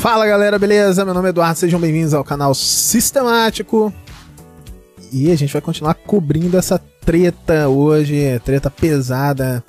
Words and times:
Fala 0.00 0.26
galera, 0.26 0.58
beleza? 0.58 1.04
Meu 1.04 1.12
nome 1.12 1.26
é 1.26 1.28
Eduardo, 1.28 1.58
sejam 1.58 1.78
bem-vindos 1.78 2.14
ao 2.14 2.24
canal 2.24 2.54
Sistemático. 2.54 3.92
E 5.12 5.30
a 5.30 5.36
gente 5.36 5.52
vai 5.52 5.60
continuar 5.60 5.92
cobrindo 5.92 6.56
essa 6.56 6.78
treta 6.78 7.68
hoje, 7.68 8.40
treta 8.42 8.70
pesada 8.70 9.62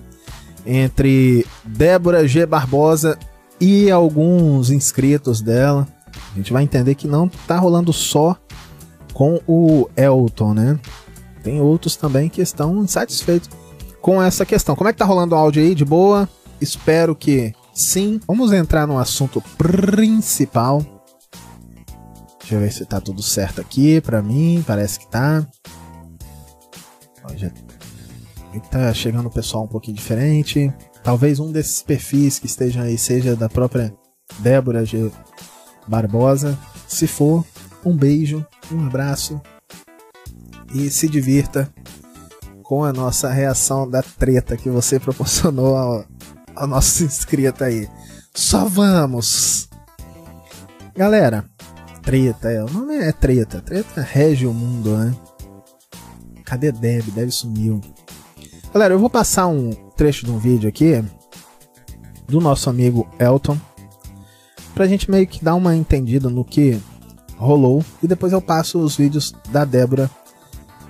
entre 0.66 1.46
Débora 1.66 2.26
G. 2.26 2.46
Barbosa 2.46 3.20
e 3.60 3.92
alguns 3.92 4.70
inscritos 4.70 5.42
dela. 5.42 5.86
A 6.32 6.38
gente 6.38 6.54
vai 6.54 6.64
entender 6.64 6.96
que 6.96 7.10
não 7.10 7.28
tá 7.28 7.58
rolando 7.58 7.92
só 7.92 8.38
com 9.14 9.38
o 9.46 9.90
Elton, 9.98 10.54
né? 10.54 10.80
Tem 11.44 11.60
outros 11.60 11.98
também 11.98 12.30
que 12.30 12.42
estão 12.42 12.82
insatisfeitos 12.82 13.50
com 14.00 14.24
essa 14.24 14.46
questão. 14.46 14.78
Como 14.78 14.90
é 14.90 14.94
que 14.94 15.00
tá 15.00 15.04
rolando 15.04 15.36
o 15.36 15.38
áudio 15.38 15.62
aí? 15.62 15.76
De 15.76 15.84
boa? 15.84 16.30
Espero 16.62 17.14
que 17.14 17.54
sim. 17.74 18.20
Vamos 18.28 18.52
entrar 18.52 18.88
no 18.88 18.98
assunto 18.98 19.42
principal. 19.58 20.86
Deixa 22.40 22.56
eu 22.56 22.60
ver 22.60 22.72
se 22.72 22.86
tá 22.86 23.00
tudo 23.00 23.22
certo 23.22 23.62
aqui 23.62 24.02
pra 24.02 24.22
mim. 24.22 24.64
Parece 24.66 25.00
que 25.00 25.08
tá. 25.10 25.46
Ó, 27.24 27.36
já... 27.36 27.52
Tá 28.70 28.94
chegando 28.94 29.28
o 29.28 29.32
pessoal 29.32 29.64
um 29.64 29.68
pouquinho 29.68 29.96
diferente. 29.96 30.74
Talvez 31.04 31.40
um 31.40 31.52
desses 31.52 31.82
perfis 31.82 32.38
que 32.38 32.46
estejam 32.46 32.84
aí 32.84 32.98
seja 32.98 33.36
da 33.36 33.48
própria 33.48 33.94
Débora 34.40 34.86
G. 34.86 35.12
Barbosa. 35.88 36.58
Se 36.88 37.08
for, 37.08 37.46
um 37.86 37.96
beijo, 37.96 38.46
um 38.72 38.86
abraço 38.86 39.42
e 40.74 40.90
se 40.90 41.08
divirta 41.08 41.74
com 42.64 42.84
a 42.84 42.94
nossa 42.94 43.30
reação 43.30 43.90
da 43.90 44.02
treta 44.02 44.56
que 44.56 44.70
você 44.70 45.00
proporcionou 45.02 45.76
ao, 45.76 46.06
ao 46.56 46.68
nosso 46.68 47.04
inscrito 47.06 47.64
aí. 47.64 47.88
Só 48.34 48.66
vamos! 48.66 49.70
Galera, 50.96 51.46
treta, 52.02 52.50
é, 52.50 52.64
o 52.64 52.70
nome 52.70 52.96
é 52.96 53.12
treta. 53.12 53.62
Treta 53.62 54.02
rege 54.02 54.46
o 54.46 54.54
mundo, 54.54 54.98
né? 54.98 55.16
Cadê 56.46 56.72
Deb? 56.72 57.10
Deb 57.12 57.32
sumiu. 57.32 57.80
Galera, 58.74 58.94
eu 58.94 59.00
vou 59.00 59.10
passar 59.10 59.48
um 59.48 59.72
trecho 59.96 60.26
de 60.26 60.32
um 60.32 60.38
vídeo 60.38 60.68
aqui 60.68 61.04
do 62.28 62.40
nosso 62.40 62.70
amigo 62.70 63.08
Elton 63.20 63.58
pra 64.74 64.88
gente 64.88 65.12
meio 65.12 65.28
que 65.28 65.44
dar 65.44 65.56
uma 65.56 65.76
entendida 65.76 66.30
no 66.30 66.46
que 66.46 66.82
rolou 67.38 67.84
e 68.02 68.08
depois 68.08 68.32
eu 68.32 68.42
passo 68.42 68.80
os 68.80 68.96
vídeos 68.96 69.34
da 69.50 69.66
Débora 69.66 70.10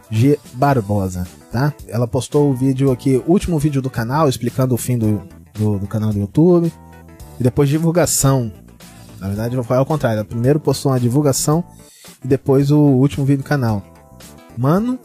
G 0.09 0.38
Barbosa, 0.54 1.28
tá? 1.52 1.73
Ela 1.88 2.08
postou 2.08 2.50
o 2.52 2.54
vídeo 2.54 2.92
aqui, 2.92 3.23
o 3.26 3.32
último 3.32 3.58
vídeo 3.58 3.82
do 3.82 3.89
canal 3.89 4.30
explicando 4.30 4.76
o 4.76 4.78
fim 4.78 4.98
do, 4.98 5.28
do, 5.54 5.80
do 5.80 5.88
canal 5.88 6.12
do 6.12 6.20
YouTube 6.20 6.72
e 7.40 7.44
depois 7.44 7.70
divulgação. 7.70 8.52
Na 9.20 9.28
verdade 9.28 9.56
foi 9.64 9.78
ao 9.78 9.86
contrário, 9.86 10.26
primeiro 10.26 10.60
postou 10.60 10.92
uma 10.92 11.00
divulgação 11.00 11.64
e 12.24 12.28
depois 12.28 12.72
o 12.72 12.80
último 12.80 13.26
vídeo 13.26 13.44
do 13.44 13.48
canal. 13.48 13.84
Mano, 14.58 15.00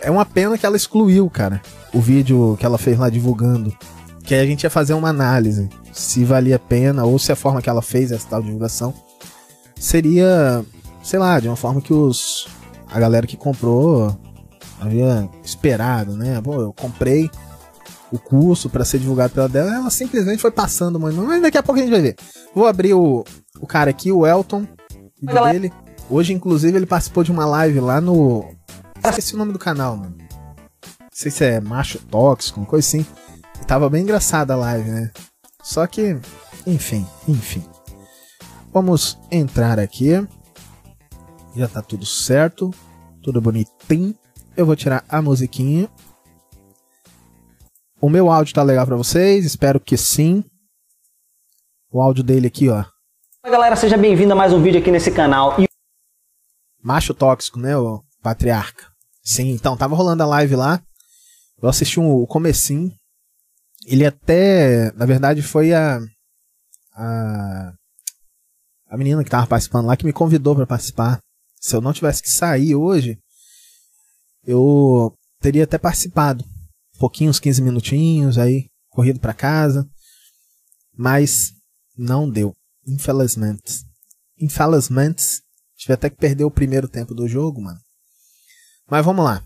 é 0.00 0.10
uma 0.10 0.24
pena 0.24 0.56
que 0.56 0.66
ela 0.66 0.76
excluiu, 0.76 1.28
cara, 1.28 1.60
o 1.92 2.00
vídeo 2.00 2.56
que 2.58 2.66
ela 2.66 2.78
fez 2.78 2.98
lá 2.98 3.08
divulgando. 3.08 3.74
Que 4.22 4.34
aí 4.34 4.40
a 4.40 4.46
gente 4.46 4.62
ia 4.64 4.70
fazer 4.70 4.94
uma 4.94 5.08
análise 5.08 5.68
se 5.92 6.24
valia 6.24 6.56
a 6.56 6.58
pena 6.58 7.04
ou 7.04 7.18
se 7.18 7.32
a 7.32 7.36
forma 7.36 7.60
que 7.60 7.68
ela 7.68 7.82
fez 7.82 8.12
essa 8.12 8.28
tal 8.28 8.42
divulgação 8.42 8.94
seria, 9.74 10.64
sei 11.02 11.18
lá, 11.18 11.40
de 11.40 11.48
uma 11.48 11.56
forma 11.56 11.80
que 11.80 11.92
os 11.92 12.46
a 12.90 12.98
galera 12.98 13.26
que 13.26 13.36
comprou 13.36 14.16
havia 14.80 15.28
esperado, 15.42 16.16
né? 16.16 16.40
Pô, 16.40 16.60
eu 16.60 16.72
comprei 16.72 17.30
o 18.12 18.18
curso 18.18 18.68
para 18.68 18.84
ser 18.84 18.98
divulgado 18.98 19.32
pela 19.32 19.48
dela, 19.48 19.74
ela 19.74 19.90
simplesmente 19.90 20.42
foi 20.42 20.50
passando, 20.50 20.98
mano. 20.98 21.24
Mas 21.24 21.42
daqui 21.42 21.58
a 21.58 21.62
pouco 21.62 21.78
a 21.78 21.82
gente 21.82 21.92
vai 21.92 22.02
ver. 22.02 22.16
Vou 22.54 22.66
abrir 22.66 22.94
o, 22.94 23.24
o 23.60 23.66
cara 23.66 23.90
aqui, 23.90 24.10
o 24.10 24.26
Elton, 24.26 24.66
vídeo 25.20 25.44
dele. 25.44 25.72
Hoje, 26.08 26.32
inclusive, 26.32 26.76
ele 26.76 26.86
participou 26.86 27.22
de 27.22 27.30
uma 27.30 27.46
live 27.46 27.78
lá 27.80 28.00
no. 28.00 28.44
Esqueci 29.04 29.34
o 29.34 29.38
nome 29.38 29.52
do 29.52 29.58
canal, 29.58 29.96
mano. 29.96 30.16
Não 30.18 31.08
sei 31.12 31.30
se 31.30 31.44
é 31.44 31.60
macho 31.60 31.98
tóxico, 31.98 32.60
uma 32.60 32.66
coisa 32.66 32.86
assim. 32.86 33.06
E 33.60 33.64
tava 33.64 33.88
bem 33.88 34.02
engraçada 34.02 34.54
a 34.54 34.56
live, 34.56 34.90
né? 34.90 35.10
Só 35.62 35.86
que, 35.86 36.18
enfim, 36.66 37.06
enfim. 37.28 37.62
Vamos 38.72 39.18
entrar 39.30 39.78
aqui. 39.78 40.26
Já 41.54 41.68
tá 41.68 41.82
tudo 41.82 42.06
certo. 42.06 42.72
Tudo 43.22 43.40
bonitinho. 43.40 44.14
Eu 44.56 44.66
vou 44.66 44.74
tirar 44.74 45.04
a 45.08 45.22
musiquinha. 45.22 45.88
O 48.00 48.08
meu 48.08 48.30
áudio 48.30 48.54
tá 48.54 48.62
legal 48.62 48.86
para 48.86 48.96
vocês? 48.96 49.44
Espero 49.44 49.78
que 49.78 49.94
sim. 49.94 50.42
O 51.92 52.00
áudio 52.00 52.24
dele 52.24 52.46
aqui, 52.46 52.68
ó. 52.70 52.82
Fala 53.42 53.52
galera, 53.52 53.76
seja 53.76 53.98
bem-vindo 53.98 54.32
a 54.32 54.36
mais 54.36 54.54
um 54.54 54.62
vídeo 54.62 54.80
aqui 54.80 54.90
nesse 54.90 55.10
canal. 55.10 55.60
E... 55.60 55.66
Macho 56.82 57.12
tóxico, 57.12 57.58
né, 57.58 57.76
o 57.76 58.02
patriarca. 58.22 58.86
Sim, 59.22 59.50
então, 59.50 59.76
tava 59.76 59.94
rolando 59.94 60.22
a 60.22 60.26
live 60.26 60.56
lá. 60.56 60.82
Eu 61.62 61.68
assisti 61.68 62.00
um, 62.00 62.10
o 62.10 62.26
comecinho. 62.26 62.90
Ele 63.86 64.06
até, 64.06 64.90
na 64.92 65.04
verdade, 65.04 65.42
foi 65.42 65.74
a, 65.74 66.00
a 66.94 67.72
a 68.88 68.96
menina 68.96 69.22
que 69.22 69.30
tava 69.30 69.46
participando 69.46 69.86
lá 69.86 69.96
que 69.96 70.06
me 70.06 70.12
convidou 70.12 70.56
para 70.56 70.66
participar. 70.66 71.20
Se 71.60 71.76
eu 71.76 71.82
não 71.82 71.92
tivesse 71.92 72.22
que 72.22 72.30
sair 72.30 72.74
hoje, 72.74 73.18
eu 74.44 75.14
teria 75.38 75.64
até 75.64 75.76
participado. 75.76 76.44
Pouquinho, 77.00 77.30
uns 77.30 77.40
15 77.40 77.62
minutinhos, 77.62 78.36
aí 78.36 78.68
corrido 78.90 79.18
para 79.18 79.32
casa. 79.32 79.88
Mas 80.94 81.54
não 81.96 82.28
deu. 82.28 82.54
Infelizmente. 82.86 83.86
Infelizmente. 84.38 85.40
Tive 85.78 85.94
até 85.94 86.10
que 86.10 86.16
perder 86.16 86.44
o 86.44 86.50
primeiro 86.50 86.86
tempo 86.86 87.14
do 87.14 87.26
jogo, 87.26 87.62
mano. 87.62 87.80
Mas 88.86 89.02
vamos 89.02 89.24
lá. 89.24 89.42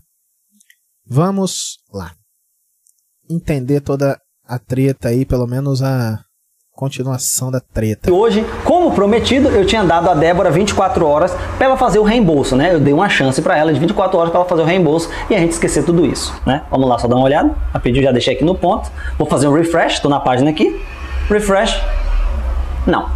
Vamos 1.05 1.77
lá. 1.93 2.13
Entender 3.29 3.79
toda 3.79 4.19
a 4.43 4.59
treta 4.59 5.07
aí, 5.07 5.25
pelo 5.25 5.47
menos 5.47 5.81
a 5.81 6.21
continuação 6.71 7.49
da 7.49 7.61
treta. 7.61 8.11
Hoje, 8.11 8.41
como 8.65 8.74
prometido, 8.95 9.49
eu 9.49 9.65
tinha 9.65 9.83
dado 9.83 10.09
a 10.09 10.13
Débora 10.15 10.49
24 10.49 11.05
horas 11.05 11.35
para 11.57 11.67
ela 11.67 11.77
fazer 11.77 11.99
o 11.99 12.03
reembolso, 12.03 12.55
né? 12.55 12.73
Eu 12.73 12.79
dei 12.79 12.93
uma 12.93 13.09
chance 13.09 13.41
para 13.41 13.57
ela 13.57 13.71
de 13.71 13.79
24 13.79 14.17
horas 14.17 14.31
para 14.31 14.39
ela 14.39 14.49
fazer 14.49 14.61
o 14.61 14.65
reembolso 14.65 15.09
e 15.29 15.35
a 15.35 15.39
gente 15.39 15.51
esquecer 15.51 15.83
tudo 15.83 16.05
isso, 16.05 16.33
né? 16.45 16.63
Vamos 16.71 16.89
lá, 16.89 16.97
só 16.97 17.07
dar 17.07 17.15
uma 17.15 17.25
olhada. 17.25 17.51
A 17.73 17.79
pedido 17.79 18.03
já 18.03 18.11
deixei 18.11 18.33
aqui 18.33 18.43
no 18.43 18.55
ponto. 18.55 18.89
Vou 19.17 19.27
fazer 19.27 19.47
um 19.47 19.53
refresh, 19.53 19.93
estou 19.93 20.09
na 20.09 20.19
página 20.19 20.49
aqui. 20.49 20.81
Refresh. 21.29 21.79
Não. 22.87 23.09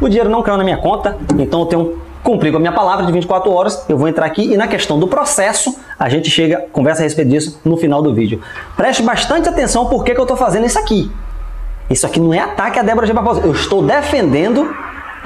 O 0.00 0.08
dinheiro 0.08 0.28
não 0.28 0.42
caiu 0.42 0.58
na 0.58 0.64
minha 0.64 0.78
conta, 0.78 1.16
então 1.38 1.60
eu 1.60 1.66
tenho 1.66 2.06
cumprir 2.26 2.50
com 2.50 2.56
a 2.56 2.60
minha 2.60 2.72
palavra 2.72 3.06
de 3.06 3.12
24 3.12 3.52
horas, 3.52 3.86
eu 3.88 3.96
vou 3.96 4.08
entrar 4.08 4.26
aqui 4.26 4.52
e 4.52 4.56
na 4.56 4.66
questão 4.66 4.98
do 4.98 5.06
processo, 5.06 5.78
a 5.96 6.08
gente 6.08 6.28
chega, 6.28 6.66
conversa 6.72 7.02
a 7.02 7.04
respeito 7.04 7.30
disso 7.30 7.60
no 7.64 7.76
final 7.76 8.02
do 8.02 8.12
vídeo. 8.12 8.40
Preste 8.76 9.00
bastante 9.00 9.48
atenção 9.48 9.86
por 9.86 10.02
que, 10.02 10.10
eu 10.10 10.22
estou 10.22 10.36
fazendo 10.36 10.66
isso 10.66 10.76
aqui. 10.76 11.08
Isso 11.88 12.04
aqui 12.04 12.18
não 12.18 12.34
é 12.34 12.40
ataque 12.40 12.80
a 12.80 12.82
Débora 12.82 13.06
G. 13.06 13.12
Barbosa. 13.12 13.42
Eu 13.42 13.52
estou 13.52 13.80
defendendo 13.80 14.74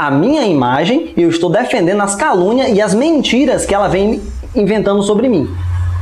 a 0.01 0.11
minha 0.11 0.47
imagem, 0.47 1.13
eu 1.15 1.29
estou 1.29 1.51
defendendo 1.51 2.01
as 2.01 2.15
calúnias 2.15 2.75
e 2.75 2.81
as 2.81 2.95
mentiras 2.95 3.67
que 3.67 3.75
ela 3.75 3.87
vem 3.87 4.23
inventando 4.55 5.03
sobre 5.03 5.29
mim. 5.29 5.55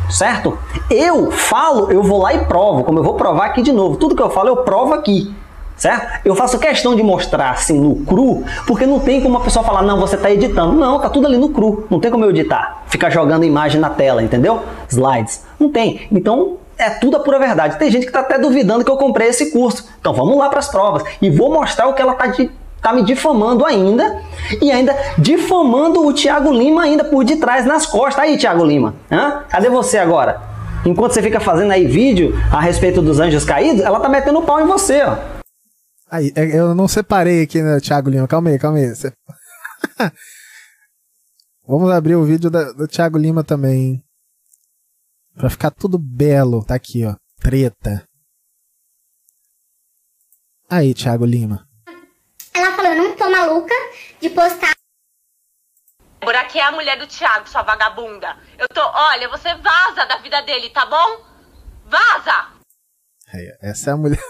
Certo? 0.09 0.57
Eu 0.89 1.33
falo, 1.33 1.91
eu 1.91 2.01
vou 2.01 2.23
lá 2.23 2.33
e 2.33 2.45
provo, 2.45 2.85
como 2.85 3.01
eu 3.01 3.03
vou 3.03 3.15
provar 3.15 3.47
aqui 3.47 3.61
de 3.61 3.73
novo. 3.73 3.97
Tudo 3.97 4.15
que 4.15 4.23
eu 4.23 4.31
falo, 4.31 4.51
eu 4.51 4.59
provo 4.59 4.95
aqui. 4.95 5.35
Certo? 5.77 6.21
Eu 6.25 6.37
faço 6.37 6.61
questão 6.61 6.95
de 6.95 7.03
mostrar 7.03 7.51
assim 7.51 7.77
no 7.81 7.97
cru, 8.05 8.45
porque 8.69 8.87
não 8.87 9.01
tem 9.01 9.21
como 9.21 9.37
a 9.37 9.41
pessoa 9.41 9.65
falar, 9.65 9.83
não, 9.83 9.99
você 9.99 10.15
está 10.15 10.31
editando. 10.31 10.75
Não, 10.75 11.01
tá 11.01 11.11
tudo 11.11 11.27
ali 11.27 11.37
no 11.37 11.49
cru. 11.49 11.85
Não 11.91 11.99
tem 11.99 12.09
como 12.09 12.25
eu 12.25 12.31
editar. 12.31 12.85
Ficar 12.87 13.11
jogando 13.11 13.45
imagem 13.45 13.81
na 13.81 13.91
tela, 13.91 14.23
entendeu? 14.23 14.61
Slides. 14.89 15.45
Não 15.59 15.73
tem. 15.73 16.03
Então, 16.13 16.59
é 16.79 16.89
tudo 16.89 17.17
a 17.17 17.21
pura 17.21 17.41
verdade. 17.41 17.77
Tem 17.81 17.91
gente 17.91 18.03
que 18.03 18.11
está 18.11 18.21
até 18.21 18.39
duvidando 18.39 18.85
que 18.85 18.91
eu 18.93 18.97
comprei 18.97 19.27
esse 19.27 19.51
curso. 19.51 19.89
Então 19.99 20.15
vamos 20.15 20.39
lá 20.39 20.49
para 20.49 20.61
as 20.61 20.69
provas 20.69 21.03
e 21.21 21.29
vou 21.29 21.53
mostrar 21.53 21.89
o 21.89 21.95
que 21.95 22.01
ela 22.01 22.13
está 22.13 22.27
tá 22.81 22.93
me 22.93 23.03
difamando 23.05 23.65
ainda 23.65 24.23
e 24.61 24.71
ainda 24.71 24.97
difamando 25.19 26.07
o 26.07 26.13
Tiago 26.13 26.53
Lima 26.53 26.83
ainda 26.83 27.05
por 27.05 27.25
detrás 27.25 27.67
nas 27.67 27.87
costas. 27.87 28.25
Aí, 28.25 28.39
Tiago 28.39 28.65
Lima, 28.65 28.95
hã? 29.11 29.45
cadê 29.49 29.69
você 29.69 29.99
agora? 29.99 30.41
Enquanto 30.85 31.13
você 31.13 31.23
fica 31.23 31.41
fazendo 31.41 31.73
aí 31.73 31.87
vídeo 31.87 32.35
a 32.53 32.61
respeito 32.61 33.03
dos 33.03 33.19
anjos 33.21 33.45
caídos, 33.45 33.83
ela 33.83 34.01
tá 34.01 34.09
metendo 34.09 34.43
pau 34.43 34.61
em 34.61 34.67
você, 34.67 35.03
ó. 35.03 35.17
Aí, 36.11 36.33
é, 36.35 36.59
eu 36.59 36.75
não 36.75 36.89
separei 36.89 37.43
aqui, 37.43 37.61
né, 37.61 37.81
Thiago 37.81 38.09
Lima. 38.09 38.27
Calma 38.27 38.51
aí, 38.51 38.59
calma 38.59 38.79
aí. 38.79 38.87
Vamos 41.67 41.91
abrir 41.91 42.15
o 42.17 42.25
vídeo 42.25 42.49
da, 42.49 42.73
do 42.73 42.89
Thiago 42.89 43.19
Lima 43.19 43.45
também. 43.45 44.03
Pra 45.35 45.51
ficar 45.51 45.71
tudo 45.71 45.99
belo. 45.99 46.65
Tá 46.65 46.75
aqui, 46.75 47.05
ó. 47.05 47.15
Treta. 47.41 48.05
Aí, 50.71 50.95
Thiago 50.95 51.27
Lima. 51.27 51.68
Ela 52.55 52.73
falou, 52.75 52.93
eu 52.93 53.03
não 53.03 53.17
tô 53.17 53.31
maluca 53.31 53.75
de 54.21 54.31
postar. 54.31 54.73
Por 56.21 56.35
aqui 56.35 56.59
é 56.59 56.65
a 56.65 56.73
mulher 56.73 56.99
do 56.99 57.07
Thiago, 57.07 57.49
sua 57.49 57.63
vagabunda. 57.63 58.37
Eu 58.59 58.69
tô, 58.69 58.81
olha, 58.81 59.29
você 59.29 59.55
vaza 59.55 60.05
da 60.07 60.19
vida 60.19 60.43
dele, 60.43 60.71
tá 60.71 60.85
bom? 60.85 61.25
Vaza! 61.87 62.49
Aí, 63.33 63.57
essa 63.63 63.91
é 63.91 63.93
a 63.93 63.97
mulher. 63.97 64.23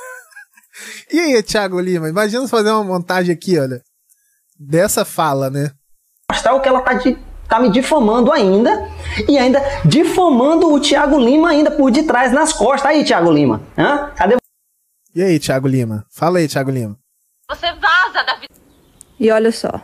e 1.11 1.19
aí, 1.19 1.43
Thiago 1.43 1.81
Lima? 1.81 2.09
Imagina 2.09 2.47
fazer 2.47 2.70
uma 2.70 2.85
montagem 2.85 3.35
aqui, 3.35 3.59
olha. 3.59 3.82
dessa 4.59 5.05
fala, 5.05 5.50
né? 5.50 5.73
mostrar 6.31 6.55
o 6.55 6.61
que 6.61 6.69
ela 6.69 6.82
tá, 6.82 6.93
de, 6.93 7.17
tá 7.49 7.59
me 7.59 7.70
difamando 7.70 8.31
ainda 8.31 8.88
e 9.26 9.38
ainda 9.38 9.61
difamando 9.85 10.73
o 10.73 10.81
Thiago 10.81 11.19
Lima 11.19 11.50
ainda 11.50 11.70
por 11.70 11.91
detrás, 11.91 12.32
nas 12.32 12.53
costas. 12.53 12.91
Aí, 12.91 13.05
Thiago 13.05 13.32
Lima, 13.32 13.62
hã? 13.76 14.12
cadê 14.15 14.37
E 15.15 15.23
aí, 15.23 15.38
Thiago 15.38 15.67
Lima? 15.67 16.05
Fala 16.11 16.38
aí, 16.38 16.47
Thiago 16.47 16.70
Lima. 16.70 16.97
Você 17.50 17.73
vaza 17.73 18.23
da 18.25 18.35
vida. 18.35 18.53
E 19.19 19.31
olha 19.31 19.50
só, 19.50 19.81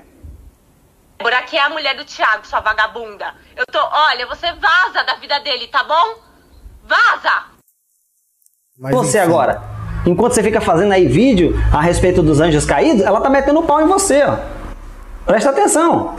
Débora, 1.16 1.42
que 1.44 1.56
é 1.56 1.62
a 1.62 1.70
mulher 1.70 1.96
do 1.96 2.04
Thiago, 2.04 2.46
sua 2.46 2.60
vagabunda. 2.60 3.34
Eu 3.56 3.64
tô. 3.64 3.78
Olha, 3.78 4.26
você 4.26 4.52
vaza 4.52 5.02
da 5.02 5.14
vida 5.14 5.40
dele, 5.40 5.66
tá 5.68 5.82
bom? 5.82 6.18
Vaza! 6.84 7.44
Mas, 8.78 8.94
você 8.94 9.16
enfim. 9.18 9.26
agora? 9.26 9.62
Enquanto 10.04 10.34
você 10.34 10.42
fica 10.42 10.60
fazendo 10.60 10.92
aí 10.92 11.08
vídeo 11.08 11.54
a 11.72 11.80
respeito 11.80 12.22
dos 12.22 12.38
anjos 12.38 12.66
caídos, 12.66 13.00
ela 13.00 13.22
tá 13.22 13.30
metendo 13.30 13.62
pau 13.62 13.80
em 13.80 13.86
você, 13.86 14.22
ó. 14.24 14.36
Presta 15.24 15.48
atenção. 15.48 16.14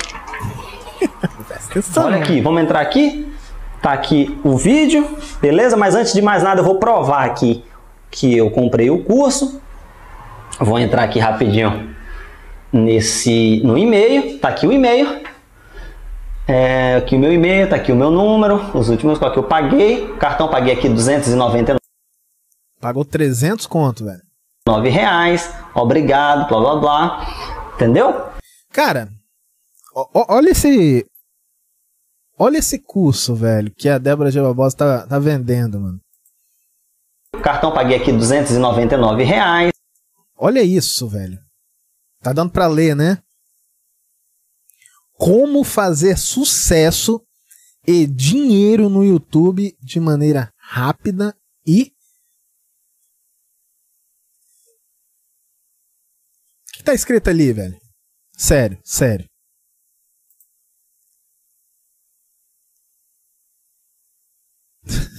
Presta 1.48 1.70
atenção. 1.70 2.06
Olha 2.06 2.18
aqui, 2.18 2.42
vamos 2.42 2.64
entrar 2.64 2.80
aqui. 2.80 3.32
Tá 3.84 3.94
aqui 3.94 4.42
o 4.44 4.58
vídeo, 4.58 5.08
beleza? 5.40 5.78
Mas 5.78 5.94
antes 5.94 6.12
de 6.12 6.24
mais 6.24 6.42
nada, 6.42 6.62
eu 6.62 6.66
vou 6.66 6.80
provar 6.80 7.24
aqui 7.24 7.64
que 8.10 8.36
eu 8.36 8.50
comprei 8.50 8.90
o 8.90 9.04
curso. 9.04 9.62
Vou 10.60 10.80
entrar 10.80 11.04
aqui 11.04 11.20
rapidinho 11.20 11.96
nesse 12.72 13.62
no 13.64 13.78
e-mail. 13.78 14.40
Tá 14.40 14.50
aqui 14.50 14.66
o 14.68 14.72
e-mail. 14.72 15.24
É, 16.48 16.96
aqui 16.98 17.16
o 17.16 17.20
meu 17.20 17.34
e-mail, 17.34 17.68
tá 17.70 17.76
aqui 17.76 17.92
o 17.92 17.96
meu 17.96 18.12
número, 18.12 18.58
os 18.78 18.90
últimos 18.90 19.18
que 19.18 19.26
eu 19.26 19.44
paguei. 19.44 20.14
Cartão 20.18 20.48
paguei 20.48 20.74
aqui 20.74 20.88
299 20.88 21.80
Pagou 22.80 23.04
300 23.04 23.66
conto, 23.66 24.06
velho. 24.06 24.22
reais. 24.92 25.52
Obrigado, 25.74 26.48
blá 26.48 26.60
blá 26.60 26.76
blá. 26.80 27.28
Entendeu? 27.76 28.30
Cara, 28.72 29.10
ó- 29.96 30.08
olha 30.30 30.50
esse. 30.52 31.06
Olha 32.38 32.58
esse 32.58 32.78
curso, 32.80 33.34
velho, 33.34 33.72
que 33.76 33.88
a 33.90 33.98
Débora 33.98 34.30
G. 34.30 34.42
Barbosa 34.42 34.76
tá, 34.76 35.08
tá 35.08 35.18
vendendo, 35.20 35.80
mano. 35.80 36.00
Cartão 37.42 37.72
paguei 37.72 37.98
aqui 37.98 38.12
299 38.12 39.24
reais. 39.24 39.72
Olha 40.36 40.62
isso, 40.64 41.08
velho. 41.08 41.40
Tá 42.22 42.34
dando 42.34 42.52
pra 42.52 42.68
ler, 42.68 42.96
né? 42.96 43.24
Como 45.14 45.64
fazer 45.64 46.18
sucesso 46.18 47.26
e 47.88 48.06
dinheiro 48.06 48.90
no 48.90 49.04
YouTube 49.04 49.78
de 49.80 50.00
maneira 50.00 50.52
rápida 50.58 51.36
e. 51.66 51.94
O 56.70 56.78
que 56.78 56.84
tá 56.84 56.94
escrito 56.94 57.30
ali, 57.30 57.54
velho? 57.54 57.80
Sério, 58.38 58.78
sério. 58.84 59.30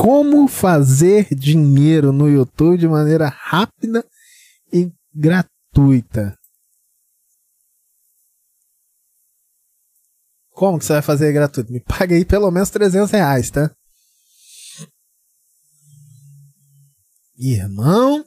Como 0.00 0.48
fazer 0.48 1.28
dinheiro 1.34 2.10
no 2.10 2.26
YouTube 2.26 2.78
de 2.78 2.88
maneira 2.88 3.28
rápida 3.28 4.02
e 4.72 4.90
gratuita. 5.14 6.38
Como 10.52 10.78
que 10.78 10.86
você 10.86 10.94
vai 10.94 11.02
fazer 11.02 11.30
gratuito? 11.34 11.70
Me 11.70 11.80
paga 11.80 12.14
aí 12.14 12.24
pelo 12.24 12.50
menos 12.50 12.70
300 12.70 13.10
reais, 13.10 13.50
tá? 13.50 13.70
Irmão. 17.36 18.24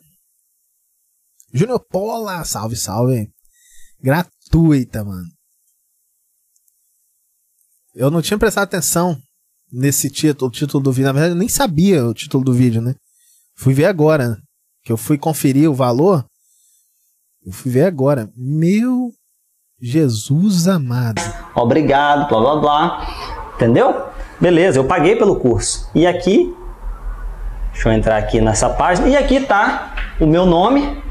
Júnior 1.52 1.84
Pola, 1.90 2.46
salve, 2.46 2.76
salve. 2.76 3.34
Gratuita, 4.00 5.04
mano. 5.04 5.28
Eu 7.96 8.12
não 8.12 8.22
tinha 8.22 8.38
prestado 8.38 8.66
atenção 8.66 9.20
nesse 9.74 10.10
título, 10.10 10.50
o 10.50 10.52
título 10.52 10.84
do 10.84 10.92
vídeo. 10.92 11.08
Na 11.08 11.14
verdade, 11.14 11.34
eu 11.34 11.40
nem 11.40 11.50
sabia 11.50 12.06
o 12.06 12.14
título 12.14 12.44
do 12.44 12.54
vídeo, 12.54 12.82
né? 12.82 12.94
Fui 13.58 13.74
ver 13.74 13.86
agora, 13.86 14.30
né? 14.30 14.38
que 14.84 14.92
eu 14.92 14.98
fui 14.98 15.18
conferir 15.18 15.70
o 15.70 15.74
valor. 15.74 16.26
Eu 17.46 17.52
fui 17.52 17.72
ver 17.72 17.86
agora. 17.86 18.30
Meu 18.36 19.12
Jesus 19.82 20.68
amado. 20.68 21.22
Obrigado, 21.56 22.28
blá 22.28 22.40
blá 22.40 22.56
blá. 22.58 23.08
Entendeu? 23.56 24.08
Beleza, 24.40 24.80
eu 24.80 24.86
paguei 24.86 25.16
pelo 25.16 25.38
curso. 25.38 25.90
E 25.96 26.06
aqui, 26.06 26.54
deixa 27.72 27.90
eu 27.90 27.94
entrar 27.94 28.18
aqui 28.18 28.42
nessa 28.42 28.70
página. 28.70 29.08
E 29.08 29.16
aqui 29.16 29.40
tá 29.40 29.96
o 30.20 30.28
meu 30.28 30.46
nome, 30.46 31.02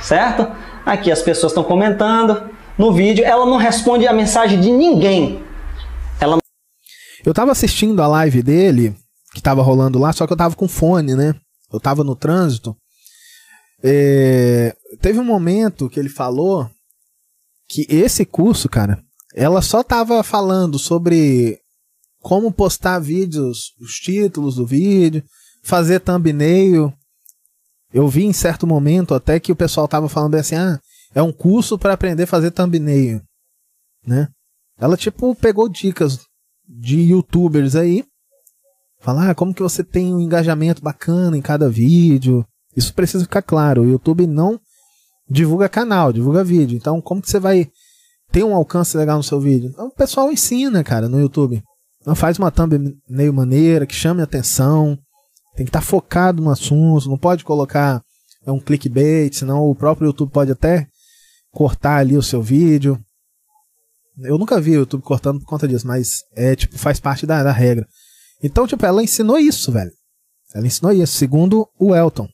certo? 0.00 0.46
Aqui 0.84 1.10
as 1.10 1.22
pessoas 1.22 1.52
estão 1.52 1.64
comentando 1.64 2.50
no 2.78 2.92
vídeo. 2.92 3.24
Ela 3.24 3.44
não 3.44 3.56
responde 3.56 4.06
a 4.06 4.12
mensagem 4.12 4.60
de 4.60 4.70
ninguém. 4.70 5.42
Eu 7.24 7.34
tava 7.34 7.52
assistindo 7.52 8.00
a 8.02 8.06
live 8.06 8.42
dele, 8.42 8.96
que 9.34 9.42
tava 9.42 9.62
rolando 9.62 9.98
lá, 9.98 10.12
só 10.12 10.26
que 10.26 10.32
eu 10.32 10.36
tava 10.36 10.56
com 10.56 10.68
fone, 10.68 11.14
né? 11.14 11.34
Eu 11.72 11.78
tava 11.78 12.02
no 12.02 12.16
trânsito. 12.16 12.76
É, 13.82 14.74
Teve 15.00 15.18
um 15.18 15.24
momento 15.24 15.88
que 15.88 16.00
ele 16.00 16.08
falou 16.08 16.68
que 17.68 17.86
esse 17.88 18.24
curso, 18.24 18.68
cara, 18.68 19.02
ela 19.34 19.62
só 19.62 19.82
tava 19.82 20.22
falando 20.22 20.78
sobre 20.78 21.58
como 22.20 22.52
postar 22.52 22.98
vídeos, 22.98 23.72
os 23.80 23.92
títulos 23.92 24.56
do 24.56 24.66
vídeo, 24.66 25.22
fazer 25.62 26.00
thumbnail. 26.00 26.92
Eu 27.92 28.08
vi 28.08 28.24
em 28.24 28.32
certo 28.32 28.66
momento 28.66 29.14
até 29.14 29.38
que 29.38 29.52
o 29.52 29.56
pessoal 29.56 29.86
tava 29.86 30.08
falando 30.08 30.34
assim, 30.34 30.56
ah, 30.56 30.78
é 31.14 31.22
um 31.22 31.32
curso 31.32 31.78
para 31.78 31.94
aprender 31.94 32.24
a 32.24 32.26
fazer 32.26 32.50
thumbnail, 32.50 33.22
né? 34.04 34.28
Ela 34.78 34.96
tipo 34.96 35.34
pegou 35.34 35.68
dicas 35.68 36.18
de 36.70 37.00
youtubers 37.00 37.74
aí, 37.74 38.04
falar 39.00 39.30
ah, 39.30 39.34
como 39.34 39.52
que 39.52 39.62
você 39.62 39.82
tem 39.82 40.14
um 40.14 40.20
engajamento 40.20 40.82
bacana 40.82 41.36
em 41.36 41.42
cada 41.42 41.68
vídeo. 41.68 42.44
Isso 42.76 42.94
precisa 42.94 43.24
ficar 43.24 43.42
claro. 43.42 43.82
O 43.82 43.88
YouTube 43.88 44.26
não 44.26 44.60
divulga 45.28 45.68
canal, 45.68 46.12
divulga 46.12 46.44
vídeo. 46.44 46.76
Então, 46.76 47.00
como 47.00 47.20
que 47.20 47.28
você 47.28 47.40
vai 47.40 47.68
ter 48.30 48.44
um 48.44 48.54
alcance 48.54 48.96
legal 48.96 49.16
no 49.16 49.22
seu 49.24 49.40
vídeo? 49.40 49.70
Então, 49.70 49.88
o 49.88 49.94
pessoal 49.94 50.30
ensina, 50.30 50.84
cara, 50.84 51.08
no 51.08 51.20
YouTube. 51.20 51.62
Então, 52.00 52.14
faz 52.14 52.38
uma 52.38 52.50
thumbnail 52.50 53.32
maneira, 53.32 53.86
que 53.86 53.94
chame 53.94 54.22
atenção. 54.22 54.96
Tem 55.56 55.66
que 55.66 55.70
estar 55.70 55.82
focado 55.82 56.40
no 56.40 56.50
assunto. 56.50 57.08
Não 57.08 57.18
pode 57.18 57.44
colocar 57.44 58.00
é 58.44 58.50
um 58.50 58.60
clickbait, 58.60 59.34
senão 59.34 59.68
o 59.68 59.74
próprio 59.74 60.06
YouTube 60.06 60.32
pode 60.32 60.50
até 60.50 60.86
cortar 61.50 61.96
ali 61.96 62.16
o 62.16 62.22
seu 62.22 62.42
vídeo. 62.42 62.98
Eu 64.18 64.38
nunca 64.38 64.60
vi 64.60 64.72
o 64.72 64.80
YouTube 64.80 65.02
cortando 65.02 65.40
por 65.40 65.46
conta 65.46 65.66
disso, 65.66 65.86
mas 65.86 66.24
é 66.34 66.54
tipo, 66.54 66.78
faz 66.78 67.00
parte 67.00 67.26
da, 67.26 67.42
da 67.42 67.52
regra. 67.52 67.86
Então, 68.42 68.66
tipo, 68.66 68.84
ela 68.84 69.02
ensinou 69.02 69.38
isso, 69.38 69.70
velho. 69.72 69.90
Ela 70.54 70.66
ensinou 70.66 70.92
isso, 70.92 71.12
segundo 71.16 71.68
o 71.78 71.94
Elton. 71.94 72.28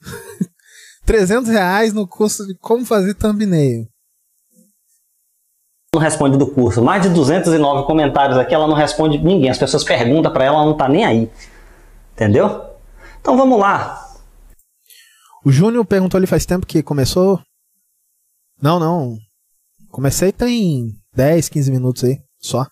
300 1.04 1.50
reais 1.50 1.92
no 1.92 2.06
curso 2.06 2.46
de 2.46 2.54
como 2.58 2.84
fazer 2.84 3.14
thumbnail. 3.14 3.86
Não 5.94 6.00
responde 6.00 6.36
do 6.36 6.46
curso. 6.46 6.82
Mais 6.82 7.02
de 7.02 7.08
209 7.08 7.86
comentários 7.86 8.36
aqui, 8.36 8.54
ela 8.54 8.68
não 8.68 8.74
responde 8.74 9.18
ninguém. 9.18 9.48
As 9.48 9.58
pessoas 9.58 9.82
perguntam 9.82 10.32
para 10.32 10.44
ela, 10.44 10.58
ela 10.58 10.66
não 10.66 10.76
tá 10.76 10.88
nem 10.88 11.04
aí. 11.04 11.30
Entendeu? 12.12 12.62
Então 13.20 13.36
vamos 13.36 13.58
lá. 13.58 14.06
O 15.44 15.50
Júnior 15.50 15.84
perguntou 15.86 16.18
ali 16.18 16.26
faz 16.26 16.44
tempo 16.44 16.66
que 16.66 16.82
começou. 16.82 17.40
Não, 18.60 18.78
não. 18.78 19.16
Comecei 19.90 20.32
tem 20.32 20.92
10, 21.14 21.48
15 21.48 21.70
minutos 21.70 22.04
aí, 22.04 22.18
só. 22.40 22.62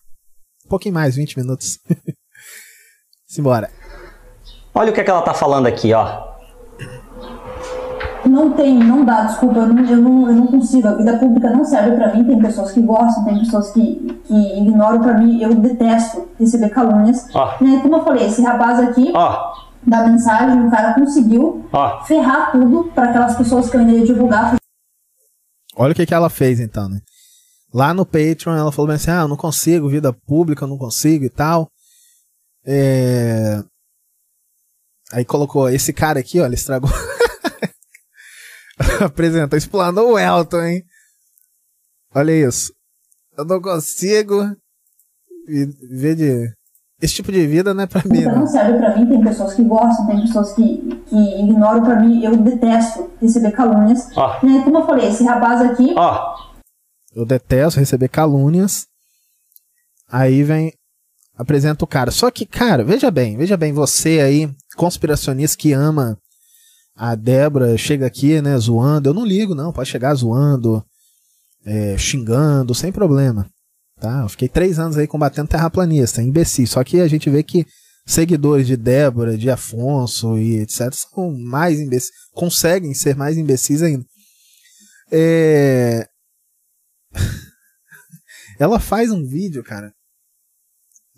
Um 0.65 0.69
pouquinho 0.69 0.95
mais, 0.95 1.17
20 1.17 1.39
minutos. 1.39 1.79
Simbora. 3.27 3.71
Olha 4.75 4.91
o 4.91 4.95
que, 4.95 5.01
é 5.01 5.05
que 5.05 5.11
ela 5.11 5.23
tá 5.23 5.33
falando 5.35 5.67
aqui, 5.67 5.93
ó. 5.93 6.37
Não 8.27 8.53
tem, 8.53 8.77
não 8.79 9.05
dá, 9.05 9.23
desculpa, 9.25 9.61
eu 9.61 9.67
não, 9.69 9.85
eu 9.85 9.97
não, 9.99 10.29
eu 10.29 10.35
não 10.35 10.47
consigo. 10.49 10.89
A 10.89 10.95
vida 10.95 11.17
pública 11.19 11.51
não 11.51 11.65
serve 11.65 11.97
pra 11.97 12.13
mim. 12.15 12.25
Tem 12.25 12.41
pessoas 12.41 12.73
que 12.73 12.81
gostam, 12.83 13.25
tem 13.25 13.39
pessoas 13.39 13.71
que, 13.71 14.21
que 14.25 14.59
ignoram 14.59 15.01
pra 15.01 15.15
mim. 15.15 15.41
Eu 15.41 15.55
detesto 15.55 16.29
receber 16.39 16.71
calúnias. 16.71 17.27
Ó. 17.35 17.55
Né, 17.63 17.79
Como 17.81 17.97
eu 17.97 18.05
falei, 18.05 18.27
esse 18.27 18.43
rapaz 18.43 18.81
aqui 18.81 19.13
Ó, 19.15 19.53
da 19.87 20.07
mensagem, 20.09 20.67
o 20.67 20.71
cara 20.71 20.95
conseguiu 20.95 21.65
ó. 21.73 22.01
ferrar 22.05 22.51
tudo 22.51 22.91
pra 22.95 23.05
aquelas 23.05 23.37
pessoas 23.37 23.71
que 23.71 23.77
eu 23.77 23.81
ainda 23.81 23.93
ia 23.93 24.05
divulgar. 24.05 24.57
Olha 25.77 25.93
o 25.93 25.95
que, 25.95 26.07
que 26.07 26.15
ela 26.15 26.31
fez 26.31 26.59
então, 26.59 26.89
né? 26.89 27.01
Lá 27.73 27.93
no 27.93 28.07
Patreon 28.07 28.57
ela 28.57 28.73
falou 28.73 28.87
bem 28.87 28.97
assim: 28.97 29.11
ah, 29.11 29.21
eu 29.21 29.29
não 29.29 29.37
consigo, 29.37 29.91
vida 29.91 30.13
pública, 30.13 30.65
eu 30.65 30.69
não 30.69 30.79
consigo 30.79 31.25
e 31.25 31.31
tal. 31.31 31.71
É... 32.65 33.63
Aí 35.13 35.25
colocou 35.25 35.69
esse 35.69 35.93
cara 35.93 36.19
aqui, 36.19 36.39
ele 36.39 36.55
estragou. 36.55 36.91
Apresentou, 39.05 39.57
explanou 39.57 40.13
o 40.13 40.19
Elton, 40.19 40.63
hein? 40.63 40.85
Olha 42.15 42.33
isso. 42.33 42.73
Eu 43.37 43.45
não 43.45 43.61
consigo 43.61 44.57
viver 45.47 46.17
de 46.17 46.56
esse 47.01 47.15
tipo 47.15 47.31
de 47.31 47.47
vida 47.47 47.75
não 47.75 47.83
é 47.83 47.87
pra 47.87 48.03
mim. 48.07 48.23
Não, 48.23 48.41
não 48.41 48.47
serve 48.47 48.79
pra 48.79 48.97
mim, 48.97 49.07
tem 49.07 49.23
pessoas 49.23 49.55
que 49.55 49.63
gostam, 49.63 50.07
tem 50.07 50.23
pessoas 50.23 50.53
que, 50.55 51.03
que 51.07 51.41
ignoram 51.41 51.83
pra 51.83 52.01
mim. 52.01 52.25
Eu 52.25 52.37
detesto 52.37 53.11
receber 53.21 53.53
calúnias. 53.53 54.09
Né? 54.43 54.63
Como 54.65 54.79
eu 54.79 54.87
falei, 54.87 55.09
esse 55.09 55.25
rapaz 55.25 55.61
aqui, 55.61 55.95
Ó, 55.97 56.37
Eu 57.15 57.27
detesto 57.27 57.81
receber 57.81 58.09
calúnias. 58.09 58.87
Aí 60.11 60.43
vem. 60.43 60.73
Apresenta 61.37 61.85
o 61.85 61.89
cara. 61.89 62.11
Só 62.11 62.31
que, 62.31 62.47
cara, 62.47 62.83
veja 62.83 63.11
bem, 63.11 63.37
veja 63.37 63.59
bem, 63.59 63.71
você 63.71 64.21
aí, 64.21 64.51
conspiracionista 64.75 65.59
que 65.59 65.75
ama 65.75 66.17
a 66.97 67.15
Débora, 67.15 67.77
chega 67.77 68.07
aqui, 68.07 68.41
né, 68.41 68.57
zoando. 68.57 69.11
Eu 69.11 69.15
não 69.15 69.27
ligo, 69.27 69.55
não. 69.55 69.71
Pode 69.71 69.91
chegar 69.91 70.15
zoando, 70.15 70.83
é, 71.67 71.99
xingando, 71.99 72.75
sem 72.75 72.91
problema. 72.91 73.47
Tá? 74.01 74.23
Eu 74.23 74.29
fiquei 74.29 74.49
três 74.49 74.79
anos 74.79 74.97
aí 74.97 75.07
combatendo 75.07 75.49
terraplanista, 75.49 76.23
imbecil. 76.23 76.67
Só 76.67 76.85
que 76.85 77.01
a 77.01 77.09
gente 77.09 77.31
vê 77.31 77.43
que 77.43 77.67
seguidores 78.07 78.67
de 78.67 78.77
Débora, 78.77 79.37
de 79.37 79.51
Afonso 79.51 80.39
e 80.39 80.61
etc. 80.61 80.93
são 80.93 81.37
mais 81.37 81.81
imbecis, 81.81 82.11
conseguem 82.33 82.95
ser 82.95 83.17
mais 83.17 83.37
imbecis 83.37 83.83
ainda. 83.83 84.05
É... 85.11 86.09
Ela 88.59 88.81
faz 88.81 89.11
um 89.11 89.27
vídeo, 89.27 89.63
cara, 89.63 89.93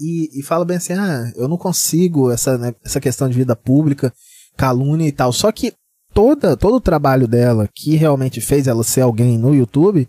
e, 0.01 0.39
e 0.39 0.43
fala 0.43 0.65
bem 0.65 0.77
assim: 0.77 0.93
ah, 0.93 1.31
eu 1.37 1.49
não 1.49 1.57
consigo 1.57 2.31
essa, 2.31 2.57
né, 2.57 2.75
essa 2.85 3.01
questão 3.01 3.29
de 3.29 3.37
vida 3.37 3.57
pública, 3.57 4.13
calúnia 4.57 5.07
e 5.07 5.13
tal. 5.13 5.33
Só 5.33 5.51
que 5.51 5.73
toda, 6.15 6.57
todo 6.57 6.77
o 6.77 6.81
trabalho 6.81 7.27
dela, 7.27 7.69
que 7.75 7.97
realmente 7.97 8.41
fez 8.41 8.67
ela 8.67 8.85
ser 8.85 9.01
alguém 9.01 9.37
no 9.37 9.55
YouTube, 9.55 10.09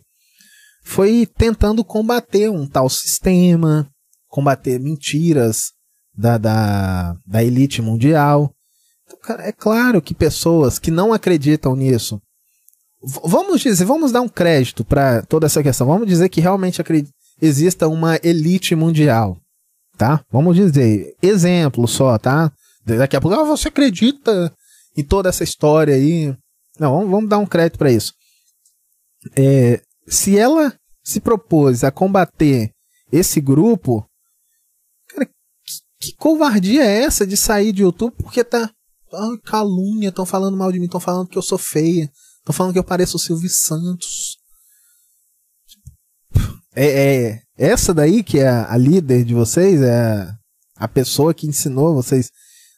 foi 0.89 1.27
tentando 1.37 1.85
combater 1.85 2.49
um 2.49 2.65
tal 2.65 2.89
sistema, 2.89 3.87
combater 4.27 4.79
mentiras 4.79 5.71
da, 6.17 6.35
da, 6.39 7.15
da 7.27 7.43
elite 7.43 7.79
mundial. 7.79 8.51
Então, 9.05 9.35
é 9.39 9.51
claro 9.51 10.01
que 10.01 10.15
pessoas 10.15 10.79
que 10.79 10.89
não 10.89 11.13
acreditam 11.13 11.75
nisso. 11.75 12.19
Vamos 13.23 13.61
dizer, 13.61 13.85
vamos 13.85 14.11
dar 14.11 14.21
um 14.21 14.27
crédito 14.27 14.83
para 14.83 15.21
toda 15.21 15.45
essa 15.45 15.61
questão. 15.61 15.85
Vamos 15.85 16.07
dizer 16.07 16.27
que 16.27 16.41
realmente 16.41 16.81
exista 17.39 17.87
uma 17.87 18.19
elite 18.23 18.75
mundial, 18.75 19.37
tá? 19.95 20.25
Vamos 20.31 20.55
dizer, 20.55 21.15
exemplo 21.21 21.87
só, 21.87 22.17
tá? 22.17 22.51
Daqui 22.83 23.15
a 23.15 23.21
pouco, 23.21 23.37
ah, 23.37 23.43
você 23.43 23.67
acredita 23.67 24.51
em 24.97 25.03
toda 25.03 25.29
essa 25.29 25.43
história 25.43 25.93
aí? 25.93 26.35
Não, 26.79 26.91
vamos, 26.91 27.11
vamos 27.11 27.29
dar 27.29 27.37
um 27.37 27.45
crédito 27.45 27.77
para 27.77 27.91
isso. 27.91 28.11
É, 29.37 29.81
se 30.07 30.35
ela 30.35 30.78
se 31.09 31.19
propôs 31.19 31.83
a 31.83 31.91
combater 31.91 32.71
esse 33.11 33.41
grupo, 33.41 34.07
cara, 35.07 35.25
que, 35.25 35.31
que 35.99 36.15
covardia 36.15 36.83
é 36.83 37.03
essa 37.03 37.25
de 37.25 37.35
sair 37.35 37.73
de 37.73 37.81
YouTube 37.81 38.15
porque 38.17 38.43
tá. 38.43 38.71
Calúnia, 39.43 40.09
estão 40.09 40.23
falando 40.23 40.55
mal 40.55 40.71
de 40.71 40.77
mim, 40.77 40.85
estão 40.85 40.99
falando 40.99 41.27
que 41.27 41.37
eu 41.37 41.41
sou 41.41 41.57
feia, 41.57 42.11
estão 42.37 42.53
falando 42.53 42.73
que 42.73 42.79
eu 42.79 42.83
pareço 42.83 43.17
o 43.17 43.19
Silvio 43.19 43.49
Santos. 43.49 44.37
É, 46.75 47.31
é 47.31 47.43
essa 47.57 47.91
daí 47.91 48.23
que 48.23 48.37
é 48.37 48.47
a, 48.47 48.71
a 48.71 48.77
líder 48.77 49.25
de 49.25 49.33
vocês, 49.33 49.81
é 49.81 49.99
a, 49.99 50.37
a 50.75 50.87
pessoa 50.87 51.33
que 51.33 51.47
ensinou 51.47 51.95
vocês 51.95 52.29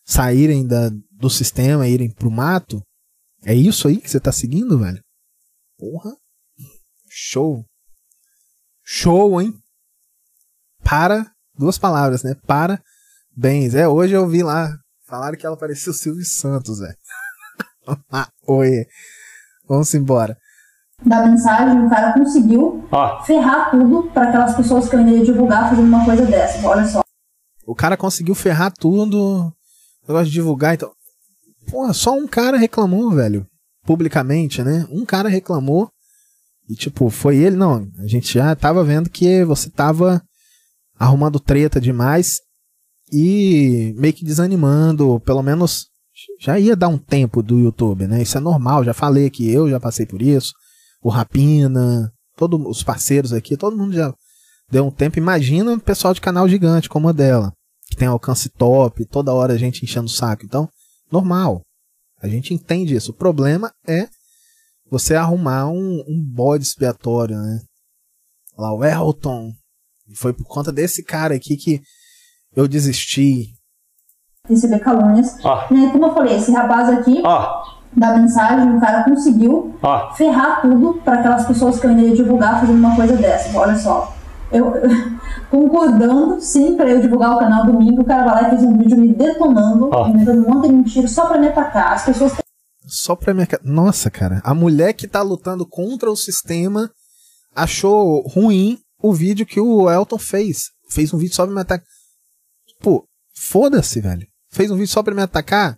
saírem 0.06 0.66
da, 0.66 0.90
do 1.12 1.30
sistema 1.30 1.86
irem 1.86 2.10
pro 2.10 2.32
mato? 2.32 2.82
É 3.44 3.54
isso 3.54 3.90
aí 3.90 4.00
que 4.00 4.10
você 4.10 4.22
tá 4.22 4.32
seguindo, 4.32 4.80
velho? 4.80 5.04
Porra. 5.78 6.16
Show. 7.10 7.66
Show, 8.94 9.40
hein? 9.42 9.54
Para. 10.84 11.26
Duas 11.58 11.78
palavras, 11.78 12.24
né? 12.24 12.36
Parabéns. 12.46 13.74
É, 13.74 13.88
hoje 13.88 14.14
eu 14.14 14.28
vi 14.28 14.44
lá. 14.44 14.76
Falaram 15.08 15.38
que 15.38 15.46
ela 15.46 15.56
parecia 15.56 15.92
o 15.92 15.96
Silvio 15.96 16.26
Santos, 16.26 16.80
velho. 16.80 16.96
Ah, 18.12 18.28
Oi. 18.46 18.86
Vamos 19.68 19.94
embora. 19.96 20.38
da 21.06 21.26
mensagem, 21.26 21.86
o 21.86 21.90
cara 21.90 22.14
conseguiu 22.14 22.86
ó, 22.92 23.24
ferrar 23.24 23.72
tudo 23.72 24.12
para 24.12 24.28
aquelas 24.28 24.56
pessoas 24.56 24.88
que 24.90 24.96
eu 24.96 25.00
ainda 25.00 25.12
ia 25.12 25.26
divulgar 25.26 25.70
fazendo 25.70 25.88
uma 25.88 26.04
coisa 26.06 26.26
dessa. 26.26 26.68
Olha 26.68 26.86
só. 26.86 27.02
O 27.66 27.74
cara 27.74 27.96
conseguiu 27.96 28.36
ferrar 28.36 28.74
tudo. 28.78 29.54
Negócio 30.06 30.28
de 30.28 30.34
divulgar, 30.34 30.74
então. 30.76 30.92
Porra, 31.70 31.94
só 31.94 32.14
um 32.14 32.28
cara 32.28 32.58
reclamou, 32.58 33.10
velho. 33.12 33.48
Publicamente, 33.86 34.62
né? 34.62 34.86
Um 34.92 35.06
cara 35.06 35.30
reclamou. 35.30 35.90
E 36.72 36.76
tipo, 36.76 37.10
foi 37.10 37.36
ele. 37.36 37.58
Não, 37.58 37.86
a 38.00 38.08
gente 38.08 38.34
já 38.34 38.56
tava 38.56 38.82
vendo 38.82 39.10
que 39.10 39.44
você 39.44 39.70
tava 39.70 40.24
arrumando 40.98 41.38
treta 41.38 41.82
demais. 41.82 42.40
E 43.12 43.94
meio 43.98 44.14
que 44.14 44.24
desanimando. 44.24 45.20
Pelo 45.20 45.44
menos 45.44 45.88
já 46.40 46.58
ia 46.58 46.74
dar 46.74 46.88
um 46.88 46.98
tempo 46.98 47.44
do 47.44 47.60
YouTube, 47.60 48.08
né? 48.08 48.22
Isso 48.22 48.38
é 48.38 48.40
normal. 48.40 48.86
Já 48.86 48.94
falei 48.94 49.30
que 49.30 49.52
eu 49.52 49.70
já 49.70 49.82
passei 49.82 50.06
por 50.06 50.22
isso. 50.22 50.54
O 51.04 51.10
Rapina, 51.10 52.10
todos 52.38 52.58
os 52.66 52.84
parceiros 52.84 53.34
aqui, 53.34 53.58
todo 53.58 53.78
mundo 53.78 53.94
já 53.94 54.14
deu 54.72 54.86
um 54.86 54.92
tempo. 54.92 55.18
Imagina 55.18 55.74
o 55.74 55.80
pessoal 55.80 56.14
de 56.14 56.22
canal 56.22 56.48
gigante 56.48 56.88
como 56.88 57.10
a 57.10 57.12
dela, 57.12 57.52
que 57.90 57.98
tem 57.98 58.08
alcance 58.08 58.48
top, 58.48 59.04
toda 59.08 59.34
hora 59.34 59.52
a 59.52 59.58
gente 59.58 59.84
enchendo 59.84 60.06
o 60.06 60.10
saco. 60.10 60.46
Então, 60.46 60.70
normal. 61.12 61.64
A 62.22 62.30
gente 62.30 62.54
entende 62.54 62.96
isso. 62.96 63.12
O 63.12 63.16
problema 63.16 63.74
é 63.86 64.08
você 64.92 65.16
arrumar 65.16 65.68
um, 65.70 66.04
um 66.06 66.22
bode 66.22 66.66
expiatório, 66.66 67.38
né? 67.38 67.62
Lá, 68.58 68.74
o 68.74 68.84
Elton. 68.84 69.54
Foi 70.18 70.34
por 70.34 70.46
conta 70.46 70.74
desse 70.74 71.02
cara 71.06 71.34
aqui 71.34 71.56
que 71.56 71.82
eu 72.54 72.68
desisti. 72.68 73.54
Receber 74.50 74.80
calúnias. 74.80 75.38
ó, 75.46 75.74
Né? 75.74 75.90
Como 75.94 76.06
eu 76.06 76.14
falei, 76.14 76.36
esse 76.36 76.52
rapaz 76.52 76.90
aqui, 76.90 77.22
ó, 77.24 77.64
da 77.94 78.18
mensagem, 78.18 78.76
o 78.76 78.82
cara 78.82 79.06
conseguiu 79.06 79.74
ó. 79.82 80.12
ferrar 80.14 80.62
tudo 80.62 80.96
para 81.06 81.20
aquelas 81.20 81.46
pessoas 81.46 81.80
que 81.80 81.86
eu 81.86 81.92
ainda 81.92 82.02
ia 82.02 82.16
divulgar 82.16 82.60
fazendo 82.60 82.80
uma 82.80 82.96
coisa 82.96 83.16
dessa. 83.16 83.58
Olha 83.58 83.78
só. 83.78 84.14
Eu, 84.52 84.74
concordando, 85.50 86.42
sim, 86.42 86.76
para 86.76 86.90
eu 86.90 87.00
divulgar 87.00 87.36
o 87.36 87.40
canal 87.40 87.66
domingo, 87.66 88.02
o 88.02 88.06
cara 88.06 88.26
vai 88.26 88.42
lá 88.42 88.48
e 88.48 88.50
fez 88.50 88.64
um 88.64 88.78
vídeo 88.78 88.98
me 88.98 89.14
detonando, 89.14 89.90
inventando 90.10 90.46
um 90.46 90.54
monte 90.54 90.68
de 90.68 90.74
mentira 90.74 91.08
só 91.08 91.28
pra 91.28 91.38
me 91.38 91.48
atacar. 91.48 91.94
As 91.94 92.04
pessoas 92.04 92.34
Só 92.92 93.16
pra 93.16 93.34
minha. 93.34 93.48
Nossa, 93.64 94.12
cara. 94.12 94.42
A 94.44 94.54
mulher 94.54 94.92
que 94.92 95.08
tá 95.08 95.22
lutando 95.22 95.66
contra 95.66 96.12
o 96.12 96.18
sistema 96.18 96.92
achou 97.56 98.28
ruim 98.28 98.78
o 99.02 99.14
vídeo 99.14 99.46
que 99.46 99.62
o 99.62 99.90
Elton 99.90 100.18
fez. 100.18 100.72
Fez 100.90 101.14
um 101.14 101.18
vídeo 101.18 101.34
só 101.34 101.46
pra 101.46 101.56
me 101.56 101.62
atacar. 101.62 101.88
Pô, 102.82 103.08
foda-se, 103.34 104.02
velho. 104.02 104.28
Fez 104.50 104.70
um 104.70 104.76
vídeo 104.76 104.90
só 104.90 105.02
pra 105.02 105.16
me 105.16 105.22
atacar? 105.22 105.78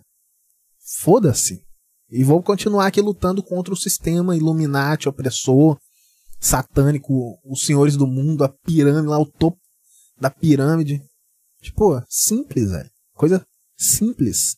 Foda-se. 0.98 1.62
E 2.10 2.24
vou 2.24 2.42
continuar 2.42 2.88
aqui 2.88 3.00
lutando 3.00 3.44
contra 3.44 3.72
o 3.72 3.76
sistema 3.76 4.36
Illuminati, 4.36 5.08
opressor, 5.08 5.78
satânico, 6.40 7.38
os 7.44 7.64
senhores 7.64 7.96
do 7.96 8.08
mundo, 8.08 8.42
a 8.42 8.48
pirâmide 8.48 9.06
lá, 9.06 9.20
o 9.20 9.26
topo 9.26 9.60
da 10.20 10.30
pirâmide. 10.30 11.00
Tipo, 11.62 12.02
simples, 12.08 12.72
velho. 12.72 12.90
Coisa 13.14 13.46
simples. 13.78 14.56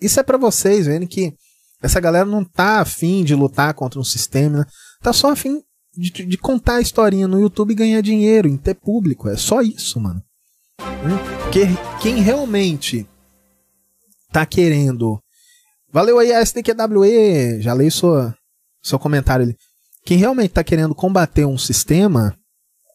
Isso 0.00 0.20
é 0.20 0.22
pra 0.22 0.38
vocês 0.38 0.86
verem 0.86 1.06
que 1.06 1.34
essa 1.82 2.00
galera 2.00 2.24
não 2.24 2.44
tá 2.44 2.80
afim 2.80 3.24
de 3.24 3.34
lutar 3.34 3.74
contra 3.74 4.00
um 4.00 4.04
sistema, 4.04 4.58
né? 4.58 4.64
tá 5.00 5.12
só 5.12 5.30
afim 5.30 5.62
de, 5.96 6.10
de 6.10 6.38
contar 6.38 6.76
a 6.76 6.80
historinha 6.80 7.26
no 7.26 7.40
YouTube 7.40 7.72
e 7.72 7.76
ganhar 7.76 8.00
dinheiro, 8.00 8.48
em 8.48 8.56
ter 8.56 8.74
público. 8.74 9.28
É 9.28 9.36
só 9.36 9.60
isso, 9.60 10.00
mano. 10.00 10.22
Né? 10.80 11.16
Porque 11.42 11.66
quem 12.00 12.20
realmente 12.20 13.06
tá 14.32 14.46
querendo. 14.46 15.20
Valeu 15.92 16.18
aí 16.18 16.32
SDQWE, 16.32 17.60
já 17.60 17.72
leio 17.72 17.90
sua, 17.90 18.34
seu 18.82 18.98
comentário 18.98 19.46
ali. 19.46 19.56
Quem 20.04 20.18
realmente 20.18 20.50
tá 20.50 20.62
querendo 20.62 20.94
combater 20.94 21.44
um 21.44 21.58
sistema 21.58 22.36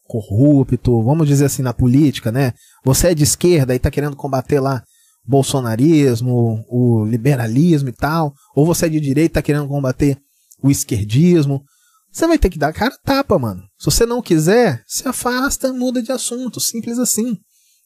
corrupto, 0.06 1.02
vamos 1.02 1.26
dizer 1.26 1.46
assim, 1.46 1.62
na 1.62 1.72
política, 1.72 2.30
né? 2.30 2.52
Você 2.84 3.08
é 3.08 3.14
de 3.14 3.24
esquerda 3.24 3.74
e 3.74 3.78
tá 3.78 3.90
querendo 3.90 4.16
combater 4.16 4.60
lá 4.60 4.82
bolsonarismo, 5.26 6.64
o 6.68 7.04
liberalismo 7.04 7.88
e 7.88 7.92
tal, 7.92 8.34
ou 8.54 8.66
você 8.66 8.86
é 8.86 8.88
de 8.88 9.00
direita 9.00 9.34
tá 9.34 9.42
querendo 9.42 9.68
combater 9.68 10.18
o 10.62 10.70
esquerdismo, 10.70 11.64
você 12.10 12.26
vai 12.26 12.38
ter 12.38 12.48
que 12.48 12.58
dar 12.58 12.72
cara 12.72 12.96
tapa, 13.02 13.38
mano. 13.38 13.62
Se 13.76 13.86
você 13.86 14.06
não 14.06 14.22
quiser, 14.22 14.84
se 14.86 15.06
afasta, 15.08 15.72
muda 15.72 16.00
de 16.00 16.12
assunto, 16.12 16.60
simples 16.60 16.98
assim. 16.98 17.36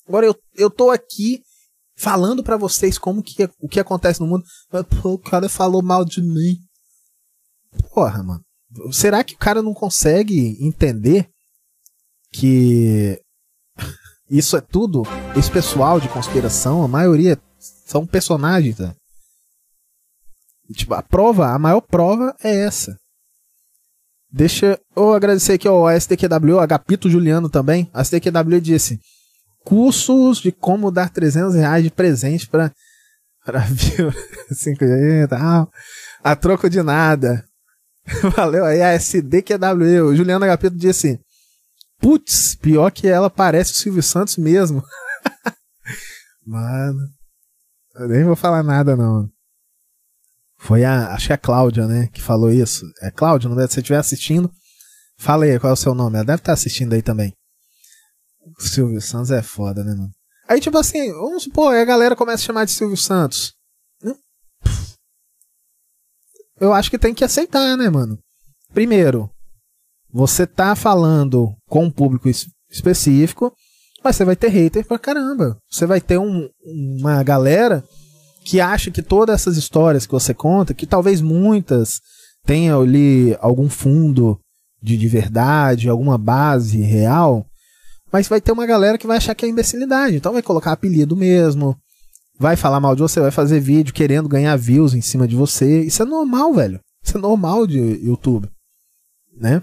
Agora 0.07 0.26
eu, 0.26 0.37
eu 0.54 0.71
tô 0.71 0.90
aqui 0.90 1.40
falando 1.97 2.42
pra 2.42 2.57
vocês 2.57 2.99
como 2.99 3.23
que 3.23 3.49
o 3.59 3.68
que 3.68 3.80
acontece 3.80 4.21
no 4.21 4.26
mundo. 4.26 4.45
Mas, 4.71 4.85
Pô, 5.00 5.14
o 5.14 5.18
cara 5.18 5.49
falou 5.49 5.83
mal 5.83 6.04
de 6.04 6.21
mim. 6.21 6.59
Porra, 7.92 8.23
mano. 8.23 8.45
Será 8.92 9.25
que 9.25 9.35
o 9.35 9.38
cara 9.38 9.62
não 9.62 9.73
consegue 9.73 10.59
entender 10.61 11.28
que 12.30 13.18
isso 14.30 14.56
é 14.56 14.61
tudo? 14.61 15.02
Esse 15.37 15.50
pessoal 15.50 16.00
de 16.00 16.08
conspiração, 16.08 16.82
a 16.82 16.88
maioria 16.88 17.38
são 17.87 18.06
personagens, 18.06 18.78
né? 18.78 18.94
Tipo, 20.73 20.94
a 20.94 21.02
prova, 21.02 21.49
a 21.49 21.58
maior 21.58 21.80
prova 21.80 22.35
é 22.42 22.64
essa. 22.64 22.97
Deixa 24.30 24.78
eu 24.94 25.14
agradecer 25.14 25.54
aqui 25.54 25.66
ao 25.66 25.88
SDQW, 25.88 26.61
Agapito 26.61 27.08
Juliano 27.08 27.49
também. 27.49 27.88
A 27.94 28.02
SDQW 28.02 28.61
disse: 28.61 29.00
cursos 29.64 30.38
de 30.38 30.52
como 30.52 30.90
dar 30.90 31.08
300 31.08 31.54
reais 31.54 31.82
de 31.82 31.90
presente 31.90 32.47
para 32.47 32.70
para 33.44 33.66
5G 34.52 35.25
e 35.25 35.28
tal. 35.28 35.70
A 36.23 36.37
troco 36.37 36.68
de 36.68 36.82
nada. 36.82 37.42
Valeu 38.37 38.66
aí 38.66 38.82
a 38.82 38.92
SDQW. 38.92 40.14
Juliano 40.14 40.44
Agapito 40.44 40.76
disse: 40.76 41.18
Putz, 41.99 42.55
pior 42.55 42.90
que 42.90 43.09
ela 43.09 43.28
parece 43.28 43.73
o 43.73 43.75
Silvio 43.76 44.02
Santos 44.02 44.37
mesmo. 44.37 44.83
Mano, 46.47 46.99
eu 47.97 48.09
nem 48.09 48.25
vou 48.25 48.37
falar 48.37 48.62
nada 48.62 48.97
não. 48.97 49.28
Foi 50.57 50.85
a, 50.85 51.12
acho 51.12 51.26
que 51.26 51.33
é 51.33 51.35
a 51.35 51.38
Cláudia, 51.38 51.87
né, 51.87 52.09
que 52.09 52.21
falou 52.21 52.50
isso. 52.50 52.85
É 53.02 53.11
Cláudia, 53.11 53.49
não 53.49 53.57
deve, 53.57 53.69
se 53.69 53.75
você 53.75 53.81
estiver 53.81 53.99
assistindo, 53.99 54.50
fala 55.17 55.45
aí 55.45 55.59
qual 55.59 55.71
é 55.71 55.75
o 55.75 55.76
seu 55.76 55.95
nome. 55.95 56.17
Ela 56.17 56.25
deve 56.25 56.40
estar 56.40 56.52
assistindo 56.52 56.95
aí 56.95 57.02
também. 57.02 57.33
O 58.59 58.62
Silvio 58.62 59.00
Santos 59.00 59.31
é 59.31 59.43
foda, 59.43 59.85
né, 59.85 59.95
mano? 59.95 60.11
Aí, 60.49 60.61
tipo 60.61 60.78
assim, 60.78 61.12
vamos 61.12 61.43
supor, 61.43 61.75
aí 61.75 61.83
a 61.83 61.85
galera 61.85 62.17
começa 62.17 62.43
a 62.43 62.47
chamar 62.47 62.64
de 62.64 62.71
Silvio 62.71 62.97
Santos. 62.97 63.55
Eu 66.61 66.73
acho 66.73 66.90
que 66.90 66.99
tem 66.99 67.14
que 67.14 67.25
aceitar, 67.25 67.76
né, 67.76 67.88
mano? 67.88 68.19
Primeiro, 68.73 69.31
você 70.11 70.47
tá 70.47 70.75
falando 70.75 71.57
com 71.69 71.85
um 71.85 71.91
público 71.91 72.29
es 72.29 72.47
específico, 72.71 73.53
mas 74.03 74.17
você 74.17 74.25
vai 74.25 74.37
ter 74.37 74.49
hater 74.49 74.87
pra 74.87 74.99
caramba. 74.99 75.59
Você 75.71 75.87
vai 75.87 76.01
ter 76.01 76.19
um, 76.19 76.49
uma 76.65 77.23
galera 77.23 77.83
que 78.45 78.61
acha 78.61 78.91
que 78.91 79.03
todas 79.03 79.35
essas 79.35 79.57
histórias 79.57 80.07
que 80.07 80.13
você 80.13 80.33
conta, 80.33 80.75
que 80.75 80.87
talvez 80.87 81.21
muitas 81.21 82.01
tenham 82.45 82.83
ali 82.83 83.37
algum 83.41 83.69
fundo 83.69 84.39
de, 84.83 84.97
de 84.97 85.09
verdade, 85.09 85.89
alguma 85.89 86.17
base 86.17 86.81
real, 86.81 87.45
mas 88.13 88.29
vai 88.29 88.41
ter 88.41 88.53
uma 88.53 88.67
galera 88.67 88.97
que 88.97 89.07
vai 89.07 89.17
achar 89.17 89.35
que 89.35 89.45
é 89.45 89.49
imbecilidade. 89.49 90.17
Então 90.17 90.33
vai 90.33 90.43
colocar 90.43 90.73
apelido 90.73 91.17
mesmo, 91.17 91.77
vai 92.39 92.57
falar 92.57 92.81
mal 92.81 92.95
de 92.95 93.03
você, 93.03 93.21
vai 93.21 93.31
fazer 93.31 93.61
vídeo 93.61 93.93
querendo 93.93 94.29
ganhar 94.29 94.57
views 94.57 94.95
em 94.95 95.03
cima 95.03 95.27
de 95.27 95.37
você. 95.37 95.83
Isso 95.83 96.03
é 96.03 96.07
normal, 96.07 96.55
velho. 96.55 96.81
Isso 97.03 97.19
é 97.19 97.21
normal 97.21 97.67
de 97.67 97.79
YouTube, 97.79 98.49
né? 99.37 99.63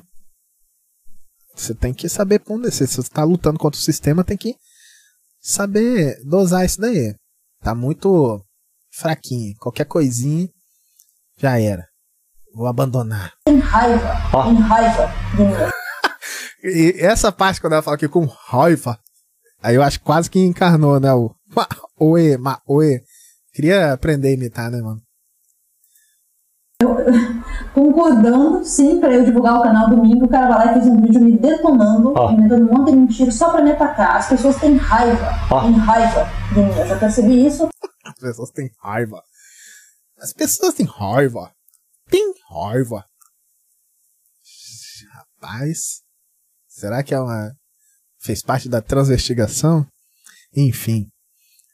Você 1.55 1.73
tem 1.73 1.93
que 1.93 2.09
saber 2.09 2.39
ponder. 2.39 2.71
Se 2.71 2.85
você 2.85 3.01
está 3.01 3.23
lutando 3.23 3.57
contra 3.57 3.79
o 3.79 3.83
sistema, 3.83 4.23
tem 4.23 4.37
que 4.37 4.55
saber 5.39 6.21
dosar 6.25 6.65
isso 6.65 6.81
daí. 6.81 7.15
Tá 7.61 7.73
muito 7.73 8.43
fraquinho. 8.91 9.55
Qualquer 9.57 9.85
coisinha 9.85 10.49
já 11.37 11.59
era. 11.59 11.87
Vou 12.53 12.67
abandonar. 12.67 13.33
Tem 13.45 13.57
raiva, 13.57 14.13
tem 14.31 14.55
raiva. 14.55 15.13
E 16.67 16.95
essa 16.97 17.31
parte, 17.31 17.61
quando 17.61 17.73
ela 17.73 17.83
fala 17.83 17.95
aqui 17.95 18.07
com 18.07 18.25
raiva, 18.25 18.99
aí 19.61 19.75
eu 19.75 19.83
acho 19.83 19.99
que 19.99 20.05
quase 20.05 20.31
que 20.31 20.39
encarnou, 20.39 20.99
né? 20.99 21.13
O 21.13 21.29
ma, 21.55 21.67
oe, 21.99 22.37
ma, 22.37 22.59
oe. 22.65 23.03
Queria 23.53 23.93
aprender 23.93 24.29
a 24.29 24.31
imitar, 24.31 24.71
né, 24.71 24.81
mano? 24.81 24.99
Concordando, 27.73 28.63
sim, 28.65 28.99
pra 28.99 29.13
eu 29.13 29.23
divulgar 29.23 29.59
o 29.59 29.63
canal 29.63 29.89
domingo, 29.89 30.25
o 30.25 30.29
cara 30.29 30.47
vai 30.49 30.65
lá 30.65 30.71
e 30.71 30.73
fez 30.75 30.87
um 30.87 31.01
vídeo 31.01 31.21
me 31.21 31.37
detonando, 31.37 32.13
Ó. 32.15 32.31
inventando 32.31 32.69
um 32.69 32.77
monte 32.77 32.91
de 32.91 32.97
mentira 32.97 33.31
só 33.31 33.51
pra 33.51 33.61
me 33.61 33.71
atacar. 33.71 34.17
As 34.17 34.27
pessoas 34.27 34.57
têm 34.57 34.75
raiva, 34.75 35.29
Ó. 35.51 35.61
têm 35.61 35.71
raiva 35.73 36.29
de 36.53 36.59
mim. 36.59 36.79
Eu 36.79 36.87
já 36.87 36.99
percebi 36.99 37.45
isso. 37.45 37.69
As 38.05 38.15
pessoas 38.15 38.51
têm 38.51 38.69
raiva. 38.81 39.21
As 40.19 40.33
pessoas 40.33 40.73
têm 40.73 40.85
raiva. 40.85 41.51
Tem 42.09 42.33
raiva. 42.49 43.05
Rapaz. 45.13 46.01
Será 46.67 47.03
que 47.03 47.13
é 47.13 47.19
uma. 47.19 47.51
Fez 48.19 48.41
parte 48.41 48.67
da 48.67 48.81
transvestigação? 48.81 49.85
Enfim. 50.55 51.07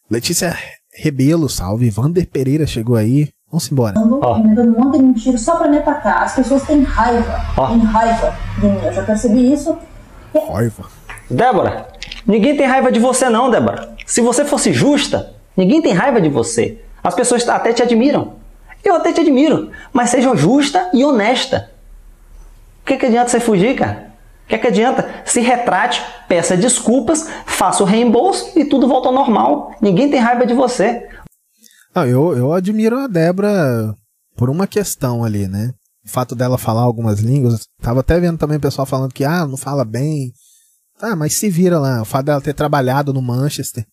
Letícia 0.10 0.56
Rebelo, 0.94 1.50
salve. 1.50 1.90
Vander 1.90 2.28
Pereira 2.30 2.68
chegou 2.68 2.96
aí. 2.96 3.32
Vamos 3.52 3.70
embora. 3.70 3.94
Ó. 4.00 4.38
inventando 4.38 4.78
um 4.78 4.82
monte 4.82 4.98
de 4.98 5.04
mentira 5.04 5.38
só 5.38 5.58
pra 5.58 5.68
me 5.68 5.78
atacar. 5.78 6.24
As 6.24 6.36
pessoas 6.36 6.64
têm 6.64 6.84
raiva, 6.84 7.46
Ó. 7.58 7.68
têm 7.68 7.80
raiva 7.80 8.34
de 8.60 8.68
mim. 8.68 8.80
Eu 8.86 8.94
já 8.94 9.04
percebi 9.04 9.52
isso. 9.52 9.78
Raiva. 10.50 10.86
Débora, 11.30 11.88
ninguém 12.26 12.56
tem 12.56 12.66
raiva 12.66 12.90
de 12.92 13.00
você 13.00 13.30
não, 13.30 13.52
Débora. 13.52 13.94
Se 14.06 14.22
você 14.22 14.46
fosse 14.46 14.72
justa, 14.72 15.34
ninguém 15.56 15.82
tem 15.82 15.92
raiva 15.92 16.22
de 16.22 16.30
você. 16.30 16.80
As 17.04 17.14
pessoas 17.14 17.48
até 17.50 17.74
te 17.74 17.84
admiram. 17.84 18.34
Eu 18.84 18.96
até 18.96 19.12
te 19.12 19.20
admiro, 19.20 19.70
mas 19.92 20.10
seja 20.10 20.34
justa 20.36 20.90
e 20.94 21.04
honesta. 21.04 21.70
O 22.82 22.86
que, 22.86 22.98
que 22.98 23.06
adianta 23.06 23.30
você 23.30 23.40
fugir, 23.40 23.76
cara? 23.76 24.12
O 24.46 24.50
que, 24.50 24.58
que 24.58 24.68
adianta? 24.68 25.08
Se 25.26 25.40
retrate, 25.42 26.02
peça 26.28 26.58
desculpas, 26.58 27.30
faça 27.46 27.84
o 27.84 27.86
reembolso 27.86 28.58
e 28.58 28.66
tudo 28.66 28.88
volta 28.88 29.10
ao 29.10 29.14
normal. 29.14 29.74
Ninguém 29.80 30.10
tem 30.10 30.20
raiva 30.20 30.46
de 30.46 30.54
você. 30.54 31.08
Não, 31.94 32.06
eu, 32.06 32.38
eu 32.38 32.54
admiro 32.54 32.98
a 32.98 33.08
Débora 33.08 33.96
por 34.36 34.50
uma 34.50 34.66
questão 34.66 35.24
ali, 35.24 35.48
né? 35.48 35.74
O 36.06 36.10
fato 36.10 36.36
dela 36.36 36.58
falar 36.58 36.82
algumas 36.82 37.20
línguas. 37.20 37.68
Tava 37.82 38.00
até 38.00 38.20
vendo 38.20 38.38
também 38.38 38.58
o 38.58 38.62
pessoal 38.62 38.86
falando 38.86 39.14
que, 39.14 39.24
ah, 39.24 39.46
não 39.46 39.58
fala 39.58 39.86
bem. 39.86 40.32
Tá, 40.98 41.16
mas 41.16 41.34
se 41.36 41.50
vira 41.50 41.80
lá. 41.80 42.02
O 42.02 42.06
fato 42.06 42.26
dela 42.28 42.42
ter 42.42 42.54
trabalhado 42.54 43.14
no 43.14 43.22
Manchester. 43.22 43.86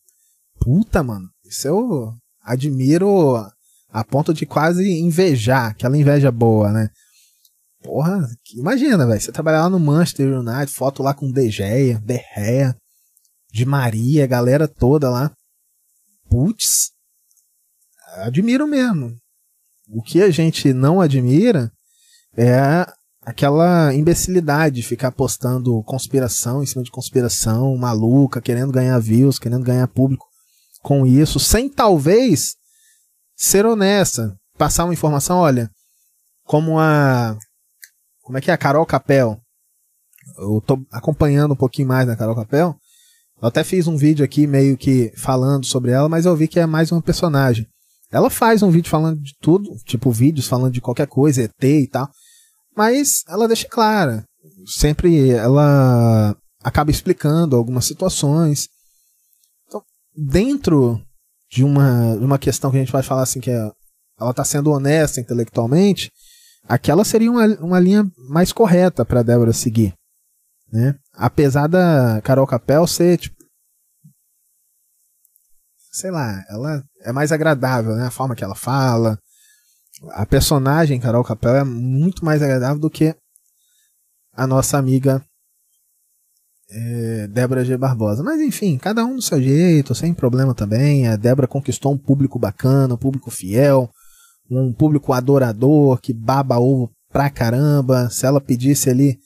Puta, 0.61 1.03
mano. 1.03 1.29
Isso 1.45 1.67
eu 1.67 2.13
admiro 2.43 3.37
a 3.91 4.05
ponto 4.05 4.33
de 4.33 4.47
quase 4.47 4.89
invejar. 5.01 5.71
Aquela 5.71 5.99
inveja 5.99 6.31
boa, 6.31 6.71
né? 6.71 6.91
Porra, 7.83 8.29
imagina, 8.55 9.07
velho. 9.07 9.21
Você 9.21 9.33
trabalhar 9.33 9.63
lá 9.63 9.71
no 9.71 9.81
Manchester 9.81 10.39
United, 10.39 10.73
foto 10.73 11.03
lá 11.03 11.13
com 11.13 11.31
De 11.31 11.51
Gea, 11.51 11.99
De 11.99 12.21
Gea, 12.35 12.77
de 13.53 13.65
Maria, 13.65 14.27
galera 14.27 14.67
toda 14.69 15.11
lá. 15.11 15.33
Putz, 16.29 16.91
admiro 18.17 18.67
mesmo. 18.67 19.15
O 19.89 20.03
que 20.03 20.23
a 20.23 20.31
gente 20.31 20.73
não 20.73 21.01
admira 21.01 21.71
é 22.37 22.87
aquela 23.23 23.95
imbecilidade 23.95 24.77
de 24.77 24.83
ficar 24.83 25.13
postando 25.13 25.83
conspiração 25.85 26.63
em 26.63 26.67
cima 26.67 26.83
de 26.83 26.91
conspiração, 26.91 27.77
maluca, 27.77 28.41
querendo 28.41 28.73
ganhar 28.73 28.99
views, 28.99 29.39
querendo 29.39 29.65
ganhar 29.65 29.87
público 29.89 30.27
com 30.83 31.07
isso, 31.07 31.39
sem 31.39 31.69
talvez 31.69 32.55
ser 33.37 33.67
honesta, 33.67 34.35
passar 34.57 34.85
uma 34.85 34.95
informação, 34.95 35.39
olha, 35.39 35.71
como 36.45 36.79
a 36.79 37.37
como 38.23 38.37
é 38.39 38.41
que 38.41 38.51
é 38.51 38.55
a 38.55 38.59
Carol 38.59 38.85
Capel? 38.85 39.41
Eu 40.39 40.63
tô 40.67 40.79
acompanhando 40.93 41.53
um 41.53 41.57
pouquinho 41.57 41.89
mais 41.89 42.07
da 42.07 42.17
Carol 42.17 42.37
Capel. 42.37 42.77
Eu 43.41 43.49
até 43.49 43.65
fiz 43.65 43.87
um 43.87 43.97
vídeo 43.97 44.25
aqui 44.25 44.47
meio 44.47 44.77
que 44.77 45.13
falando 45.17 45.65
sobre 45.65 45.93
ela, 45.93 46.09
mas 46.09 46.27
eu 46.27 46.37
vi 46.37 46.47
que 46.47 46.61
é 46.61 46.67
mais 46.67 46.93
uma 46.93 47.01
personagem. 47.01 47.67
Ela 48.11 48.31
faz 48.31 48.63
um 48.63 48.71
vídeo 48.71 48.91
falando 48.91 49.21
de 49.21 49.35
tudo, 49.41 49.71
tipo 49.85 50.11
vídeos 50.11 50.47
falando 50.47 50.73
de 50.73 50.81
qualquer 50.81 51.07
coisa, 51.07 51.43
ET 51.43 51.65
e 51.65 51.87
tal. 51.87 52.09
Mas 52.77 53.23
ela 53.29 53.47
deixa 53.47 53.69
clara. 53.69 54.25
Sempre 54.67 55.31
ela 55.31 56.37
acaba 56.63 56.91
explicando 56.91 57.57
algumas 57.57 57.85
situações. 57.85 58.69
Então, 59.67 59.83
dentro 60.17 61.01
de 61.51 61.65
uma, 61.65 62.17
de 62.17 62.25
uma 62.25 62.39
questão 62.39 62.71
que 62.71 62.77
a 62.77 62.81
gente 62.81 62.93
vai 62.93 63.03
falar 63.03 63.23
assim, 63.23 63.41
que 63.41 63.51
é, 63.51 63.71
ela 64.21 64.31
está 64.31 64.45
sendo 64.45 64.71
honesta 64.71 65.21
intelectualmente, 65.21 66.11
aquela 66.69 67.05
seria 67.05 67.31
uma, 67.31 67.47
uma 67.61 67.81
linha 67.81 68.11
mais 68.29 68.53
correta 68.53 69.05
para 69.05 69.23
Débora 69.23 69.53
seguir. 69.53 69.95
Né? 70.71 70.95
Apesar 71.15 71.67
da 71.67 72.21
Carol 72.23 72.47
Capel 72.47 72.87
ser, 72.87 73.19
tipo, 73.19 73.38
sei 75.91 76.11
lá, 76.11 76.45
ela 76.49 76.83
é 77.03 77.13
mais 77.13 77.33
agradável, 77.33 77.95
né? 77.97 78.07
A 78.07 78.11
forma 78.11 78.35
que 78.35 78.45
ela 78.45 78.55
fala. 78.55 79.19
A 80.13 80.25
personagem 80.25 81.01
Carol 81.01 81.25
Capel 81.25 81.57
é 81.57 81.65
muito 81.65 82.25
mais 82.25 82.43
agradável 82.43 82.79
do 82.79 82.91
que 82.91 83.15
a 84.33 84.47
nossa 84.47 84.79
amiga 84.79 85.23
é, 86.71 87.27
Débora 87.29 87.65
G. 87.65 87.77
Barbosa. 87.77 88.23
Mas 88.23 88.41
enfim, 88.41 88.79
cada 88.79 89.05
um 89.05 89.17
do 89.17 89.23
seu 89.23 89.43
jeito, 89.43 89.95
sem 89.95 90.15
problema 90.15 90.55
também. 90.55 91.09
A 91.09 91.17
Débora 91.17 91.49
conquistou 91.49 91.93
um 91.93 91.99
público 91.99 92.39
bacana, 92.39 92.95
um 92.95 92.99
público 92.99 93.31
fiel, 93.31 93.91
um 94.51 94.73
público 94.73 95.13
adorador, 95.13 96.01
que 96.01 96.13
baba 96.13 96.59
ovo 96.59 96.91
pra 97.11 97.31
caramba. 97.31 98.09
Se 98.11 98.27
ela 98.27 98.41
pedisse 98.41 98.91
ali 98.91 99.19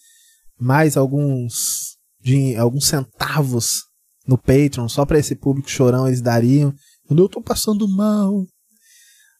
mais 0.59 0.97
alguns, 0.97 1.97
de, 2.21 2.57
alguns 2.57 2.87
centavos 2.87 3.83
no 4.27 4.39
Patreon, 4.39 4.89
só 4.89 5.05
para 5.05 5.19
esse 5.19 5.35
público 5.35 5.71
chorão 5.71 6.07
eles 6.07 6.21
dariam. 6.21 6.73
Eu 7.11 7.29
tô 7.29 7.43
passando 7.43 7.87
mal. 7.89 8.45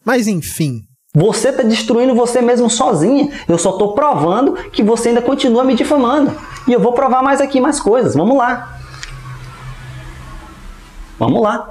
Mas 0.05 0.27
enfim, 0.27 0.83
Você 1.15 1.51
está 1.51 1.63
destruindo 1.63 2.15
você 2.15 2.41
mesmo 2.41 2.71
sozinha. 2.71 3.31
Eu 3.47 3.59
só 3.59 3.71
estou 3.71 3.95
provando 3.95 4.55
que 4.71 4.83
você 4.83 5.11
ainda 5.11 5.21
continua 5.21 5.63
me 5.63 5.75
difamando. 5.75 6.35
E 6.67 6.73
eu 6.73 6.81
vou 6.81 6.95
provar 6.95 7.23
mais 7.23 7.39
aqui 7.39 7.61
mais 7.61 7.79
coisas. 7.79 8.15
Vamos 8.15 8.37
lá. 8.37 8.79
Vamos 11.19 11.43
lá. 11.43 11.69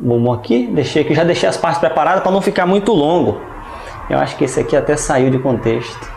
Vamos 0.00 0.38
aqui. 0.38 0.66
Deixei 0.68 1.02
aqui, 1.02 1.14
já 1.14 1.22
deixei 1.22 1.46
as 1.46 1.58
partes 1.58 1.80
preparadas 1.80 2.22
para 2.22 2.32
não 2.32 2.40
ficar 2.40 2.64
muito 2.64 2.92
longo. 2.92 3.38
Eu 4.08 4.18
acho 4.18 4.36
que 4.38 4.44
esse 4.44 4.58
aqui 4.58 4.74
até 4.74 4.96
saiu 4.96 5.30
de 5.30 5.38
contexto. 5.38 6.13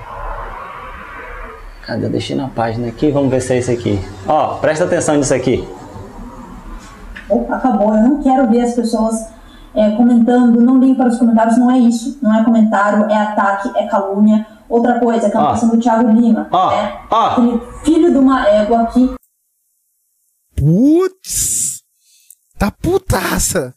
Cadê? 1.88 2.06
Eu 2.06 2.10
deixei 2.10 2.36
na 2.36 2.50
página 2.50 2.89
aqui, 2.89 3.10
vamos 3.10 3.30
ver 3.30 3.41
se 3.41 3.54
é 3.54 3.58
esse 3.58 3.71
aqui. 3.71 3.97
Ó, 4.28 4.56
presta 4.58 4.84
atenção 4.84 5.15
nisso 5.15 5.34
aqui. 5.34 5.65
Oh, 7.30 7.45
acabou, 7.52 7.95
eu 7.95 8.04
não 8.04 8.21
quero 8.21 8.50
ver 8.50 8.62
as 8.62 8.73
pessoas 8.73 9.15
é, 9.73 9.91
comentando, 9.91 10.62
não 10.62 10.80
ligue 10.80 10.95
para 10.95 11.08
os 11.08 11.17
comentários, 11.17 11.58
não 11.58 11.71
é 11.71 11.80
isso, 11.80 12.19
não 12.21 12.36
é 12.38 12.43
comentário, 12.43 13.06
é 13.10 13.15
ataque, 13.15 13.71
é 13.78 13.88
calúnia. 13.88 14.45
Outra 14.69 15.00
coisa, 15.00 15.28
aquela 15.28 15.45
Ó. 15.45 15.52
questão 15.52 15.69
do 15.69 15.78
Thiago 15.80 16.10
Lima, 16.12 16.50
Ó, 16.52 16.71
né? 16.71 17.00
ó. 17.10 17.26
Aquele 17.28 17.62
filho 17.86 18.12
de 18.12 18.17
uma 18.17 18.45
égua 18.45 18.82
aqui, 18.82 19.15
Putz! 20.58 21.82
Tá 22.58 22.69
putaça! 22.71 23.73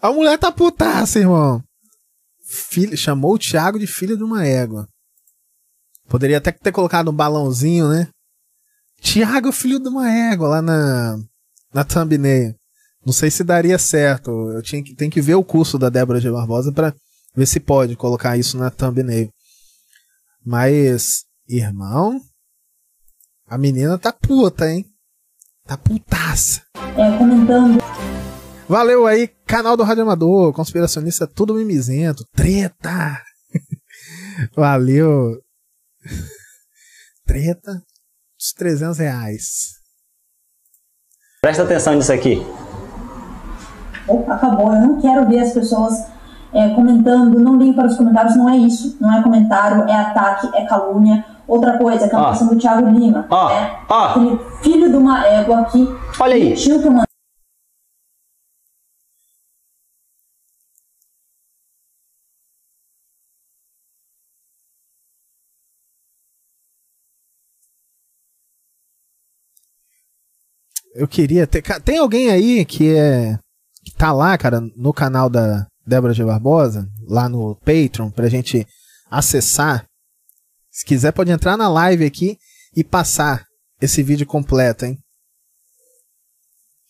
A 0.00 0.10
mulher 0.12 0.38
tá 0.38 0.50
putaça, 0.50 1.18
irmão. 1.18 1.60
Filho, 2.44 2.96
chamou 2.96 3.34
o 3.34 3.38
Thiago 3.38 3.78
de 3.78 3.86
filho 3.86 4.16
de 4.16 4.22
uma 4.22 4.46
égua. 4.46 4.86
Poderia 6.08 6.38
até 6.38 6.52
ter 6.52 6.72
colocado 6.72 7.10
um 7.10 7.14
balãozinho, 7.14 7.88
né? 7.88 8.08
Thiago, 9.00 9.50
filho 9.50 9.80
de 9.80 9.88
uma 9.88 10.10
égua, 10.10 10.48
lá 10.48 10.62
na, 10.62 11.18
na 11.72 11.84
thumbnail. 11.84 12.54
Não 13.04 13.12
sei 13.12 13.30
se 13.30 13.42
daria 13.42 13.78
certo. 13.78 14.30
Eu 14.52 14.62
tinha 14.62 14.82
que, 14.82 14.94
tem 14.94 15.10
que 15.10 15.20
ver 15.20 15.34
o 15.34 15.44
curso 15.44 15.78
da 15.78 15.88
Débora 15.88 16.20
G. 16.20 16.30
Barbosa 16.30 16.72
pra 16.72 16.94
ver 17.34 17.46
se 17.46 17.58
pode 17.58 17.96
colocar 17.96 18.36
isso 18.36 18.56
na 18.56 18.70
thumbnail. 18.70 19.30
Mas, 20.44 21.24
irmão, 21.48 22.20
a 23.46 23.58
menina 23.58 23.98
tá 23.98 24.12
puta, 24.12 24.70
hein? 24.70 24.84
Tá 25.66 25.76
putaça. 25.76 26.62
é, 26.96 27.18
comentando 27.18 27.78
Valeu 28.68 29.06
aí, 29.06 29.28
canal 29.46 29.76
do 29.76 29.82
Rádio 29.82 30.02
Amador, 30.02 30.52
conspiracionista 30.52 31.26
tudo 31.26 31.54
mimizento, 31.54 32.24
treta. 32.34 33.22
Valeu. 34.56 35.38
Treta, 37.26 37.82
os 38.38 38.52
300 38.52 38.98
reais. 38.98 39.72
Presta 41.40 41.62
atenção 41.64 41.94
nisso 41.94 42.12
aqui. 42.12 42.44
Oh, 44.06 44.30
acabou, 44.30 44.72
eu 44.74 44.80
não 44.80 45.00
quero 45.00 45.28
ver 45.28 45.40
as 45.40 45.52
pessoas 45.52 45.94
é, 46.52 46.70
comentando, 46.74 47.38
não 47.38 47.56
ligue 47.56 47.74
para 47.74 47.86
os 47.86 47.96
comentários, 47.96 48.36
não 48.36 48.48
é 48.48 48.56
isso, 48.56 48.96
não 49.00 49.12
é 49.12 49.22
comentário, 49.22 49.82
é 49.88 49.94
ataque, 49.94 50.48
é 50.56 50.66
calúnia. 50.66 51.24
Outra 51.46 51.76
coisa, 51.78 52.06
aquela 52.06 52.28
Ó. 52.28 52.30
questão 52.30 52.48
do 52.48 52.56
Thiago 52.56 52.88
Lima, 52.88 53.26
Ó, 53.28 53.48
né? 53.48 53.78
ó. 53.88 54.04
Aquele 54.10 54.38
filho 54.62 54.90
de 54.90 54.96
uma 54.96 55.26
égua 55.26 55.60
aqui, 55.60 55.86
Olha 56.18 56.34
aí. 56.34 56.50
mentiu 56.50 56.80
que 56.80 56.86
eu 56.88 56.92
Eu 70.94 71.08
queria 71.08 71.46
ter. 71.46 71.62
Tem 71.80 71.98
alguém 71.98 72.30
aí 72.30 72.64
que 72.64 72.94
é. 72.94 73.38
que 73.84 73.92
tá 73.94 74.12
lá, 74.12 74.36
cara, 74.36 74.60
no 74.76 74.92
canal 74.92 75.30
da 75.30 75.66
Débora 75.86 76.12
G. 76.12 76.24
Barbosa, 76.24 76.86
lá 77.08 77.28
no 77.28 77.56
Patreon, 77.56 78.10
pra 78.10 78.28
gente 78.28 78.66
acessar. 79.10 79.86
Se 80.70 80.84
quiser, 80.84 81.12
pode 81.12 81.30
entrar 81.30 81.56
na 81.56 81.68
live 81.68 82.04
aqui 82.04 82.38
e 82.74 82.84
passar 82.84 83.44
esse 83.80 84.02
vídeo 84.02 84.26
completo, 84.26 84.84
hein? 84.84 84.98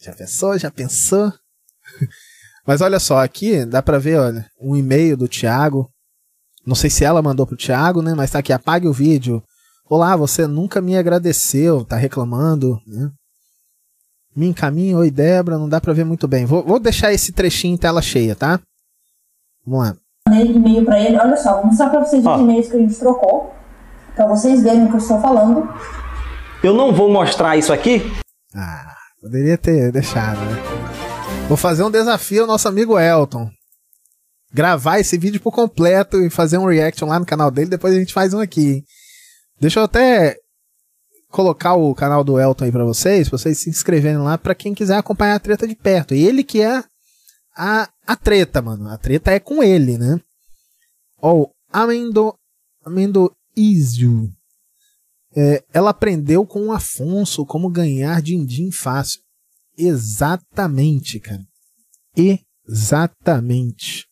Já 0.00 0.12
pensou? 0.12 0.58
Já 0.58 0.70
pensou? 0.70 1.32
Mas 2.66 2.80
olha 2.80 3.00
só, 3.00 3.18
aqui 3.18 3.64
dá 3.64 3.82
pra 3.82 3.98
ver, 3.98 4.18
olha, 4.18 4.48
um 4.60 4.76
e-mail 4.76 5.16
do 5.16 5.28
Thiago. 5.28 5.88
Não 6.64 6.76
sei 6.76 6.90
se 6.90 7.04
ela 7.04 7.22
mandou 7.22 7.46
pro 7.46 7.56
Thiago, 7.56 8.02
né? 8.02 8.14
Mas 8.14 8.30
tá 8.30 8.38
aqui, 8.38 8.52
apague 8.52 8.86
o 8.86 8.92
vídeo. 8.92 9.42
Olá, 9.88 10.16
você 10.16 10.46
nunca 10.46 10.80
me 10.80 10.96
agradeceu, 10.96 11.84
tá 11.84 11.96
reclamando, 11.96 12.80
né? 12.86 13.10
Me 14.34 14.46
encaminha, 14.46 14.96
oi 14.96 15.10
Débora, 15.10 15.58
não 15.58 15.68
dá 15.68 15.80
pra 15.80 15.92
ver 15.92 16.04
muito 16.04 16.26
bem. 16.26 16.46
Vou, 16.46 16.62
vou 16.64 16.78
deixar 16.80 17.12
esse 17.12 17.32
trechinho 17.32 17.74
em 17.74 17.78
tela 17.78 18.00
cheia, 18.00 18.34
tá? 18.34 18.58
Vamos 19.66 19.86
lá. 19.88 19.96
mandei 20.28 20.46
e-mail 20.52 20.84
para 20.84 21.00
ele. 21.00 21.16
Olha 21.18 21.36
só, 21.36 21.56
vou 21.56 21.66
mostrar 21.66 21.90
para 21.90 22.00
vocês 22.04 22.24
Ó. 22.24 22.34
os 22.36 22.40
e-mails 22.40 22.68
que 22.68 22.76
a 22.76 22.80
gente 22.80 22.94
trocou, 22.98 23.54
para 24.16 24.26
vocês 24.26 24.62
verem 24.62 24.84
o 24.84 24.88
que 24.88 24.94
eu 24.94 24.98
estou 24.98 25.20
falando. 25.20 25.68
Eu 26.62 26.72
não 26.74 26.94
vou 26.94 27.12
mostrar 27.12 27.56
isso 27.56 27.72
aqui. 27.72 28.00
Ah, 28.54 28.94
poderia 29.20 29.58
ter 29.58 29.92
deixado, 29.92 30.38
né? 30.40 30.62
Vou 31.48 31.56
fazer 31.56 31.82
um 31.82 31.90
desafio 31.90 32.42
ao 32.42 32.46
nosso 32.46 32.68
amigo 32.68 32.98
Elton. 32.98 33.50
Gravar 34.54 34.98
esse 34.98 35.18
vídeo 35.18 35.40
por 35.40 35.52
completo 35.52 36.20
e 36.22 36.30
fazer 36.30 36.58
um 36.58 36.66
reaction 36.66 37.08
lá 37.08 37.18
no 37.18 37.26
canal 37.26 37.50
dele, 37.50 37.70
depois 37.70 37.94
a 37.94 37.98
gente 37.98 38.12
faz 38.12 38.32
um 38.32 38.40
aqui. 38.40 38.72
hein? 38.74 38.84
Deixa 39.60 39.80
eu 39.80 39.84
até 39.84 40.36
colocar 41.32 41.74
o 41.74 41.92
canal 41.94 42.22
do 42.22 42.38
Elton 42.38 42.66
aí 42.66 42.70
pra 42.70 42.84
vocês, 42.84 43.28
pra 43.28 43.38
vocês 43.38 43.58
se 43.58 43.70
inscreverem 43.70 44.18
lá 44.18 44.38
pra 44.38 44.54
quem 44.54 44.74
quiser 44.74 44.98
acompanhar 44.98 45.34
a 45.34 45.40
treta 45.40 45.66
de 45.66 45.74
perto. 45.74 46.14
Ele 46.14 46.44
que 46.44 46.60
é 46.60 46.84
a, 47.56 47.88
a 48.06 48.14
treta, 48.14 48.62
mano. 48.62 48.88
A 48.88 48.98
treta 48.98 49.32
é 49.32 49.40
com 49.40 49.62
ele, 49.62 49.98
né? 49.98 50.20
Ó, 51.20 51.42
o 51.42 51.50
Amendo, 51.72 52.34
Amendo 52.84 53.34
Isio. 53.56 54.30
É, 55.34 55.64
ela 55.72 55.90
aprendeu 55.90 56.46
com 56.46 56.66
o 56.66 56.72
Afonso 56.72 57.46
como 57.46 57.70
ganhar 57.70 58.20
din-din 58.20 58.70
fácil. 58.70 59.20
Exatamente, 59.76 61.18
cara. 61.18 61.42
Exatamente. 62.68 64.06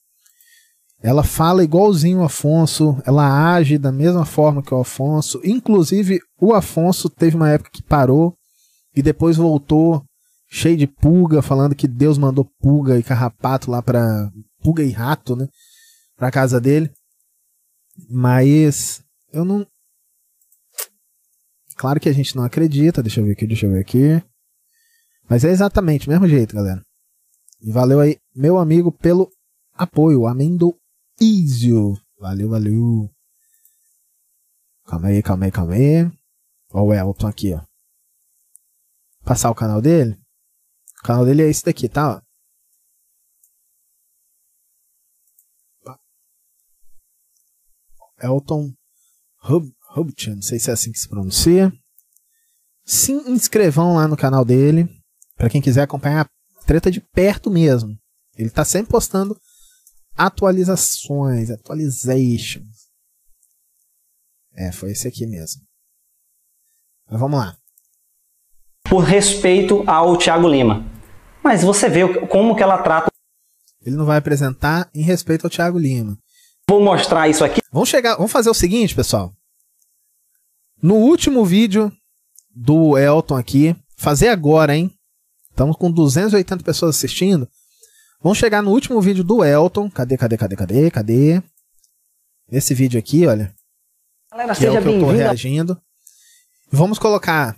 Ela 1.03 1.25
fala 1.25 1.65
igualzinho 1.65 2.21
o 2.21 2.25
Afonso, 2.25 3.01
ela 3.07 3.55
age 3.55 3.79
da 3.79 3.91
mesma 3.91 4.27
forma 4.27 4.63
que 4.63 4.75
o 4.75 4.81
Afonso. 4.81 5.41
Inclusive, 5.43 6.21
o 6.39 6.53
Afonso 6.53 7.09
teve 7.09 7.37
uma 7.37 7.49
época 7.49 7.71
que 7.71 7.83
parou 7.83 8.37
e 8.95 9.03
depois 9.03 9.37
voltou 9.37 10.05
cheio 10.51 10.77
de 10.77 10.87
pulga, 10.87 11.41
falando 11.41 11.75
que 11.75 11.89
Deus 11.89 12.19
mandou 12.19 12.45
pulga 12.61 12.99
e 12.99 13.03
carrapato 13.03 13.71
lá 13.71 13.81
pra. 13.81 14.31
pulga 14.63 14.83
e 14.83 14.91
rato, 14.91 15.37
né? 15.37 15.49
Pra 16.17 16.31
casa 16.31 16.61
dele. 16.61 16.91
Mas 18.09 19.03
eu 19.33 19.45
não. 19.45 19.67
Claro 21.77 22.01
que 22.01 22.09
a 22.09 22.13
gente 22.13 22.37
não 22.37 22.45
acredita. 22.45 23.03
Deixa 23.03 23.21
eu 23.21 23.25
ver 23.25 23.33
aqui, 23.33 23.47
deixa 23.47 23.67
eu 23.67 23.71
ver 23.71 23.81
aqui. 23.81 24.23
Mas 25.29 25.45
é 25.45 25.51
exatamente 25.51 26.09
o 26.09 26.11
mesmo 26.11 26.29
jeito, 26.29 26.55
galera. 26.55 26.83
E 27.63 27.71
valeu 27.71 28.01
aí, 28.01 28.19
meu 28.35 28.59
amigo, 28.59 28.91
pelo 28.91 29.31
apoio. 29.73 30.27
Amendo 30.27 30.77
Isio. 31.21 32.01
Valeu, 32.19 32.49
valeu. 32.49 33.11
Calma 34.87 35.09
aí, 35.09 35.23
calma 35.23 35.45
aí, 35.45 35.53
calma 35.53 35.75
aí. 35.75 36.11
Ó 36.73 36.83
o 36.83 36.95
Elton 36.95 37.27
aqui, 37.27 37.55
ó. 37.55 37.63
Passar 39.25 39.51
o 39.51 39.55
canal 39.55 39.81
dele. 39.81 40.19
O 41.01 41.03
canal 41.03 41.25
dele 41.25 41.43
é 41.43 41.49
esse 41.49 41.65
daqui, 41.65 41.89
tá? 41.89 42.23
Elton 48.23 48.73
Hub, 49.43 49.75
Hubchan, 49.97 50.35
não 50.35 50.43
sei 50.43 50.59
se 50.59 50.71
é 50.71 50.75
assim 50.75 50.93
que 50.93 50.99
se 50.99 51.09
pronuncia. 51.09 51.73
Se 52.85 53.13
inscrevam 53.13 53.95
lá 53.95 54.07
no 54.07 54.17
canal 54.17 54.45
dele. 54.45 54.89
Pra 55.37 55.49
quem 55.49 55.63
quiser 55.63 55.83
acompanhar 55.83 56.27
a 56.27 56.65
treta 56.65 56.91
de 56.91 57.01
perto 57.01 57.51
mesmo. 57.51 57.97
Ele 58.37 58.51
tá 58.51 58.65
sempre 58.65 58.91
postando 58.91 59.39
atualizações, 60.27 61.51
atualizations. 61.51 62.91
É, 64.55 64.71
foi 64.71 64.93
esse 64.93 65.09
aqui 65.09 65.27
mesmo. 65.27 65.63
Mas 67.11 67.19
vamos 67.19 67.41
lá. 67.41 67.57
Por 68.85 69.03
respeito 69.03 69.83
ao 69.87 70.19
Thiago 70.19 70.47
Lima. 70.47 70.85
Mas 71.43 71.63
você 71.63 71.89
vê 71.89 72.27
como 72.27 72.55
que 72.55 72.63
ela 72.63 72.83
trata. 72.83 73.11
Ele 73.81 73.97
não 73.97 74.05
vai 74.05 74.19
apresentar 74.19 74.91
em 74.95 75.01
respeito 75.01 75.47
ao 75.47 75.51
Thiago 75.51 75.79
Lima. 75.79 76.19
Vou 76.69 76.83
mostrar 76.83 77.27
isso 77.29 77.43
aqui. 77.43 77.63
Vamos 77.73 77.89
chegar, 77.89 78.17
vamos 78.17 78.31
fazer 78.31 78.51
o 78.51 78.55
seguinte, 78.55 78.95
pessoal. 78.95 79.33
No 80.83 80.97
último 80.97 81.47
vídeo 81.47 81.91
do 82.55 82.99
Elton 82.99 83.37
aqui, 83.37 83.75
fazer 83.97 84.29
agora, 84.29 84.77
hein? 84.77 84.93
Estamos 85.51 85.77
com 85.77 85.91
280 85.91 86.63
pessoas 86.63 86.97
assistindo. 86.97 87.49
Vamos 88.23 88.37
chegar 88.37 88.63
no 88.63 88.71
último 88.71 89.01
vídeo 89.01 89.25
do 89.25 89.43
Elton. 89.43 89.91
Cadê, 89.91 90.17
cadê, 90.17 90.37
cadê, 90.37 90.57
cadê, 90.57 90.91
cadê? 90.91 91.43
Esse 92.53 92.75
vídeo 92.75 92.99
aqui, 92.99 93.27
olha. 93.27 93.55
Galera, 94.31 94.55
que 94.55 94.65
é 94.65 94.69
seja 94.69 94.81
o 94.81 94.83
que 94.83 94.89
eu 94.89 95.01
tô 95.01 95.11
reagindo. 95.11 95.81
Vamos 96.71 96.99
colocar. 96.99 97.57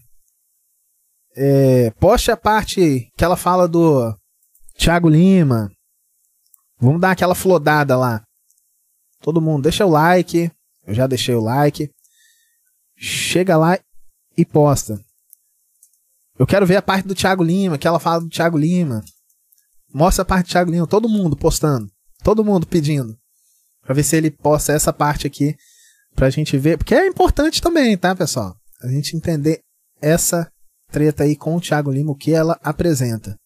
É, 1.35 1.91
poste 1.93 2.31
a 2.31 2.37
parte 2.37 3.11
que 3.17 3.25
ela 3.25 3.37
fala 3.37 3.67
do 3.67 4.17
Thiago 4.79 5.09
Lima. 5.09 5.69
Vamos 6.79 7.01
dar 7.01 7.11
aquela 7.11 7.35
flodada 7.35 7.97
lá. 7.97 8.23
Todo 9.21 9.41
mundo, 9.41 9.65
deixa 9.65 9.85
o 9.85 9.91
like. 9.91 10.51
Eu 10.87 10.95
já 10.95 11.09
deixei 11.09 11.35
o 11.35 11.41
like. 11.41 11.91
Chega 12.97 13.57
lá 13.57 13.79
e 14.37 14.45
posta. 14.45 15.01
Eu 16.39 16.47
quero 16.47 16.67
ver 16.67 16.77
a 16.77 16.83
parte 16.83 17.07
do 17.07 17.15
Thiago 17.15 17.43
Lima, 17.43 17.79
que 17.79 17.87
ela 17.87 17.99
fala 17.99 18.21
do 18.21 18.29
Thiago 18.29 18.57
Lima. 18.57 19.03
Mostra 19.93 20.23
a 20.23 20.25
parte 20.25 20.47
do 20.47 20.51
Thiago 20.51 20.71
Lima, 20.71 20.87
todo 20.87 21.09
mundo 21.09 21.37
postando. 21.37 21.91
Todo 22.23 22.45
mundo 22.45 22.67
pedindo. 22.67 23.17
Pra 23.83 23.95
ver 23.95 24.05
se 24.05 24.17
ele 24.17 24.31
posta 24.31 24.73
essa 24.73 24.93
parte 24.93 25.27
aqui 25.27 25.57
pra 26.15 26.31
gente 26.31 26.57
ver. 26.57 26.79
Porque 26.79 26.95
é 26.95 27.07
importante 27.07 27.61
também, 27.61 27.97
tá, 27.97 28.15
pessoal? 28.15 28.57
a 28.83 28.89
gente 28.89 29.17
entender 29.17 29.63
essa 30.01 30.51
treta 30.91 31.23
aí 31.23 31.37
com 31.37 31.57
o 31.57 31.61
Thiago 31.61 31.91
Lima, 31.91 32.13
o 32.13 32.17
que 32.17 32.33
ela 32.33 32.59
apresenta. 32.63 33.39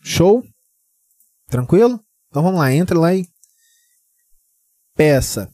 Show? 0.00 0.44
Tranquilo? 1.46 2.00
Então 2.28 2.42
vamos 2.42 2.58
lá, 2.58 2.72
entra 2.72 2.98
lá 2.98 3.14
e 3.14 3.26
peça. 4.94 5.50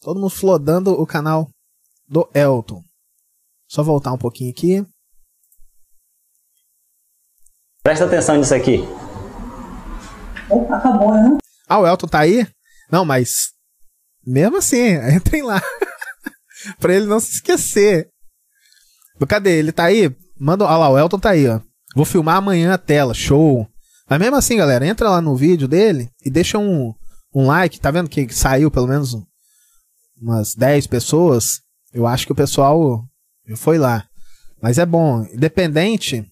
Todo 0.00 0.20
mundo 0.20 0.30
flodando 0.30 0.92
o 0.92 1.06
canal 1.06 1.50
do 2.06 2.28
Elton. 2.32 2.82
Só 3.66 3.82
voltar 3.82 4.12
um 4.12 4.18
pouquinho 4.18 4.50
aqui. 4.50 4.86
Presta 7.82 8.06
atenção 8.06 8.36
nisso 8.36 8.54
aqui. 8.54 8.78
Opa, 10.50 10.76
acabou, 10.76 11.12
né? 11.12 11.38
Ah, 11.68 11.78
o 11.78 11.86
Elton 11.86 12.06
tá 12.06 12.20
aí? 12.20 12.46
Não, 12.90 13.04
mas 13.04 13.52
mesmo 14.26 14.56
assim, 14.56 14.94
entrem 15.14 15.42
lá. 15.42 15.62
pra 16.78 16.94
ele 16.94 17.06
não 17.06 17.20
se 17.20 17.32
esquecer. 17.32 18.08
Cadê? 19.26 19.58
Ele 19.58 19.72
tá 19.72 19.84
aí? 19.84 20.14
Manda. 20.38 20.64
Olha 20.64 20.76
lá, 20.76 20.90
o 20.90 20.98
Elton 20.98 21.18
tá 21.18 21.30
aí, 21.30 21.48
ó. 21.48 21.60
Vou 21.94 22.04
filmar 22.04 22.36
amanhã 22.36 22.74
a 22.74 22.78
tela, 22.78 23.14
show. 23.14 23.66
Mas 24.08 24.18
mesmo 24.18 24.36
assim, 24.36 24.56
galera, 24.56 24.86
entra 24.86 25.10
lá 25.10 25.20
no 25.20 25.36
vídeo 25.36 25.66
dele 25.66 26.10
e 26.24 26.30
deixa 26.30 26.58
um, 26.58 26.94
um 27.34 27.46
like. 27.46 27.80
Tá 27.80 27.90
vendo 27.90 28.08
que 28.08 28.32
saiu 28.32 28.70
pelo 28.70 28.86
menos 28.86 29.16
umas 30.20 30.54
10 30.54 30.86
pessoas? 30.86 31.60
Eu 31.92 32.06
acho 32.06 32.26
que 32.26 32.32
o 32.32 32.36
pessoal 32.36 33.04
foi 33.56 33.78
lá. 33.78 34.06
Mas 34.62 34.78
é 34.78 34.86
bom, 34.86 35.24
independente 35.32 36.24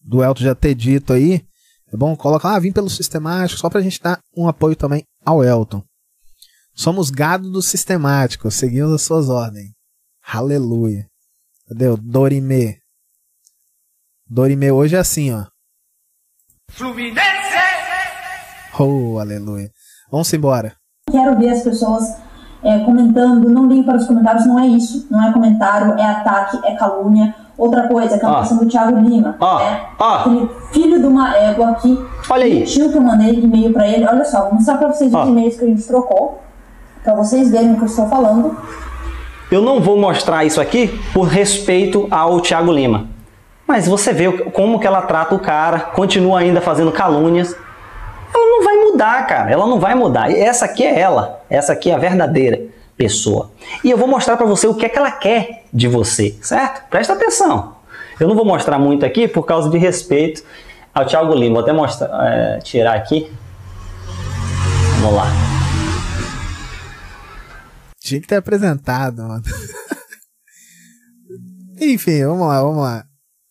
do 0.00 0.22
Elton 0.22 0.42
já 0.42 0.54
ter 0.54 0.74
dito 0.74 1.12
aí, 1.12 1.44
é 1.94 1.96
bom 1.96 2.16
colocar, 2.16 2.56
ah, 2.56 2.58
vim 2.58 2.72
pelo 2.72 2.90
sistemático, 2.90 3.60
só 3.60 3.70
pra 3.70 3.80
gente 3.80 4.02
dar 4.02 4.18
um 4.36 4.48
apoio 4.48 4.74
também 4.74 5.04
ao 5.24 5.44
Elton. 5.44 5.80
Somos 6.74 7.08
gado 7.08 7.48
do 7.52 7.62
sistemático, 7.62 8.50
seguimos 8.50 8.92
as 8.92 9.02
suas 9.02 9.28
ordens. 9.28 9.70
Aleluia. 10.26 11.06
Cadê 11.68 11.86
o 11.86 11.96
Dorime? 11.96 12.78
Dorime 14.28 14.72
hoje 14.72 14.96
é 14.96 14.98
assim, 14.98 15.32
ó. 15.32 15.46
Fluminense! 16.68 17.22
Oh, 18.76 19.20
aleluia. 19.20 19.70
Vamos 20.10 20.32
embora. 20.32 20.74
Quero 21.08 21.38
ver 21.38 21.50
as 21.50 21.62
pessoas 21.62 22.02
é, 22.64 22.80
comentando, 22.84 23.48
não 23.48 23.68
ligue 23.68 23.84
para 23.84 23.98
os 23.98 24.06
comentários, 24.08 24.46
não 24.46 24.58
é 24.58 24.66
isso, 24.66 25.06
não 25.08 25.22
é 25.22 25.32
comentário, 25.32 25.92
é 25.96 26.04
ataque, 26.04 26.56
é 26.66 26.74
calúnia. 26.74 27.36
Outra 27.56 27.86
coisa, 27.86 28.18
que 28.18 28.24
é 28.24 28.28
a 28.28 28.34
questão 28.40 28.58
do 28.58 28.66
Thiago 28.66 28.98
Lima. 28.98 29.36
Ah, 29.40 29.58
né? 29.58 29.80
ah. 30.00 30.20
Aquele 30.20 30.50
filho 30.72 30.98
de 31.00 31.06
uma 31.06 31.36
égua 31.36 31.70
aqui. 31.70 32.04
Olha 32.28 32.44
aí. 32.44 32.64
Tio 32.64 32.90
que 32.90 32.96
eu 32.98 33.00
mandei 33.00 33.32
e-mail 33.34 33.72
para 33.72 33.86
ele. 33.86 34.04
Olha 34.06 34.24
só, 34.24 34.42
vou 34.42 34.54
mostrar 34.54 34.76
para 34.78 34.88
vocês 34.92 35.14
Ah. 35.14 35.22
os 35.22 35.28
e-mails 35.28 35.56
que 35.56 35.64
a 35.64 35.68
gente 35.68 35.82
trocou, 35.86 36.42
para 37.04 37.14
vocês 37.14 37.50
verem 37.50 37.72
o 37.72 37.76
que 37.76 37.82
eu 37.82 37.86
estou 37.86 38.08
falando. 38.08 38.56
Eu 39.52 39.62
não 39.62 39.80
vou 39.80 39.96
mostrar 39.96 40.44
isso 40.44 40.60
aqui 40.60 40.88
por 41.12 41.28
respeito 41.28 42.08
ao 42.10 42.40
Thiago 42.40 42.72
Lima. 42.72 43.06
Mas 43.68 43.86
você 43.86 44.12
vê 44.12 44.30
como 44.50 44.80
que 44.80 44.86
ela 44.86 45.02
trata 45.02 45.34
o 45.34 45.38
cara, 45.38 45.78
continua 45.80 46.40
ainda 46.40 46.60
fazendo 46.60 46.90
calúnias. 46.90 47.56
Ela 48.34 48.46
não 48.46 48.64
vai 48.64 48.76
mudar, 48.76 49.26
cara. 49.26 49.50
Ela 49.50 49.66
não 49.66 49.78
vai 49.78 49.94
mudar. 49.94 50.30
Essa 50.30 50.64
aqui 50.64 50.82
é 50.84 50.98
ela. 50.98 51.40
Essa 51.48 51.72
aqui 51.72 51.90
é 51.90 51.94
a 51.94 51.98
verdadeira 51.98 52.60
pessoa. 52.96 53.50
E 53.82 53.90
eu 53.90 53.96
vou 53.96 54.08
mostrar 54.08 54.36
pra 54.36 54.46
você 54.46 54.66
o 54.66 54.74
que 54.74 54.86
é 54.86 54.88
que 54.88 54.98
ela 54.98 55.10
quer 55.10 55.64
de 55.72 55.88
você, 55.88 56.36
certo? 56.40 56.88
Presta 56.88 57.12
atenção. 57.12 57.76
Eu 58.18 58.28
não 58.28 58.36
vou 58.36 58.44
mostrar 58.44 58.78
muito 58.78 59.04
aqui 59.04 59.26
por 59.26 59.44
causa 59.44 59.68
de 59.68 59.78
respeito 59.78 60.44
ao 60.94 61.04
Thiago 61.04 61.34
Lima. 61.34 61.54
Vou 61.54 61.62
até 61.62 61.72
mostrar, 61.72 62.08
é, 62.26 62.58
tirar 62.60 62.94
aqui. 62.94 63.30
Vamos 65.00 65.16
lá. 65.16 65.26
Tinha 68.00 68.20
que 68.20 68.26
ter 68.26 68.36
apresentado, 68.36 69.22
mano. 69.22 69.42
Enfim, 71.80 72.24
vamos 72.24 72.46
lá, 72.46 72.62
vamos 72.62 72.82
lá. 72.82 73.04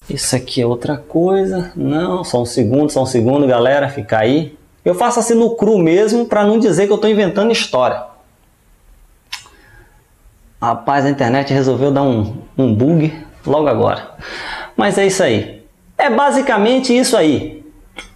Isso 0.10 0.36
aqui 0.36 0.62
é 0.62 0.66
outra 0.66 0.98
coisa. 0.98 1.72
Não, 1.76 2.24
só 2.24 2.42
um 2.42 2.46
segundo, 2.46 2.90
só 2.90 3.04
um 3.04 3.06
segundo, 3.06 3.48
galera. 3.48 3.90
Fica 3.90 4.20
aí. 4.20 4.58
Eu 4.84 4.96
faço 4.96 5.20
assim 5.20 5.34
no 5.34 5.56
cru 5.56 5.78
mesmo 5.78 6.26
para 6.26 6.46
não 6.46 6.60
dizer 6.60 6.88
que 6.88 6.92
eu 6.92 6.98
estou 6.98 7.10
inventando 7.10 7.52
história. 7.52 8.13
Rapaz, 10.64 11.04
a 11.04 11.10
internet 11.10 11.54
resolveu 11.54 11.92
dar 11.92 12.04
um, 12.04 12.42
um 12.58 12.74
bug 12.74 13.14
logo 13.46 13.68
agora. 13.68 14.16
Mas 14.78 14.98
é 14.98 15.06
isso 15.06 15.22
aí. 15.22 15.62
É 15.98 16.10
basicamente 16.10 16.98
isso 16.98 17.18
aí. 17.18 17.66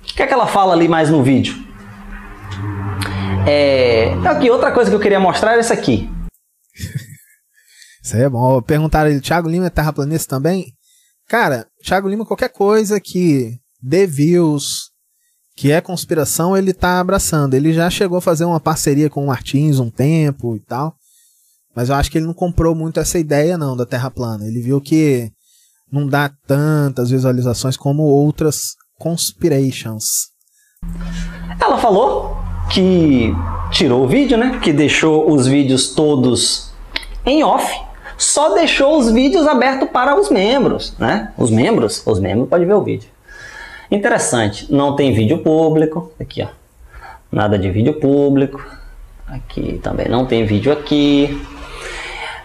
O 0.10 0.14
que 0.16 0.24
é 0.24 0.28
que 0.28 0.34
ela 0.34 0.48
fala 0.48 0.74
ali 0.74 0.88
mais 0.88 1.10
no 1.10 1.22
vídeo? 1.22 1.56
É. 3.46 4.14
Aqui, 4.26 4.50
outra 4.50 4.72
coisa 4.72 4.90
que 4.90 4.96
eu 4.96 5.00
queria 5.02 5.20
mostrar 5.20 5.58
é 5.58 5.60
essa 5.60 5.74
aqui. 5.74 6.10
Isso 8.02 8.16
aí 8.16 8.22
é 8.22 8.30
bom. 8.30 8.62
Perguntaram 8.62 9.10
ele, 9.10 9.20
Thiago 9.20 9.50
Lima 9.50 9.68
é 9.68 9.70
terraplanista 9.70 10.34
também? 10.34 10.68
Cara, 11.28 11.68
Thiago 11.84 12.08
Lima, 12.08 12.26
qualquer 12.26 12.50
coisa 12.50 12.98
que 12.98 13.58
dê 13.84 14.08
views, 14.08 14.92
que 15.54 15.70
é 15.70 15.82
conspiração, 15.82 16.56
ele 16.56 16.74
tá 16.74 17.02
abraçando. 17.02 17.56
Ele 17.56 17.74
já 17.74 17.90
chegou 17.90 18.20
a 18.20 18.22
fazer 18.22 18.46
uma 18.46 18.62
parceria 18.62 19.10
com 19.10 19.26
o 19.26 19.28
Martins 19.28 19.80
um 19.80 19.90
tempo 19.90 20.56
e 20.56 20.62
tal. 20.62 20.96
Mas 21.78 21.90
eu 21.90 21.96
acho 21.96 22.10
que 22.10 22.18
ele 22.18 22.26
não 22.26 22.34
comprou 22.34 22.74
muito 22.74 23.00
essa 23.00 23.20
ideia 23.20 23.56
não 23.56 23.78
da 23.78 23.86
Terra 23.86 24.10
plana. 24.10 24.48
Ele 24.48 24.60
viu 24.60 24.82
que 24.82 25.30
não 25.92 26.08
dá 26.08 26.28
tantas 26.48 27.12
visualizações 27.12 27.78
como 27.78 28.02
outras 28.02 28.70
conspirations. 28.98 30.30
Ela 31.62 31.78
falou 31.78 32.36
que 32.72 33.32
tirou 33.70 34.06
o 34.06 34.08
vídeo, 34.08 34.40
né? 34.40 34.60
Que 34.60 34.74
deixou 34.74 35.32
os 35.32 35.46
vídeos 35.46 35.94
todos 35.94 36.72
em 37.24 37.44
off. 37.44 37.72
Só 38.18 38.56
deixou 38.56 38.98
os 38.98 39.12
vídeos 39.12 39.46
abertos 39.46 39.88
para 39.92 40.20
os 40.20 40.32
membros, 40.32 40.96
né? 40.98 41.32
Os 41.38 41.52
membros, 41.52 42.02
os 42.08 42.20
membros 42.20 42.50
podem 42.50 42.66
ver 42.66 42.74
o 42.74 42.84
vídeo. 42.84 43.08
Interessante, 43.92 44.66
não 44.74 44.96
tem 44.96 45.14
vídeo 45.14 45.44
público. 45.44 46.12
Aqui, 46.20 46.42
ó. 46.42 46.48
Nada 47.32 47.56
de 47.56 47.70
vídeo 47.70 48.00
público. 48.00 48.66
Aqui 49.28 49.80
também 49.84 50.10
não 50.10 50.26
tem 50.26 50.44
vídeo 50.44 50.72
aqui. 50.72 51.40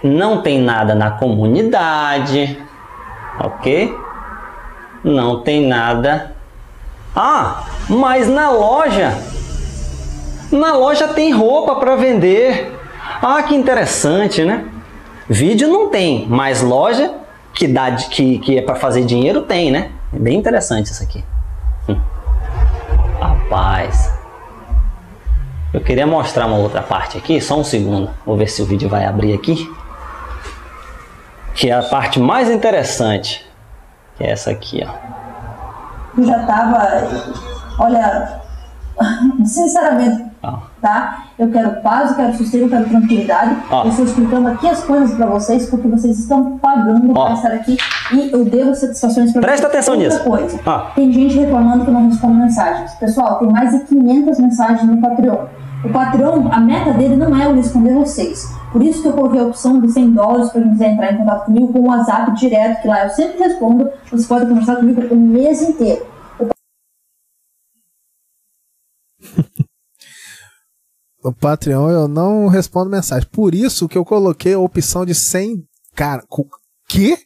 Não 0.03 0.43
tem 0.43 0.61
nada 0.61 0.95
na 0.95 1.11
comunidade. 1.11 2.59
Ok? 3.39 3.95
Não 5.05 5.41
tem 5.41 5.67
nada 5.67 6.33
ah, 7.15 7.65
mas 7.91 8.27
na 8.27 8.51
loja, 8.51 9.13
na 10.51 10.75
loja 10.75 11.09
tem 11.09 11.31
roupa 11.31 11.75
para 11.77 11.95
vender. 11.95 12.73
Ah, 13.21 13.43
que 13.43 13.55
interessante, 13.55 14.45
né? 14.45 14.65
Vídeo 15.29 15.69
não 15.69 15.91
tem, 15.91 16.27
mas 16.29 16.63
loja 16.63 17.13
que 17.55 17.69
dá 17.69 17.93
que, 17.93 18.39
que 18.39 18.59
é 18.59 18.63
para 18.63 18.77
fazer 18.77 19.05
dinheiro 19.05 19.43
tem, 19.43 19.71
né? 19.71 19.91
É 20.15 20.19
bem 20.19 20.39
interessante 20.39 20.87
isso 20.87 21.03
aqui. 21.03 21.23
Hum. 21.87 22.01
Rapaz, 23.21 24.11
eu 25.75 25.83
queria 25.83 26.07
mostrar 26.07 26.47
uma 26.47 26.57
outra 26.57 26.81
parte 26.81 27.19
aqui, 27.19 27.43
só 27.43 27.59
um 27.59 27.65
segundo. 27.65 28.09
Vou 28.25 28.39
ver 28.39 28.49
se 28.49 28.63
o 28.63 28.65
vídeo 28.65 28.89
vai 28.89 29.05
abrir 29.05 29.35
aqui. 29.35 29.71
Que 31.55 31.71
é 31.71 31.75
a 31.75 31.83
parte 31.83 32.19
mais 32.19 32.51
interessante, 32.51 33.45
que 34.17 34.25
é 34.25 34.31
essa 34.31 34.51
aqui, 34.51 34.85
ó. 34.87 34.93
Eu 36.19 36.25
já 36.25 36.41
tava. 36.47 36.89
Olha, 37.79 38.41
sinceramente, 39.45 40.25
Ah. 40.43 40.59
tá? 40.81 41.25
Eu 41.39 41.51
quero 41.51 41.81
paz, 41.83 42.11
eu 42.11 42.17
quero 42.17 42.35
sossego, 42.37 42.65
eu 42.65 42.69
quero 42.69 42.89
tranquilidade. 42.89 43.57
Ó. 43.71 43.85
Eu 43.85 43.91
estou 43.91 44.05
explicando 44.05 44.49
aqui 44.49 44.69
as 44.69 44.83
coisas 44.85 45.15
pra 45.17 45.27
vocês 45.27 45.69
porque 45.71 45.89
vocês 45.89 46.19
estão 46.19 46.59
pagando 46.59 47.13
Ó. 47.17 47.25
pra 47.27 47.35
estar 47.35 47.53
aqui 47.53 47.77
e 48.13 48.31
eu 48.33 48.45
devo 48.45 48.75
satisfações 48.75 49.33
pra 49.33 49.41
Presta 49.41 49.69
vocês. 49.69 49.89
atenção 49.89 49.95
Outra 49.95 50.09
nisso. 50.09 50.25
coisa. 50.25 50.61
Ó. 50.67 50.79
Tem 50.95 51.13
gente 51.13 51.39
reclamando 51.39 51.85
que 51.85 51.91
eu 51.91 51.95
não 51.95 52.09
respondo 52.09 52.35
mensagens. 52.35 52.93
Pessoal, 52.95 53.39
tem 53.39 53.49
mais 53.51 53.71
de 53.71 53.85
500 53.85 54.39
mensagens 54.41 54.83
no 54.85 55.01
Patreon. 55.01 55.47
O 55.85 55.89
Patreon, 55.93 56.49
a 56.53 56.61
meta 56.61 56.93
dele 56.93 57.17
não 57.17 57.37
é 57.37 57.47
eu 57.47 57.55
responder 57.57 57.93
vocês. 57.95 58.47
Por 58.71 58.83
isso 58.83 59.03
que 59.03 59.09
eu 59.09 59.13
coloquei 59.13 59.41
a 59.41 59.45
opção 59.47 59.81
de 59.81 59.91
100 59.91 60.13
dólares 60.13 60.51
para 60.51 60.63
quem 60.63 60.71
quiser 60.73 60.93
entrar 60.93 61.13
em 61.13 61.19
contato 61.19 61.45
comigo 61.47 61.73
com 61.73 61.81
o 61.81 61.87
WhatsApp 61.89 62.33
direto, 62.39 62.83
que 62.83 62.89
lá 62.89 63.05
eu 63.05 63.11
sempre 63.11 63.39
respondo. 63.39 63.91
Você 64.11 64.27
pode 64.27 64.47
conversar 64.47 64.77
comigo 64.77 65.03
o 65.13 65.17
mês 65.17 65.61
inteiro. 65.61 66.07
No 71.23 71.33
Patreon 71.35 71.91
eu 71.91 72.09
não 72.09 72.47
respondo 72.47 72.89
mensagem. 72.91 73.29
Por 73.31 73.55
isso 73.55 73.89
que 73.89 73.99
eu 73.99 74.05
coloquei 74.05 74.55
a 74.55 74.59
opção 74.59 75.05
de 75.05 75.15
100. 75.15 75.65
Cara, 75.95 76.23
co- 76.29 76.47
que? 76.89 77.17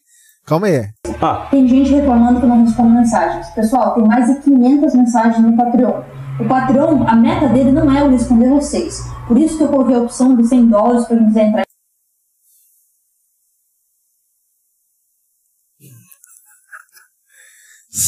Calma 0.46 0.68
aí. 0.68 0.88
Ah, 1.20 1.46
Tem 1.50 1.66
gente 1.68 1.90
reclamando 1.92 2.38
que 2.40 2.46
eu 2.46 2.48
não 2.48 2.64
respondo 2.64 2.90
mensagens. 2.90 3.48
Pessoal, 3.50 3.94
tem 3.94 4.04
mais 4.04 4.26
de 4.26 4.40
500 4.42 4.94
mensagens 4.94 5.42
no 5.44 5.56
Patreon. 5.56 6.02
O 6.38 6.46
Patreon, 6.46 7.06
a 7.08 7.16
meta 7.16 7.48
dele 7.48 7.72
não 7.72 7.90
é 7.90 8.02
eu 8.02 8.10
responder 8.10 8.50
vocês. 8.50 9.00
Por 9.26 9.38
isso 9.38 9.56
que 9.56 9.64
eu 9.64 9.68
coloquei 9.68 9.94
a 9.94 10.00
opção 10.00 10.36
de 10.36 10.46
100 10.46 10.68
dólares 10.68 11.06
para 11.06 11.16
quem 11.16 11.26
quiser 11.26 11.48
entrar 11.48 11.66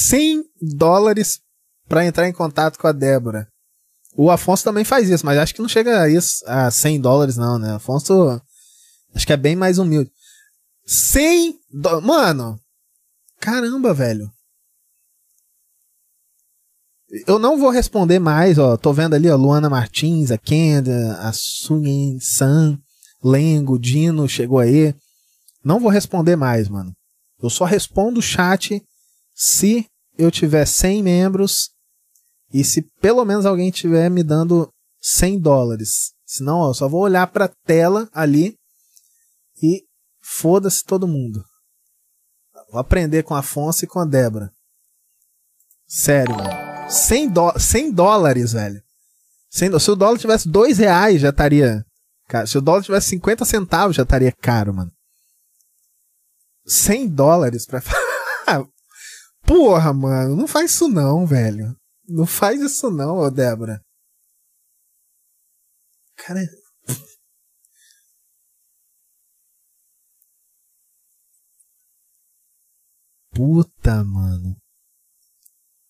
100 0.08 0.44
dólares 0.60 1.40
pra 1.88 2.04
entrar 2.04 2.28
em 2.28 2.32
contato 2.32 2.78
com 2.78 2.86
a 2.86 2.92
Débora. 2.92 3.48
O 4.14 4.30
Afonso 4.30 4.64
também 4.64 4.84
faz 4.84 5.08
isso, 5.08 5.24
mas 5.24 5.38
acho 5.38 5.54
que 5.54 5.62
não 5.62 5.68
chega 5.68 6.02
a 6.02 6.08
isso 6.08 6.44
a 6.46 6.70
100 6.70 7.00
dólares 7.00 7.36
não, 7.36 7.58
né? 7.58 7.74
Afonso 7.74 8.42
acho 9.14 9.26
que 9.26 9.32
é 9.32 9.36
bem 9.36 9.56
mais 9.56 9.78
humilde. 9.78 10.10
100 10.86 11.58
do... 11.70 12.02
Mano, 12.02 12.60
caramba, 13.40 13.94
velho. 13.94 14.30
Eu 17.26 17.38
não 17.38 17.58
vou 17.58 17.70
responder 17.70 18.18
mais, 18.18 18.58
ó. 18.58 18.76
Tô 18.76 18.92
vendo 18.92 19.14
ali, 19.14 19.30
ó, 19.30 19.36
Luana 19.36 19.70
Martins, 19.70 20.30
a 20.30 20.36
Kenda, 20.36 21.18
a 21.20 21.32
Suyin 21.32 22.18
San, 22.20 22.78
Lengo, 23.22 23.78
Dino 23.78 24.28
chegou 24.28 24.58
aí. 24.58 24.94
Não 25.64 25.80
vou 25.80 25.90
responder 25.90 26.36
mais, 26.36 26.68
mano. 26.68 26.92
Eu 27.42 27.48
só 27.48 27.64
respondo 27.64 28.20
o 28.20 28.22
chat 28.22 28.82
se 29.34 29.86
eu 30.18 30.30
tiver 30.30 30.66
100 30.66 31.02
membros 31.02 31.70
e 32.52 32.64
se 32.64 32.82
pelo 33.00 33.24
menos 33.24 33.46
alguém 33.46 33.70
tiver 33.70 34.10
me 34.10 34.22
dando 34.22 34.68
100 35.00 35.40
dólares. 35.40 36.12
Senão, 36.26 36.58
ó, 36.58 36.70
eu 36.70 36.74
só 36.74 36.88
vou 36.88 37.00
olhar 37.00 37.26
pra 37.28 37.48
tela 37.64 38.08
ali 38.12 38.54
e 39.62 39.82
foda-se 40.20 40.84
todo 40.84 41.08
mundo. 41.08 41.42
Vou 42.70 42.80
aprender 42.80 43.22
com 43.22 43.34
a 43.34 43.38
Afonso 43.38 43.84
e 43.84 43.88
com 43.88 43.98
a 43.98 44.04
Débora. 44.04 44.52
Sério, 45.86 46.36
mano. 46.36 46.67
100, 46.88 47.28
do 47.28 47.58
100 47.58 47.92
dólares, 47.92 48.52
velho. 48.52 48.82
100 49.50 49.78
se 49.78 49.90
o 49.90 49.96
dólar 49.96 50.18
tivesse 50.18 50.48
2 50.48 50.78
reais, 50.78 51.20
já 51.20 51.30
estaria. 51.30 51.84
Se 52.46 52.58
o 52.58 52.60
dólar 52.60 52.82
tivesse 52.82 53.08
50 53.10 53.44
centavos, 53.44 53.96
já 53.96 54.02
estaria 54.02 54.32
caro, 54.32 54.74
mano. 54.74 54.92
100 56.66 57.08
dólares 57.08 57.66
pra. 57.66 57.80
Porra, 59.46 59.92
mano, 59.94 60.36
não 60.36 60.46
faz 60.46 60.72
isso 60.72 60.88
não, 60.88 61.26
velho. 61.26 61.74
Não 62.06 62.26
faz 62.26 62.60
isso 62.60 62.90
não, 62.90 63.18
ô 63.18 63.30
Débora. 63.30 63.80
Cara. 66.16 66.40
Puta, 73.30 74.04
mano. 74.04 74.56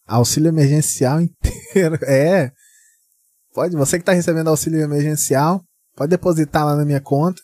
Auxílio 0.08 0.48
emergencial 0.48 1.20
inteiro. 1.22 1.98
É. 2.02 2.50
Pode, 3.54 3.76
você 3.76 3.98
que 3.98 4.04
tá 4.04 4.12
recebendo 4.12 4.48
auxílio 4.48 4.80
emergencial, 4.80 5.60
pode 5.96 6.10
depositar 6.10 6.64
lá 6.64 6.74
na 6.74 6.84
minha 6.84 7.00
conta. 7.00 7.40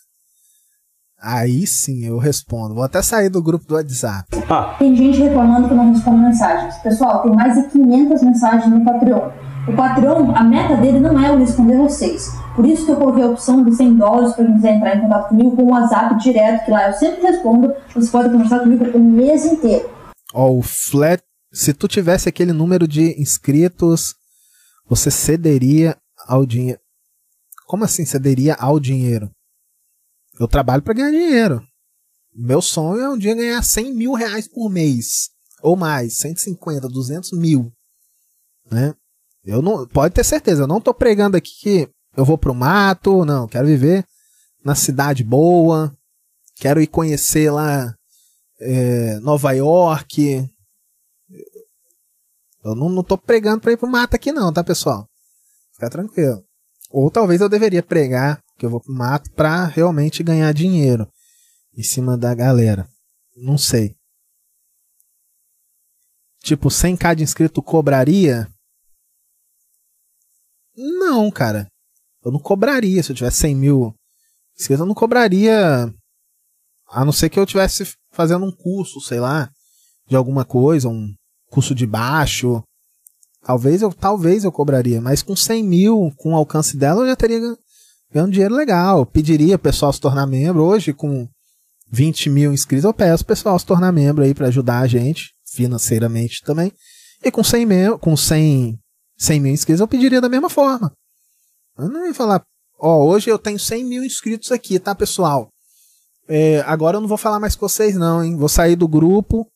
Aí 1.20 1.66
sim 1.66 2.04
eu 2.04 2.18
respondo. 2.18 2.74
Vou 2.74 2.84
até 2.84 3.00
sair 3.00 3.28
do 3.28 3.42
grupo 3.42 3.66
do 3.66 3.74
WhatsApp. 3.74 4.28
Ah. 4.48 4.76
Tem 4.78 4.94
gente 4.94 5.18
reclamando 5.22 5.68
que 5.68 5.74
não 5.74 5.92
responde 5.92 6.20
mensagens. 6.20 6.76
Pessoal, 6.78 7.22
tem 7.22 7.32
mais 7.32 7.54
de 7.54 7.68
500 7.70 8.22
mensagens 8.22 8.70
no 8.70 8.84
Patreon. 8.84 9.30
O 9.66 9.72
Patreon, 9.74 10.32
a 10.36 10.44
meta 10.44 10.76
dele 10.76 11.00
não 11.00 11.18
é 11.18 11.30
eu 11.30 11.38
responder 11.38 11.78
vocês. 11.78 12.30
Por 12.54 12.66
isso 12.66 12.84
que 12.84 12.92
eu 12.92 12.96
coloquei 12.96 13.22
a 13.22 13.28
opção 13.28 13.64
de 13.64 13.74
100 13.74 13.96
dólares 13.96 14.34
para 14.34 14.44
quem 14.44 14.54
quiser 14.54 14.74
entrar 14.76 14.96
em 14.96 15.00
contato 15.00 15.28
comigo 15.30 15.56
com 15.56 15.62
o 15.62 15.70
WhatsApp 15.70 16.22
direto, 16.22 16.64
que 16.66 16.70
lá 16.70 16.88
eu 16.88 16.92
sempre 16.94 17.22
respondo. 17.22 17.72
Você 17.94 18.10
pode 18.10 18.28
conversar 18.28 18.60
comigo 18.60 18.84
o 18.94 19.00
mês 19.00 19.46
inteiro. 19.46 19.88
Ó, 20.34 20.48
oh, 20.48 20.58
o 20.58 20.62
Flat 20.62 21.22
se 21.54 21.72
tu 21.72 21.86
tivesse 21.86 22.28
aquele 22.28 22.52
número 22.52 22.88
de 22.88 23.18
inscritos, 23.20 24.16
você 24.86 25.08
cederia 25.08 25.96
ao 26.26 26.44
dinheiro. 26.44 26.80
Como 27.66 27.84
assim 27.84 28.04
cederia 28.04 28.54
ao 28.54 28.80
dinheiro? 28.80 29.30
Eu 30.38 30.48
trabalho 30.48 30.82
para 30.82 30.94
ganhar 30.94 31.12
dinheiro. 31.12 31.64
Meu 32.34 32.60
sonho 32.60 33.00
é 33.00 33.08
um 33.08 33.16
dia 33.16 33.36
ganhar 33.36 33.62
100 33.62 33.94
mil 33.94 34.14
reais 34.14 34.48
por 34.48 34.68
mês. 34.68 35.30
Ou 35.62 35.76
mais, 35.76 36.18
150, 36.18 36.88
200 36.88 37.30
mil. 37.38 37.72
Né? 38.68 38.92
Eu 39.44 39.62
não, 39.62 39.86
pode 39.86 40.12
ter 40.12 40.24
certeza, 40.24 40.62
eu 40.62 40.66
não 40.66 40.80
tô 40.80 40.92
pregando 40.92 41.36
aqui 41.36 41.52
que 41.60 41.88
eu 42.16 42.24
vou 42.24 42.36
pro 42.36 42.54
mato, 42.54 43.24
não, 43.24 43.46
quero 43.46 43.66
viver 43.66 44.04
na 44.64 44.74
cidade 44.74 45.22
boa, 45.22 45.96
quero 46.56 46.80
ir 46.80 46.86
conhecer 46.86 47.50
lá 47.50 47.94
é, 48.58 49.20
Nova 49.20 49.52
York, 49.52 50.48
eu 52.64 52.74
não, 52.74 52.88
não 52.88 53.04
tô 53.04 53.18
pregando 53.18 53.60
pra 53.60 53.72
ir 53.72 53.76
pro 53.76 53.86
mato 53.86 54.14
aqui 54.14 54.32
não, 54.32 54.52
tá, 54.52 54.64
pessoal? 54.64 55.06
Fica 55.72 55.90
tranquilo. 55.90 56.42
Ou 56.90 57.10
talvez 57.10 57.40
eu 57.40 57.48
deveria 57.48 57.82
pregar 57.82 58.40
que 58.56 58.64
eu 58.64 58.70
vou 58.70 58.80
pro 58.80 58.94
mato 58.94 59.30
pra 59.32 59.66
realmente 59.66 60.22
ganhar 60.22 60.52
dinheiro 60.54 61.06
em 61.76 61.82
cima 61.82 62.16
da 62.16 62.34
galera. 62.34 62.88
Não 63.36 63.58
sei. 63.58 63.94
Tipo, 66.40 66.68
100k 66.68 67.16
de 67.16 67.22
inscrito 67.22 67.62
cobraria? 67.62 68.48
Não, 70.76 71.30
cara. 71.30 71.68
Eu 72.24 72.30
não 72.30 72.38
cobraria. 72.38 73.02
Se 73.02 73.12
eu 73.12 73.16
tivesse 73.16 73.38
100 73.38 73.54
mil 73.56 73.94
inscritos, 74.56 74.80
eu 74.80 74.86
não 74.86 74.94
cobraria. 74.94 75.92
A 76.88 77.04
não 77.04 77.12
ser 77.12 77.28
que 77.28 77.38
eu 77.38 77.46
tivesse 77.46 77.94
fazendo 78.12 78.44
um 78.44 78.52
curso, 78.52 79.00
sei 79.00 79.18
lá, 79.18 79.50
de 80.06 80.14
alguma 80.14 80.44
coisa, 80.44 80.88
um 80.88 81.12
custo 81.54 81.74
de 81.74 81.86
baixo. 81.86 82.62
Talvez 83.44 83.80
eu, 83.80 83.92
talvez 83.92 84.42
eu 84.42 84.50
cobraria, 84.50 85.00
mas 85.00 85.22
com 85.22 85.36
100 85.36 85.62
mil, 85.62 86.12
com 86.16 86.32
o 86.32 86.36
alcance 86.36 86.76
dela, 86.76 87.02
eu 87.02 87.08
já 87.08 87.16
teria 87.16 87.38
ganhando 88.12 88.32
dinheiro 88.32 88.54
legal. 88.54 89.06
pediria 89.06 89.54
o 89.54 89.58
pessoal 89.58 89.92
se 89.92 90.00
tornar 90.00 90.26
membro. 90.26 90.64
Hoje, 90.64 90.92
com 90.92 91.28
20 91.92 92.30
mil 92.30 92.52
inscritos, 92.52 92.84
eu 92.84 92.92
peço 92.92 93.22
o 93.22 93.26
pessoal 93.26 93.58
se 93.58 93.66
tornar 93.66 93.92
membro 93.92 94.24
aí 94.24 94.34
para 94.34 94.48
ajudar 94.48 94.80
a 94.80 94.86
gente 94.86 95.32
financeiramente 95.46 96.42
também. 96.42 96.72
E 97.22 97.30
com 97.30 97.44
100 97.44 97.66
mil, 97.66 97.98
com 97.98 98.16
100, 98.16 98.76
100 99.16 99.40
mil 99.40 99.52
inscritos, 99.52 99.80
eu 99.80 99.88
pediria 99.88 100.20
da 100.20 100.28
mesma 100.28 100.50
forma. 100.50 100.92
Eu 101.78 101.88
não 101.88 102.06
ia 102.06 102.14
falar, 102.14 102.42
ó, 102.80 103.04
hoje 103.04 103.30
eu 103.30 103.38
tenho 103.38 103.58
100 103.58 103.84
mil 103.84 104.04
inscritos 104.04 104.50
aqui, 104.50 104.78
tá, 104.78 104.94
pessoal? 104.94 105.48
É, 106.26 106.60
agora 106.62 106.96
eu 106.96 107.00
não 107.00 107.08
vou 107.08 107.18
falar 107.18 107.38
mais 107.38 107.54
com 107.54 107.68
vocês, 107.68 107.94
não, 107.94 108.24
hein? 108.24 108.36
Vou 108.36 108.48
sair 108.48 108.74
do 108.74 108.88
grupo 108.88 109.46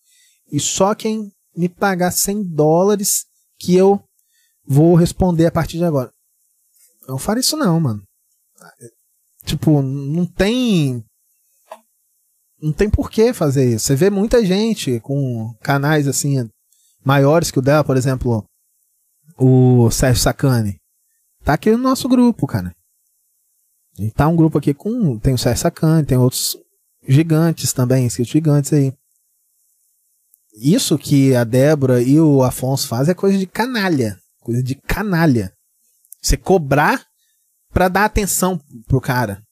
e 0.52 0.60
só 0.60 0.94
quem 0.94 1.32
me 1.56 1.68
pagar 1.68 2.10
100 2.10 2.44
dólares 2.44 3.26
que 3.58 3.74
eu 3.74 4.02
vou 4.64 4.94
responder 4.94 5.46
a 5.46 5.52
partir 5.52 5.78
de 5.78 5.84
agora. 5.84 6.10
Eu 7.02 7.12
não 7.12 7.18
faço 7.18 7.40
isso 7.40 7.56
não, 7.56 7.80
mano. 7.80 8.02
Tipo, 9.44 9.82
não 9.82 10.26
tem. 10.26 11.02
Não 12.60 12.72
tem 12.72 12.90
por 12.90 13.10
que 13.10 13.32
fazer 13.32 13.74
isso. 13.74 13.86
Você 13.86 13.96
vê 13.96 14.10
muita 14.10 14.44
gente 14.44 15.00
com 15.00 15.54
canais 15.62 16.06
assim 16.06 16.48
maiores 17.04 17.50
que 17.50 17.58
o 17.58 17.62
dela, 17.62 17.84
por 17.84 17.96
exemplo, 17.96 18.44
o 19.38 19.90
Sérgio 19.90 20.22
Sacani. 20.22 20.76
Tá 21.44 21.54
aqui 21.54 21.70
no 21.70 21.78
nosso 21.78 22.08
grupo, 22.08 22.46
cara. 22.46 22.74
E 23.98 24.10
tá 24.10 24.28
um 24.28 24.36
grupo 24.36 24.58
aqui 24.58 24.74
com. 24.74 25.18
Tem 25.18 25.32
o 25.32 25.38
Sérgio 25.38 25.62
Sacani, 25.62 26.06
tem 26.06 26.18
outros 26.18 26.56
gigantes 27.06 27.72
também, 27.72 28.04
inscritos 28.04 28.32
gigantes 28.32 28.72
aí 28.72 28.92
isso 30.60 30.98
que 30.98 31.34
a 31.34 31.44
Débora 31.44 32.02
e 32.02 32.20
o 32.20 32.42
Afonso 32.42 32.88
fazem 32.88 33.12
é 33.12 33.14
coisa 33.14 33.38
de 33.38 33.46
canalha. 33.46 34.18
Coisa 34.40 34.62
de 34.62 34.74
canalha. 34.74 35.52
Você 36.20 36.36
cobrar 36.36 37.04
para 37.72 37.88
dar 37.88 38.04
atenção 38.04 38.60
pro 38.86 39.00
cara. 39.00 39.42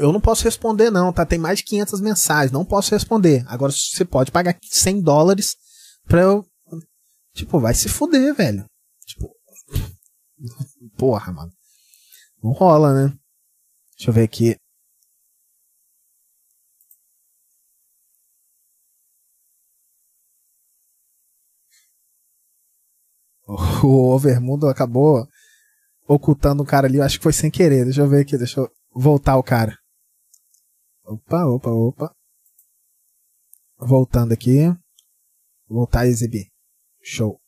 Eu 0.00 0.12
não 0.12 0.20
posso 0.20 0.44
responder, 0.44 0.90
não, 0.90 1.12
tá? 1.12 1.24
Tem 1.24 1.38
mais 1.38 1.58
de 1.58 1.64
500 1.64 2.00
mensagens, 2.00 2.50
não 2.50 2.64
posso 2.64 2.92
responder. 2.92 3.44
Agora 3.46 3.72
você 3.72 4.04
pode 4.04 4.32
pagar 4.32 4.58
100 4.62 5.00
dólares 5.02 5.56
pra 6.06 6.22
eu. 6.22 6.44
Tipo, 7.34 7.60
vai 7.60 7.74
se 7.74 7.88
fuder, 7.88 8.34
velho. 8.34 8.64
Tipo. 9.06 9.30
Porra, 10.96 11.32
mano. 11.32 11.52
Não 12.42 12.50
rola, 12.50 12.94
né? 12.94 13.16
Deixa 13.96 14.10
eu 14.10 14.14
ver 14.14 14.22
aqui. 14.22 14.56
o 23.82 24.12
Overmundo 24.12 24.68
acabou 24.68 25.26
ocultando 26.06 26.62
o 26.62 26.66
cara 26.66 26.86
ali. 26.86 26.98
Eu 26.98 27.04
acho 27.04 27.16
que 27.18 27.22
foi 27.22 27.32
sem 27.32 27.50
querer. 27.50 27.84
Deixa 27.84 28.02
eu 28.02 28.08
ver 28.08 28.20
aqui, 28.20 28.36
deixa 28.36 28.60
eu 28.60 28.70
voltar 28.94 29.36
o 29.36 29.42
cara. 29.42 29.74
Opa, 31.04 31.46
opa, 31.46 31.70
opa. 31.70 32.12
Voltando 33.78 34.32
aqui. 34.32 34.70
Voltar 35.68 36.00
a 36.00 36.06
exibir. 36.06 36.48
Show. 37.02 37.40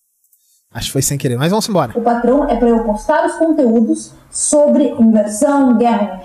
Acho 0.72 0.86
que 0.86 0.92
foi 0.92 1.02
sem 1.02 1.18
querer, 1.18 1.36
mas 1.36 1.50
vamos 1.50 1.68
embora. 1.68 1.98
O 1.98 2.02
patrão 2.02 2.48
é 2.48 2.56
para 2.56 2.68
eu 2.68 2.84
postar 2.84 3.26
os 3.26 3.34
conteúdos 3.34 4.14
sobre 4.30 4.88
inversão, 4.88 5.76
guerra. 5.76 6.22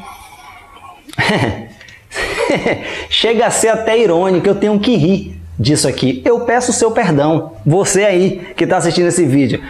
Chega 3.09 3.47
a 3.47 3.51
ser 3.51 3.69
até 3.69 3.97
irônico, 3.97 4.47
eu 4.47 4.59
tenho 4.59 4.79
que 4.79 4.95
rir 4.95 5.44
disso 5.59 5.87
aqui. 5.87 6.21
Eu 6.25 6.45
peço 6.45 6.71
o 6.71 6.73
seu 6.73 6.91
perdão, 6.91 7.55
você 7.65 8.03
aí 8.03 8.53
que 8.55 8.63
está 8.63 8.77
assistindo 8.77 9.07
esse 9.07 9.25
vídeo. 9.25 9.61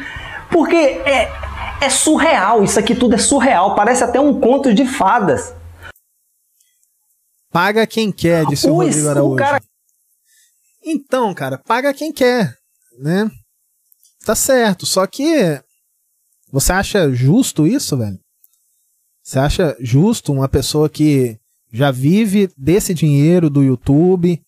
Porque 0.51 0.75
é, 0.75 1.31
é 1.81 1.89
surreal, 1.89 2.63
isso 2.63 2.79
aqui 2.79 2.95
tudo 2.95 3.15
é 3.15 3.17
surreal, 3.17 3.75
parece 3.75 4.03
até 4.03 4.19
um 4.19 4.39
conto 4.39 4.73
de 4.73 4.85
fadas. 4.85 5.53
Paga 7.51 7.87
quem 7.87 8.11
quer, 8.11 8.45
disse 8.45 8.67
o, 8.67 8.73
o 8.73 8.77
Rodrigo 8.77 9.07
Araújo. 9.07 9.37
Cara... 9.37 9.61
Então, 10.83 11.33
cara, 11.33 11.57
paga 11.57 11.93
quem 11.93 12.11
quer, 12.11 12.55
né? 12.99 13.29
Tá 14.25 14.35
certo, 14.35 14.85
só 14.85 15.05
que 15.07 15.61
você 16.51 16.73
acha 16.73 17.11
justo 17.11 17.65
isso, 17.65 17.97
velho? 17.97 18.19
Você 19.23 19.39
acha 19.39 19.75
justo 19.79 20.31
uma 20.31 20.47
pessoa 20.47 20.87
que 20.87 21.37
já 21.71 21.91
vive 21.91 22.49
desse 22.55 22.93
dinheiro 22.93 23.49
do 23.49 23.63
YouTube 23.63 24.39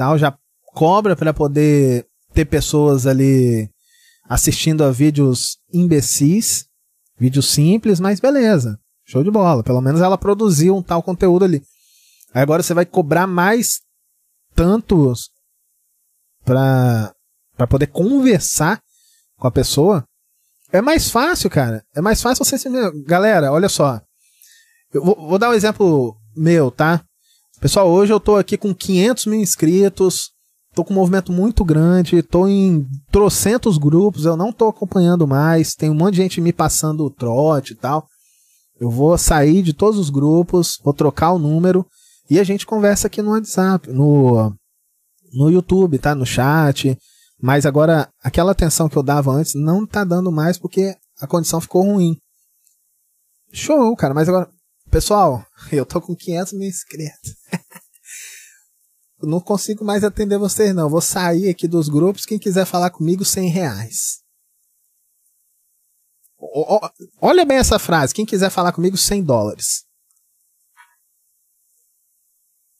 tal, 0.00 0.16
já 0.16 0.34
cobra 0.74 1.16
para 1.16 1.32
poder 1.32 2.06
ter 2.32 2.44
pessoas 2.44 3.06
ali 3.06 3.68
assistindo 4.28 4.84
a 4.84 4.90
vídeos 4.90 5.58
imbecis, 5.72 6.66
vídeos 7.18 7.48
simples, 7.50 7.98
mas 7.98 8.20
beleza, 8.20 8.78
show 9.04 9.24
de 9.24 9.30
bola. 9.30 9.62
Pelo 9.62 9.80
menos 9.80 10.00
ela 10.00 10.16
produziu 10.16 10.76
um 10.76 10.82
tal 10.82 11.02
conteúdo 11.02 11.44
ali. 11.44 11.62
Aí 12.32 12.42
agora 12.42 12.62
você 12.62 12.72
vai 12.72 12.86
cobrar 12.86 13.26
mais 13.26 13.80
tantos 14.54 15.30
para 16.44 17.12
para 17.56 17.66
poder 17.66 17.88
conversar 17.88 18.80
com 19.36 19.46
a 19.46 19.50
pessoa. 19.50 20.02
É 20.72 20.80
mais 20.80 21.10
fácil, 21.10 21.50
cara. 21.50 21.84
É 21.94 22.00
mais 22.00 22.22
fácil 22.22 22.42
você. 22.42 22.56
Galera, 23.04 23.52
olha 23.52 23.68
só. 23.68 24.00
Eu 24.94 25.04
vou, 25.04 25.14
vou 25.28 25.38
dar 25.38 25.50
um 25.50 25.54
exemplo 25.54 26.16
meu, 26.34 26.70
tá? 26.70 27.04
Pessoal, 27.60 27.90
hoje 27.90 28.12
eu 28.12 28.18
tô 28.18 28.36
aqui 28.36 28.56
com 28.56 28.74
500 28.74 29.26
mil 29.26 29.40
inscritos. 29.40 30.30
Tô 30.74 30.84
com 30.84 30.92
um 30.92 30.96
movimento 30.96 31.32
muito 31.32 31.64
grande. 31.64 32.22
Tô 32.22 32.46
em 32.46 32.86
trocentos 33.10 33.76
grupos. 33.76 34.24
Eu 34.24 34.36
não 34.36 34.52
tô 34.52 34.68
acompanhando 34.68 35.26
mais. 35.26 35.74
Tem 35.74 35.90
um 35.90 35.94
monte 35.94 36.14
de 36.14 36.22
gente 36.22 36.40
me 36.40 36.52
passando 36.52 37.04
o 37.04 37.10
trote 37.10 37.72
e 37.72 37.76
tal. 37.76 38.06
Eu 38.78 38.88
vou 38.88 39.16
sair 39.18 39.62
de 39.62 39.72
todos 39.72 39.98
os 39.98 40.10
grupos. 40.10 40.78
Vou 40.84 40.94
trocar 40.94 41.32
o 41.32 41.38
número. 41.38 41.84
E 42.30 42.38
a 42.38 42.44
gente 42.44 42.64
conversa 42.64 43.08
aqui 43.08 43.20
no 43.20 43.32
WhatsApp, 43.32 43.90
no, 43.90 44.54
no 45.32 45.50
YouTube, 45.50 45.98
tá? 45.98 46.14
No 46.14 46.24
chat. 46.24 46.96
Mas 47.42 47.66
agora, 47.66 48.08
aquela 48.22 48.52
atenção 48.52 48.88
que 48.88 48.96
eu 48.96 49.02
dava 49.02 49.32
antes 49.32 49.54
não 49.54 49.84
tá 49.84 50.04
dando 50.04 50.30
mais 50.30 50.56
porque 50.56 50.94
a 51.20 51.26
condição 51.26 51.60
ficou 51.60 51.82
ruim. 51.82 52.16
Show, 53.52 53.96
cara. 53.96 54.14
Mas 54.14 54.28
agora, 54.28 54.48
pessoal, 54.90 55.44
eu 55.72 55.84
tô 55.84 56.00
com 56.00 56.14
500 56.14 56.52
mil 56.52 56.68
inscritos. 56.68 57.34
não 59.22 59.40
consigo 59.40 59.84
mais 59.84 60.04
atender 60.04 60.38
vocês, 60.38 60.74
não. 60.74 60.88
Vou 60.88 61.00
sair 61.00 61.48
aqui 61.48 61.68
dos 61.68 61.88
grupos. 61.88 62.24
Quem 62.24 62.38
quiser 62.38 62.64
falar 62.64 62.90
comigo, 62.90 63.24
100 63.24 63.48
reais. 63.48 64.22
Olha 67.20 67.44
bem 67.44 67.58
essa 67.58 67.78
frase. 67.78 68.14
Quem 68.14 68.24
quiser 68.24 68.50
falar 68.50 68.72
comigo, 68.72 68.96
100 68.96 69.22
dólares. 69.24 69.84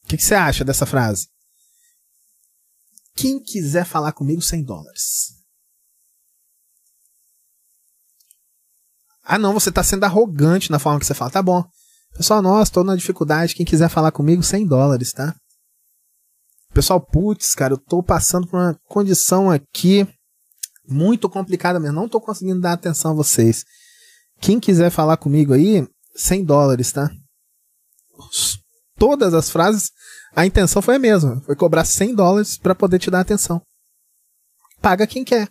O 0.05 0.09
que, 0.09 0.16
que 0.16 0.24
você 0.24 0.34
acha 0.34 0.64
dessa 0.64 0.86
frase? 0.86 1.28
Quem 3.14 3.38
quiser 3.38 3.84
falar 3.84 4.12
comigo, 4.12 4.41
100 4.41 4.64
dólares. 4.64 5.34
Ah, 9.22 9.38
não, 9.38 9.53
você 9.53 9.68
está 9.68 9.82
sendo 9.84 10.05
arrogante 10.05 10.70
na 10.70 10.78
forma 10.78 10.99
que 10.99 11.07
você 11.07 11.14
fala. 11.14 11.30
Tá 11.30 11.43
bom. 11.43 11.62
Pessoal, 12.16 12.43
nós, 12.43 12.68
estou 12.68 12.82
na 12.82 12.97
dificuldade. 12.97 13.55
Quem 13.55 13.64
quiser 13.64 13.88
falar 13.88 14.11
comigo, 14.11 14.43
100 14.43 14.66
dólares, 14.66 15.12
tá? 15.12 15.36
Pessoal, 16.73 17.01
putz, 17.01 17.55
cara, 17.55 17.75
eu 17.75 17.79
tô 17.79 18.03
passando 18.03 18.47
por 18.47 18.57
uma 18.59 18.79
condição 18.89 19.51
aqui 19.51 20.07
muito 20.87 21.29
complicada 21.29 21.81
mesmo. 21.81 21.97
Não 21.97 22.09
tô 22.09 22.21
conseguindo 22.21 22.61
dar 22.61 22.73
atenção 22.73 23.11
a 23.11 23.14
vocês. 23.14 23.64
Quem 24.41 24.61
quiser 24.61 24.91
falar 24.91 25.16
comigo 25.16 25.53
aí, 25.53 25.87
100 26.14 26.45
dólares, 26.45 26.93
tá? 26.93 27.11
Todas 28.97 29.35
as 29.35 29.51
frases 29.51 29.91
a 30.35 30.47
intenção 30.47 30.81
foi 30.81 30.95
a 30.97 30.99
mesma, 30.99 31.41
foi 31.45 31.57
cobrar 31.57 31.85
100 31.85 32.14
dólares 32.14 32.57
para 32.57 32.75
poder 32.75 32.99
te 32.99 33.11
dar 33.11 33.21
atenção. 33.21 33.61
Paga 34.81 35.07
quem 35.07 35.25
quer. 35.25 35.49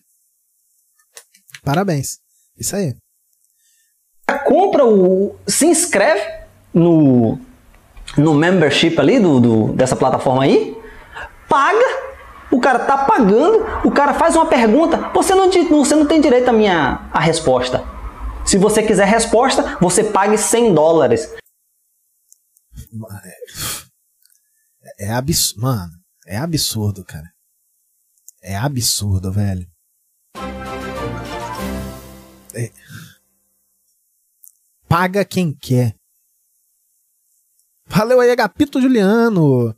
Parabéns. 1.64 2.20
Isso 2.58 2.76
aí. 2.76 2.96
Compra 4.46 4.86
o. 4.86 5.36
Se 5.46 5.66
inscreve 5.66 6.46
no, 6.74 7.40
no 8.18 8.34
membership 8.34 8.98
ali 9.00 9.20
do, 9.20 9.40
do, 9.40 9.74
dessa 9.74 9.96
plataforma 9.96 10.44
aí. 10.44 10.79
Paga. 11.50 12.10
O 12.52 12.60
cara 12.60 12.80
tá 12.80 13.06
pagando. 13.06 13.66
O 13.86 13.92
cara 13.92 14.14
faz 14.14 14.36
uma 14.36 14.46
pergunta. 14.46 15.10
Você 15.14 15.36
não, 15.36 15.50
você 15.52 15.96
não 15.96 16.06
tem 16.06 16.22
direito 16.22 16.48
à 16.50 16.54
minha 16.54 17.10
a 17.12 17.20
resposta. 17.20 17.84
Se 18.46 18.58
você 18.58 18.82
quiser 18.82 19.06
resposta, 19.06 19.78
você 19.82 20.04
pague 20.04 20.38
100 20.38 20.74
dólares. 20.74 21.34
É 24.98 25.12
absurdo. 25.12 25.62
Mano, 25.62 25.92
é 26.26 26.38
absurdo, 26.38 27.04
cara. 27.04 27.30
É 28.42 28.56
absurdo, 28.56 29.32
velho. 29.32 29.68
É. 32.56 32.72
Paga 34.88 35.24
quem 35.24 35.54
quer. 35.54 35.96
Valeu 37.86 38.20
aí, 38.20 38.32
Agapito 38.32 38.82
Juliano. 38.82 39.76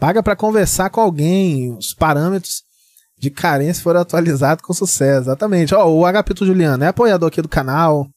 Paga 0.00 0.22
para 0.22 0.34
conversar 0.34 0.88
com 0.88 1.02
alguém. 1.02 1.76
Os 1.76 1.92
parâmetros 1.92 2.62
de 3.18 3.30
carência 3.30 3.82
foram 3.82 4.00
atualizados 4.00 4.64
com 4.64 4.72
sucesso. 4.72 5.24
Exatamente. 5.24 5.74
Ó, 5.74 5.86
o 5.88 6.06
Agapito 6.06 6.46
Juliano 6.46 6.82
é 6.82 6.88
apoiador 6.88 7.28
aqui 7.28 7.42
do 7.42 7.48
canal. 7.48 8.08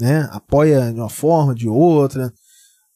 Né? 0.00 0.28
Apoia 0.32 0.92
de 0.92 0.98
uma 0.98 1.08
forma, 1.08 1.54
de 1.54 1.68
outra. 1.68 2.32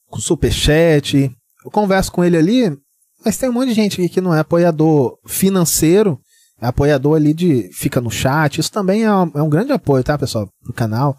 Com 0.09 0.19
superchat. 0.19 1.31
Eu 1.65 1.71
converso 1.71 2.11
com 2.11 2.25
ele 2.25 2.37
ali, 2.37 2.77
mas 3.25 3.37
tem 3.37 3.49
um 3.49 3.53
monte 3.53 3.69
de 3.69 3.75
gente 3.75 4.01
aqui 4.01 4.09
que 4.09 4.21
não 4.21 4.35
é 4.35 4.41
apoiador 4.41 5.19
financeiro, 5.27 6.21
é 6.61 6.67
apoiador 6.67 7.17
ali 7.17 7.35
de. 7.35 7.71
fica 7.73 8.01
no 8.01 8.11
chat. 8.11 8.59
Isso 8.59 8.71
também 8.71 9.05
é 9.05 9.13
um, 9.13 9.31
é 9.35 9.43
um 9.43 9.49
grande 9.49 9.73
apoio, 9.73 10.03
tá, 10.03 10.19
pessoal? 10.19 10.49
Pro 10.63 10.73
canal. 10.73 11.17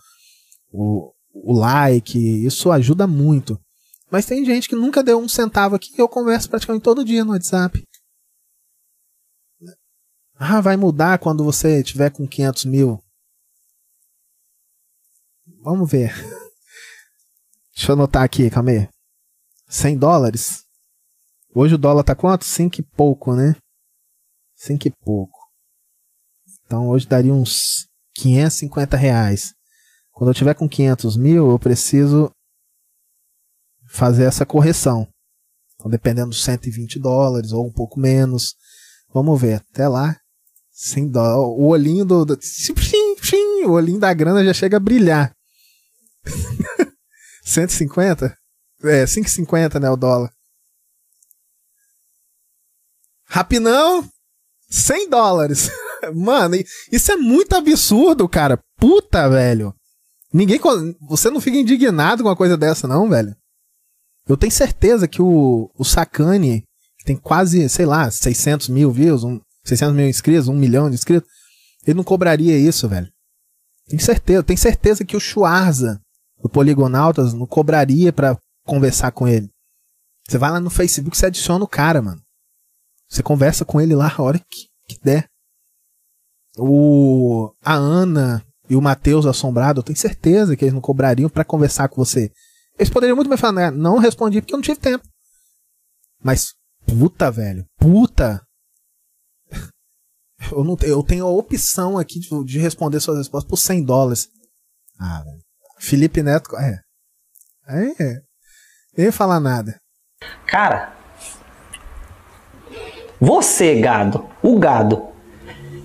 O, 0.71 1.11
o 1.33 1.53
like, 1.53 2.17
isso 2.45 2.71
ajuda 2.71 3.07
muito. 3.07 3.59
Mas 4.09 4.25
tem 4.25 4.45
gente 4.45 4.69
que 4.69 4.75
nunca 4.75 5.03
deu 5.03 5.19
um 5.19 5.27
centavo 5.27 5.75
aqui 5.75 5.93
e 5.95 6.01
eu 6.01 6.07
converso 6.07 6.49
praticamente 6.49 6.83
todo 6.83 7.03
dia 7.03 7.25
no 7.25 7.31
WhatsApp. 7.31 7.83
Ah, 10.35 10.61
vai 10.61 10.77
mudar 10.77 11.19
quando 11.19 11.43
você 11.43 11.83
tiver 11.83 12.11
com 12.11 12.27
500 12.27 12.65
mil. 12.65 13.03
Vamos 15.61 15.89
ver. 15.89 16.13
Deixa 17.75 17.91
eu 17.91 17.95
anotar 17.95 18.23
aqui, 18.23 18.49
calma 18.49 18.71
aí. 18.71 18.87
100 19.67 19.97
dólares. 19.97 20.63
Hoje 21.53 21.75
o 21.75 21.77
dólar 21.77 22.03
tá 22.03 22.15
quanto? 22.15 22.45
5 22.45 22.79
e 22.79 22.83
pouco, 22.83 23.35
né? 23.35 23.55
5 24.55 24.87
e 24.87 24.91
pouco. 25.03 25.37
Então 26.65 26.87
hoje 26.89 27.07
daria 27.07 27.33
uns 27.33 27.87
550 28.15 28.95
reais. 28.95 29.53
Quando 30.11 30.29
eu 30.29 30.33
tiver 30.33 30.53
com 30.53 30.69
500 30.69 31.17
mil, 31.17 31.49
eu 31.49 31.59
preciso 31.59 32.31
fazer 33.89 34.23
essa 34.23 34.45
correção. 34.45 35.07
Então, 35.75 35.89
dependendo 35.89 36.29
dos 36.29 36.43
120 36.43 36.99
dólares 36.99 37.51
ou 37.51 37.65
um 37.65 37.71
pouco 37.71 37.99
menos. 37.99 38.55
Vamos 39.13 39.39
ver. 39.39 39.63
Até 39.71 39.87
lá. 39.87 40.17
100 40.71 41.09
dólares. 41.09 41.59
O 41.59 41.67
olhinho 41.67 42.05
do. 42.05 42.25
do 42.25 42.37
o 43.65 43.71
olhinho 43.71 43.99
da 43.99 44.13
grana 44.13 44.43
já 44.43 44.53
chega 44.53 44.77
a 44.77 44.79
brilhar. 44.79 45.33
150? 47.43 48.37
É, 48.83 49.05
5,50 49.05 49.79
né, 49.79 49.89
o 49.89 49.95
dólar. 49.95 50.31
Rapinão, 53.25 54.07
100 54.69 55.09
dólares. 55.09 55.69
Mano, 56.13 56.55
isso 56.91 57.11
é 57.11 57.15
muito 57.15 57.55
absurdo, 57.55 58.27
cara. 58.29 58.59
Puta, 58.77 59.27
velho. 59.29 59.73
Ninguém. 60.31 60.59
Você 61.07 61.29
não 61.29 61.41
fica 61.41 61.57
indignado 61.57 62.21
com 62.21 62.29
uma 62.29 62.35
coisa 62.35 62.55
dessa, 62.55 62.87
não, 62.87 63.09
velho? 63.09 63.35
Eu 64.27 64.35
tenho 64.35 64.51
certeza 64.51 65.07
que 65.07 65.21
o, 65.21 65.71
o 65.77 65.83
Sakane, 65.83 66.63
que 66.99 67.05
tem 67.05 67.15
quase, 67.15 67.67
sei 67.69 67.85
lá, 67.85 68.09
600 68.11 68.69
mil 68.69 68.91
views, 68.91 69.23
um, 69.23 69.39
600 69.63 69.95
mil 69.95 70.07
inscritos, 70.07 70.47
um 70.47 70.55
milhão 70.55 70.89
de 70.89 70.95
inscritos, 70.95 71.29
ele 71.85 71.95
não 71.95 72.03
cobraria 72.03 72.57
isso, 72.57 72.87
velho. 72.89 73.07
Tenho 73.87 74.01
certeza. 74.01 74.43
Tenho 74.43 74.59
certeza 74.59 75.05
que 75.05 75.15
o 75.15 75.19
Schwarza, 75.19 76.01
do 76.41 76.49
Poligonautas, 76.49 77.33
não 77.33 77.47
cobraria 77.47 78.11
pra 78.11 78.37
conversar 78.65 79.11
com 79.11 79.27
ele. 79.27 79.49
Você 80.27 80.37
vai 80.37 80.51
lá 80.51 80.59
no 80.59 80.69
Facebook, 80.69 81.17
você 81.17 81.27
adiciona 81.27 81.63
o 81.63 81.67
cara, 81.67 82.01
mano. 82.01 82.21
Você 83.09 83.23
conversa 83.23 83.63
com 83.63 83.79
ele 83.79 83.95
lá 83.95 84.13
a 84.15 84.21
hora 84.21 84.39
que, 84.39 84.67
que 84.89 84.99
der. 85.01 85.25
O, 86.57 87.53
a 87.63 87.75
Ana 87.75 88.43
e 88.69 88.75
o 88.75 88.81
Matheus 88.81 89.25
Assombrado, 89.25 89.79
eu 89.79 89.83
tenho 89.83 89.97
certeza 89.97 90.57
que 90.57 90.65
eles 90.65 90.73
não 90.73 90.81
cobrariam 90.81 91.29
para 91.29 91.45
conversar 91.45 91.87
com 91.87 92.03
você. 92.03 92.29
Eles 92.77 92.89
poderiam 92.89 93.15
muito 93.15 93.29
bem 93.29 93.37
falar, 93.37 93.53
né? 93.53 93.71
não 93.71 93.97
respondi 93.97 94.41
porque 94.41 94.53
eu 94.53 94.57
não 94.57 94.63
tive 94.63 94.79
tempo. 94.79 95.03
Mas, 96.23 96.53
puta, 96.85 97.31
velho, 97.31 97.65
puta. 97.77 98.41
Eu, 100.51 100.63
não, 100.63 100.77
eu 100.83 101.01
tenho 101.01 101.25
a 101.25 101.31
opção 101.31 101.97
aqui 101.97 102.19
de, 102.19 102.29
de 102.45 102.59
responder 102.59 102.99
suas 102.99 103.17
respostas 103.17 103.49
por 103.49 103.57
100 103.57 103.83
dólares. 103.83 104.29
Ah, 104.99 105.23
velho. 105.23 105.41
Felipe 105.79 106.21
Neto, 106.21 106.55
é. 106.55 106.79
É, 107.67 108.21
nem 108.95 109.11
falar 109.11 109.39
nada. 109.39 109.81
Cara, 110.45 110.95
você, 113.19 113.79
gado, 113.81 114.29
o 114.43 114.59
gado, 114.59 115.07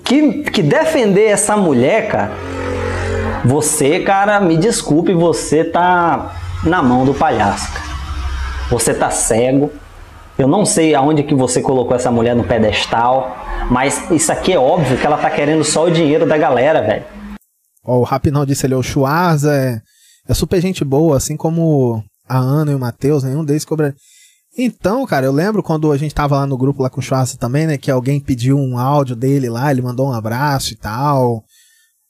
que, 0.05 0.45
que 0.45 0.62
defender 0.62 1.24
essa 1.24 1.57
mulher, 1.57 2.11
cara, 2.11 2.34
você, 3.45 4.05
cara, 4.05 4.38
me 4.38 4.57
desculpe, 4.57 5.14
você 5.14 5.64
tá 5.64 6.51
na 6.64 6.82
mão 6.82 7.04
do 7.04 7.14
palhaço. 7.14 7.68
Você 8.70 8.94
tá 8.94 9.10
cego. 9.10 9.70
Eu 10.38 10.48
não 10.48 10.64
sei 10.64 10.94
aonde 10.94 11.22
que 11.22 11.34
você 11.34 11.60
colocou 11.60 11.94
essa 11.94 12.10
mulher 12.10 12.34
no 12.34 12.44
pedestal, 12.44 13.36
mas 13.70 14.10
isso 14.10 14.32
aqui 14.32 14.52
é 14.52 14.58
óbvio 14.58 14.96
que 14.96 15.06
ela 15.06 15.18
tá 15.18 15.30
querendo 15.30 15.62
só 15.62 15.84
o 15.84 15.90
dinheiro 15.90 16.26
da 16.26 16.38
galera, 16.38 16.80
velho. 16.80 17.04
Ó, 17.84 17.98
o 17.98 18.02
Rapinão 18.02 18.46
disse 18.46 18.64
ali, 18.64 18.74
o 18.74 18.82
Schwarza 18.82 19.54
é, 19.54 19.80
é 20.26 20.34
super 20.34 20.60
gente 20.60 20.84
boa, 20.84 21.16
assim 21.16 21.36
como 21.36 22.02
a 22.28 22.38
Ana 22.38 22.72
e 22.72 22.74
o 22.74 22.78
Matheus, 22.78 23.22
nenhum 23.22 23.44
deles 23.44 23.64
cobra. 23.64 23.94
Então, 24.56 25.04
cara, 25.06 25.26
eu 25.26 25.32
lembro 25.32 25.62
quando 25.62 25.92
a 25.92 25.96
gente 25.96 26.14
tava 26.14 26.36
lá 26.36 26.46
no 26.46 26.56
grupo 26.56 26.82
lá 26.82 26.88
com 26.88 27.00
o 27.00 27.02
Schwarza 27.02 27.36
também, 27.36 27.66
né, 27.66 27.76
que 27.76 27.90
alguém 27.90 28.20
pediu 28.20 28.56
um 28.56 28.78
áudio 28.78 29.16
dele 29.16 29.48
lá, 29.48 29.70
ele 29.70 29.82
mandou 29.82 30.08
um 30.08 30.12
abraço 30.12 30.72
e 30.72 30.76
tal. 30.76 31.44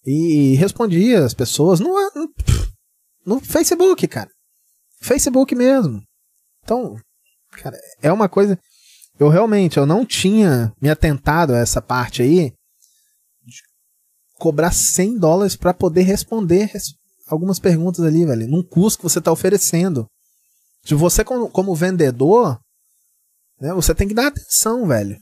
E 0.05 0.55
respondia 0.57 1.25
as 1.25 1.35
pessoas 1.35 1.81
no, 1.81 1.89
no, 1.89 2.29
no 3.27 3.41
Facebook, 3.41 4.07
cara. 4.09 4.29
Facebook 5.03 5.55
mesmo. 5.55 6.03
Então, 6.63 6.97
cara, 7.51 7.79
é 8.01 8.13
uma 8.13 8.29
coisa. 8.29 8.59
Eu 9.19 9.29
realmente 9.29 9.77
eu 9.77 9.85
não 9.87 10.07
tinha 10.07 10.73
me 10.81 10.89
atentado 10.89 11.53
a 11.55 11.59
essa 11.59 11.83
parte 11.83 12.23
aí 12.23 12.53
de 13.45 13.61
cobrar 14.39 14.73
100 14.73 15.19
dólares 15.19 15.57
para 15.57 15.75
poder 15.75 16.03
responder 16.03 16.65
res- 16.67 16.95
algumas 17.27 17.59
perguntas 17.59 18.05
ali, 18.05 18.25
velho, 18.25 18.49
num 18.49 18.63
custo 18.63 18.99
que 18.99 19.05
você 19.05 19.21
tá 19.21 19.31
oferecendo. 19.31 20.07
Se 20.85 20.95
você 20.95 21.23
como, 21.25 21.49
como 21.49 21.75
vendedor, 21.75 22.59
né, 23.61 23.73
você 23.75 23.95
tem 23.95 24.09
que 24.09 24.15
dar 24.15 24.29
atenção, 24.29 24.87
velho. 24.87 25.17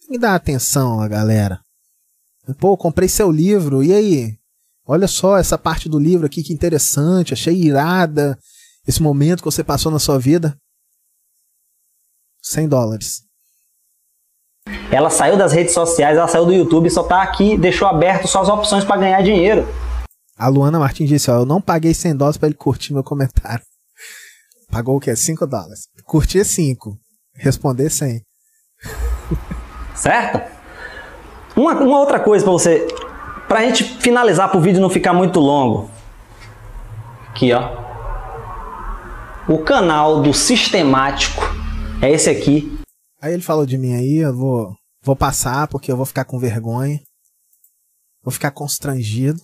Tem 0.00 0.10
que 0.12 0.18
dar 0.18 0.34
atenção 0.34 1.00
a 1.00 1.08
galera. 1.08 1.60
Pô, 2.58 2.76
comprei 2.76 3.08
seu 3.08 3.30
livro, 3.30 3.82
e 3.82 3.92
aí? 3.92 4.38
Olha 4.86 5.06
só 5.06 5.36
essa 5.36 5.58
parte 5.58 5.88
do 5.88 5.98
livro 5.98 6.26
aqui 6.26 6.42
que 6.42 6.52
interessante, 6.52 7.32
achei 7.34 7.54
irada 7.54 8.36
esse 8.86 9.02
momento 9.02 9.40
que 9.40 9.50
você 9.50 9.62
passou 9.62 9.90
na 9.90 9.98
sua 9.98 10.18
vida. 10.18 10.56
100 12.42 12.68
dólares. 12.68 13.22
Ela 14.90 15.10
saiu 15.10 15.36
das 15.36 15.52
redes 15.52 15.72
sociais, 15.72 16.16
ela 16.16 16.28
saiu 16.28 16.46
do 16.46 16.52
YouTube, 16.52 16.90
só 16.90 17.02
tá 17.02 17.22
aqui, 17.22 17.56
deixou 17.56 17.86
aberto 17.86 18.26
só 18.26 18.42
as 18.42 18.48
opções 18.48 18.84
para 18.84 19.00
ganhar 19.00 19.22
dinheiro. 19.22 19.66
A 20.36 20.48
Luana 20.48 20.78
Martins 20.78 21.08
disse, 21.08 21.30
ó, 21.30 21.40
eu 21.40 21.46
não 21.46 21.60
paguei 21.60 21.94
100 21.94 22.16
dólares 22.16 22.36
pra 22.38 22.48
ele 22.48 22.56
curtir 22.56 22.92
meu 22.92 23.04
comentário. 23.04 23.64
Pagou 24.70 24.96
o 24.96 25.00
quê? 25.00 25.14
5 25.14 25.46
dólares. 25.46 25.88
Curtir 26.04 26.44
5. 26.44 26.96
Responder 27.34 27.90
100. 27.90 28.22
Certo? 29.94 30.40
Uma, 31.54 31.74
uma 31.74 31.98
outra 31.98 32.18
coisa 32.18 32.44
para 32.44 32.52
você, 32.52 32.86
pra 33.46 33.62
gente 33.62 33.84
finalizar 33.84 34.50
pro 34.50 34.60
vídeo 34.60 34.80
não 34.80 34.88
ficar 34.88 35.12
muito 35.12 35.40
longo. 35.40 35.90
Aqui, 37.28 37.52
ó. 37.52 37.89
O 39.50 39.58
canal 39.64 40.22
do 40.22 40.32
Sistemático 40.32 41.42
é 42.00 42.08
esse 42.08 42.30
aqui. 42.30 42.72
Aí 43.20 43.34
ele 43.34 43.42
falou 43.42 43.66
de 43.66 43.76
mim 43.76 43.94
aí, 43.94 44.18
eu 44.18 44.32
vou, 44.32 44.76
vou 45.02 45.16
passar 45.16 45.66
porque 45.66 45.90
eu 45.90 45.96
vou 45.96 46.06
ficar 46.06 46.24
com 46.24 46.38
vergonha. 46.38 47.00
Vou 48.22 48.30
ficar 48.30 48.52
constrangido. 48.52 49.40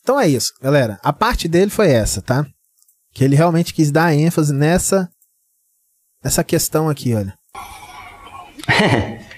Então 0.00 0.18
é 0.18 0.26
isso, 0.26 0.52
galera. 0.60 0.98
A 1.04 1.12
parte 1.12 1.46
dele 1.46 1.70
foi 1.70 1.88
essa, 1.88 2.20
tá? 2.20 2.44
Que 3.14 3.22
ele 3.22 3.36
realmente 3.36 3.72
quis 3.72 3.92
dar 3.92 4.12
ênfase 4.12 4.52
nessa 4.52 5.08
nessa 6.24 6.42
questão 6.42 6.88
aqui, 6.88 7.14
olha. 7.14 7.32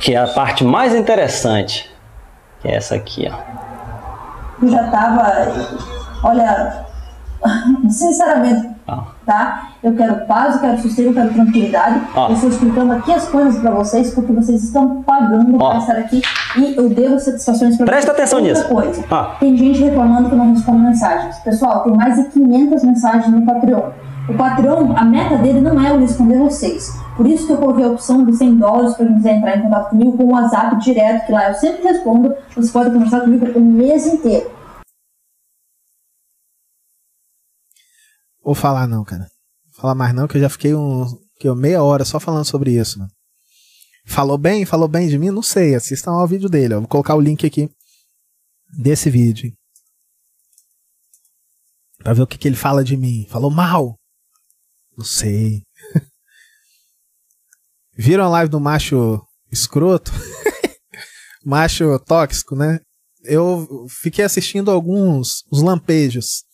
Que 0.00 0.14
é 0.14 0.16
a 0.16 0.32
parte 0.32 0.64
mais 0.64 0.94
interessante. 0.94 1.88
Que 2.60 2.68
é 2.68 2.74
essa 2.74 2.94
aqui, 2.94 3.28
ó. 3.30 4.62
Eu 4.62 4.68
já 4.68 4.90
tava. 4.90 5.22
Olha, 6.24 6.81
sinceramente, 7.88 8.70
Ah. 8.86 9.04
tá? 9.26 9.68
Eu 9.82 9.94
quero 9.94 10.26
paz, 10.26 10.54
eu 10.54 10.60
quero 10.60 10.78
sossego, 10.82 11.08
eu 11.10 11.14
quero 11.14 11.34
tranquilidade. 11.34 12.00
Ó. 12.14 12.28
Eu 12.28 12.34
estou 12.34 12.48
explicando 12.50 12.92
aqui 12.92 13.12
as 13.12 13.28
coisas 13.28 13.58
pra 13.60 13.70
vocês 13.72 14.14
porque 14.14 14.32
vocês 14.32 14.62
estão 14.64 15.02
pagando 15.02 15.56
Ó. 15.60 15.70
pra 15.70 15.78
estar 15.78 15.96
aqui 15.96 16.22
e 16.56 16.74
eu 16.76 16.88
devo 16.88 17.18
satisfações 17.18 17.76
pra 17.76 17.86
Presta 17.86 18.12
vocês. 18.12 18.32
atenção 18.32 18.38
Outra 18.40 18.52
nisso. 18.54 18.68
coisa. 18.68 19.04
Ó. 19.10 19.22
Tem 19.40 19.56
gente 19.56 19.82
reclamando 19.82 20.28
que 20.28 20.34
eu 20.34 20.38
não 20.38 20.52
respondo 20.52 20.78
mensagens. 20.80 21.36
Pessoal, 21.40 21.80
tem 21.82 21.94
mais 21.96 22.16
de 22.16 22.24
500 22.30 22.84
mensagens 22.84 23.28
no 23.28 23.42
Patreon. 23.44 23.82
O 24.28 24.34
Patreon, 24.34 24.92
a 24.96 25.04
meta 25.04 25.36
dele 25.38 25.60
não 25.60 25.80
é 25.84 25.90
eu 25.90 25.98
responder 25.98 26.38
vocês. 26.38 26.96
Por 27.16 27.26
isso 27.26 27.46
que 27.46 27.52
eu 27.52 27.56
coloquei 27.56 27.84
a 27.84 27.88
opção 27.88 28.24
de 28.24 28.32
100 28.36 28.54
dólares 28.56 28.94
para 28.94 29.04
quem 29.06 29.16
quiser 29.16 29.36
entrar 29.36 29.56
em 29.58 29.62
contato 29.62 29.90
comigo 29.90 30.16
com 30.16 30.24
o 30.24 30.32
WhatsApp 30.32 30.76
direto, 30.76 31.26
que 31.26 31.32
lá 31.32 31.48
eu 31.48 31.54
sempre 31.54 31.82
respondo. 31.82 32.32
Você 32.56 32.70
pode 32.72 32.90
conversar 32.92 33.20
comigo 33.20 33.46
o 33.58 33.60
mês 33.60 34.06
inteiro. 34.06 34.48
Vou 38.44 38.54
falar 38.54 38.86
não, 38.86 39.04
cara. 39.04 39.28
Vou 39.66 39.80
falar 39.80 39.94
mais 39.94 40.14
não, 40.14 40.26
que 40.26 40.36
eu 40.36 40.40
já 40.40 40.48
fiquei 40.48 40.74
um, 40.74 41.06
que 41.38 41.48
eu 41.48 41.54
meia 41.54 41.82
hora 41.82 42.04
só 42.04 42.20
falando 42.20 42.44
sobre 42.44 42.72
isso, 42.72 42.98
mano. 42.98 43.10
Falou 44.04 44.36
bem? 44.36 44.64
Falou 44.64 44.88
bem 44.88 45.08
de 45.08 45.18
mim? 45.18 45.30
Não 45.30 45.42
sei. 45.42 45.74
Assistam 45.74 46.12
ao 46.12 46.26
vídeo 46.26 46.48
dele. 46.48 46.74
ó. 46.74 46.78
Vou 46.80 46.88
colocar 46.88 47.14
o 47.14 47.20
link 47.20 47.46
aqui 47.46 47.70
desse 48.78 49.08
vídeo. 49.10 49.52
Pra 51.98 52.12
ver 52.12 52.22
o 52.22 52.26
que, 52.26 52.36
que 52.36 52.48
ele 52.48 52.56
fala 52.56 52.82
de 52.82 52.96
mim. 52.96 53.26
Falou 53.28 53.50
mal? 53.50 53.96
Não 54.96 55.04
sei. 55.04 55.62
Viram 57.96 58.24
a 58.24 58.28
live 58.28 58.50
do 58.50 58.60
macho 58.60 59.24
escroto? 59.50 60.10
macho 61.44 61.98
tóxico, 62.00 62.56
né? 62.56 62.80
Eu 63.24 63.86
fiquei 63.88 64.24
assistindo 64.24 64.70
alguns 64.70 65.44
os 65.50 65.62
lampejos. 65.62 66.44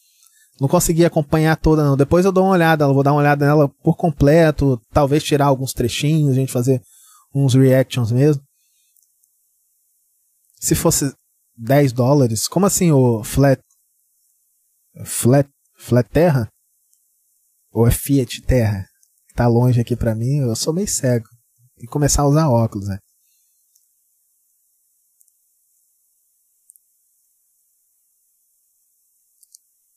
Não 0.61 0.69
consegui 0.69 1.05
acompanhar 1.05 1.57
toda, 1.57 1.85
não. 1.85 1.97
Depois 1.97 2.25
eu 2.25 2.33
dou 2.33 2.45
uma 2.45 2.53
olhada, 2.53 2.85
eu 2.85 2.95
vou 2.95 3.03
dar 3.03 3.13
uma 3.13 3.21
olhada 3.21 3.47
nela 3.47 3.69
por 3.69 3.97
completo, 3.97 4.81
talvez 4.91 5.23
tirar 5.23 5.47
alguns 5.47 5.73
trechinhos, 5.73 6.33
a 6.33 6.35
gente 6.35 6.53
fazer 6.53 6.83
uns 7.35 7.55
reactions 7.55 8.11
mesmo. 8.11 8.43
Se 10.61 10.75
fosse 10.75 11.15
10 11.57 11.93
dólares, 11.93 12.49
como 12.49 12.67
assim 12.67 12.91
o 12.91 13.23
Flat. 13.23 13.61
Flat. 15.05 15.49
Flat 15.77 16.09
Terra? 16.11 16.49
Ou 17.71 17.87
é 17.87 17.91
Fiat 17.91 18.43
Terra? 18.43 18.85
Tá 19.35 19.47
longe 19.47 19.81
aqui 19.81 19.95
pra 19.95 20.15
mim, 20.15 20.39
eu 20.39 20.57
sou 20.57 20.73
meio 20.73 20.89
cego. 20.89 21.29
Que 21.79 21.87
começar 21.87 22.23
a 22.23 22.27
usar 22.27 22.49
óculos, 22.49 22.89
né? 22.89 22.99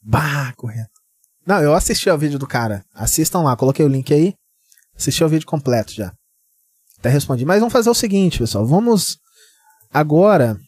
Bah, 0.02 0.54
correto. 0.56 0.90
Não, 1.46 1.62
eu 1.62 1.74
assisti 1.74 2.10
ao 2.10 2.18
vídeo 2.18 2.40
do 2.40 2.48
cara. 2.48 2.84
Assistam 2.94 3.42
lá, 3.42 3.56
coloquei 3.56 3.86
o 3.86 3.90
link 3.90 4.14
aí. 4.14 4.34
Assisti 4.96 5.24
ao 5.24 5.30
vídeo 5.30 5.48
completo 5.48 5.94
já. 5.94 6.14
Até 7.00 7.10
respondi. 7.10 7.46
Mas 7.46 7.60
vamos 7.60 7.74
fazer 7.74 7.90
o 7.90 7.96
seguinte, 7.96 8.38
pessoal. 8.38 8.66
Vamos 8.66 9.18
agora 9.92 10.60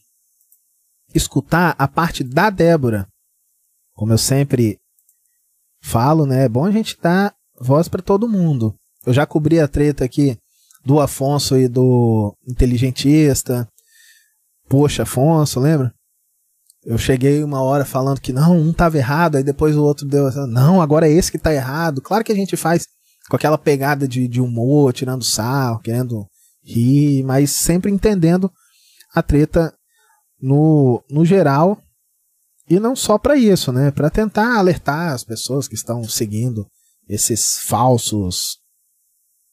escutar 1.13 1.75
a 1.77 1.87
parte 1.87 2.23
da 2.23 2.49
Débora. 2.49 3.07
Como 3.93 4.11
eu 4.11 4.17
sempre 4.17 4.79
falo, 5.81 6.25
né? 6.25 6.45
É 6.45 6.49
bom 6.49 6.65
a 6.65 6.71
gente 6.71 6.97
dar 6.99 7.33
voz 7.59 7.87
para 7.87 8.01
todo 8.01 8.27
mundo. 8.27 8.75
Eu 9.05 9.13
já 9.13 9.25
cobri 9.25 9.59
a 9.59 9.67
treta 9.67 10.03
aqui 10.03 10.37
do 10.83 10.99
Afonso 10.99 11.57
e 11.57 11.67
do 11.67 12.35
inteligentista. 12.47 13.67
Poxa, 14.67 15.03
Afonso, 15.03 15.59
lembra? 15.59 15.93
Eu 16.85 16.97
cheguei 16.97 17.43
uma 17.43 17.61
hora 17.61 17.85
falando 17.85 18.19
que 18.19 18.33
não, 18.33 18.57
um 18.57 18.73
tava 18.73 18.97
errado, 18.97 19.37
aí 19.37 19.43
depois 19.43 19.75
o 19.75 19.83
outro 19.83 20.05
deu. 20.05 20.29
Não, 20.47 20.81
agora 20.81 21.07
é 21.07 21.11
esse 21.11 21.31
que 21.31 21.37
tá 21.37 21.53
errado. 21.53 22.01
Claro 22.01 22.23
que 22.23 22.31
a 22.31 22.35
gente 22.35 22.57
faz 22.57 22.87
com 23.29 23.35
aquela 23.37 23.57
pegada 23.57 24.07
de, 24.07 24.27
de 24.27 24.41
humor, 24.41 24.91
tirando 24.91 25.23
sarro, 25.23 25.79
querendo 25.79 26.27
rir, 26.61 27.23
mas 27.23 27.51
sempre 27.51 27.89
entendendo 27.89 28.51
a 29.13 29.21
treta 29.21 29.73
no, 30.41 31.01
no 31.09 31.25
geral. 31.25 31.81
E 32.69 32.79
não 32.79 32.95
só 32.95 33.17
para 33.17 33.37
isso, 33.37 33.71
né? 33.71 33.91
Para 33.91 34.09
tentar 34.09 34.57
alertar 34.57 35.13
as 35.13 35.23
pessoas 35.23 35.67
que 35.67 35.75
estão 35.75 36.03
seguindo 36.03 36.67
esses 37.07 37.59
falsos 37.59 38.57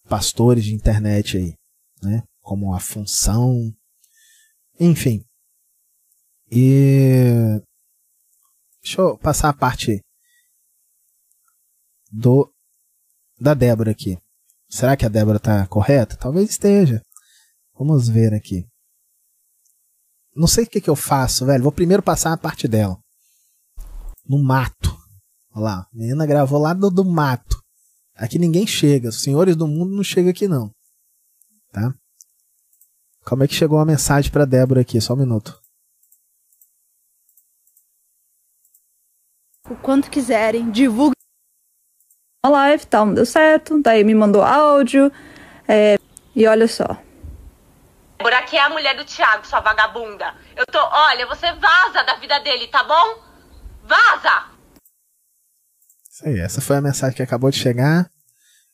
pastores 0.09 0.65
de 0.65 0.75
internet 0.75 1.37
aí, 1.37 1.55
né? 2.03 2.23
Como 2.41 2.75
a 2.75 2.81
função. 2.81 3.73
Enfim. 4.79 5.25
E 6.51 7.63
deixa 8.83 9.01
eu 9.01 9.17
passar 9.19 9.51
a 9.51 9.55
parte 9.55 10.01
do 12.11 12.53
da 13.39 13.55
Débora 13.55 13.93
aqui. 13.93 14.19
Será 14.69 14.97
que 14.97 15.07
a 15.07 15.09
Débora 15.09 15.39
tá 15.39 15.67
correta? 15.67 16.17
Talvez 16.17 16.51
esteja. 16.51 17.01
Vamos 17.79 18.09
ver 18.09 18.35
aqui. 18.35 18.67
Não 20.35 20.47
sei 20.47 20.65
o 20.65 20.67
que, 20.67 20.81
que 20.81 20.91
eu 20.91 20.97
faço, 20.97 21.47
velho. 21.47 21.63
Vou 21.63 21.73
primeiro 21.73 22.03
passar 22.03 22.33
a 22.33 22.37
parte 22.37 22.69
dela. 22.69 22.99
No 24.25 24.43
mato. 24.43 24.97
Olha 25.53 25.65
lá. 25.65 25.77
A 25.81 25.89
menina 25.93 26.27
gravou 26.27 26.61
lá 26.61 26.73
do, 26.73 26.91
do 26.91 27.05
mato. 27.05 27.61
Aqui 28.15 28.39
ninguém 28.39 28.67
chega. 28.67 29.09
Os 29.09 29.23
senhores 29.23 29.57
do 29.57 29.67
mundo 29.67 29.95
não 29.95 30.05
chegam 30.05 30.31
aqui, 30.31 30.47
não. 30.47 30.71
Tá? 31.73 31.95
Como 33.25 33.43
é 33.43 33.49
que 33.49 33.55
chegou 33.55 33.79
a 33.79 33.85
mensagem 33.85 34.31
pra 34.31 34.45
Débora 34.45 34.83
aqui? 34.83 35.01
Só 35.01 35.15
um 35.15 35.19
minuto. 35.19 35.60
O 39.71 39.77
quanto 39.77 40.11
quiserem, 40.11 40.71
divulguem 40.71 41.15
uma 42.45 42.53
live, 42.53 42.87
tal, 42.87 43.07
não 43.07 43.15
deu 43.15 43.27
certo. 43.27 43.81
Daí 43.81 44.03
me 44.03 44.15
mandou 44.15 44.43
áudio. 44.43 45.13
É, 45.69 45.97
e 46.35 46.47
olha 46.47 46.67
só. 46.67 47.01
Débora, 48.19 48.39
aqui 48.39 48.57
é 48.57 48.63
a 48.63 48.69
mulher 48.71 48.97
do 48.97 49.05
Thiago, 49.05 49.47
sua 49.47 49.61
vagabunda. 49.61 50.35
Eu 50.57 50.67
tô. 50.67 50.79
Olha, 50.79 51.27
você 51.27 51.53
vaza 51.53 52.03
da 52.03 52.17
vida 52.17 52.39
dele, 52.41 52.67
tá 52.69 52.83
bom? 52.83 53.23
Vaza! 53.85 54.51
Isso 56.11 56.27
aí, 56.27 56.39
essa 56.41 56.61
foi 56.61 56.77
a 56.77 56.83
mensagem 56.83 57.17
que 57.17 57.23
acabou 57.23 57.51
de 57.51 57.59
chegar. 57.59 58.11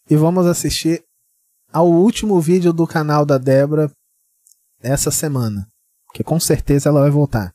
E 0.08 0.16
vamos 0.16 0.46
assistir 0.46 1.04
ao 1.72 1.86
último 1.86 2.40
vídeo 2.40 2.72
do 2.72 2.86
canal 2.86 3.26
da 3.26 3.36
Débora 3.36 3.90
essa 4.80 5.10
semana. 5.10 5.68
Que 6.14 6.24
com 6.24 6.40
certeza 6.40 6.88
ela 6.88 7.02
vai 7.02 7.10
voltar. 7.10 7.52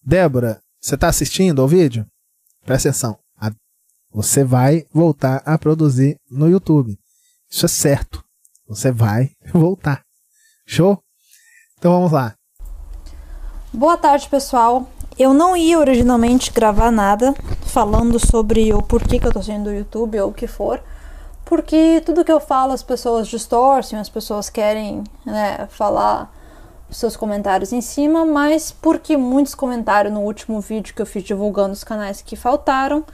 Débora, 0.00 0.62
você 0.80 0.94
está 0.94 1.08
assistindo 1.08 1.60
ao 1.60 1.68
vídeo? 1.68 2.06
Presta 2.68 2.90
atenção. 2.90 3.16
A- 3.40 3.50
Você 4.12 4.44
vai 4.44 4.84
voltar 4.92 5.42
a 5.46 5.56
produzir 5.56 6.18
no 6.30 6.48
YouTube. 6.50 6.98
Isso 7.50 7.64
é 7.64 7.68
certo. 7.68 8.22
Você 8.68 8.92
vai 8.92 9.30
voltar. 9.54 10.02
Show? 10.66 11.02
Então 11.78 11.92
vamos 11.92 12.12
lá. 12.12 12.34
Boa 13.72 13.96
tarde, 13.96 14.28
pessoal. 14.28 14.86
Eu 15.18 15.32
não 15.32 15.56
ia 15.56 15.78
originalmente 15.78 16.52
gravar 16.52 16.90
nada 16.90 17.34
falando 17.66 18.18
sobre 18.18 18.72
o 18.74 18.82
porquê 18.82 19.18
que 19.18 19.26
eu 19.26 19.32
tô 19.32 19.42
saindo 19.42 19.64
do 19.64 19.72
YouTube 19.72 20.20
ou 20.20 20.28
o 20.30 20.34
que 20.34 20.46
for, 20.46 20.82
porque 21.46 22.02
tudo 22.04 22.22
que 22.24 22.30
eu 22.30 22.38
falo 22.38 22.72
as 22.74 22.82
pessoas 22.82 23.26
distorcem, 23.28 23.98
as 23.98 24.10
pessoas 24.10 24.50
querem 24.50 25.02
né, 25.24 25.66
falar 25.70 26.30
seus 26.90 27.16
comentários 27.16 27.72
em 27.72 27.80
cima, 27.80 28.24
mas 28.24 28.70
porque 28.70 29.16
muitos 29.16 29.54
comentários 29.54 30.12
no 30.12 30.20
último 30.20 30.60
vídeo 30.60 30.94
que 30.94 31.02
eu 31.02 31.06
fiz 31.06 31.22
divulgando 31.22 31.72
os 31.72 31.84
canais 31.84 32.22
que 32.22 32.36
faltaram, 32.36 33.04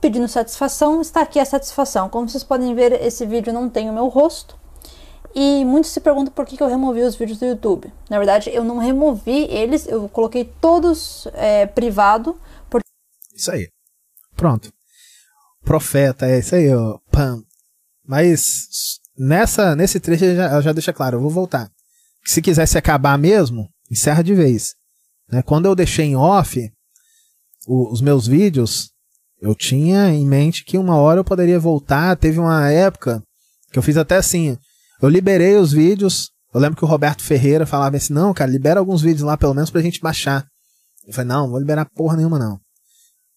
pedindo 0.00 0.28
satisfação, 0.28 1.00
está 1.00 1.22
aqui 1.22 1.38
a 1.38 1.44
satisfação. 1.44 2.08
Como 2.08 2.28
vocês 2.28 2.44
podem 2.44 2.74
ver, 2.74 2.92
esse 3.02 3.24
vídeo 3.24 3.52
não 3.52 3.68
tem 3.68 3.88
o 3.88 3.92
meu 3.92 4.08
rosto. 4.08 4.58
E 5.34 5.64
muitos 5.64 5.90
se 5.90 6.00
perguntam 6.00 6.32
por 6.32 6.46
que, 6.46 6.62
eu 6.62 6.68
removi 6.68 7.00
os 7.02 7.16
vídeos 7.16 7.38
do 7.38 7.46
YouTube. 7.46 7.92
Na 8.08 8.18
verdade, 8.18 8.50
eu 8.52 8.62
não 8.62 8.78
removi 8.78 9.46
eles, 9.50 9.86
eu 9.86 10.08
coloquei 10.08 10.44
todos 10.60 11.26
é, 11.32 11.66
privado, 11.66 12.38
porque 12.70 12.86
Isso 13.34 13.50
aí. 13.50 13.68
Pronto. 14.36 14.72
Profeta, 15.64 16.26
é 16.26 16.38
isso 16.38 16.54
aí, 16.54 16.72
ó. 16.72 16.98
Pam. 17.10 17.42
Mas 18.06 19.00
nessa, 19.18 19.74
nesse 19.74 19.98
trecho 19.98 20.24
ela 20.24 20.34
já, 20.34 20.60
já 20.60 20.72
deixa 20.72 20.92
claro, 20.92 21.16
eu 21.16 21.20
vou 21.22 21.30
voltar. 21.30 21.68
Se 22.26 22.40
quisesse 22.40 22.78
acabar 22.78 23.18
mesmo, 23.18 23.68
encerra 23.90 24.22
de 24.22 24.34
vez. 24.34 24.74
Né? 25.30 25.42
Quando 25.42 25.66
eu 25.66 25.74
deixei 25.74 26.06
em 26.06 26.16
off 26.16 26.60
o- 27.66 27.92
os 27.92 28.00
meus 28.00 28.26
vídeos, 28.26 28.90
eu 29.40 29.54
tinha 29.54 30.10
em 30.10 30.26
mente 30.26 30.64
que 30.64 30.78
uma 30.78 30.96
hora 30.96 31.20
eu 31.20 31.24
poderia 31.24 31.58
voltar. 31.58 32.16
Teve 32.16 32.38
uma 32.38 32.70
época 32.70 33.22
que 33.70 33.78
eu 33.78 33.82
fiz 33.82 33.96
até 33.96 34.16
assim. 34.16 34.56
Eu 35.02 35.08
liberei 35.08 35.56
os 35.56 35.72
vídeos. 35.72 36.30
Eu 36.52 36.60
lembro 36.60 36.76
que 36.76 36.84
o 36.84 36.88
Roberto 36.88 37.22
Ferreira 37.22 37.66
falava 37.66 37.96
assim: 37.96 38.12
não, 38.12 38.32
cara, 38.32 38.50
libera 38.50 38.80
alguns 38.80 39.02
vídeos 39.02 39.22
lá 39.22 39.36
pelo 39.36 39.54
menos 39.54 39.70
pra 39.70 39.82
gente 39.82 40.00
baixar. 40.00 40.46
Eu 41.06 41.12
falei: 41.12 41.28
não, 41.28 41.42
não 41.42 41.50
vou 41.50 41.58
liberar 41.58 41.86
porra 41.94 42.16
nenhuma 42.16 42.38
não. 42.38 42.58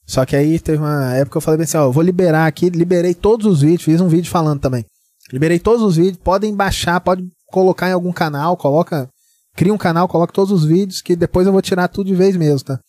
Só 0.06 0.26
que 0.26 0.38
aí 0.38 0.58
teve 0.58 0.78
uma 0.78 1.14
época 1.16 1.32
que 1.32 1.38
eu 1.38 1.42
falei 1.42 1.62
assim, 1.66 1.76
ó, 1.76 1.84
eu 1.88 1.92
vou 1.92 2.02
liberar 2.02 2.48
aqui, 2.48 2.70
liberei 2.70 3.14
todos 3.14 3.46
os 3.46 3.60
vídeos, 3.60 3.84
fiz 3.84 4.00
um 4.00 4.08
vídeo 4.08 4.32
falando 4.32 4.62
também. 4.62 4.86
Liberei 5.34 5.60
todos 5.60 5.82
os 5.84 5.98
vídeos, 5.98 6.16
podem 6.24 6.56
baixar, 6.56 7.02
pode 7.02 7.28
colocar 7.48 7.90
em 7.90 7.94
algum 7.94 8.12
canal, 8.12 8.56
coloca, 8.56 9.10
cria 9.56 9.74
um 9.74 9.78
canal, 9.78 10.08
coloca 10.08 10.34
todos 10.34 10.52
os 10.52 10.66
vídeos, 10.66 11.02
que 11.02 11.16
depois 11.16 11.48
eu 11.48 11.54
vou 11.54 11.62
tirar 11.62 11.88
tudo 11.88 12.08
de 12.08 12.16
vez 12.16 12.36
mesmo, 12.36 12.66
tá? 12.66 12.80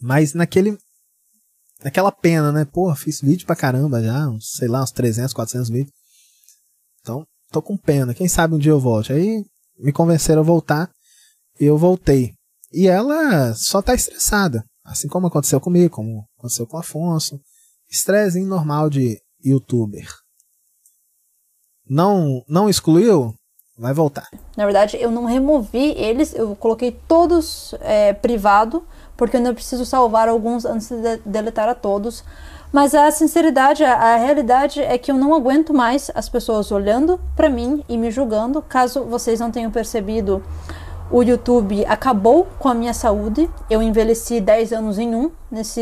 Mas 0.00 0.34
naquele, 0.34 0.78
naquela 1.82 2.10
pena, 2.10 2.50
né? 2.50 2.64
Porra, 2.64 2.96
fiz 2.96 3.20
vídeo 3.20 3.46
pra 3.46 3.56
caramba 3.56 4.02
já, 4.02 4.28
uns, 4.28 4.52
sei 4.52 4.68
lá, 4.68 4.82
uns 4.82 4.92
300, 4.92 5.32
400 5.32 5.68
vídeos. 5.68 5.92
Então, 7.00 7.26
tô 7.50 7.60
com 7.60 7.76
pena, 7.76 8.14
quem 8.14 8.28
sabe 8.28 8.54
um 8.54 8.58
dia 8.58 8.72
eu 8.72 8.80
volte. 8.80 9.12
Aí 9.12 9.44
me 9.78 9.92
convenceram 9.92 10.42
a 10.42 10.44
voltar, 10.44 10.90
e 11.60 11.66
eu 11.66 11.76
voltei. 11.76 12.34
E 12.72 12.88
ela 12.88 13.54
só 13.54 13.82
tá 13.82 13.94
estressada. 13.94 14.64
Assim 14.82 15.08
como 15.08 15.26
aconteceu 15.26 15.60
comigo, 15.60 15.94
como 15.94 16.26
aconteceu 16.38 16.66
com 16.66 16.78
o 16.78 16.80
Afonso. 16.80 17.38
Estresse 17.88 18.40
normal 18.40 18.88
de 18.88 19.20
youtuber. 19.44 20.08
Não, 21.86 22.42
não 22.48 22.68
excluiu? 22.68 23.34
Vai 23.80 23.94
voltar. 23.94 24.28
na 24.56 24.64
verdade 24.66 24.98
eu 25.00 25.10
não 25.10 25.24
removi 25.24 25.94
eles, 25.96 26.34
eu 26.34 26.54
coloquei 26.54 26.92
todos 27.08 27.74
é, 27.80 28.12
privado, 28.12 28.84
porque 29.16 29.36
eu 29.38 29.40
não 29.40 29.54
preciso 29.54 29.86
salvar 29.86 30.28
alguns 30.28 30.64
antes 30.66 30.88
de 30.90 31.00
de- 31.00 31.22
deletar 31.24 31.68
a 31.68 31.74
todos. 31.74 32.22
Mas 32.72 32.94
a 32.94 33.10
sinceridade, 33.10 33.82
a, 33.82 33.94
a 33.94 34.16
realidade 34.16 34.80
é 34.80 34.96
que 34.98 35.10
eu 35.10 35.16
não 35.16 35.34
aguento 35.34 35.72
mais 35.74 36.10
as 36.14 36.28
pessoas 36.28 36.70
olhando 36.70 37.18
pra 37.34 37.48
mim 37.48 37.82
e 37.88 37.96
me 37.98 38.10
julgando. 38.10 38.62
Caso 38.62 39.02
vocês 39.04 39.40
não 39.40 39.50
tenham 39.50 39.70
percebido, 39.72 40.40
o 41.10 41.22
YouTube 41.22 41.84
acabou 41.86 42.46
com 42.60 42.68
a 42.68 42.74
minha 42.74 42.94
saúde. 42.94 43.50
Eu 43.68 43.82
envelheci 43.82 44.40
10 44.40 44.72
anos 44.72 44.98
em 44.98 45.14
um 45.16 45.30
nesse 45.50 45.80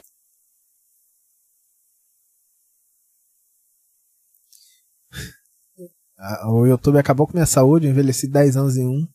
O 6.47 6.67
YouTube 6.67 6.99
acabou 6.99 7.27
com 7.27 7.35
minha 7.35 7.47
saúde, 7.47 7.87
eu 7.87 7.91
envelheci 7.93 8.27
10 8.29 8.57
anos 8.57 8.77
em 8.77 8.87
um. 8.87 9.07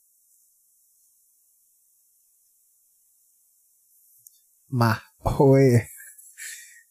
Ma, 4.70 5.01
oi. 5.39 5.86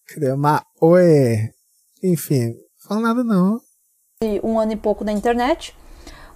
Cadê? 0.07 0.35
Ma, 0.35 0.65
oi. 0.81 1.51
Enfim, 2.03 2.49
não 2.49 2.89
fala 2.89 3.01
nada 3.01 3.25
não. 3.25 3.61
um 4.43 4.59
ano 4.59 4.73
e 4.73 4.77
pouco 4.77 5.03
na 5.03 5.13
internet. 5.13 5.75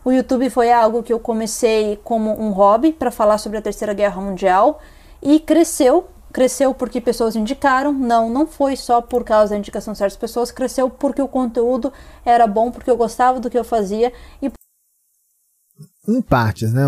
O 0.04 0.10
YouTube 0.10 0.48
foi 0.50 0.72
algo 0.72 1.02
que 1.02 1.12
eu 1.12 1.20
comecei 1.20 1.96
como 2.02 2.30
um 2.30 2.50
hobby 2.50 2.92
para 2.92 3.10
falar 3.10 3.38
sobre 3.38 3.58
a 3.58 3.62
Terceira 3.62 3.92
Guerra 3.92 4.20
Mundial 4.22 4.80
e 5.20 5.38
cresceu. 5.38 6.08
Cresceu 6.36 6.74
porque 6.74 7.00
pessoas 7.00 7.34
indicaram. 7.34 7.94
Não, 7.94 8.28
não 8.28 8.46
foi 8.46 8.76
só 8.76 9.00
por 9.00 9.24
causa 9.24 9.54
da 9.54 9.58
indicação 9.58 9.94
de 9.94 9.98
certas 9.98 10.18
pessoas. 10.18 10.50
Cresceu 10.52 10.90
porque 10.90 11.22
o 11.22 11.26
conteúdo 11.26 11.90
era 12.26 12.46
bom, 12.46 12.70
porque 12.70 12.90
eu 12.90 12.96
gostava 12.98 13.40
do 13.40 13.48
que 13.48 13.58
eu 13.58 13.64
fazia 13.64 14.12
e 14.42 14.52
Em 16.06 16.20
partes, 16.20 16.74
né, 16.74 16.82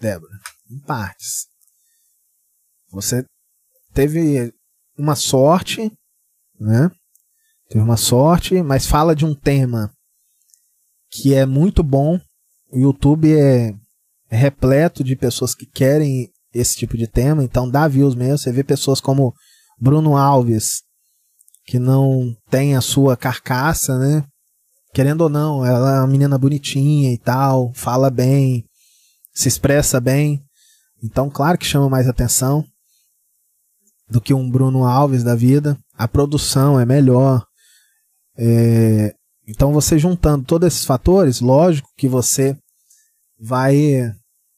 Débora? 0.00 0.32
Em 0.68 0.80
partes. 0.80 1.46
Você 2.90 3.24
teve 3.92 4.52
uma 4.98 5.14
sorte, 5.14 5.96
né? 6.58 6.90
Teve 7.68 7.84
uma 7.84 7.96
sorte, 7.96 8.60
mas 8.60 8.86
fala 8.86 9.14
de 9.14 9.24
um 9.24 9.36
tema 9.36 9.94
que 11.12 11.32
é 11.32 11.46
muito 11.46 11.80
bom. 11.84 12.18
O 12.72 12.76
YouTube 12.76 13.38
é, 13.38 13.72
é 14.28 14.36
repleto 14.36 15.04
de 15.04 15.14
pessoas 15.14 15.54
que 15.54 15.64
querem 15.64 16.33
esse 16.54 16.76
tipo 16.76 16.96
de 16.96 17.06
tema, 17.06 17.42
então 17.42 17.68
dá 17.68 17.88
views 17.88 18.14
mesmo. 18.14 18.38
Você 18.38 18.52
vê 18.52 18.62
pessoas 18.62 19.00
como 19.00 19.34
Bruno 19.78 20.16
Alves, 20.16 20.82
que 21.66 21.78
não 21.78 22.34
tem 22.48 22.76
a 22.76 22.80
sua 22.80 23.16
carcaça, 23.16 23.98
né? 23.98 24.24
Querendo 24.92 25.22
ou 25.22 25.28
não, 25.28 25.66
ela 25.66 25.96
é 25.96 25.98
uma 25.98 26.06
menina 26.06 26.38
bonitinha 26.38 27.12
e 27.12 27.18
tal, 27.18 27.72
fala 27.74 28.10
bem, 28.10 28.64
se 29.34 29.48
expressa 29.48 30.00
bem. 30.00 30.40
Então, 31.02 31.28
claro 31.28 31.58
que 31.58 31.66
chama 31.66 31.90
mais 31.90 32.08
atenção 32.08 32.64
do 34.08 34.20
que 34.20 34.32
um 34.32 34.48
Bruno 34.48 34.84
Alves 34.84 35.24
da 35.24 35.34
vida. 35.34 35.76
A 35.98 36.06
produção 36.06 36.78
é 36.78 36.86
melhor. 36.86 37.44
É, 38.36 39.12
então, 39.46 39.72
você 39.72 39.98
juntando 39.98 40.44
todos 40.44 40.68
esses 40.68 40.84
fatores, 40.84 41.40
lógico 41.40 41.88
que 41.96 42.08
você 42.08 42.56
vai 43.38 44.12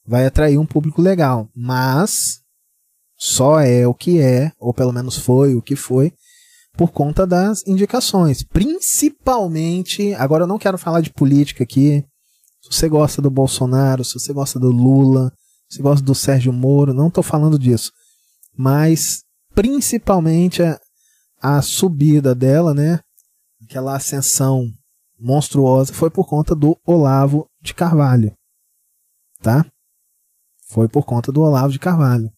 vai 0.07 0.25
atrair 0.25 0.57
um 0.57 0.65
público 0.65 1.01
legal, 1.01 1.49
mas 1.53 2.39
só 3.17 3.59
é 3.59 3.85
o 3.85 3.93
que 3.93 4.21
é, 4.21 4.51
ou 4.59 4.73
pelo 4.73 4.93
menos 4.93 5.17
foi 5.17 5.55
o 5.55 5.61
que 5.61 5.75
foi, 5.75 6.13
por 6.73 6.91
conta 6.91 7.25
das 7.25 7.65
indicações. 7.67 8.43
Principalmente, 8.43 10.13
agora 10.13 10.43
eu 10.43 10.47
não 10.47 10.59
quero 10.59 10.77
falar 10.77 11.01
de 11.01 11.11
política 11.11 11.63
aqui. 11.63 12.05
Se 12.61 12.71
você 12.71 12.87
gosta 12.87 13.21
do 13.21 13.31
Bolsonaro, 13.31 14.05
se 14.05 14.13
você 14.13 14.31
gosta 14.31 14.59
do 14.59 14.69
Lula, 14.69 15.33
se 15.67 15.77
você 15.77 15.83
gosta 15.83 16.05
do 16.05 16.15
Sérgio 16.15 16.53
Moro, 16.53 16.93
não 16.93 17.07
estou 17.07 17.23
falando 17.23 17.57
disso. 17.57 17.91
Mas 18.55 19.23
principalmente 19.53 20.61
a, 20.61 20.79
a 21.41 21.61
subida 21.61 22.35
dela, 22.35 22.73
né? 22.73 22.99
Aquela 23.63 23.95
ascensão 23.95 24.71
monstruosa 25.19 25.93
foi 25.93 26.11
por 26.11 26.27
conta 26.27 26.53
do 26.53 26.77
Olavo 26.85 27.49
de 27.59 27.73
Carvalho. 27.73 28.31
Tá? 29.41 29.65
Foi 30.69 30.87
por 30.87 31.03
conta 31.05 31.31
do 31.31 31.41
Olavo 31.41 31.71
de 31.71 31.79
Carvalho. 31.79 32.31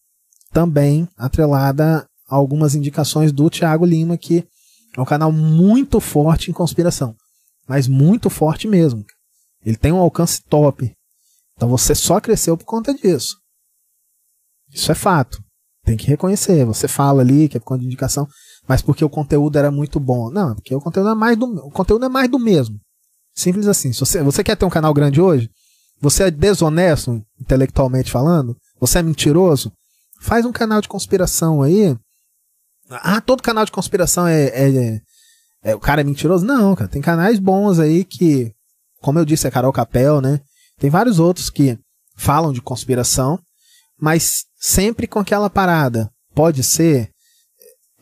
Também 0.52 1.08
atrelada 1.16 2.06
a 2.28 2.36
algumas 2.36 2.74
indicações 2.74 3.32
do 3.32 3.50
Thiago 3.50 3.84
Lima, 3.84 4.16
que 4.16 4.46
é 4.96 5.00
um 5.00 5.04
canal 5.04 5.32
muito 5.32 6.00
forte 6.00 6.50
em 6.50 6.54
conspiração. 6.54 7.14
Mas 7.68 7.86
muito 7.86 8.30
forte 8.30 8.66
mesmo. 8.66 9.04
Ele 9.64 9.76
tem 9.76 9.92
um 9.92 9.98
alcance 9.98 10.42
top. 10.42 10.92
Então 11.56 11.68
você 11.68 11.94
só 11.94 12.20
cresceu 12.20 12.56
por 12.56 12.64
conta 12.64 12.94
disso. 12.94 13.36
Isso 14.72 14.90
é 14.90 14.94
fato. 14.94 15.42
Tem 15.84 15.96
que 15.96 16.06
reconhecer. 16.06 16.64
Você 16.64 16.88
fala 16.88 17.22
ali 17.22 17.48
que 17.48 17.56
é 17.56 17.60
por 17.60 17.66
conta 17.66 17.80
de 17.80 17.86
indicação. 17.86 18.28
mas 18.68 18.82
porque 18.82 19.04
o 19.04 19.10
conteúdo 19.10 19.56
era 19.56 19.70
muito 19.70 19.98
bom. 19.98 20.30
Não, 20.30 20.54
porque 20.54 20.74
o 20.74 20.80
conteúdo 20.80 21.10
é 21.10 21.14
mais 21.14 21.36
do, 21.36 21.46
o 21.66 21.70
conteúdo 21.70 22.04
é 22.04 22.08
mais 22.08 22.28
do 22.28 22.38
mesmo. 22.38 22.78
Simples 23.34 23.66
assim. 23.66 23.92
Se 23.92 24.00
você, 24.00 24.22
você 24.22 24.44
quer 24.44 24.56
ter 24.56 24.64
um 24.64 24.70
canal 24.70 24.92
grande 24.94 25.20
hoje, 25.20 25.50
você 26.00 26.24
é 26.24 26.30
desonesto, 26.30 27.22
intelectualmente 27.40 28.10
falando, 28.10 28.56
você 28.80 28.98
é 28.98 29.02
mentiroso, 29.02 29.72
faz 30.20 30.44
um 30.46 30.52
canal 30.52 30.80
de 30.80 30.88
conspiração 30.88 31.62
aí. 31.62 31.96
Ah, 32.88 33.20
todo 33.20 33.42
canal 33.42 33.64
de 33.64 33.72
conspiração 33.72 34.26
é, 34.26 34.44
é, 34.46 35.00
é, 35.62 35.74
o 35.74 35.80
cara 35.80 36.00
é 36.00 36.04
mentiroso? 36.04 36.44
Não, 36.44 36.74
cara. 36.74 36.90
Tem 36.90 37.02
canais 37.02 37.38
bons 37.38 37.78
aí 37.78 38.04
que, 38.04 38.52
como 39.00 39.18
eu 39.18 39.24
disse, 39.24 39.46
é 39.46 39.50
Carol 39.50 39.72
Capel, 39.72 40.20
né? 40.20 40.40
Tem 40.78 40.90
vários 40.90 41.18
outros 41.18 41.50
que 41.50 41.78
falam 42.16 42.52
de 42.52 42.62
conspiração, 42.62 43.38
mas 44.00 44.44
sempre 44.58 45.06
com 45.06 45.18
aquela 45.18 45.50
parada. 45.50 46.10
Pode 46.34 46.64
ser 46.64 47.10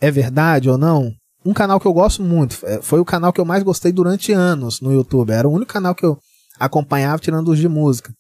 é 0.01 0.11
verdade 0.11 0.71
ou 0.71 0.79
não. 0.79 1.13
Um 1.45 1.53
canal 1.53 1.81
que 1.81 1.87
eu 1.87 1.93
gosto 1.93 2.23
muito, 2.23 2.59
é, 2.65 2.81
foi 2.83 3.01
o 3.01 3.05
canal 3.05 3.33
que 3.33 3.41
eu 3.41 3.45
mais 3.45 3.63
gostei 3.63 3.93
durante 3.93 4.33
anos 4.33 4.81
no 4.81 4.93
YouTube. 4.93 5.31
Era 5.31 5.49
o 5.49 5.53
único 5.53 5.73
canal 5.73 5.95
que 5.95 6.05
eu 6.05 6.19
acompanhava 6.59 7.23
tirando 7.23 7.49
os 7.49 7.59
de 7.59 7.69
música. 7.69 8.13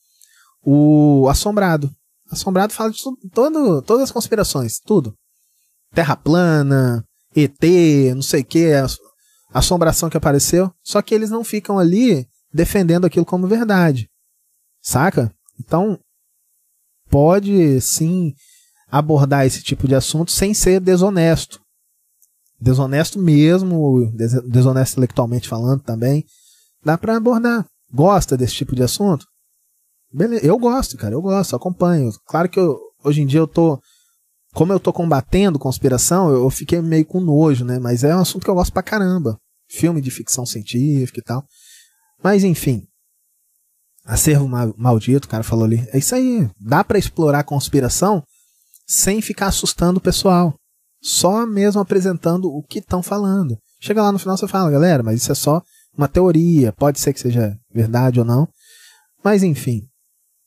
O 0.62 1.28
Assombrado. 1.28 1.91
Assombrado 2.30 2.72
fala 2.72 2.91
de 2.91 2.99
tudo, 3.03 3.16
todo, 3.32 3.82
todas 3.82 4.05
as 4.05 4.11
conspirações, 4.11 4.78
tudo. 4.84 5.14
Terra 5.95 6.14
plana, 6.14 7.03
ET, 7.34 7.62
não 8.14 8.22
sei 8.22 8.43
o 8.43 8.45
que, 8.45 8.72
assombração 9.53 10.11
que 10.11 10.16
apareceu. 10.16 10.70
Só 10.82 11.01
que 11.01 11.14
eles 11.14 11.30
não 11.30 11.43
ficam 11.43 11.78
ali 11.78 12.26
defendendo 12.53 13.07
aquilo 13.07 13.24
como 13.24 13.47
verdade. 13.47 14.09
Saca? 14.82 15.32
Então, 15.59 15.99
pode 17.09 17.80
sim 17.80 18.34
abordar 18.91 19.47
esse 19.47 19.62
tipo 19.62 19.89
de 19.89 19.95
assunto 19.95 20.30
sem 20.30 20.53
ser 20.53 20.80
desonesto 20.80 21.61
desonesto 22.61 23.18
mesmo, 23.18 24.11
desonesto 24.47 24.95
intelectualmente 24.95 25.49
falando 25.49 25.82
também, 25.82 26.24
dá 26.84 26.99
para 26.99 27.16
abordar. 27.16 27.66
Gosta 27.93 28.36
desse 28.36 28.55
tipo 28.55 28.74
de 28.74 28.82
assunto? 28.82 29.26
Beleza, 30.12 30.45
eu 30.45 30.59
gosto, 30.59 30.97
cara, 30.97 31.14
eu 31.14 31.22
gosto, 31.22 31.55
acompanho. 31.55 32.11
Claro 32.26 32.49
que 32.49 32.59
eu, 32.59 32.78
hoje 33.05 33.22
em 33.22 33.26
dia 33.26 33.41
eu 33.41 33.47
tô 33.47 33.80
como 34.55 34.72
eu 34.72 34.80
tô 34.80 34.93
combatendo 34.93 35.59
conspiração, 35.59 36.30
eu 36.30 36.49
fiquei 36.51 36.80
meio 36.80 37.05
com 37.05 37.20
nojo, 37.20 37.64
né? 37.64 37.78
Mas 37.78 38.03
é 38.03 38.14
um 38.14 38.20
assunto 38.20 38.45
que 38.45 38.51
eu 38.51 38.55
gosto 38.55 38.72
pra 38.72 38.82
caramba. 38.82 39.39
Filme 39.68 40.01
de 40.01 40.11
ficção 40.11 40.47
científica 40.47 41.20
e 41.20 41.22
tal. 41.22 41.45
Mas 42.22 42.43
enfim. 42.43 42.82
Acervo 44.05 44.49
maldito, 44.76 45.28
o 45.28 45.30
cara 45.30 45.45
falou 45.45 45.64
ali. 45.64 45.86
É 45.93 45.99
isso 45.99 46.14
aí. 46.14 46.51
Dá 46.59 46.82
para 46.82 46.99
explorar 46.99 47.45
conspiração 47.45 48.22
sem 48.86 49.20
ficar 49.20 49.49
assustando 49.49 49.99
o 49.99 50.03
pessoal 50.03 50.55
só 51.01 51.47
mesmo 51.47 51.80
apresentando 51.80 52.51
o 52.51 52.62
que 52.62 52.78
estão 52.80 53.03
falando. 53.03 53.57
Chega 53.80 54.03
lá 54.03 54.11
no 54.11 54.18
final 54.18 54.36
você 54.36 54.49
fala, 54.49 54.70
galera, 54.70 55.03
mas 55.03 55.22
isso 55.22 55.30
é 55.30 55.34
só 55.34 55.62
uma 55.99 56.09
teoria, 56.09 56.72
pode 56.72 57.01
ser 57.01 57.12
que 57.12 57.20
seja 57.20 57.59
verdade 57.74 58.20
ou 58.20 58.24
não. 58.24 58.49
Mas 59.22 59.42
enfim, 59.42 59.82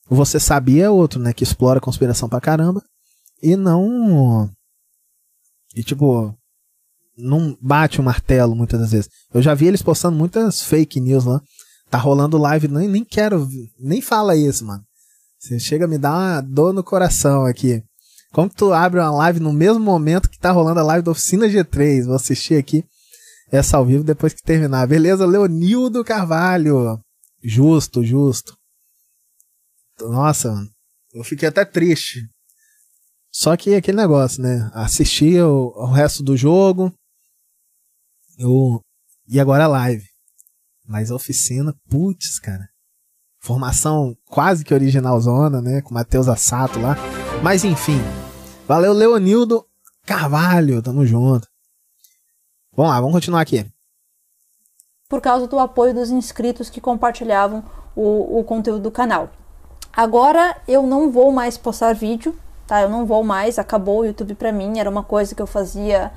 você 0.10 0.40
sabia 0.40 0.86
é 0.86 0.90
outro, 0.90 1.20
né, 1.20 1.34
que 1.34 1.44
explora 1.44 1.78
a 1.78 1.82
conspiração 1.82 2.30
pra 2.30 2.40
caramba 2.40 2.82
e 3.44 3.58
não 3.58 4.50
e 5.76 5.84
tipo 5.84 6.34
não 7.18 7.58
bate 7.62 8.00
o 8.00 8.04
martelo 8.04 8.56
muitas 8.56 8.80
das 8.80 8.92
vezes. 8.92 9.10
Eu 9.34 9.42
já 9.42 9.54
vi 9.54 9.68
eles 9.68 9.82
postando 9.82 10.18
muitas 10.18 10.62
fake 10.64 11.00
news 11.02 11.26
lá. 11.26 11.42
Tá 11.90 11.98
rolando 11.98 12.38
live, 12.38 12.70
nem, 12.70 12.88
nem 12.88 13.04
quero, 13.04 13.48
nem 13.78 14.02
fala 14.02 14.36
isso, 14.36 14.66
mano. 14.66 14.82
Você 15.38 15.60
chega 15.60 15.84
a 15.84 15.88
me 15.88 15.98
dar 15.98 16.14
uma 16.14 16.42
dor 16.42 16.74
no 16.74 16.84
coração 16.84 17.46
aqui. 17.46 17.84
Como 18.32 18.50
que 18.50 18.56
tu 18.56 18.72
abre 18.72 19.02
uma 19.02 19.12
live 19.12 19.42
no 19.42 19.52
mesmo 19.52 19.82
momento 19.82 20.30
que 20.30 20.40
tá 20.40 20.52
rolando 20.52 20.80
a 20.80 20.84
live 20.84 21.04
da 21.04 21.12
Oficina 21.12 21.48
G3? 21.48 22.06
Vou 22.06 22.16
assistir 22.16 22.56
aqui 22.56 22.86
essa 23.52 23.78
ao 23.78 23.86
vivo 23.86 24.04
depois 24.04 24.34
que 24.34 24.42
terminar. 24.42 24.88
Beleza, 24.88 25.26
Leonildo 25.26 26.04
Carvalho. 26.04 27.00
Justo, 27.44 28.04
justo. 28.04 28.56
Nossa, 30.00 30.52
mano. 30.52 30.70
Eu 31.14 31.24
fiquei 31.24 31.50
até 31.50 31.66
triste. 31.66 32.30
Só 33.30 33.56
que 33.58 33.76
aquele 33.76 33.98
negócio, 33.98 34.42
né? 34.42 34.72
Assisti 34.74 35.40
o, 35.40 35.74
o 35.76 35.92
resto 35.92 36.24
do 36.24 36.38
jogo. 36.38 36.94
Eu, 38.38 38.82
e 39.28 39.40
agora 39.40 39.66
a 39.66 39.68
live. 39.68 40.06
Mas 40.88 41.12
a 41.12 41.16
oficina, 41.16 41.76
putz, 41.90 42.40
cara. 42.40 42.68
Formação 43.42 44.16
quase 44.30 44.64
que 44.64 44.74
original 44.74 45.20
zona, 45.20 45.62
né? 45.62 45.82
Com 45.82 45.94
Matheus 45.94 46.28
Assato 46.28 46.80
lá. 46.80 46.96
Mas 47.44 47.64
enfim. 47.64 48.00
Valeu, 48.68 48.94
Leonildo 48.94 49.66
Carvalho. 50.06 50.82
Tamo 50.82 51.06
junto. 51.06 51.51
Vamos 52.76 52.92
lá, 52.92 53.00
vamos 53.00 53.14
continuar 53.14 53.42
aqui. 53.42 53.66
Por 55.10 55.22
causa 55.22 55.48
do 55.48 55.60
apoio 55.60 55.94
dos 55.94 56.10
inscritos 56.10 56.70
que 56.70 56.80
compartilhavam 56.80 57.64
o, 57.96 58.40
o 58.40 58.44
conteúdo 58.44 58.84
do 58.84 58.92
canal. 58.92 59.30
Agora 59.92 60.56
eu 60.68 60.84
não 60.84 61.12
vou 61.12 61.32
mais 61.32 61.58
postar 61.58 61.94
vídeo, 61.94 62.38
tá? 62.66 62.82
Eu 62.82 62.90
não 62.90 63.06
vou 63.06 63.24
mais, 63.24 63.60
acabou 63.60 64.00
o 64.00 64.06
YouTube 64.06 64.36
pra 64.36 64.52
mim, 64.52 64.80
era 64.80 64.90
uma 64.90 65.04
coisa 65.04 65.36
que 65.36 65.42
eu 65.42 65.48
fazia, 65.48 66.12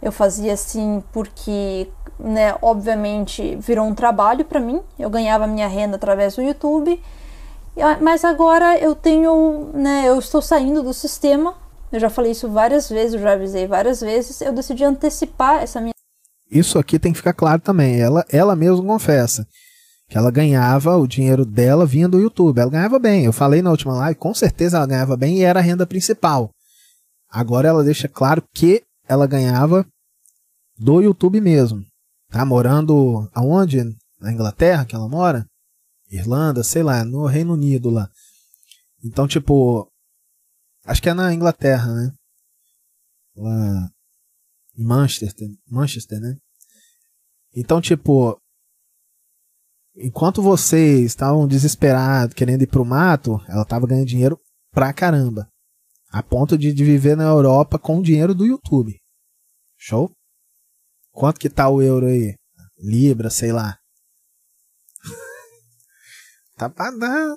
eu 0.00 0.12
fazia 0.12 0.52
assim 0.52 1.02
porque, 1.12 1.90
né, 2.18 2.56
obviamente 2.62 3.56
virou 3.56 3.84
um 3.86 3.94
trabalho 3.94 4.44
para 4.44 4.60
mim. 4.60 4.80
Eu 4.96 5.10
ganhava 5.10 5.46
minha 5.46 5.66
renda 5.66 5.96
através 5.96 6.36
do 6.36 6.42
YouTube 6.42 7.02
mas 8.00 8.24
agora 8.24 8.76
eu 8.78 8.94
tenho, 8.94 9.70
né, 9.72 10.04
eu 10.06 10.18
estou 10.18 10.42
saindo 10.42 10.82
do 10.82 10.92
sistema. 10.92 11.54
Eu 11.90 12.00
já 12.00 12.10
falei 12.10 12.32
isso 12.32 12.48
várias 12.50 12.88
vezes, 12.88 13.14
eu 13.14 13.20
já 13.20 13.32
avisei 13.32 13.66
várias 13.66 14.00
vezes. 14.00 14.40
Eu 14.40 14.52
decidi 14.52 14.84
antecipar 14.84 15.62
essa 15.62 15.80
minha. 15.80 15.94
Isso 16.50 16.78
aqui 16.78 16.98
tem 16.98 17.12
que 17.12 17.18
ficar 17.18 17.32
claro 17.32 17.60
também. 17.60 18.00
Ela, 18.00 18.24
ela 18.30 18.56
mesma 18.56 18.84
confessa 18.84 19.46
que 20.08 20.16
ela 20.16 20.30
ganhava 20.30 20.96
o 20.96 21.06
dinheiro 21.06 21.44
dela 21.44 21.86
vinha 21.86 22.08
do 22.08 22.18
YouTube. 22.18 22.58
Ela 22.58 22.70
ganhava 22.70 22.98
bem. 22.98 23.24
Eu 23.24 23.32
falei 23.32 23.62
na 23.62 23.70
última 23.70 23.94
live, 23.94 24.18
com 24.18 24.34
certeza 24.34 24.76
ela 24.76 24.86
ganhava 24.86 25.16
bem 25.16 25.38
e 25.38 25.42
era 25.42 25.60
a 25.60 25.62
renda 25.62 25.86
principal. 25.86 26.50
Agora 27.30 27.68
ela 27.68 27.84
deixa 27.84 28.08
claro 28.08 28.42
que 28.54 28.82
ela 29.06 29.26
ganhava 29.26 29.86
do 30.78 31.00
YouTube 31.00 31.40
mesmo. 31.40 31.84
Tá 32.30 32.44
morando 32.44 33.28
aonde? 33.34 33.96
Na 34.20 34.32
Inglaterra 34.32 34.84
que 34.84 34.94
ela 34.94 35.08
mora? 35.08 35.46
Irlanda, 36.10 36.64
sei 36.64 36.82
lá, 36.82 37.04
no 37.04 37.26
Reino 37.26 37.52
Unido 37.52 37.90
lá. 37.90 38.08
Então, 39.04 39.28
tipo, 39.28 39.88
acho 40.88 41.02
que 41.02 41.08
é 41.08 41.14
na 41.14 41.32
Inglaterra, 41.32 41.92
né? 41.92 42.12
Lá 43.36 43.90
em 44.76 44.84
Manchester, 44.84 45.48
Manchester, 45.68 46.18
né? 46.18 46.36
Então, 47.54 47.80
tipo, 47.80 48.40
enquanto 49.94 50.40
vocês 50.42 51.04
estavam 51.04 51.46
desesperados, 51.46 52.34
querendo 52.34 52.62
ir 52.62 52.66
pro 52.68 52.84
mato, 52.84 53.40
ela 53.48 53.64
tava 53.64 53.86
ganhando 53.86 54.06
dinheiro 54.06 54.40
pra 54.70 54.92
caramba. 54.92 55.48
A 56.10 56.22
ponto 56.22 56.56
de, 56.56 56.72
de 56.72 56.84
viver 56.84 57.16
na 57.16 57.24
Europa 57.24 57.78
com 57.78 57.98
o 57.98 58.02
dinheiro 58.02 58.34
do 58.34 58.46
YouTube. 58.46 58.98
Show? 59.76 60.10
Quanto 61.12 61.38
que 61.38 61.50
tá 61.50 61.68
o 61.68 61.82
euro 61.82 62.06
aí? 62.06 62.34
Libra, 62.78 63.28
sei 63.28 63.52
lá. 63.52 63.78
Tá 66.56 66.68
pra 66.68 66.90
dar. 66.90 67.36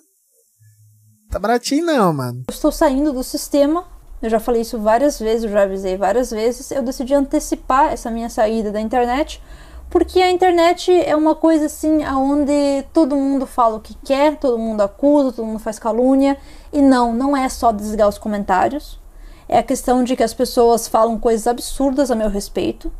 Tá 1.31 1.39
baratinho 1.39 1.85
não, 1.85 2.11
mano. 2.11 2.43
Eu 2.49 2.53
estou 2.53 2.73
saindo 2.73 3.13
do 3.13 3.23
sistema. 3.23 3.85
Eu 4.21 4.29
já 4.29 4.37
falei 4.37 4.61
isso 4.61 4.77
várias 4.77 5.17
vezes, 5.17 5.45
eu 5.45 5.49
já 5.49 5.63
avisei 5.63 5.95
várias 5.95 6.29
vezes. 6.29 6.69
Eu 6.71 6.83
decidi 6.83 7.13
antecipar 7.13 7.93
essa 7.93 8.11
minha 8.11 8.29
saída 8.29 8.69
da 8.69 8.81
internet. 8.81 9.41
Porque 9.89 10.21
a 10.21 10.29
internet 10.29 10.91
é 10.91 11.15
uma 11.15 11.33
coisa 11.33 11.65
assim, 11.65 12.05
onde 12.05 12.83
todo 12.93 13.15
mundo 13.15 13.45
fala 13.45 13.77
o 13.77 13.81
que 13.81 13.95
quer, 14.03 14.37
todo 14.37 14.57
mundo 14.57 14.81
acusa, 14.81 15.31
todo 15.31 15.45
mundo 15.45 15.59
faz 15.59 15.79
calúnia. 15.79 16.37
E 16.71 16.81
não, 16.81 17.13
não 17.13 17.35
é 17.35 17.47
só 17.47 17.71
desligar 17.71 18.09
os 18.09 18.17
comentários. 18.17 18.99
É 19.47 19.57
a 19.57 19.63
questão 19.63 20.03
de 20.03 20.17
que 20.17 20.23
as 20.23 20.33
pessoas 20.33 20.85
falam 20.85 21.17
coisas 21.17 21.47
absurdas 21.47 22.11
a 22.11 22.15
meu 22.15 22.29
respeito. 22.29 22.91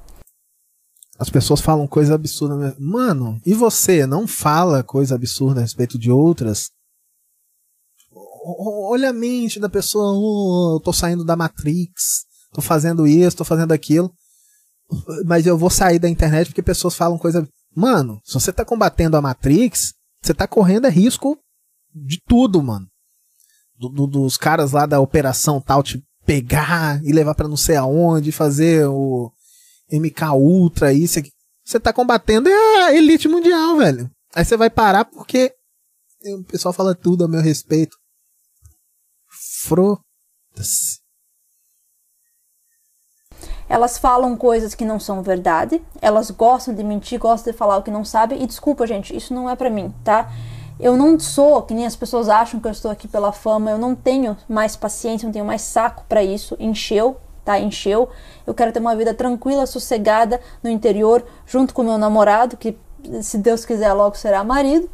As 1.19 1.29
pessoas 1.29 1.59
falam 1.59 1.85
coisa 1.85 2.15
absurda. 2.15 2.75
Mano, 2.79 3.41
e 3.45 3.53
você 3.53 4.05
não 4.05 4.25
fala 4.25 4.83
coisa 4.83 5.15
absurda 5.15 5.59
a 5.59 5.63
respeito 5.63 5.99
de 5.99 6.09
outras? 6.09 6.71
Olha 8.43 9.09
a 9.09 9.13
mente 9.13 9.59
da 9.59 9.69
pessoa. 9.69 10.13
Oh, 10.13 10.75
eu 10.75 10.79
tô 10.79 10.91
saindo 10.91 11.23
da 11.23 11.35
Matrix. 11.35 12.25
Tô 12.53 12.61
fazendo 12.61 13.07
isso, 13.07 13.37
tô 13.37 13.45
fazendo 13.45 13.71
aquilo. 13.71 14.11
Mas 15.25 15.45
eu 15.45 15.57
vou 15.57 15.69
sair 15.69 15.99
da 15.99 16.09
internet 16.09 16.47
porque 16.47 16.61
pessoas 16.61 16.95
falam 16.95 17.17
coisa. 17.17 17.47
Mano, 17.73 18.19
se 18.23 18.33
você 18.33 18.51
tá 18.51 18.65
combatendo 18.65 19.15
a 19.15 19.21
Matrix, 19.21 19.93
você 20.21 20.33
tá 20.33 20.47
correndo 20.47 20.87
risco 20.89 21.37
de 21.93 22.19
tudo, 22.27 22.61
mano. 22.61 22.87
Do, 23.77 23.89
do, 23.89 24.07
dos 24.07 24.37
caras 24.37 24.73
lá 24.73 24.85
da 24.85 24.99
operação 24.99 25.61
tal 25.61 25.81
te 25.81 26.03
pegar 26.25 27.03
e 27.03 27.11
levar 27.11 27.33
para 27.33 27.47
não 27.47 27.57
sei 27.57 27.75
aonde, 27.75 28.31
fazer 28.31 28.85
o 28.87 29.31
MK 29.91 30.31
Ultra, 30.35 30.93
isso 30.93 31.19
aqui. 31.19 31.31
Você 31.65 31.79
tá 31.79 31.93
combatendo 31.93 32.49
é 32.49 32.83
a 32.83 32.93
elite 32.93 33.27
mundial, 33.27 33.77
velho. 33.77 34.09
Aí 34.35 34.43
você 34.43 34.57
vai 34.57 34.69
parar 34.69 35.05
porque 35.05 35.53
o 36.25 36.43
pessoal 36.43 36.73
fala 36.73 36.95
tudo 36.95 37.23
a 37.23 37.27
meu 37.27 37.41
respeito. 37.41 37.97
Fro. 39.63 39.99
Elas 43.69 43.97
falam 43.97 44.35
coisas 44.35 44.75
que 44.75 44.83
não 44.83 44.99
são 44.99 45.21
verdade, 45.21 45.81
elas 46.01 46.29
gostam 46.29 46.73
de 46.73 46.83
mentir, 46.83 47.19
gostam 47.19 47.53
de 47.53 47.57
falar 47.57 47.77
o 47.77 47.83
que 47.83 47.91
não 47.91 48.03
sabem. 48.03 48.41
E 48.41 48.47
desculpa, 48.47 48.85
gente, 48.85 49.15
isso 49.15 49.33
não 49.33 49.49
é 49.49 49.55
para 49.55 49.69
mim, 49.69 49.93
tá? 50.03 50.29
Eu 50.79 50.97
não 50.97 51.17
sou, 51.19 51.61
que 51.61 51.73
nem 51.73 51.85
as 51.85 51.95
pessoas 51.95 52.27
acham 52.27 52.59
que 52.59 52.67
eu 52.67 52.71
estou 52.71 52.89
aqui 52.89 53.07
pela 53.07 53.31
fama, 53.31 53.71
eu 53.71 53.77
não 53.77 53.95
tenho 53.95 54.35
mais 54.49 54.75
paciência, 54.75 55.25
não 55.25 55.31
tenho 55.31 55.45
mais 55.45 55.61
saco 55.61 56.03
para 56.09 56.23
isso. 56.23 56.57
Encheu, 56.59 57.17
tá? 57.45 57.59
Encheu. 57.59 58.09
Eu 58.45 58.53
quero 58.53 58.71
ter 58.71 58.79
uma 58.79 58.95
vida 58.95 59.13
tranquila, 59.13 59.65
sossegada 59.65 60.41
no 60.63 60.69
interior, 60.69 61.23
junto 61.45 61.73
com 61.73 61.83
meu 61.83 61.97
namorado, 61.97 62.57
que 62.57 62.77
se 63.21 63.37
Deus 63.37 63.63
quiser 63.63 63.93
logo 63.93 64.17
será 64.17 64.43
marido. 64.43 64.89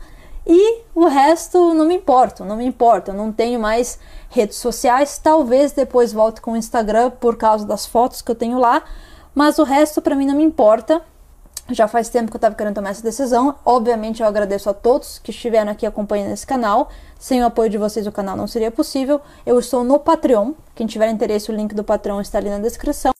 E 0.45 0.83
o 0.95 1.05
resto 1.07 1.73
não 1.73 1.85
me 1.85 1.95
importa, 1.95 2.45
não 2.45 2.55
me 2.55 2.65
importa. 2.65 3.11
Eu 3.11 3.15
não 3.15 3.33
tenho 3.33 3.59
mais 3.59 3.99
redes 4.29 4.57
sociais. 4.57 5.19
Talvez 5.21 5.71
depois 5.71 6.13
volte 6.13 6.41
com 6.41 6.53
o 6.53 6.57
Instagram 6.57 7.11
por 7.11 7.37
causa 7.37 7.65
das 7.65 7.85
fotos 7.85 8.21
que 8.21 8.31
eu 8.31 8.35
tenho 8.35 8.59
lá, 8.59 8.83
mas 9.33 9.59
o 9.59 9.63
resto 9.63 10.01
para 10.01 10.15
mim 10.15 10.25
não 10.25 10.35
me 10.35 10.43
importa. 10.43 11.01
Já 11.69 11.85
faz 11.85 12.07
tempo 12.07 12.31
que 12.31 12.37
eu 12.37 12.39
estava 12.39 12.55
querendo 12.55 12.75
tomar 12.75 12.91
essa 12.91 13.03
decisão. 13.03 13.55
Obviamente, 13.65 14.21
eu 14.21 14.27
agradeço 14.27 14.69
a 14.69 14.73
todos 14.73 15.19
que 15.19 15.31
estiveram 15.31 15.71
aqui 15.71 15.85
acompanhando 15.85 16.31
esse 16.31 16.47
canal. 16.47 16.89
Sem 17.19 17.43
o 17.43 17.45
apoio 17.45 17.69
de 17.69 17.77
vocês, 17.77 18.07
o 18.07 18.11
canal 18.11 18.37
não 18.37 18.47
seria 18.47 18.71
possível. 18.71 19.19
Eu 19.45 19.59
estou 19.59 19.83
no 19.83 19.99
Patreon. 19.99 20.53
Quem 20.73 20.87
tiver 20.87 21.09
interesse, 21.09 21.51
o 21.51 21.55
link 21.55 21.75
do 21.75 21.83
Patreon 21.83 22.21
está 22.21 22.37
ali 22.37 22.49
na 22.49 22.59
descrição. 22.59 23.16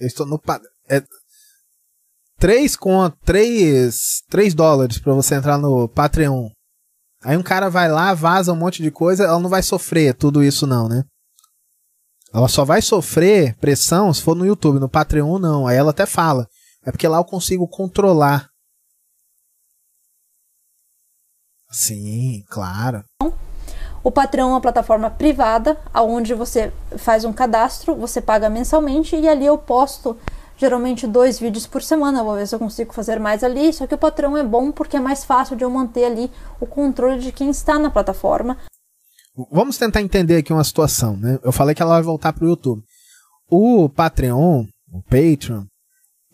Eu 0.00 0.06
estou 0.06 0.26
no. 0.26 0.40
É, 0.88 1.02
3 2.38 2.74
com 2.74 3.10
3, 3.24 4.22
3 4.30 4.54
dólares 4.54 4.98
para 4.98 5.12
você 5.12 5.34
entrar 5.34 5.58
no 5.58 5.88
Patreon. 5.88 6.48
Aí 7.22 7.36
um 7.36 7.42
cara 7.42 7.68
vai 7.68 7.90
lá, 7.90 8.14
vaza 8.14 8.52
um 8.52 8.56
monte 8.56 8.82
de 8.82 8.90
coisa, 8.90 9.24
ela 9.24 9.38
não 9.38 9.50
vai 9.50 9.62
sofrer 9.62 10.14
tudo 10.14 10.42
isso 10.42 10.66
não, 10.66 10.88
né? 10.88 11.04
Ela 12.32 12.48
só 12.48 12.64
vai 12.64 12.80
sofrer 12.80 13.54
pressão 13.58 14.12
se 14.14 14.22
for 14.22 14.34
no 14.34 14.46
YouTube, 14.46 14.78
no 14.78 14.88
Patreon 14.88 15.38
não. 15.38 15.66
Aí 15.66 15.76
ela 15.76 15.90
até 15.90 16.06
fala. 16.06 16.46
É 16.82 16.90
porque 16.90 17.06
lá 17.06 17.18
eu 17.18 17.24
consigo 17.24 17.68
controlar. 17.68 18.48
Sim, 21.70 22.42
claro. 22.48 23.04
O 24.02 24.10
Patreon 24.10 24.48
é 24.48 24.52
uma 24.52 24.60
plataforma 24.60 25.10
privada, 25.10 25.78
onde 25.94 26.32
você 26.32 26.72
faz 26.96 27.24
um 27.24 27.32
cadastro, 27.32 27.94
você 27.94 28.20
paga 28.20 28.48
mensalmente 28.48 29.14
e 29.14 29.28
ali 29.28 29.44
eu 29.44 29.58
posto 29.58 30.16
geralmente 30.56 31.06
dois 31.06 31.38
vídeos 31.38 31.66
por 31.66 31.82
semana. 31.82 32.24
Vou 32.24 32.34
ver 32.34 32.46
se 32.46 32.54
eu 32.54 32.58
consigo 32.58 32.92
fazer 32.92 33.18
mais 33.18 33.44
ali. 33.44 33.72
Só 33.72 33.86
que 33.86 33.94
o 33.94 33.98
Patreon 33.98 34.36
é 34.36 34.44
bom 34.44 34.72
porque 34.72 34.96
é 34.96 35.00
mais 35.00 35.24
fácil 35.24 35.56
de 35.56 35.64
eu 35.64 35.70
manter 35.70 36.04
ali 36.04 36.30
o 36.60 36.66
controle 36.66 37.20
de 37.20 37.32
quem 37.32 37.50
está 37.50 37.78
na 37.78 37.90
plataforma. 37.90 38.56
Vamos 39.50 39.78
tentar 39.78 40.02
entender 40.02 40.36
aqui 40.36 40.52
uma 40.52 40.64
situação, 40.64 41.16
né? 41.16 41.38
Eu 41.42 41.52
falei 41.52 41.74
que 41.74 41.82
ela 41.82 41.94
vai 41.94 42.02
voltar 42.02 42.32
para 42.32 42.44
o 42.44 42.48
YouTube. 42.48 42.82
O 43.48 43.88
Patreon, 43.88 44.66
o 44.92 45.02
Patreon, 45.02 45.64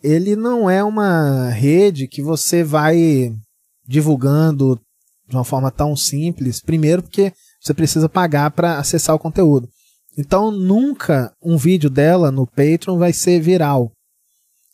ele 0.03 0.35
não 0.35 0.69
é 0.69 0.83
uma 0.83 1.49
rede 1.49 2.07
que 2.07 2.21
você 2.21 2.63
vai 2.63 3.31
divulgando 3.87 4.79
de 5.27 5.35
uma 5.35 5.43
forma 5.43 5.71
tão 5.71 5.95
simples. 5.95 6.61
Primeiro, 6.61 7.01
porque 7.01 7.33
você 7.59 7.73
precisa 7.73 8.07
pagar 8.07 8.51
para 8.51 8.77
acessar 8.79 9.15
o 9.15 9.19
conteúdo. 9.19 9.69
Então, 10.17 10.51
nunca 10.51 11.33
um 11.43 11.57
vídeo 11.57 11.89
dela 11.89 12.31
no 12.31 12.47
Patreon 12.47 12.97
vai 12.97 13.13
ser 13.13 13.39
viral. 13.39 13.91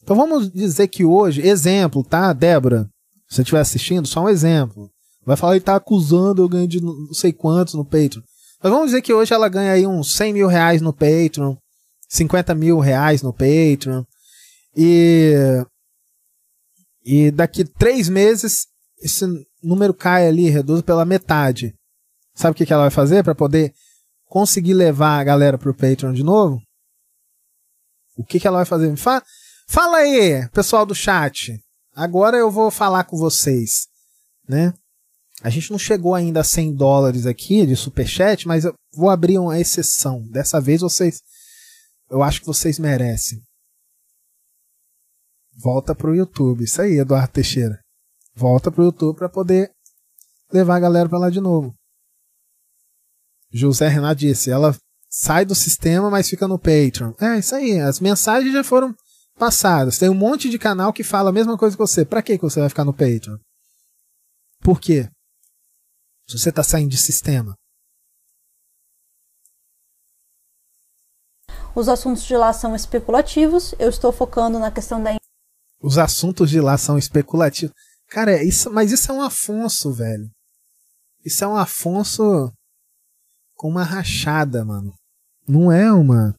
Então, 0.02 0.16
vamos 0.16 0.52
dizer 0.52 0.88
que 0.88 1.04
hoje, 1.04 1.42
exemplo, 1.42 2.04
tá, 2.04 2.32
Débora? 2.34 2.90
Se 3.28 3.36
você 3.36 3.42
estiver 3.42 3.60
assistindo, 3.60 4.08
só 4.08 4.22
um 4.22 4.30
exemplo. 4.30 4.90
Vai 5.26 5.38
falar 5.38 5.56
que 5.56 5.66
tá 5.66 5.76
acusando 5.76 6.42
eu 6.42 6.50
ganho 6.50 6.68
de 6.68 6.82
não 6.82 7.14
sei 7.14 7.32
quantos 7.32 7.74
no 7.74 7.86
Patreon. 7.86 8.22
Mas 8.62 8.72
vamos 8.72 8.88
dizer 8.88 9.02
que 9.02 9.14
hoje 9.14 9.34
ela 9.34 9.50
ganha 9.50 9.72
aí 9.72 9.86
uns 9.86 10.16
100 10.16 10.34
mil 10.34 10.48
reais 10.48 10.82
no 10.82 10.94
Patreon, 10.94 11.56
50 12.10 12.56
mil 12.56 12.80
reais 12.80 13.22
no 13.22 13.34
Patreon. 13.34 14.04
E, 14.76 15.34
e 17.04 17.32
daqui 17.32 17.66
três 17.66 18.08
meses 18.10 18.68
esse 19.02 19.26
número 19.62 19.94
cai 19.94 20.28
ali, 20.28 20.50
reduz 20.50 20.82
pela 20.82 21.06
metade. 21.06 21.76
Sabe 22.34 22.52
o 22.52 22.56
que, 22.56 22.72
ela 22.72 22.84
vai 22.84 22.92
fazer 22.92 23.24
para 23.24 23.36
poder 23.36 23.74
conseguir 24.26 24.74
levar 24.74 25.20
a 25.20 25.24
galera 25.24 25.58
pro 25.58 25.74
Patreon 25.74 26.14
de 26.14 26.24
novo? 26.24 26.62
O 28.18 28.24
que, 28.24 28.46
ela 28.46 28.58
vai 28.58 28.66
fazer? 28.66 28.96
Fa 28.96 29.24
Fala 29.68 29.98
aí, 29.98 30.48
pessoal 30.50 30.86
do 30.86 30.94
chat. 30.94 31.60
Agora 31.96 32.38
eu 32.38 32.52
vou 32.52 32.70
falar 32.70 33.06
com 33.06 33.18
vocês, 33.18 33.88
né? 34.48 34.74
A 35.42 35.50
gente 35.50 35.72
não 35.72 35.80
chegou 35.80 36.14
ainda 36.14 36.42
a 36.42 36.44
100 36.44 36.76
dólares 36.76 37.26
aqui 37.26 37.66
de 37.66 37.76
superchat, 37.76 38.48
mas 38.48 38.66
eu 38.66 38.74
vou 38.94 39.10
abrir 39.10 39.38
uma 39.38 39.60
exceção. 39.60 40.22
Dessa 40.30 40.60
vez 40.60 40.82
vocês, 40.82 41.22
eu 42.10 42.22
acho 42.22 42.42
que 42.42 42.48
vocês 42.48 42.78
merecem. 42.78 43.42
Volta 45.56 45.94
pro 45.94 46.16
YouTube. 46.16 46.64
Isso 46.64 46.82
aí, 46.82 47.00
Eduardo 47.00 47.34
Teixeira. 47.34 47.80
Volta 48.36 48.72
pro 48.72 48.86
YouTube 48.86 49.18
para 49.18 49.30
poder 49.30 49.72
levar 50.52 50.78
a 50.78 50.80
galera 50.80 51.10
para 51.10 51.20
lá 51.20 51.30
de 51.30 51.40
novo. 51.40 51.74
José 53.54 53.88
Renato 53.88 54.20
disse, 54.20 54.50
ela 54.50 54.76
sai 55.08 55.46
do 55.46 55.54
sistema, 55.54 56.10
mas 56.10 56.28
fica 56.28 56.48
no 56.48 56.58
Patreon. 56.58 57.14
É, 57.22 57.38
isso 57.38 57.54
aí, 57.54 57.80
as 57.80 58.00
mensagens 58.00 58.52
já 58.52 58.64
foram 58.64 58.96
passadas. 59.38 60.00
Tem 60.00 60.10
um 60.10 60.16
monte 60.16 60.50
de 60.50 60.58
canal 60.58 60.92
que 60.92 61.04
fala 61.04 61.30
a 61.30 61.34
mesma 61.34 61.58
coisa 61.58 61.76
que 61.76 61.82
você. 61.82 62.04
Pra 62.04 62.24
que 62.24 62.38
você 62.38 62.60
vai 62.60 62.70
ficar 62.70 62.84
no 62.84 62.94
Patreon? 62.94 63.38
Por 64.62 64.80
quê? 64.80 65.08
Se 66.28 66.40
você 66.40 66.52
tá 66.52 66.64
saindo 66.64 66.90
de 66.90 66.98
sistema. 66.98 67.56
Os 71.76 71.90
assuntos 71.90 72.24
de 72.24 72.36
lá 72.36 72.54
são 72.54 72.76
especulativos. 72.76 73.76
Eu 73.78 73.90
estou 73.90 74.12
focando 74.12 74.58
na 74.58 74.72
questão 74.72 75.02
da. 75.02 75.16
Os 75.82 75.98
assuntos 75.98 76.50
de 76.50 76.60
lá 76.60 76.78
são 76.78 76.98
especulativos. 76.98 77.76
Cara, 78.08 78.44
isso, 78.44 78.72
mas 78.72 78.92
isso 78.92 79.12
é 79.12 79.16
um 79.16 79.22
Afonso, 79.22 79.92
velho. 79.92 80.30
Isso 81.26 81.44
é 81.44 81.48
um 81.48 81.56
Afonso 81.56 82.52
com 83.64 83.70
uma 83.70 83.84
rachada, 83.86 84.66
mano. 84.66 84.94
Não 85.48 85.72
é 85.72 85.90
uma 85.90 86.36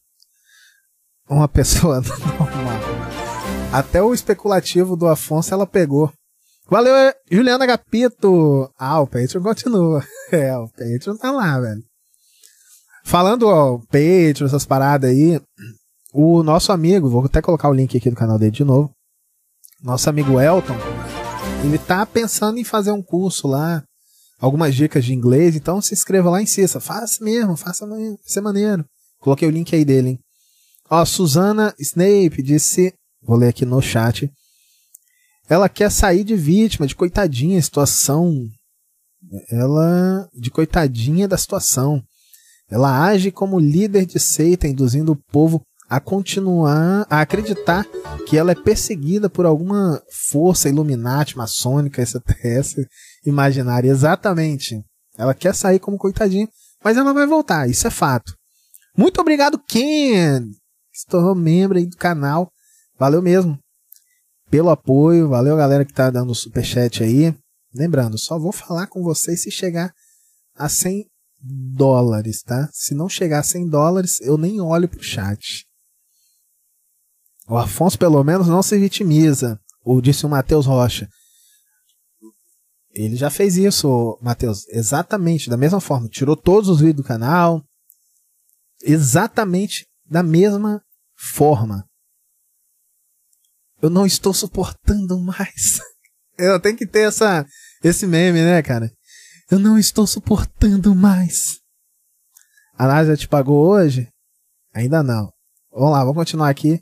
uma 1.27 1.47
pessoa 1.49 1.99
normal. 1.99 2.79
Até 3.73 3.99
o 3.99 4.13
especulativo 4.13 4.95
do 4.95 5.07
Afonso 5.07 5.51
ela 5.51 5.65
pegou. 5.65 6.13
Valeu, 6.69 6.93
Juliana 7.31 7.65
Gapito. 7.65 8.71
Ah, 8.77 9.01
o 9.01 9.07
Patreon 9.07 9.41
continua. 9.41 10.05
É, 10.31 10.55
o 10.57 10.67
Patreon 10.69 11.17
tá 11.17 11.31
lá, 11.31 11.59
velho. 11.59 11.83
Falando, 13.03 13.47
ó, 13.47 13.77
Patreon, 13.77 14.45
essas 14.47 14.65
paradas 14.65 15.09
aí, 15.09 15.39
o 16.13 16.43
nosso 16.43 16.71
amigo, 16.71 17.09
vou 17.09 17.25
até 17.25 17.41
colocar 17.41 17.69
o 17.69 17.73
link 17.73 17.95
aqui 17.95 18.09
do 18.09 18.15
canal 18.15 18.37
dele 18.37 18.51
de 18.51 18.63
novo. 18.63 18.91
Nosso 19.81 20.09
amigo 20.09 20.39
Elton, 20.39 20.75
ele 21.63 21.77
tá 21.77 22.05
pensando 22.05 22.57
em 22.57 22.63
fazer 22.63 22.91
um 22.91 23.03
curso 23.03 23.47
lá 23.47 23.83
algumas 24.39 24.75
dicas 24.75 25.05
de 25.05 25.13
inglês, 25.13 25.55
então 25.55 25.81
se 25.81 25.93
inscreva 25.93 26.29
lá 26.29 26.41
em 26.41 26.45
Cissa. 26.45 26.79
Faça 26.79 27.23
mesmo, 27.23 27.55
faça 27.55 27.85
mesmo, 27.87 28.17
maneiro. 28.41 28.85
Coloquei 29.19 29.47
o 29.47 29.51
link 29.51 29.75
aí 29.75 29.85
dele, 29.85 30.09
hein? 30.09 30.19
Ó, 30.89 31.03
Susana 31.03 31.73
Snape 31.79 32.43
disse, 32.43 32.93
vou 33.21 33.37
ler 33.37 33.49
aqui 33.49 33.65
no 33.65 33.81
chat. 33.81 34.29
Ela 35.49 35.69
quer 35.69 35.91
sair 35.91 36.23
de 36.23 36.35
vítima, 36.35 36.87
de 36.87 36.95
coitadinha, 36.95 37.61
situação. 37.61 38.47
Ela, 39.49 40.29
de 40.33 40.51
coitadinha 40.51 41.27
da 41.27 41.37
situação. 41.37 42.03
Ela 42.69 43.03
age 43.05 43.31
como 43.31 43.59
líder 43.59 44.05
de 44.05 44.19
seita, 44.19 44.67
induzindo 44.67 45.11
o 45.11 45.21
povo 45.31 45.61
a 45.87 45.99
continuar 45.99 47.05
a 47.09 47.21
acreditar 47.21 47.85
que 48.27 48.37
ela 48.37 48.51
é 48.51 48.55
perseguida 48.55 49.29
por 49.29 49.45
alguma 49.45 50.01
força 50.29 50.67
Illuminati, 50.67 51.37
maçônica, 51.37 52.01
extraterrestre, 52.01 52.87
imaginária. 53.25 53.89
Exatamente. 53.89 54.83
Ela 55.17 55.33
quer 55.33 55.55
sair 55.55 55.79
como 55.79 55.97
coitadinha, 55.97 56.47
mas 56.83 56.97
ela 56.97 57.13
vai 57.13 57.25
voltar, 57.25 57.69
isso 57.69 57.87
é 57.87 57.89
fato. 57.89 58.33
Muito 58.97 59.19
obrigado, 59.19 59.59
Ken! 59.59 60.41
Se 60.93 61.05
tornou 61.07 61.35
membro 61.35 61.77
aí 61.77 61.85
do 61.85 61.97
canal. 61.97 62.49
Valeu 62.97 63.21
mesmo 63.21 63.59
pelo 64.49 64.69
apoio. 64.69 65.27
Valeu, 65.27 65.57
galera 65.57 65.83
que 65.83 65.93
tá 65.93 66.09
dando 66.09 66.33
superchat 66.33 67.03
aí. 67.03 67.35
Lembrando, 67.73 68.17
só 68.17 68.39
vou 68.39 68.53
falar 68.53 68.87
com 68.87 69.03
vocês 69.03 69.41
se 69.41 69.51
chegar 69.51 69.93
a 70.55 70.69
100 70.69 71.05
dólares, 71.41 72.41
tá? 72.41 72.69
Se 72.71 72.95
não 72.95 73.09
chegar 73.09 73.39
a 73.39 73.43
100 73.43 73.67
dólares, 73.67 74.21
eu 74.21 74.37
nem 74.37 74.61
olho 74.61 74.87
pro 74.87 75.03
chat. 75.03 75.65
O 77.47 77.57
Afonso, 77.57 77.99
pelo 77.99 78.23
menos, 78.23 78.47
não 78.47 78.63
se 78.63 78.77
vitimiza. 78.79 79.59
Ou 79.83 80.01
disse 80.01 80.25
o 80.25 80.29
Matheus 80.29 80.65
Rocha. 80.65 81.07
Ele 82.95 83.17
já 83.17 83.29
fez 83.29 83.57
isso, 83.57 84.17
Matheus. 84.21 84.65
Exatamente, 84.69 85.49
da 85.49 85.57
mesma 85.57 85.81
forma. 85.81 86.07
Tirou 86.07 86.35
todos 86.35 86.69
os 86.69 86.79
vídeos 86.79 86.97
do 86.97 87.03
canal. 87.03 87.61
Exatamente 88.81 89.85
da 90.05 90.23
mesma 90.23 90.81
forma. 91.13 91.85
Eu 93.81 93.89
não 93.89 94.05
estou 94.05 94.33
suportando 94.33 95.19
mais. 95.19 95.79
Eu 96.39 96.59
tenho 96.59 96.77
que 96.77 96.87
ter 96.87 97.07
essa, 97.07 97.45
esse 97.83 98.07
meme, 98.07 98.41
né, 98.41 98.61
cara? 98.61 98.91
Eu 99.51 99.59
não 99.59 99.77
estou 99.77 100.07
suportando 100.07 100.95
mais. 100.95 101.59
A 102.77 102.87
Nádia 102.87 103.15
te 103.15 103.27
pagou 103.27 103.67
hoje? 103.67 104.09
Ainda 104.73 105.03
não. 105.03 105.31
Vamos 105.71 105.91
lá, 105.91 105.99
vamos 105.99 106.15
continuar 106.15 106.49
aqui. 106.49 106.81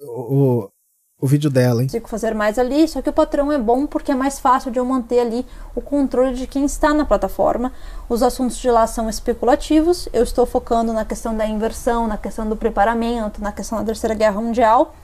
O, 0.00 0.64
o, 0.64 0.72
o 1.24 1.26
vídeo 1.26 1.48
dela, 1.48 1.80
hein? 1.80 1.86
consigo 1.86 2.06
fazer 2.06 2.34
mais 2.34 2.58
ali, 2.58 2.86
só 2.86 3.00
que 3.00 3.08
o 3.08 3.12
patrão 3.12 3.50
é 3.50 3.56
bom 3.56 3.86
porque 3.86 4.12
é 4.12 4.14
mais 4.14 4.38
fácil 4.38 4.70
de 4.70 4.78
eu 4.78 4.84
manter 4.84 5.20
ali 5.20 5.46
o 5.74 5.80
controle 5.80 6.34
de 6.34 6.46
quem 6.46 6.66
está 6.66 6.92
na 6.92 7.06
plataforma. 7.06 7.72
Os 8.10 8.22
assuntos 8.22 8.58
de 8.58 8.70
lá 8.70 8.86
são 8.86 9.08
especulativos, 9.08 10.06
eu 10.12 10.22
estou 10.22 10.44
focando 10.44 10.92
na 10.92 11.02
questão 11.02 11.34
da 11.34 11.46
inversão, 11.46 12.06
na 12.06 12.18
questão 12.18 12.46
do 12.46 12.54
preparamento, 12.54 13.40
na 13.40 13.52
questão 13.52 13.78
da 13.78 13.84
Terceira 13.86 14.14
Guerra 14.14 14.38
Mundial. 14.38 14.94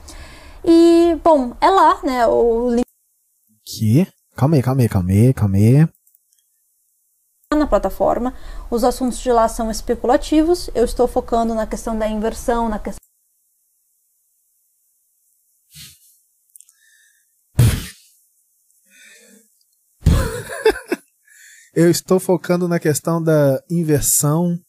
E, 0.63 1.19
bom, 1.23 1.53
é 1.59 1.71
lá, 1.71 1.99
né, 2.03 2.27
o 2.27 2.69
link 2.69 2.85
Que? 3.65 4.07
Calma 4.35 4.57
aí, 4.57 4.61
calma 4.61 4.81
aí, 4.83 4.89
calma 4.89 5.09
aí, 5.09 5.33
calma 5.33 5.57
aí. 5.57 5.87
na 7.55 7.65
plataforma. 7.65 8.35
Os 8.69 8.83
assuntos 8.83 9.17
de 9.17 9.31
lá 9.31 9.47
são 9.47 9.71
especulativos, 9.71 10.69
eu 10.75 10.85
estou 10.85 11.07
focando 11.07 11.55
na 11.55 11.65
questão 11.65 11.97
da 11.97 12.07
inversão, 12.07 12.69
na 12.69 12.77
questão 12.77 13.00
Eu 21.73 21.89
estou 21.89 22.19
focando 22.19 22.67
na 22.67 22.79
questão 22.79 23.23
da 23.23 23.61
inversão. 23.69 24.59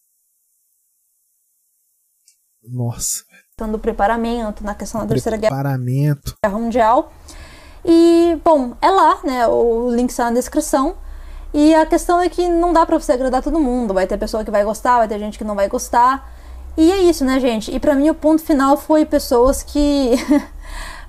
Nossa, 2.62 3.24
do 3.70 3.78
preparamento, 3.78 4.64
na 4.64 4.74
questão 4.74 5.00
da 5.00 5.06
Terceira 5.06 5.36
Guerra 5.36 5.54
preparamento. 5.54 6.36
Guerra 6.44 6.58
Mundial. 6.58 7.12
E, 7.84 8.38
bom, 8.44 8.76
é 8.80 8.90
lá, 8.90 9.20
né? 9.24 9.46
O 9.46 9.94
link 9.94 10.10
está 10.10 10.26
na 10.26 10.32
descrição. 10.32 10.96
E 11.52 11.74
a 11.74 11.84
questão 11.84 12.20
é 12.20 12.28
que 12.28 12.48
não 12.48 12.72
dá 12.72 12.86
pra 12.86 12.98
você 12.98 13.12
agradar 13.12 13.42
todo 13.42 13.60
mundo. 13.60 13.92
Vai 13.92 14.06
ter 14.06 14.16
pessoa 14.16 14.44
que 14.44 14.50
vai 14.50 14.64
gostar, 14.64 14.98
vai 14.98 15.08
ter 15.08 15.18
gente 15.18 15.36
que 15.36 15.44
não 15.44 15.54
vai 15.54 15.68
gostar. 15.68 16.32
E 16.76 16.90
é 16.90 17.02
isso, 17.02 17.24
né, 17.24 17.38
gente? 17.38 17.70
E 17.70 17.78
pra 17.78 17.94
mim 17.94 18.08
o 18.08 18.14
ponto 18.14 18.42
final 18.42 18.76
foi 18.76 19.04
pessoas 19.04 19.62
que. 19.62 20.12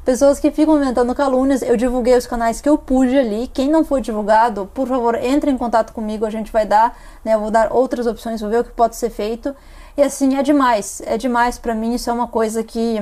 pessoas 0.03 0.39
que 0.39 0.51
ficam 0.51 0.77
inventando 0.77 1.13
calúnias. 1.15 1.61
Eu 1.61 1.77
divulguei 1.77 2.15
os 2.15 2.27
canais 2.27 2.61
que 2.61 2.69
eu 2.69 2.77
pude 2.77 3.17
ali. 3.17 3.47
Quem 3.47 3.69
não 3.69 3.83
foi 3.83 4.01
divulgado, 4.01 4.69
por 4.73 4.87
favor, 4.87 5.15
entre 5.15 5.51
em 5.51 5.57
contato 5.57 5.93
comigo. 5.93 6.25
A 6.25 6.29
gente 6.29 6.51
vai 6.51 6.65
dar, 6.65 6.97
né? 7.23 7.35
Eu 7.35 7.39
vou 7.39 7.51
dar 7.51 7.71
outras 7.71 8.07
opções, 8.07 8.41
vou 8.41 8.49
ver 8.49 8.59
o 8.59 8.63
que 8.63 8.71
pode 8.71 8.95
ser 8.95 9.09
feito. 9.09 9.55
E 9.97 10.01
assim, 10.01 10.35
é 10.35 10.43
demais. 10.43 11.01
É 11.05 11.17
demais 11.17 11.57
pra 11.57 11.75
mim. 11.75 11.93
Isso 11.93 12.09
é 12.09 12.13
uma 12.13 12.27
coisa 12.27 12.63
que 12.63 13.01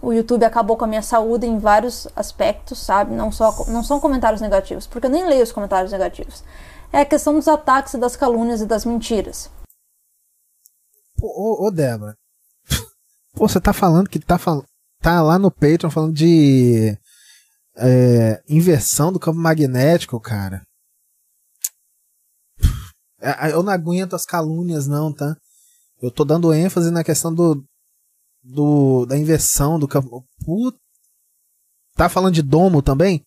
o 0.00 0.12
YouTube 0.12 0.44
acabou 0.44 0.76
com 0.76 0.84
a 0.84 0.88
minha 0.88 1.02
saúde 1.02 1.46
em 1.46 1.58
vários 1.58 2.06
aspectos, 2.14 2.78
sabe? 2.78 3.14
Não, 3.14 3.32
só, 3.32 3.64
não 3.68 3.82
são 3.82 4.00
comentários 4.00 4.40
negativos, 4.40 4.86
porque 4.86 5.06
eu 5.06 5.10
nem 5.10 5.26
leio 5.26 5.42
os 5.42 5.52
comentários 5.52 5.92
negativos. 5.92 6.44
É 6.92 7.00
a 7.00 7.04
questão 7.04 7.34
dos 7.34 7.48
ataques, 7.48 7.94
das 7.96 8.16
calúnias 8.16 8.60
e 8.60 8.66
das 8.66 8.84
mentiras. 8.84 9.50
Ô, 11.20 11.26
ô, 11.26 11.66
ô 11.66 11.70
Débora. 11.70 12.16
Pô, 13.34 13.48
você 13.48 13.60
tá 13.60 13.72
falando 13.72 14.08
que 14.08 14.18
tá, 14.18 14.38
fal... 14.38 14.64
tá 15.00 15.22
lá 15.22 15.38
no 15.38 15.50
Patreon 15.50 15.90
falando 15.90 16.14
de 16.14 16.96
é, 17.76 18.42
inversão 18.48 19.12
do 19.12 19.20
campo 19.20 19.38
magnético, 19.38 20.20
cara. 20.20 20.62
É, 23.20 23.52
Eu 23.52 23.62
não 23.62 23.72
aguento 23.72 24.14
as 24.14 24.24
calúnias, 24.24 24.86
não, 24.86 25.12
tá? 25.12 25.36
Eu 26.00 26.10
tô 26.10 26.24
dando 26.24 26.52
ênfase 26.52 26.90
na 26.90 27.02
questão 27.02 27.34
do, 27.34 27.64
do 28.42 29.04
da 29.06 29.16
inversão 29.16 29.78
do 29.78 29.88
campo. 29.88 30.24
Puta. 30.44 30.78
Tá 31.96 32.08
falando 32.08 32.34
de 32.34 32.42
domo 32.42 32.80
também? 32.80 33.22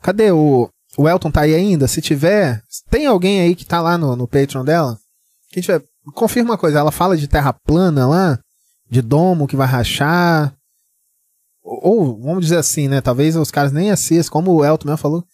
Cadê 0.00 0.30
o, 0.30 0.70
o 0.96 1.08
Elton? 1.08 1.30
Tá 1.30 1.42
aí 1.42 1.54
ainda? 1.54 1.86
Se 1.86 2.00
tiver, 2.00 2.62
tem 2.90 3.06
alguém 3.06 3.42
aí 3.42 3.54
que 3.54 3.66
tá 3.66 3.80
lá 3.82 3.98
no, 3.98 4.16
no 4.16 4.26
Patreon 4.26 4.64
dela? 4.64 4.98
Quem 5.50 5.62
tiver, 5.62 5.84
confirma 6.14 6.52
uma 6.52 6.58
coisa. 6.58 6.78
Ela 6.78 6.90
fala 6.90 7.16
de 7.16 7.28
terra 7.28 7.52
plana 7.52 8.08
lá, 8.08 8.38
de 8.90 9.02
domo 9.02 9.46
que 9.46 9.56
vai 9.56 9.66
rachar. 9.66 10.54
Ou, 11.80 12.20
vamos 12.20 12.44
dizer 12.44 12.58
assim, 12.58 12.88
né? 12.88 13.00
Talvez 13.00 13.36
os 13.36 13.50
caras 13.50 13.72
nem 13.72 13.90
assistam, 13.90 14.32
como 14.32 14.52
o 14.52 14.64
Elton 14.64 14.86
mesmo 14.86 14.98
falou, 14.98 15.24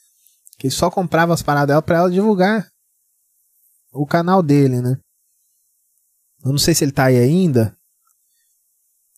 que 0.58 0.70
só 0.70 0.90
comprava 0.90 1.34
as 1.34 1.42
paradas 1.42 1.68
dela 1.68 1.82
pra 1.82 1.98
ela 1.98 2.10
divulgar 2.10 2.68
o 3.92 4.06
canal 4.06 4.42
dele, 4.42 4.80
né? 4.80 4.98
Eu 6.44 6.52
não 6.52 6.58
sei 6.58 6.74
se 6.74 6.84
ele 6.84 6.92
tá 6.92 7.04
aí 7.04 7.18
ainda. 7.18 7.76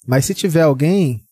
Mas 0.06 0.24
se 0.24 0.34
tiver 0.34 0.62
alguém, 0.62 1.22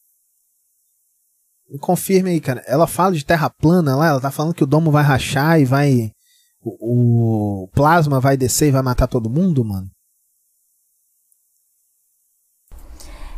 confirme 1.80 2.30
aí, 2.30 2.41
cara. 2.41 2.62
Ela 2.66 2.86
fala 2.86 3.14
de 3.14 3.24
terra 3.24 3.49
plana 3.49 3.97
lá, 3.97 4.09
ela 4.09 4.20
tá 4.20 4.30
falando 4.30 4.55
que 4.55 4.64
o 4.64 4.66
domo 4.66 4.91
vai 4.91 5.03
rachar 5.03 5.61
e 5.61 5.64
vai. 5.64 6.12
O, 6.61 7.62
o 7.64 7.68
plasma 7.68 8.20
vai 8.20 8.36
descer 8.36 8.68
e 8.68 8.72
vai 8.72 8.82
matar 8.82 9.07
todo 9.07 9.30
mundo, 9.30 9.64
mano. 9.64 9.91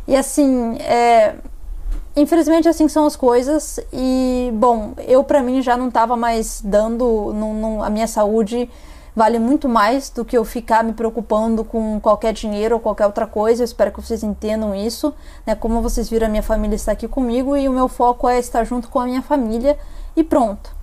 E 0.07 0.15
assim, 0.15 0.75
é, 0.79 1.39
infelizmente 2.15 2.67
assim 2.67 2.87
são 2.87 3.05
as 3.05 3.15
coisas. 3.15 3.79
E 3.91 4.51
bom, 4.53 4.93
eu 5.07 5.23
pra 5.23 5.41
mim 5.41 5.61
já 5.61 5.75
não 5.77 5.89
tava 5.91 6.15
mais 6.17 6.61
dando. 6.63 7.33
Não, 7.33 7.53
não- 7.53 7.83
a 7.83 7.89
minha 7.89 8.07
saúde 8.07 8.69
vale 9.15 9.39
muito 9.39 9.67
mais 9.67 10.09
do 10.09 10.23
que 10.23 10.37
eu 10.37 10.45
ficar 10.45 10.83
me 10.83 10.93
preocupando 10.93 11.63
com 11.65 11.99
qualquer 11.99 12.33
dinheiro 12.33 12.75
ou 12.75 12.81
qualquer 12.81 13.05
outra 13.05 13.27
coisa. 13.27 13.61
Eu 13.61 13.65
espero 13.65 13.91
que 13.91 14.01
vocês 14.01 14.23
entendam 14.23 14.73
isso. 14.73 15.13
Né? 15.45 15.53
Como 15.55 15.81
vocês 15.81 16.09
viram, 16.09 16.27
a 16.27 16.29
minha 16.29 16.43
família 16.43 16.75
está 16.75 16.91
aqui 16.93 17.07
comigo 17.07 17.55
e 17.57 17.67
o 17.67 17.73
meu 17.73 17.87
foco 17.87 18.27
é 18.29 18.39
estar 18.39 18.63
junto 18.63 18.89
com 18.89 18.99
a 18.99 19.05
minha 19.05 19.21
família 19.21 19.77
e 20.15 20.23
pronto. 20.23 20.81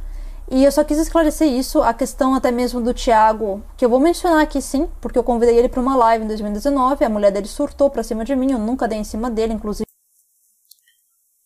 E 0.51 0.65
eu 0.65 0.73
só 0.73 0.83
quis 0.83 0.97
esclarecer 0.99 1.47
isso, 1.47 1.83
a 1.83 1.93
questão 1.93 2.35
até 2.35 2.51
mesmo 2.51 2.81
do 2.81 2.95
Thiago, 2.95 3.63
que 3.77 3.85
eu 3.85 3.89
vou 3.91 4.01
mencionar 4.01 4.43
aqui 4.43 4.63
sim, 4.63 4.89
porque 4.99 5.19
eu 5.19 5.23
convidei 5.23 5.55
ele 5.59 5.69
para 5.69 5.79
uma 5.79 5.95
live 5.95 6.25
em 6.25 6.27
2019, 6.29 7.05
a 7.05 7.09
mulher 7.11 7.31
dele 7.31 7.47
surtou 7.47 7.91
pra 7.91 8.03
cima 8.03 8.25
de 8.25 8.35
mim, 8.35 8.53
eu 8.53 8.59
nunca 8.59 8.89
dei 8.89 8.99
em 8.99 9.05
cima 9.05 9.31
dele, 9.31 9.53
inclusive 9.53 9.88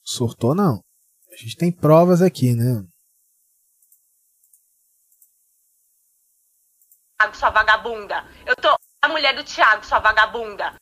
Surtou 0.05 0.55
não. 0.55 0.80
A 1.30 1.36
gente 1.36 1.57
tem 1.57 1.72
provas 1.72 2.20
aqui, 2.20 2.55
né? 2.55 2.86
Thiago, 7.18 7.36
sua 7.36 7.50
vagabunda. 7.50 8.24
Eu 8.44 8.57
tô 8.57 8.76
a 9.03 9.09
mulher 9.09 9.34
do 9.34 9.44
Thiago, 9.44 9.84
sua 9.84 10.00
vagabunda. 10.00 10.74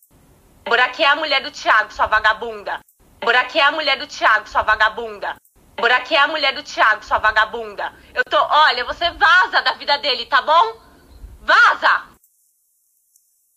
Débora 0.65 0.85
aqui 0.85 1.03
é 1.03 1.09
a 1.09 1.17
mulher 1.17 1.43
do 1.43 1.51
Thiago, 1.51 1.93
sua 1.93 2.07
vagabunda. 2.07 2.81
Débora 3.21 3.41
aqui 3.41 3.59
é 3.59 3.65
a 3.65 3.73
mulher 3.73 3.99
do 3.99 4.07
Thiago, 4.07 4.49
sua 4.49 4.63
vagabunda. 4.63 5.37
Débora 5.77 5.97
aqui 5.97 6.15
é 6.15 6.21
a 6.21 6.29
mulher 6.29 6.55
do 6.55 6.63
Thiago, 6.63 7.05
sua 7.05 7.19
vagabunda. 7.19 7.93
Eu 8.15 8.25
tô, 8.25 8.37
olha, 8.39 8.85
você 8.85 9.11
vaza 9.11 9.63
da 9.63 9.75
vida 9.75 9.99
dele, 9.99 10.27
tá 10.27 10.43
bom? 10.43 10.81
Vaza! 11.43 12.10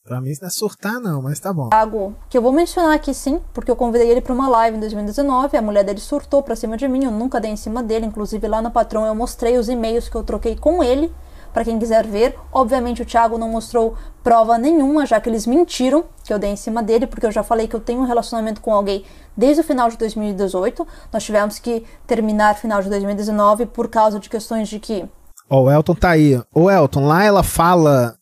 Pra 0.06 0.20
mim 0.20 0.32
isso 0.32 0.42
não 0.42 0.48
é 0.48 0.52
surtar, 0.52 1.00
não, 1.00 1.22
mas 1.22 1.40
tá 1.40 1.54
bom. 1.54 1.70
Thiago, 1.70 2.14
que 2.30 2.38
eu 2.38 2.42
vou 2.42 2.52
mencionar 2.52 2.94
aqui 2.94 3.14
sim, 3.14 3.40
porque 3.54 3.72
eu 3.72 3.76
convidei 3.76 4.10
ele 4.10 4.20
para 4.20 4.34
uma 4.34 4.50
live 4.50 4.76
em 4.76 4.80
2019, 4.82 5.56
a 5.56 5.62
mulher 5.62 5.86
dele 5.86 6.02
surtou 6.02 6.44
pra 6.44 6.58
cima 6.58 6.76
de 6.76 6.86
mim, 6.90 7.06
eu 7.06 7.12
nunca 7.12 7.40
dei 7.40 7.52
em 7.52 7.56
cima 7.56 7.82
dele, 7.82 8.06
inclusive 8.06 8.46
lá 8.46 8.62
no 8.62 8.70
patrão 8.70 9.06
eu 9.06 9.16
mostrei 9.16 9.58
os 9.58 9.70
e-mails 9.70 10.10
que 10.10 10.16
eu 10.16 10.24
troquei 10.24 10.58
com 10.58 10.84
ele, 10.84 11.10
pra 11.54 11.64
quem 11.64 11.80
quiser 11.80 12.06
ver. 12.06 12.38
Obviamente 12.52 13.02
o 13.02 13.06
Thiago 13.06 13.38
não 13.38 13.48
mostrou 13.48 13.96
prova 14.22 14.58
nenhuma, 14.58 15.06
já 15.06 15.22
que 15.22 15.30
eles 15.30 15.48
mentiram 15.48 16.04
que 16.26 16.34
eu 16.34 16.40
dei 16.40 16.50
em 16.50 16.58
cima 16.58 16.84
dele, 16.84 17.08
porque 17.08 17.26
eu 17.26 17.32
já 17.32 17.42
falei 17.42 17.70
que 17.70 17.76
eu 17.76 17.80
tenho 17.80 18.02
um 18.02 18.06
relacionamento 18.06 18.60
com 18.60 18.74
alguém 18.74 19.06
desde 19.38 19.62
o 19.62 19.64
final 19.64 19.90
de 19.90 19.98
2018. 19.98 20.86
Nós 21.14 21.24
tivemos 21.24 21.60
que 21.60 21.86
terminar 22.06 22.56
final 22.56 22.82
de 22.82 22.90
2019 22.90 23.68
por 23.68 23.88
causa 23.88 24.20
de 24.20 24.30
questões 24.30 24.68
de 24.68 24.80
que 24.80 25.08
Ó, 25.50 25.62
o 25.62 25.72
Elton 25.72 25.96
tá 25.96 26.10
aí. 26.10 26.42
Ô, 26.54 26.70
Elton, 26.70 27.06
lá 27.06 27.24
ela 27.24 27.44
fala 27.44 28.16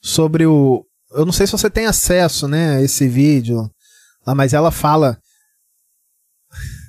sobre 0.00 0.46
o. 0.46 0.85
Eu 1.16 1.24
não 1.24 1.32
sei 1.32 1.46
se 1.46 1.52
você 1.52 1.68
tem 1.70 1.86
acesso, 1.86 2.46
né, 2.46 2.76
a 2.76 2.82
esse 2.82 3.08
vídeo. 3.08 3.70
Mas 4.26 4.52
ela 4.52 4.70
fala. 4.70 5.18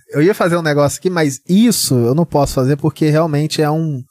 Eu 0.09 0.21
ia 0.21 0.34
fazer 0.34 0.55
um 0.57 0.61
negócio 0.61 0.99
aqui, 0.99 1.09
mas 1.09 1.39
isso 1.47 1.95
eu 1.95 2.15
não 2.15 2.25
posso 2.25 2.53
fazer 2.53 2.78
porque 2.78 3.09
realmente 3.09 3.61
é 3.61 3.69
um. 3.69 4.01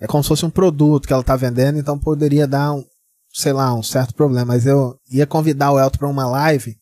É 0.00 0.06
como 0.06 0.22
se 0.22 0.28
fosse 0.28 0.44
um 0.44 0.50
produto 0.50 1.06
que 1.06 1.12
ela 1.12 1.22
tá 1.22 1.36
vendendo, 1.36 1.78
então 1.78 1.98
poderia 1.98 2.46
dar 2.46 2.72
um, 2.72 2.84
sei 3.32 3.52
lá, 3.52 3.72
um 3.72 3.82
certo 3.82 4.14
problema. 4.14 4.46
Mas 4.46 4.66
eu 4.66 4.96
ia 5.10 5.26
convidar 5.26 5.70
o 5.70 5.78
Elton 5.78 5.98
pra 5.98 6.08
uma 6.08 6.26
live, 6.26 6.76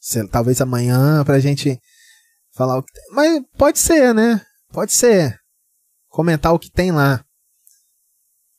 sei- 0.00 0.26
talvez 0.26 0.60
amanhã, 0.60 1.24
pra 1.24 1.38
gente 1.38 1.78
falar 2.54 2.78
o 2.78 2.82
que 2.82 2.92
tem. 2.92 3.02
Mas 3.14 3.42
pode 3.56 3.78
ser, 3.78 4.12
né? 4.12 4.40
Pode 4.72 4.92
ser. 4.92 5.38
Comentar 6.08 6.52
o 6.52 6.58
que 6.58 6.70
tem 6.70 6.90
lá. 6.90 7.24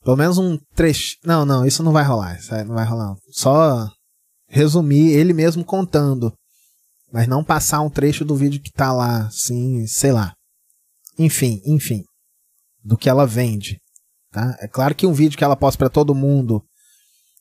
Pelo 0.04 0.16
menos 0.16 0.36
um 0.36 0.58
trecho. 0.74 1.16
Não, 1.24 1.46
não, 1.46 1.66
isso 1.66 1.82
não 1.82 1.92
vai 1.92 2.04
rolar. 2.04 2.38
Não 2.66 2.74
vai 2.74 2.84
rolar. 2.84 3.16
Só 3.32 3.90
resumir 4.48 5.12
ele 5.12 5.32
mesmo 5.32 5.64
contando. 5.64 6.32
Mas 7.10 7.26
não 7.26 7.42
passar 7.42 7.80
um 7.80 7.90
trecho 7.90 8.24
do 8.24 8.36
vídeo 8.36 8.60
que 8.60 8.72
tá 8.72 8.92
lá, 8.92 9.26
assim, 9.26 9.86
sei 9.86 10.12
lá. 10.12 10.34
Enfim, 11.18 11.60
enfim. 11.64 12.04
Do 12.84 12.98
que 12.98 13.08
ela 13.08 13.26
vende. 13.26 13.78
Tá? 14.30 14.56
É 14.60 14.68
claro 14.68 14.94
que 14.94 15.06
um 15.06 15.12
vídeo 15.12 15.38
que 15.38 15.44
ela 15.44 15.56
posta 15.56 15.78
para 15.78 15.88
todo 15.88 16.14
mundo 16.14 16.62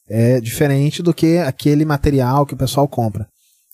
é 0.07 0.39
diferente 0.39 1.01
do 1.01 1.14
que 1.14 1.39
aquele 1.39 1.84
material 1.86 2.45
que 2.45 2.53
o 2.53 2.57
pessoal 2.57 2.88
compra. 2.88 3.28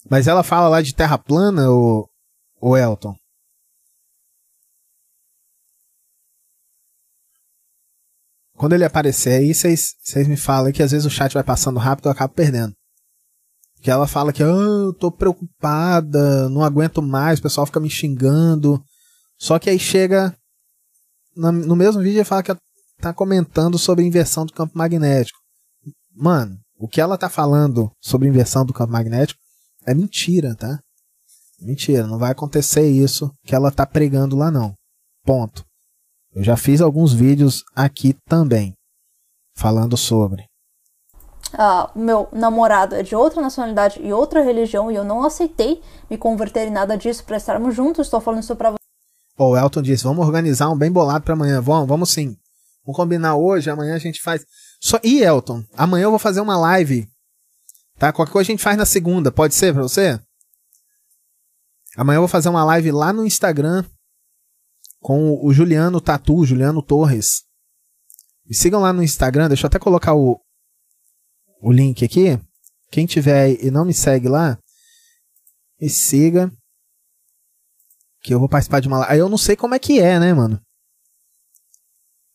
Mas 0.10 0.28
ela 0.28 0.42
fala 0.42 0.70
lá 0.70 0.82
de 0.82 0.96
terra 0.96 1.18
plana, 1.18 1.70
o, 1.70 2.08
o 2.62 2.78
Elton. 2.78 3.14
Quando 8.60 8.74
ele 8.74 8.84
aparecer 8.84 9.40
aí, 9.40 9.56
vocês 9.56 9.96
me 10.28 10.36
falam 10.36 10.74
que 10.74 10.84
às 10.84 10.92
vezes 10.92 11.06
o 11.06 11.10
chat 11.10 11.34
vai 11.34 11.44
passando 11.46 11.80
rápido 11.80 12.06
e 12.06 12.10
eu 12.10 12.12
acabo 12.12 12.34
perdendo. 12.34 12.74
Que 13.82 13.90
ela 13.90 14.06
fala 14.06 14.34
que 14.34 14.44
ah, 14.44 14.48
eu 14.48 14.94
tô 14.94 15.10
preocupada, 15.10 16.50
não 16.50 16.62
aguento 16.62 17.02
mais, 17.02 17.40
o 17.40 17.42
pessoal 17.42 17.66
fica 17.66 17.80
me 17.80 17.90
xingando. 17.90 18.84
Só 19.38 19.58
que 19.58 19.70
aí 19.70 19.80
chega 19.80 20.36
no 21.34 21.74
mesmo 21.74 22.02
vídeo 22.02 22.20
e 22.20 22.26
fala 22.26 22.44
que 22.44 22.54
tá 23.00 23.14
comentando 23.14 23.80
sobre 23.80 24.04
inversão 24.04 24.46
do 24.46 24.52
campo 24.52 24.78
magnético. 24.78 25.40
Mano, 26.14 26.60
o 26.78 26.86
que 26.86 27.00
ela 27.00 27.18
tá 27.18 27.30
falando 27.30 27.90
sobre 28.02 28.28
inversão 28.28 28.66
do 28.66 28.74
campo 28.74 28.92
magnético 28.92 29.40
é 29.86 29.94
mentira, 29.94 30.54
tá? 30.54 30.82
Mentira, 31.62 32.06
não 32.06 32.20
vai 32.20 32.34
acontecer 32.34 32.90
isso 32.90 33.32
que 33.46 33.56
ela 33.56 33.72
tá 33.72 33.86
pregando 33.86 34.36
lá 34.36 34.52
não. 34.52 34.74
Ponto. 35.24 35.64
Eu 36.34 36.44
já 36.44 36.56
fiz 36.56 36.80
alguns 36.80 37.14
vídeos 37.14 37.64
aqui 37.76 38.16
também 38.28 38.74
falando 39.56 39.98
sobre. 39.98 40.46
Ah, 41.54 41.92
o 41.96 42.00
meu 42.00 42.30
namorado 42.32 42.96
é 42.96 43.02
de 43.02 43.16
outra 43.16 43.42
nacionalidade 43.42 44.00
e 44.02 44.14
outra 44.14 44.44
religião 44.44 44.92
e 44.92 44.96
eu 44.96 45.04
não 45.04 45.24
aceitei 45.24 45.82
me 46.10 46.18
converter 46.18 46.68
em 46.68 46.72
nada 46.72 46.96
disso 46.96 47.24
para 47.24 47.38
estarmos 47.38 47.76
juntos. 47.76 48.06
Estou 48.06 48.22
falando 48.22 48.44
isso 48.44 48.56
para 48.56 48.72
você. 48.72 48.78
Oh, 49.38 49.50
o 49.50 49.58
Elton 49.58 49.82
disse: 49.82 50.04
vamos 50.04 50.26
organizar 50.26 50.70
um 50.70 50.78
bem 50.78 50.92
bolado 50.92 51.24
para 51.24 51.34
amanhã. 51.34 51.60
Vamos, 51.60 51.88
vamos 51.88 52.12
sim. 52.12 52.38
Vamos 52.86 52.96
combinar 52.96 53.36
hoje, 53.36 53.70
amanhã 53.70 53.96
a 53.96 54.00
gente 54.00 54.22
faz. 54.22 54.46
Só... 54.80 55.00
E 55.04 55.24
Elton, 55.24 55.64
amanhã 55.76 56.04
eu 56.04 56.10
vou 56.12 56.20
fazer 56.20 56.42
uma 56.42 56.58
live. 56.58 57.10
Tá? 57.98 58.14
Qualquer 58.14 58.32
coisa 58.32 58.50
a 58.50 58.54
gente 58.54 58.64
faz 58.64 58.78
na 58.78 58.86
segunda. 58.86 59.32
Pode 59.32 59.56
ser 59.56 59.74
pra 59.74 59.82
você? 59.82 60.20
Amanhã 61.98 62.18
eu 62.18 62.22
vou 62.22 62.28
fazer 62.28 62.50
uma 62.50 62.64
live 62.64 62.92
lá 62.92 63.12
no 63.12 63.26
Instagram 63.26 63.84
com 65.00 65.40
o 65.46 65.54
Juliano 65.54 66.02
Tatu, 66.02 66.46
Juliano 66.46 66.82
Torres. 66.82 67.44
Me 68.46 68.56
sigam 68.56 68.82
lá 68.82 68.92
no 68.92 69.04
Instagram, 69.04 69.48
deixa 69.48 69.66
eu 69.66 69.68
até 69.68 69.80
colocar 69.80 70.16
o, 70.16 70.40
o 71.62 71.72
link 71.72 72.04
aqui. 72.04 72.40
Quem 72.92 73.06
tiver 73.06 73.64
e 73.64 73.70
não 73.70 73.86
me 73.86 73.94
segue 73.94 74.28
lá, 74.28 74.58
me 75.80 75.90
siga. 75.90 76.52
Que 78.22 78.34
eu 78.34 78.40
vou 78.40 78.50
participar 78.50 78.82
de 78.82 78.88
uma 78.88 78.98
live. 78.98 79.14
Aí 79.14 79.20
eu 79.20 79.30
não 79.30 79.38
sei 79.38 79.56
como 79.56 79.76
é 79.76 79.80
que 79.80 80.00
é, 80.00 80.20
né, 80.20 80.34
mano? 80.34 80.60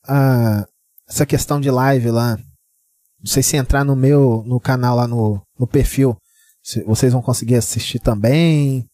Ah, 0.07 0.67
essa 1.09 1.27
questão 1.27 1.61
de 1.61 1.71
live 1.71 2.11
lá. 2.11 2.37
Não 3.19 3.27
sei 3.27 3.43
se 3.43 3.57
entrar 3.57 3.85
no 3.85 3.97
meu 3.97 4.43
no 4.47 4.61
canal 4.61 4.97
lá 4.97 5.07
no, 5.07 5.43
no 5.59 5.67
perfil. 5.67 6.17
vocês 6.87 7.13
vão 7.13 7.21
conseguir 7.21 7.57
assistir 7.57 7.99
também. 7.99 8.87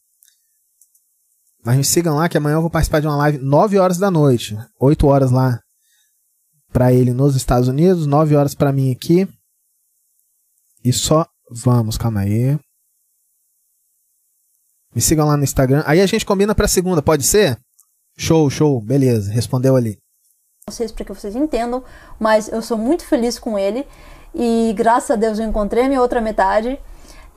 Mas 1.65 1.77
me 1.77 1.85
sigam 1.85 2.17
lá 2.17 2.29
que 2.29 2.39
amanhã 2.39 2.57
eu 2.57 2.63
vou 2.63 2.71
participar 2.71 3.01
de 3.01 3.07
uma 3.07 3.17
live 3.17 3.39
9 3.39 3.79
horas 3.79 3.99
da 3.99 4.11
noite. 4.11 4.57
8 4.79 5.07
horas 5.07 5.31
lá 5.31 5.61
para 6.73 6.93
ele 6.93 7.13
nos 7.13 7.37
Estados 7.37 7.69
Unidos, 7.69 8.07
9 8.07 8.37
horas 8.37 8.55
para 8.55 8.73
mim 8.73 8.91
aqui. 8.91 9.29
E 10.83 10.93
só 10.93 11.27
vamos, 11.51 11.99
calma 11.99 12.21
aí. 12.21 12.59
Me 14.95 15.01
sigam 15.01 15.27
lá 15.27 15.37
no 15.37 15.45
Instagram. 15.45 15.83
Aí 15.87 16.01
a 16.01 16.07
gente 16.07 16.25
combina 16.25 16.55
pra 16.55 16.67
segunda, 16.67 17.03
pode 17.03 17.25
ser? 17.25 17.59
Show, 18.17 18.49
show, 18.51 18.81
beleza, 18.81 19.31
respondeu 19.31 19.77
ali. 19.77 19.99
Vocês 20.69 20.93
para 20.93 21.05
que 21.05 21.13
vocês 21.13 21.37
entendam, 21.37 21.85
mas 22.19 22.49
eu 22.49 22.63
sou 22.63 22.79
muito 22.79 23.05
feliz 23.05 23.39
com 23.39 23.59
ele 23.59 23.87
e 24.35 24.73
graças 24.77 25.11
a 25.11 25.17
Deus 25.17 25.39
eu 25.39 25.47
encontrei 25.47 25.89
minha 25.89 26.01
outra 26.01 26.21
metade 26.21 26.79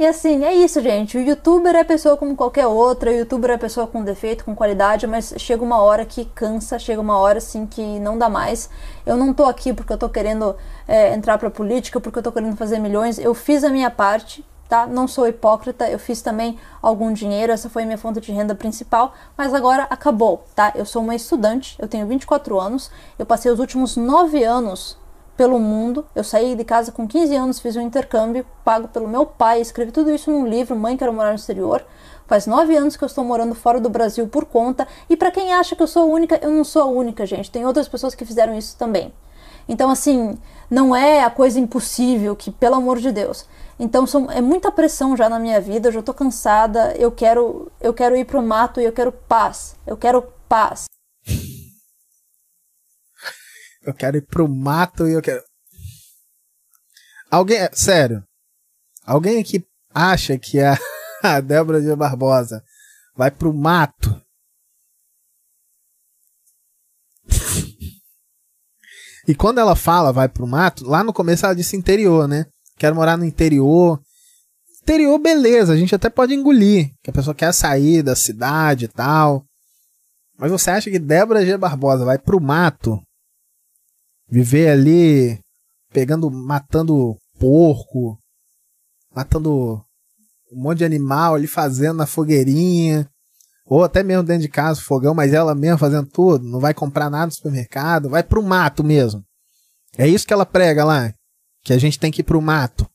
e 0.03 0.05
assim, 0.05 0.43
é 0.43 0.53
isso, 0.53 0.81
gente. 0.81 1.17
O 1.17 1.21
youtuber 1.21 1.73
é 1.73 1.83
pessoa 1.83 2.17
como 2.17 2.35
qualquer 2.35 2.67
outra, 2.67 3.09
o 3.09 3.13
youtuber 3.13 3.51
é 3.51 3.57
pessoa 3.57 3.87
com 3.87 4.03
defeito, 4.03 4.43
com 4.43 4.53
qualidade, 4.53 5.07
mas 5.07 5.33
chega 5.37 5.63
uma 5.63 5.81
hora 5.81 6.03
que 6.03 6.25
cansa, 6.25 6.77
chega 6.77 6.99
uma 6.99 7.17
hora 7.17 7.37
assim 7.37 7.65
que 7.65 7.81
não 8.01 8.17
dá 8.17 8.27
mais. 8.27 8.69
Eu 9.05 9.15
não 9.15 9.33
tô 9.33 9.45
aqui 9.45 9.71
porque 9.71 9.93
eu 9.93 9.97
tô 9.97 10.09
querendo 10.09 10.57
é, 10.85 11.13
entrar 11.13 11.37
pra 11.37 11.49
política, 11.49 12.01
porque 12.01 12.19
eu 12.19 12.23
tô 12.23 12.33
querendo 12.33 12.57
fazer 12.57 12.79
milhões. 12.79 13.17
Eu 13.17 13.33
fiz 13.33 13.63
a 13.63 13.69
minha 13.69 13.89
parte, 13.89 14.45
tá? 14.67 14.85
Não 14.85 15.07
sou 15.07 15.25
hipócrita, 15.25 15.89
eu 15.89 15.97
fiz 15.97 16.21
também 16.21 16.59
algum 16.81 17.13
dinheiro, 17.13 17.53
essa 17.53 17.69
foi 17.69 17.83
a 17.83 17.85
minha 17.85 17.97
fonte 17.97 18.19
de 18.19 18.31
renda 18.33 18.53
principal, 18.53 19.13
mas 19.37 19.53
agora 19.53 19.87
acabou, 19.89 20.43
tá? 20.53 20.73
Eu 20.75 20.85
sou 20.85 21.01
uma 21.01 21.15
estudante, 21.15 21.77
eu 21.79 21.87
tenho 21.87 22.05
24 22.05 22.59
anos, 22.59 22.91
eu 23.17 23.25
passei 23.25 23.49
os 23.49 23.59
últimos 23.59 23.95
9 23.95 24.43
anos 24.43 24.97
pelo 25.35 25.59
mundo. 25.59 26.05
Eu 26.15 26.23
saí 26.23 26.55
de 26.55 26.63
casa 26.63 26.91
com 26.91 27.07
15 27.07 27.35
anos, 27.35 27.59
fiz 27.59 27.75
um 27.75 27.81
intercâmbio 27.81 28.45
pago 28.63 28.87
pelo 28.87 29.07
meu 29.07 29.25
pai, 29.25 29.61
escrevi 29.61 29.91
tudo 29.91 30.11
isso 30.11 30.31
num 30.31 30.47
livro, 30.47 30.75
Mãe 30.75 30.97
Quero 30.97 31.13
Morar 31.13 31.29
no 31.29 31.35
Exterior. 31.35 31.85
Faz 32.27 32.47
nove 32.47 32.75
anos 32.75 32.95
que 32.95 33.03
eu 33.03 33.07
estou 33.07 33.23
morando 33.23 33.53
fora 33.53 33.79
do 33.79 33.89
Brasil 33.89 34.27
por 34.27 34.45
conta. 34.45 34.87
E 35.09 35.17
para 35.17 35.31
quem 35.31 35.53
acha 35.53 35.75
que 35.75 35.83
eu 35.83 35.87
sou 35.87 36.03
a 36.03 36.05
única, 36.05 36.39
eu 36.41 36.49
não 36.49 36.63
sou 36.63 36.81
a 36.81 36.85
única, 36.85 37.25
gente. 37.25 37.51
Tem 37.51 37.65
outras 37.65 37.87
pessoas 37.87 38.15
que 38.15 38.25
fizeram 38.25 38.57
isso 38.57 38.77
também. 38.77 39.13
Então, 39.67 39.89
assim, 39.89 40.37
não 40.69 40.95
é 40.95 41.23
a 41.23 41.29
coisa 41.29 41.59
impossível 41.59 42.35
que, 42.35 42.51
pelo 42.51 42.75
amor 42.75 42.99
de 42.99 43.11
Deus. 43.11 43.45
Então, 43.79 44.05
são, 44.05 44.31
é 44.31 44.41
muita 44.41 44.71
pressão 44.71 45.15
já 45.15 45.29
na 45.29 45.39
minha 45.39 45.59
vida. 45.59 45.89
Eu 45.89 45.93
já 45.93 46.01
tô 46.01 46.13
cansada. 46.13 46.93
Eu 46.97 47.11
quero, 47.11 47.71
eu 47.79 47.93
quero 47.93 48.15
ir 48.15 48.25
pro 48.25 48.41
mato 48.41 48.79
e 48.79 48.85
eu 48.85 48.91
quero 48.91 49.11
paz. 49.11 49.75
Eu 49.85 49.97
quero 49.97 50.23
paz. 50.47 50.85
Eu 53.83 53.93
quero 53.93 54.17
ir 54.17 54.21
pro 54.21 54.47
mato 54.47 55.07
e 55.07 55.13
eu 55.13 55.21
quero. 55.21 55.43
Alguém. 57.29 57.59
Sério. 57.73 58.23
Alguém 59.05 59.41
aqui 59.41 59.65
acha 59.93 60.37
que 60.37 60.59
a, 60.59 60.77
a 61.21 61.41
Débora 61.41 61.81
de 61.81 61.93
Barbosa 61.95 62.63
vai 63.15 63.29
pro 63.29 63.53
mato? 63.53 64.21
e 69.27 69.35
quando 69.35 69.59
ela 69.59 69.75
fala 69.75 70.13
vai 70.13 70.29
pro 70.29 70.47
mato, 70.47 70.85
lá 70.85 71.03
no 71.03 71.13
começo 71.13 71.45
ela 71.45 71.55
disse 71.55 71.75
interior, 71.75 72.27
né? 72.27 72.45
Quero 72.77 72.95
morar 72.95 73.17
no 73.17 73.25
interior. 73.25 74.01
Interior, 74.81 75.17
beleza, 75.19 75.73
a 75.73 75.77
gente 75.77 75.93
até 75.95 76.09
pode 76.09 76.33
engolir. 76.33 76.93
Que 77.03 77.09
a 77.09 77.13
pessoa 77.13 77.35
quer 77.35 77.53
sair 77.53 78.01
da 78.01 78.15
cidade 78.15 78.85
e 78.85 78.87
tal. 78.87 79.45
Mas 80.37 80.51
você 80.51 80.71
acha 80.71 80.89
que 80.89 80.99
Débora 80.99 81.45
G. 81.45 81.57
Barbosa 81.57 82.05
vai 82.05 82.17
pro 82.17 82.41
mato 82.41 83.01
Viver 84.33 84.67
ali 84.67 85.39
pegando, 85.91 86.27
matando 86.31 87.15
porco, 87.37 88.17
matando 89.13 89.75
um 90.51 90.59
monte 90.59 90.79
de 90.79 90.85
animal 90.85 91.35
ali 91.35 91.45
fazendo 91.45 91.97
na 91.97 92.07
fogueirinha, 92.07 93.07
ou 93.63 93.83
até 93.83 94.01
mesmo 94.01 94.23
dentro 94.23 94.41
de 94.41 94.49
casa, 94.49 94.81
fogão, 94.81 95.13
mas 95.13 95.33
ela 95.33 95.53
mesma 95.53 95.77
fazendo 95.77 96.09
tudo, 96.09 96.49
não 96.49 96.59
vai 96.59 96.73
comprar 96.73 97.11
nada 97.11 97.27
no 97.27 97.31
supermercado, 97.31 98.09
vai 98.09 98.23
pro 98.23 98.41
mato 98.41 98.83
mesmo. 98.83 99.23
É 99.95 100.07
isso 100.07 100.25
que 100.25 100.33
ela 100.33 100.47
prega 100.47 100.83
lá, 100.83 101.13
que 101.63 101.71
a 101.71 101.77
gente 101.77 101.99
tem 101.99 102.11
que 102.11 102.21
ir 102.21 102.23
pro 102.23 102.41
mato. 102.41 102.89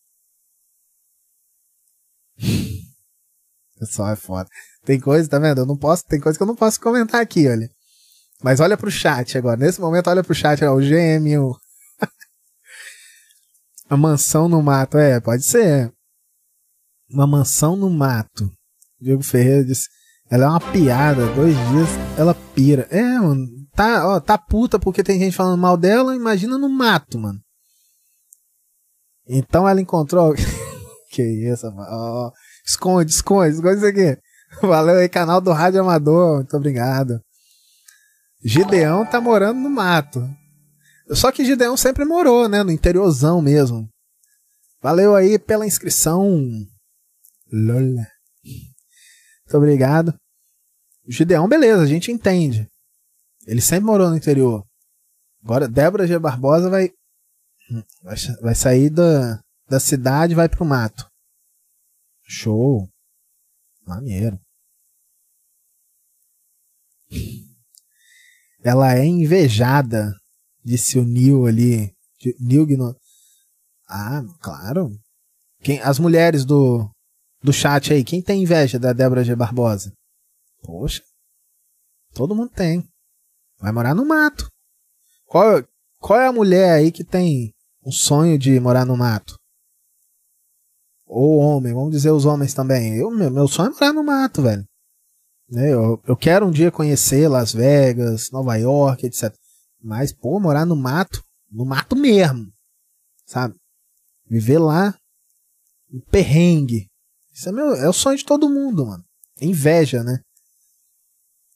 Pessoal, 3.78 4.10
é 4.10 4.16
foda. 4.16 4.51
Tem 4.85 4.98
coisa, 4.98 5.28
tá 5.28 5.39
vendo? 5.39 5.60
Eu 5.60 5.66
não 5.66 5.77
posso, 5.77 6.05
tem 6.05 6.19
coisa 6.19 6.36
que 6.36 6.43
eu 6.43 6.48
não 6.48 6.56
posso 6.56 6.81
comentar 6.81 7.20
aqui, 7.20 7.47
olha. 7.47 7.70
Mas 8.43 8.60
olha 8.60 8.77
pro 8.77 8.90
chat 8.90 9.36
agora. 9.36 9.56
Nesse 9.56 9.81
momento, 9.81 10.09
olha 10.09 10.23
pro 10.23 10.35
chat. 10.35 10.65
Ó, 10.65 10.74
o 10.74 10.81
GMU. 10.81 11.56
A 13.90 13.97
mansão 13.97 14.48
no 14.48 14.62
mato. 14.62 14.97
É, 14.98 15.20
pode 15.20 15.44
ser. 15.44 15.93
Uma 17.10 17.27
mansão 17.27 17.74
no 17.74 17.90
mato. 17.90 18.51
Diego 19.01 19.23
Ferreira 19.23 19.65
disse. 19.65 19.89
Ela 20.31 20.44
é 20.44 20.48
uma 20.48 20.60
piada. 20.60 21.27
Dois 21.35 21.55
dias 21.55 21.89
ela 22.16 22.35
pira. 22.55 22.86
É, 22.90 23.19
mano. 23.19 23.47
Tá, 23.74 24.06
ó, 24.09 24.20
tá 24.20 24.36
puta 24.36 24.78
porque 24.78 25.02
tem 25.02 25.19
gente 25.19 25.36
falando 25.36 25.60
mal 25.60 25.77
dela. 25.77 26.15
Imagina 26.15 26.56
no 26.59 26.69
mato, 26.69 27.19
mano. 27.19 27.40
Então 29.27 29.69
ela 29.69 29.81
encontrou. 29.81 30.35
que 31.10 31.23
isso. 31.23 31.66
Ó, 31.66 32.31
esconde, 32.65 33.10
esconde, 33.10 33.55
esconde 33.55 33.77
isso 33.77 33.86
aqui. 33.86 34.19
Valeu 34.62 34.97
aí, 34.97 35.09
canal 35.09 35.40
do 35.40 35.52
Rádio 35.52 35.81
Amador. 35.81 36.36
Muito 36.36 36.56
obrigado. 36.56 37.20
Gideão 38.43 39.05
tá 39.05 39.20
morando 39.20 39.60
no 39.60 39.70
mato. 39.70 40.20
Só 41.10 41.32
que 41.32 41.44
Gideão 41.44 41.77
sempre 41.77 42.05
morou, 42.05 42.48
né? 42.48 42.62
No 42.62 42.70
interiorzão 42.70 43.43
mesmo. 43.43 43.89
Valeu 44.81 45.15
aí 45.15 45.39
pela 45.39 45.66
inscrição. 45.66 46.40
Lola. 47.51 48.06
Muito 48.44 49.56
obrigado. 49.56 50.15
Gideão, 51.06 51.48
beleza, 51.48 51.82
a 51.82 51.86
gente 51.86 52.12
entende. 52.12 52.69
Ele 53.47 53.60
sempre 53.60 53.86
morou 53.86 54.10
no 54.10 54.16
interior. 54.16 54.65
Agora, 55.43 55.66
Débora 55.66 56.06
G. 56.06 56.19
Barbosa 56.19 56.69
vai, 56.69 56.90
vai, 58.02 58.16
vai 58.43 58.55
sair 58.55 58.90
da, 58.90 59.40
da 59.69 59.81
cidade 59.81 60.32
e 60.32 60.36
vai 60.36 60.48
pro 60.48 60.66
mato. 60.66 61.09
Show. 62.27 62.86
Maneiro 63.86 64.39
ela 68.62 68.94
é 68.94 69.05
invejada, 69.05 70.14
disse 70.64 70.98
o 70.98 71.05
Neil 71.05 71.47
ali. 71.47 71.93
Neil 72.40 72.66
Gno... 72.66 72.97
Ah, 73.89 74.22
claro. 74.40 74.90
Quem, 75.60 75.80
as 75.80 75.98
mulheres 75.98 76.44
do, 76.44 76.90
do 77.43 77.52
chat 77.52 77.93
aí, 77.93 78.05
quem 78.05 78.20
tem 78.20 78.43
inveja 78.43 78.78
da 78.78 78.93
Débora 78.93 79.24
G. 79.24 79.35
Barbosa? 79.35 79.93
Poxa, 80.62 81.02
todo 82.12 82.35
mundo 82.35 82.51
tem. 82.51 82.86
Vai 83.59 83.72
morar 83.72 83.94
no 83.94 84.05
mato. 84.05 84.48
Qual, 85.26 85.64
Qual 85.98 86.20
é 86.20 86.26
a 86.26 86.32
mulher 86.32 86.72
aí 86.72 86.93
que 86.93 87.05
tem 87.05 87.52
um 87.85 87.90
sonho 87.90 88.39
de 88.39 88.59
morar 88.60 88.85
no 88.85 88.97
mato? 88.97 89.36
Ou 91.06 91.39
homem, 91.39 91.72
vamos 91.72 91.93
dizer 91.93 92.10
os 92.10 92.26
homens 92.26 92.52
também. 92.52 92.97
Eu, 92.97 93.10
meu, 93.10 93.30
meu 93.30 93.48
sonho 93.48 93.70
é 93.70 93.72
morar 93.72 93.93
no 93.94 94.05
mato, 94.05 94.43
velho. 94.43 94.68
Né, 95.51 95.73
eu, 95.73 96.03
eu 96.07 96.16
quero 96.16 96.47
um 96.47 96.51
dia 96.51 96.70
conhecer 96.70 97.27
Las 97.29 97.53
Vegas, 97.53 98.31
Nova 98.31 98.55
York, 98.57 99.07
etc. 99.07 99.35
Mas, 99.83 100.12
pô, 100.12 100.39
morar 100.39 100.66
no 100.66 100.77
mato, 100.77 101.23
no 101.51 101.65
mato 101.65 101.97
mesmo, 101.97 102.47
sabe? 103.25 103.55
Viver 104.29 104.59
lá, 104.59 104.95
um 105.91 106.01
perrengue. 106.01 106.87
Isso 107.33 107.49
é, 107.49 107.53
meu, 107.53 107.75
é 107.75 107.89
o 107.89 107.93
sonho 107.93 108.19
de 108.19 108.25
todo 108.25 108.51
mundo, 108.51 108.85
mano. 108.87 109.05
É 109.41 109.47
inveja, 109.47 110.03
né? 110.03 110.20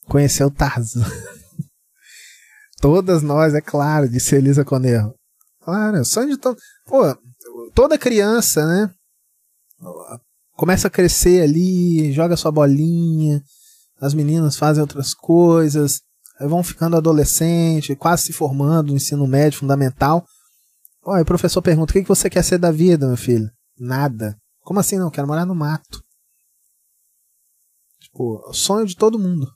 Conhecer 0.07 0.45
o 0.45 0.51
Tarzan. 0.51 1.05
Todas 2.81 3.23
nós, 3.23 3.55
é 3.55 3.61
claro, 3.61 4.09
disse 4.09 4.35
Elisa 4.35 4.65
Conerro. 4.65 5.15
Claro, 5.61 5.99
é 5.99 6.01
o 6.01 6.05
sonho 6.05 6.31
de 6.31 6.37
todo. 6.37 6.59
Pô, 6.85 7.03
toda 7.75 7.99
criança, 7.99 8.67
né? 8.67 8.95
Começa 10.57 10.89
a 10.89 10.91
crescer 10.91 11.43
ali, 11.43 12.13
joga 12.13 12.37
sua 12.37 12.51
bolinha, 12.51 13.43
as 14.03 14.15
meninas 14.15 14.57
fazem 14.57 14.81
outras 14.81 15.15
coisas, 15.15 16.03
vão 16.41 16.63
ficando 16.65 16.97
adolescente, 16.97 17.95
quase 17.95 18.25
se 18.25 18.33
formando 18.33 18.89
no 18.89 18.97
ensino 18.97 19.27
médio 19.29 19.61
fundamental. 19.61 20.27
Aí 21.07 21.23
o 21.23 21.27
professor 21.27 21.63
pergunta: 21.63 21.93
o 21.93 21.95
que 21.95 22.03
você 22.03 22.29
quer 22.29 22.43
ser 22.43 22.59
da 22.59 22.73
vida, 22.73 23.07
meu 23.07 23.17
filho? 23.17 23.49
Nada. 23.79 24.37
Como 24.61 24.81
assim 24.81 24.99
não? 24.99 25.11
Quero 25.11 25.29
morar 25.29 25.47
no 25.47 25.55
mato. 25.55 26.03
Tipo, 28.01 28.53
sonho 28.53 28.87
de 28.87 28.97
todo 28.97 29.19
mundo. 29.19 29.47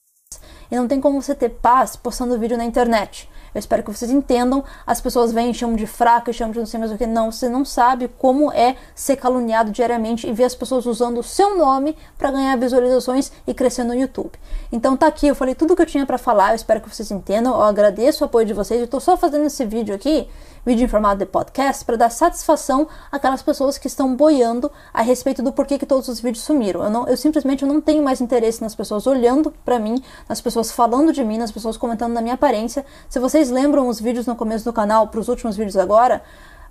E 0.70 0.76
não 0.76 0.86
tem 0.86 1.00
como 1.00 1.20
você 1.20 1.34
ter 1.34 1.50
paz 1.50 1.96
postando 1.96 2.38
vídeo 2.38 2.56
na 2.56 2.64
internet. 2.64 3.28
Eu 3.56 3.58
espero 3.58 3.82
que 3.82 3.90
vocês 3.90 4.10
entendam. 4.10 4.62
As 4.86 5.00
pessoas 5.00 5.32
vêm 5.32 5.54
chamam 5.54 5.76
de 5.76 5.86
fraca, 5.86 6.30
chamam 6.30 6.52
de 6.52 6.58
não 6.58 6.66
sei 6.66 6.78
mais 6.78 6.92
o 6.92 6.98
que. 6.98 7.06
Não, 7.06 7.32
você 7.32 7.48
não 7.48 7.64
sabe 7.64 8.06
como 8.18 8.52
é 8.52 8.76
ser 8.94 9.16
caluniado 9.16 9.70
diariamente 9.70 10.28
e 10.28 10.32
ver 10.32 10.44
as 10.44 10.54
pessoas 10.54 10.84
usando 10.84 11.18
o 11.18 11.22
seu 11.22 11.56
nome 11.56 11.96
para 12.18 12.30
ganhar 12.30 12.54
visualizações 12.58 13.32
e 13.46 13.54
crescer 13.54 13.82
no 13.82 13.94
YouTube. 13.94 14.32
Então 14.70 14.94
tá 14.94 15.06
aqui, 15.06 15.26
eu 15.26 15.34
falei 15.34 15.54
tudo 15.54 15.74
que 15.74 15.80
eu 15.80 15.86
tinha 15.86 16.04
para 16.04 16.18
falar. 16.18 16.50
Eu 16.50 16.56
espero 16.56 16.82
que 16.82 16.94
vocês 16.94 17.10
entendam. 17.10 17.54
Eu 17.54 17.62
agradeço 17.62 18.24
o 18.24 18.26
apoio 18.26 18.44
de 18.44 18.52
vocês. 18.52 18.78
Eu 18.78 18.88
tô 18.88 19.00
só 19.00 19.16
fazendo 19.16 19.46
esse 19.46 19.64
vídeo 19.64 19.94
aqui 19.94 20.28
vídeo 20.66 20.84
em 20.84 20.88
formato 20.88 21.18
de 21.18 21.26
podcast 21.26 21.84
para 21.84 21.94
dar 21.94 22.10
satisfação 22.10 22.88
àquelas 23.12 23.40
pessoas 23.40 23.78
que 23.78 23.86
estão 23.86 24.16
boiando 24.16 24.68
a 24.92 25.00
respeito 25.00 25.40
do 25.40 25.52
porquê 25.52 25.78
que 25.78 25.86
todos 25.86 26.08
os 26.08 26.18
vídeos 26.18 26.42
sumiram. 26.42 26.82
Eu, 26.82 26.90
não, 26.90 27.06
eu 27.06 27.16
simplesmente 27.16 27.64
não 27.64 27.80
tenho 27.80 28.02
mais 28.02 28.20
interesse 28.20 28.60
nas 28.60 28.74
pessoas 28.74 29.06
olhando 29.06 29.54
para 29.64 29.78
mim, 29.78 30.02
nas 30.28 30.40
pessoas 30.40 30.72
falando 30.72 31.12
de 31.12 31.22
mim, 31.22 31.38
nas 31.38 31.52
pessoas 31.52 31.76
comentando 31.76 32.14
da 32.14 32.20
minha 32.20 32.34
aparência. 32.34 32.84
Se 33.08 33.20
vocês 33.20 33.48
lembram 33.48 33.86
os 33.86 34.00
vídeos 34.00 34.26
no 34.26 34.34
começo 34.34 34.64
do 34.64 34.72
canal 34.72 35.06
para 35.06 35.20
os 35.20 35.28
últimos 35.28 35.56
vídeos 35.56 35.76
agora, 35.76 36.20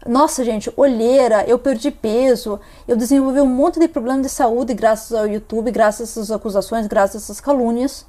nossa, 0.06 0.44
gente, 0.44 0.72
olheira, 0.76 1.46
eu 1.48 1.58
perdi 1.58 1.90
peso, 1.90 2.60
eu 2.86 2.98
desenvolvi 2.98 3.40
um 3.40 3.48
monte 3.48 3.80
de 3.80 3.88
problema 3.88 4.22
de 4.22 4.30
saúde 4.30 4.74
graças 4.74 5.18
ao 5.18 5.26
YouTube, 5.26 5.72
graças 5.72 6.02
a 6.02 6.04
essas 6.22 6.32
acusações, 6.32 6.86
graças 6.86 7.16
a 7.16 7.18
essas 7.26 7.40
calúnias. 7.40 8.06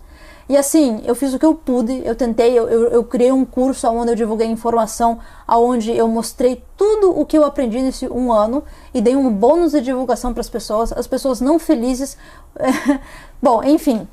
E 0.48 0.56
assim, 0.56 1.02
eu 1.04 1.14
fiz 1.14 1.34
o 1.34 1.38
que 1.40 1.44
eu 1.44 1.54
pude, 1.54 2.02
eu 2.04 2.14
tentei, 2.14 2.56
eu, 2.56 2.68
eu, 2.68 2.88
eu 2.88 3.04
criei 3.04 3.32
um 3.32 3.44
curso 3.44 3.88
onde 3.88 4.12
eu 4.12 4.14
divulguei 4.14 4.46
informação, 4.46 5.18
onde 5.48 5.90
eu 5.90 6.06
mostrei 6.06 6.62
tudo 6.76 7.18
o 7.18 7.26
que 7.26 7.36
eu 7.36 7.44
aprendi 7.44 7.80
nesse 7.80 8.06
um 8.08 8.32
ano 8.32 8.62
e 8.94 9.00
dei 9.00 9.16
um 9.16 9.32
bônus 9.32 9.72
de 9.72 9.80
divulgação 9.80 10.32
para 10.32 10.40
as 10.40 10.48
pessoas, 10.48 10.92
as 10.92 11.06
pessoas 11.06 11.40
não 11.40 11.58
felizes. 11.58 12.16
Bom, 13.42 13.60
enfim, 13.64 14.06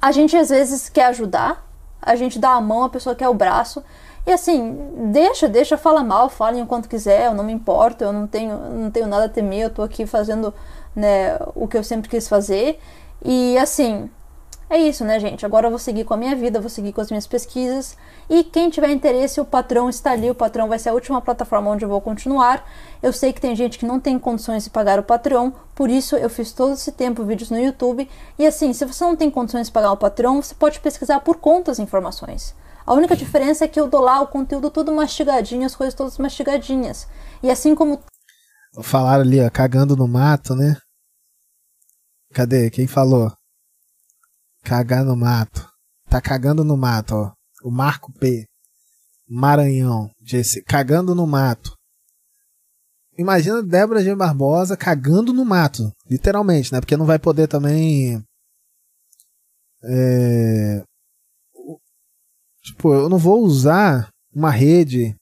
a 0.00 0.12
gente 0.12 0.36
às 0.36 0.50
vezes 0.50 0.88
quer 0.88 1.06
ajudar, 1.06 1.66
a 2.00 2.14
gente 2.14 2.38
dá 2.38 2.50
a 2.50 2.60
mão, 2.60 2.84
a 2.84 2.88
pessoa 2.88 3.16
quer 3.16 3.28
o 3.28 3.34
braço. 3.34 3.82
E 4.26 4.32
assim, 4.32 4.78
deixa, 5.10 5.48
deixa, 5.48 5.76
fala 5.76 6.04
mal, 6.04 6.30
fala 6.30 6.62
o 6.62 6.66
quanto 6.66 6.88
quiser, 6.88 7.26
eu 7.26 7.34
não 7.34 7.42
me 7.42 7.52
importo, 7.52 8.04
eu 8.04 8.12
não 8.12 8.26
tenho, 8.26 8.56
não 8.56 8.90
tenho 8.90 9.06
nada 9.06 9.24
a 9.24 9.28
temer, 9.28 9.64
eu 9.64 9.70
tô 9.70 9.82
aqui 9.82 10.06
fazendo 10.06 10.54
né, 10.94 11.36
o 11.54 11.66
que 11.66 11.76
eu 11.76 11.82
sempre 11.82 12.08
quis 12.08 12.28
fazer. 12.28 12.80
E 13.24 13.58
assim, 13.58 14.08
é 14.68 14.78
isso, 14.78 15.04
né, 15.04 15.20
gente? 15.20 15.44
Agora 15.44 15.66
eu 15.66 15.70
vou 15.70 15.78
seguir 15.78 16.04
com 16.04 16.14
a 16.14 16.16
minha 16.16 16.34
vida, 16.34 16.60
vou 16.60 16.70
seguir 16.70 16.92
com 16.92 17.00
as 17.00 17.10
minhas 17.10 17.26
pesquisas. 17.26 17.96
E 18.30 18.42
quem 18.42 18.70
tiver 18.70 18.90
interesse, 18.90 19.40
o 19.40 19.44
patrão 19.44 19.90
está 19.90 20.12
ali. 20.12 20.30
O 20.30 20.34
patrão 20.34 20.68
vai 20.68 20.78
ser 20.78 20.88
a 20.88 20.94
última 20.94 21.20
plataforma 21.20 21.70
onde 21.70 21.84
eu 21.84 21.88
vou 21.88 22.00
continuar. 22.00 22.66
Eu 23.02 23.12
sei 23.12 23.32
que 23.32 23.40
tem 23.40 23.54
gente 23.54 23.78
que 23.78 23.84
não 23.84 24.00
tem 24.00 24.18
condições 24.18 24.64
de 24.64 24.70
pagar 24.70 24.98
o 24.98 25.02
patrão, 25.02 25.52
por 25.74 25.90
isso 25.90 26.16
eu 26.16 26.30
fiz 26.30 26.52
todo 26.52 26.72
esse 26.72 26.92
tempo 26.92 27.24
vídeos 27.24 27.50
no 27.50 27.58
YouTube. 27.58 28.08
E 28.38 28.46
assim, 28.46 28.72
se 28.72 28.84
você 28.84 29.04
não 29.04 29.14
tem 29.14 29.30
condições 29.30 29.66
de 29.66 29.72
pagar 29.72 29.92
o 29.92 29.96
patrão, 29.96 30.42
você 30.42 30.54
pode 30.54 30.80
pesquisar 30.80 31.20
por 31.20 31.36
conta 31.36 31.70
as 31.70 31.78
informações. 31.78 32.54
A 32.86 32.94
única 32.94 33.16
diferença 33.16 33.64
é 33.64 33.68
que 33.68 33.78
eu 33.78 33.88
dou 33.88 34.00
lá 34.00 34.20
o 34.20 34.28
conteúdo 34.28 34.70
tudo 34.70 34.92
mastigadinho, 34.92 35.64
as 35.64 35.76
coisas 35.76 35.94
todas 35.94 36.18
mastigadinhas. 36.18 37.06
E 37.42 37.50
assim 37.50 37.74
como. 37.74 38.00
Falaram 38.82 39.22
ali, 39.22 39.40
ó, 39.40 39.50
cagando 39.50 39.94
no 39.96 40.08
mato, 40.08 40.54
né? 40.54 40.76
Cadê? 42.32 42.70
Quem 42.70 42.86
falou? 42.86 43.32
Cagar 44.64 45.04
no 45.04 45.14
mato. 45.14 45.68
Tá 46.08 46.20
cagando 46.20 46.64
no 46.64 46.76
mato, 46.76 47.14
ó. 47.14 47.32
O 47.62 47.70
Marco 47.70 48.12
P. 48.12 48.46
Maranhão. 49.28 50.10
Disse, 50.20 50.62
cagando 50.62 51.14
no 51.14 51.26
mato. 51.26 51.74
Imagina 53.16 53.62
Débora 53.62 54.02
G. 54.02 54.14
Barbosa 54.14 54.76
cagando 54.76 55.32
no 55.32 55.44
mato. 55.44 55.92
Literalmente, 56.10 56.72
né? 56.72 56.80
Porque 56.80 56.96
não 56.96 57.06
vai 57.06 57.18
poder 57.18 57.46
também. 57.46 58.22
É, 59.84 60.82
tipo, 62.62 62.92
eu 62.92 63.08
não 63.08 63.18
vou 63.18 63.42
usar 63.42 64.08
uma 64.34 64.50
rede 64.50 65.14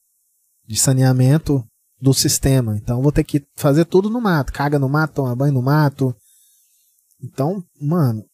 de 0.65 0.77
saneamento 0.77 1.63
do 2.01 2.13
sistema. 2.13 2.75
Então 2.75 3.01
vou 3.01 3.11
ter 3.11 3.23
que 3.23 3.45
fazer 3.55 3.85
tudo 3.85 4.09
no 4.09 4.21
mato. 4.21 4.53
Caga 4.53 4.79
no 4.79 4.89
mato, 4.89 5.15
toma 5.15 5.35
banho 5.35 5.53
no 5.53 5.61
mato. 5.61 6.15
Então, 7.21 7.63
mano, 7.79 8.25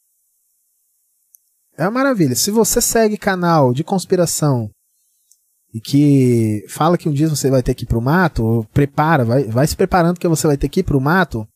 é 1.79 1.83
uma 1.83 1.91
maravilha. 1.91 2.35
Se 2.35 2.51
você 2.51 2.81
segue 2.81 3.17
canal 3.17 3.73
de 3.73 3.85
conspiração 3.85 4.69
e 5.73 5.79
que 5.79 6.65
fala 6.67 6.97
que 6.97 7.07
um 7.07 7.13
dia 7.13 7.29
você 7.29 7.49
vai 7.49 7.63
ter 7.63 7.73
que 7.73 7.85
ir 7.85 7.87
pro 7.87 8.01
mato, 8.01 8.67
prepara, 8.73 9.23
vai, 9.23 9.45
vai 9.45 9.65
se 9.65 9.77
preparando 9.77 10.19
que 10.19 10.27
você 10.27 10.45
vai 10.45 10.57
ter 10.57 10.67
que 10.67 10.81
ir 10.81 10.83
pro 10.83 10.99
mato, 10.99 11.47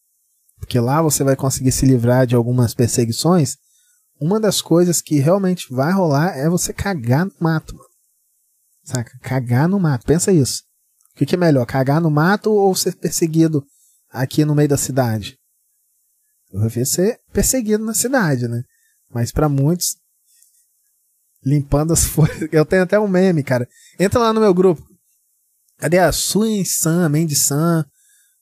porque 0.58 0.80
lá 0.80 1.02
você 1.02 1.26
vai 1.26 1.36
conseguir 1.36 1.74
se 1.74 1.86
livrar 1.86 2.26
de 2.26 2.36
algumas 2.36 2.74
perseguições. 2.74 3.58
Uma 4.18 4.40
das 4.40 4.62
coisas 4.62 5.02
que 5.02 5.20
realmente 5.20 5.68
vai 5.70 5.91
rolar 5.91 6.38
é 6.38 6.50
você 6.50 6.72
cagar 6.72 7.26
no 7.26 7.34
mato. 7.38 7.78
Saca? 8.82 9.12
Cagar 9.22 9.68
no 9.68 9.78
mato. 9.78 10.06
Pensa 10.06 10.32
isso. 10.32 10.64
O 11.14 11.18
que, 11.18 11.26
que 11.26 11.36
é 11.36 11.38
melhor, 11.38 11.66
cagar 11.66 12.00
no 12.00 12.10
mato 12.10 12.50
ou 12.50 12.74
ser 12.74 12.95
perseguido 12.95 13.62
aqui 14.10 14.45
no 14.45 14.56
meio 14.56 14.70
da 14.70 14.78
cidade? 14.78 15.38
Eu 16.50 16.62
prefiro 16.62 16.86
ser 16.86 17.20
perseguido 17.34 17.84
na 17.84 17.94
cidade, 17.94 18.48
né? 18.48 18.64
Mas 19.14 19.32
para 19.32 19.50
muitos 19.50 19.98
limpando 21.45 21.94
as 21.94 22.03
folhas. 22.06 22.48
Eu 22.52 22.65
tenho 22.65 22.84
até 22.84 22.99
um 22.99 23.07
meme, 23.07 23.44
cara. 23.44 23.68
Entra 23.99 24.20
lá 24.20 24.34
no 24.34 24.40
meu 24.40 24.53
grupo. 24.53 24.84
Cadê 25.78 25.99
a 25.99 26.11
Suen 26.11 26.64
Sam, 26.64 27.10
Mandy 27.10 27.36
Sam? 27.36 27.86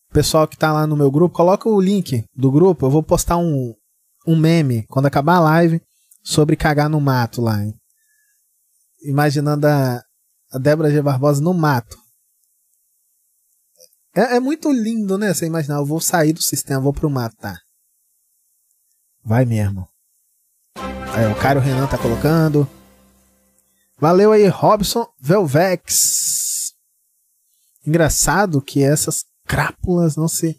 O 0.09 0.13
pessoal 0.13 0.47
que 0.47 0.57
tá 0.57 0.73
lá 0.73 0.85
no 0.85 0.97
meu 0.97 1.09
grupo, 1.09 1.33
coloca 1.33 1.69
o 1.69 1.79
link 1.79 2.25
do 2.35 2.51
grupo. 2.51 2.85
Eu 2.85 2.89
vou 2.89 3.01
postar 3.01 3.37
um, 3.37 3.73
um 4.27 4.35
meme 4.35 4.85
quando 4.87 5.05
acabar 5.05 5.37
a 5.37 5.41
live 5.41 5.81
sobre 6.21 6.55
cagar 6.55 6.89
no 6.89 6.99
mato 6.99 7.41
lá. 7.41 7.63
Hein? 7.63 7.73
Imaginando 9.03 9.67
a, 9.67 10.01
a 10.51 10.57
Débora 10.59 10.91
G. 10.91 11.01
Barbosa 11.01 11.41
no 11.41 11.53
mato. 11.53 11.97
É, 14.13 14.35
é, 14.35 14.39
muito 14.39 14.69
lindo, 14.71 15.17
né? 15.17 15.33
Você 15.33 15.45
imaginar, 15.45 15.77
eu 15.77 15.85
vou 15.85 16.01
sair 16.01 16.33
do 16.33 16.41
sistema, 16.41 16.81
vou 16.81 16.91
pro 16.91 17.09
mato, 17.09 17.37
tá? 17.37 17.57
Vai 19.23 19.45
mesmo. 19.45 19.87
Aí, 21.13 21.31
o 21.31 21.35
Caio 21.39 21.61
Renan 21.61 21.87
tá 21.87 21.97
colocando. 21.97 22.67
Valeu 24.01 24.31
aí, 24.31 24.47
Robson 24.47 25.07
Velvex. 25.19 26.73
Engraçado 27.85 28.59
que 28.59 28.81
essas 28.81 29.23
crápulas 29.45 30.15
não 30.15 30.27
se 30.27 30.57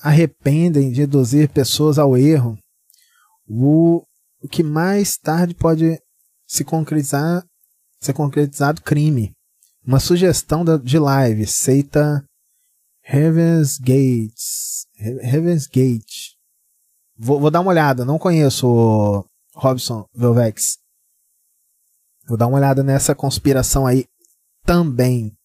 arrependem 0.00 0.90
de 0.90 1.02
induzir 1.02 1.50
pessoas 1.50 1.98
ao 1.98 2.16
erro. 2.16 2.58
O, 3.46 4.02
o 4.40 4.48
que 4.48 4.62
mais 4.62 5.18
tarde 5.18 5.54
pode 5.54 6.00
se 6.46 6.64
concretizar, 6.64 7.44
ser 8.00 8.14
concretizado 8.14 8.80
crime. 8.80 9.32
Uma 9.86 10.00
sugestão 10.00 10.64
de 10.82 10.98
live, 10.98 11.46
seita 11.46 12.24
Heaven's 13.06 13.76
Gates. 13.76 14.86
Heaven's 14.98 15.66
Gate. 15.66 16.36
Vou, 17.18 17.38
vou 17.38 17.50
dar 17.50 17.60
uma 17.60 17.70
olhada, 17.70 18.02
não 18.02 18.18
conheço 18.18 19.26
Robson 19.54 20.06
Velvex. 20.14 20.79
Vou 22.30 22.38
dar 22.38 22.46
uma 22.46 22.58
olhada 22.58 22.84
nessa 22.84 23.12
conspiração 23.12 23.88
aí 23.88 24.06
também. 24.64 25.36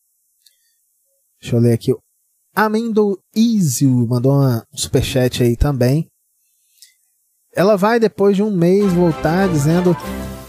Deixa 1.41 1.55
eu 1.55 1.59
ler 1.59 1.73
aqui. 1.73 1.91
Amendo 2.55 3.19
Easy 3.35 3.87
mandou 3.87 4.39
um 4.39 4.61
superchat 4.71 5.41
aí 5.41 5.55
também. 5.55 6.07
Ela 7.55 7.75
vai 7.75 7.99
depois 7.99 8.35
de 8.35 8.43
um 8.43 8.55
mês 8.55 8.93
voltar 8.93 9.49
dizendo 9.49 9.97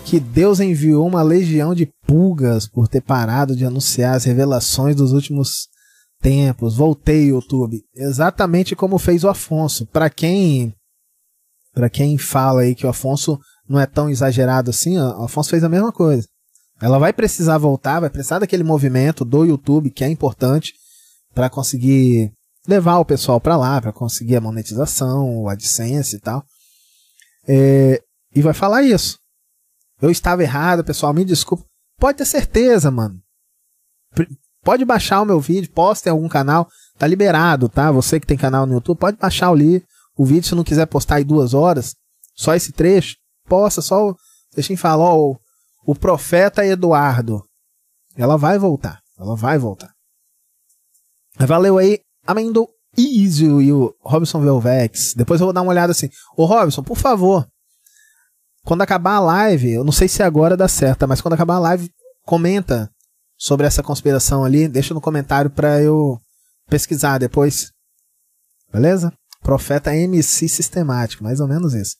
que 0.04 0.20
Deus 0.20 0.60
enviou 0.60 1.06
uma 1.06 1.22
legião 1.22 1.74
de 1.74 1.90
pulgas 2.06 2.68
por 2.68 2.86
ter 2.86 3.00
parado 3.00 3.56
de 3.56 3.64
anunciar 3.64 4.14
as 4.14 4.24
revelações 4.24 4.94
dos 4.94 5.12
últimos 5.12 5.68
tempos. 6.20 6.76
Voltei, 6.76 7.30
YouTube. 7.30 7.82
Exatamente 7.94 8.76
como 8.76 8.98
fez 8.98 9.24
o 9.24 9.28
Afonso. 9.30 9.86
Para 9.86 10.10
quem 10.10 10.74
para 11.72 11.88
quem 11.88 12.18
fala 12.18 12.60
aí 12.60 12.74
que 12.74 12.84
o 12.84 12.90
Afonso 12.90 13.40
não 13.68 13.80
é 13.80 13.86
tão 13.86 14.08
exagerado 14.08 14.70
assim, 14.70 14.98
o 14.98 15.24
Afonso 15.24 15.50
fez 15.50 15.64
a 15.64 15.68
mesma 15.68 15.92
coisa. 15.92 16.26
Ela 16.80 16.98
vai 16.98 17.12
precisar 17.12 17.58
voltar, 17.58 18.00
vai 18.00 18.10
precisar 18.10 18.38
daquele 18.38 18.62
movimento 18.62 19.24
do 19.24 19.44
YouTube 19.44 19.90
que 19.90 20.04
é 20.04 20.08
importante 20.08 20.74
para 21.34 21.48
conseguir 21.48 22.32
levar 22.68 22.98
o 22.98 23.04
pessoal 23.04 23.40
para 23.40 23.56
lá, 23.56 23.80
para 23.80 23.92
conseguir 23.92 24.36
a 24.36 24.40
monetização, 24.40 25.42
o 25.42 25.48
AdSense 25.48 26.16
e 26.16 26.20
tal. 26.20 26.44
É, 27.48 28.02
e 28.34 28.42
vai 28.42 28.52
falar 28.52 28.82
isso. 28.82 29.18
Eu 30.00 30.10
estava 30.10 30.42
errado, 30.42 30.84
pessoal, 30.84 31.14
me 31.14 31.24
desculpa. 31.24 31.64
Pode 31.98 32.18
ter 32.18 32.26
certeza, 32.26 32.90
mano. 32.90 33.18
Pode 34.62 34.84
baixar 34.84 35.22
o 35.22 35.24
meu 35.24 35.40
vídeo, 35.40 35.70
posta 35.72 36.08
em 36.08 36.12
algum 36.12 36.28
canal, 36.28 36.68
tá 36.98 37.06
liberado, 37.06 37.68
tá? 37.68 37.90
Você 37.92 38.18
que 38.18 38.26
tem 38.26 38.36
canal 38.36 38.66
no 38.66 38.74
YouTube, 38.74 38.98
pode 38.98 39.16
baixar 39.16 39.48
ali 39.48 39.82
o 40.16 40.24
vídeo 40.24 40.48
se 40.48 40.54
não 40.54 40.64
quiser 40.64 40.86
postar 40.86 41.20
em 41.20 41.24
duas 41.24 41.54
horas, 41.54 41.94
só 42.34 42.54
esse 42.54 42.72
trecho, 42.72 43.16
posta 43.46 43.80
só. 43.80 44.14
Deixa 44.54 44.72
eu 44.72 44.76
falar, 44.76 45.04
ó, 45.04 45.36
o, 45.84 45.94
profeta 45.94 46.64
Eduardo. 46.64 47.42
Ela 48.16 48.36
vai 48.36 48.58
voltar, 48.58 49.00
ela 49.18 49.36
vai 49.36 49.58
voltar. 49.58 49.92
Valeu 51.38 51.76
aí, 51.76 52.00
Amendo 52.26 52.66
Easy 52.96 53.44
e 53.44 53.72
o 53.72 53.94
Robson 54.00 54.40
Velvex. 54.40 55.14
Depois 55.14 55.40
eu 55.40 55.46
vou 55.46 55.52
dar 55.52 55.60
uma 55.60 55.70
olhada 55.70 55.92
assim. 55.92 56.08
Ô 56.36 56.46
Robson, 56.46 56.82
por 56.82 56.96
favor, 56.96 57.46
quando 58.64 58.82
acabar 58.82 59.16
a 59.16 59.20
live, 59.20 59.70
eu 59.70 59.84
não 59.84 59.92
sei 59.92 60.08
se 60.08 60.22
agora 60.22 60.56
dá 60.56 60.66
certo, 60.66 61.06
mas 61.06 61.20
quando 61.20 61.34
acabar 61.34 61.56
a 61.56 61.60
live, 61.60 61.90
comenta 62.24 62.90
sobre 63.36 63.66
essa 63.66 63.82
conspiração 63.82 64.44
ali, 64.44 64.66
deixa 64.66 64.94
no 64.94 65.00
comentário 65.00 65.50
para 65.50 65.80
eu 65.82 66.18
pesquisar 66.68 67.18
depois. 67.18 67.70
Beleza? 68.72 69.12
Profeta 69.42 69.94
MC 69.94 70.48
sistemático, 70.48 71.22
mais 71.22 71.38
ou 71.38 71.46
menos 71.46 71.74
isso. 71.74 71.96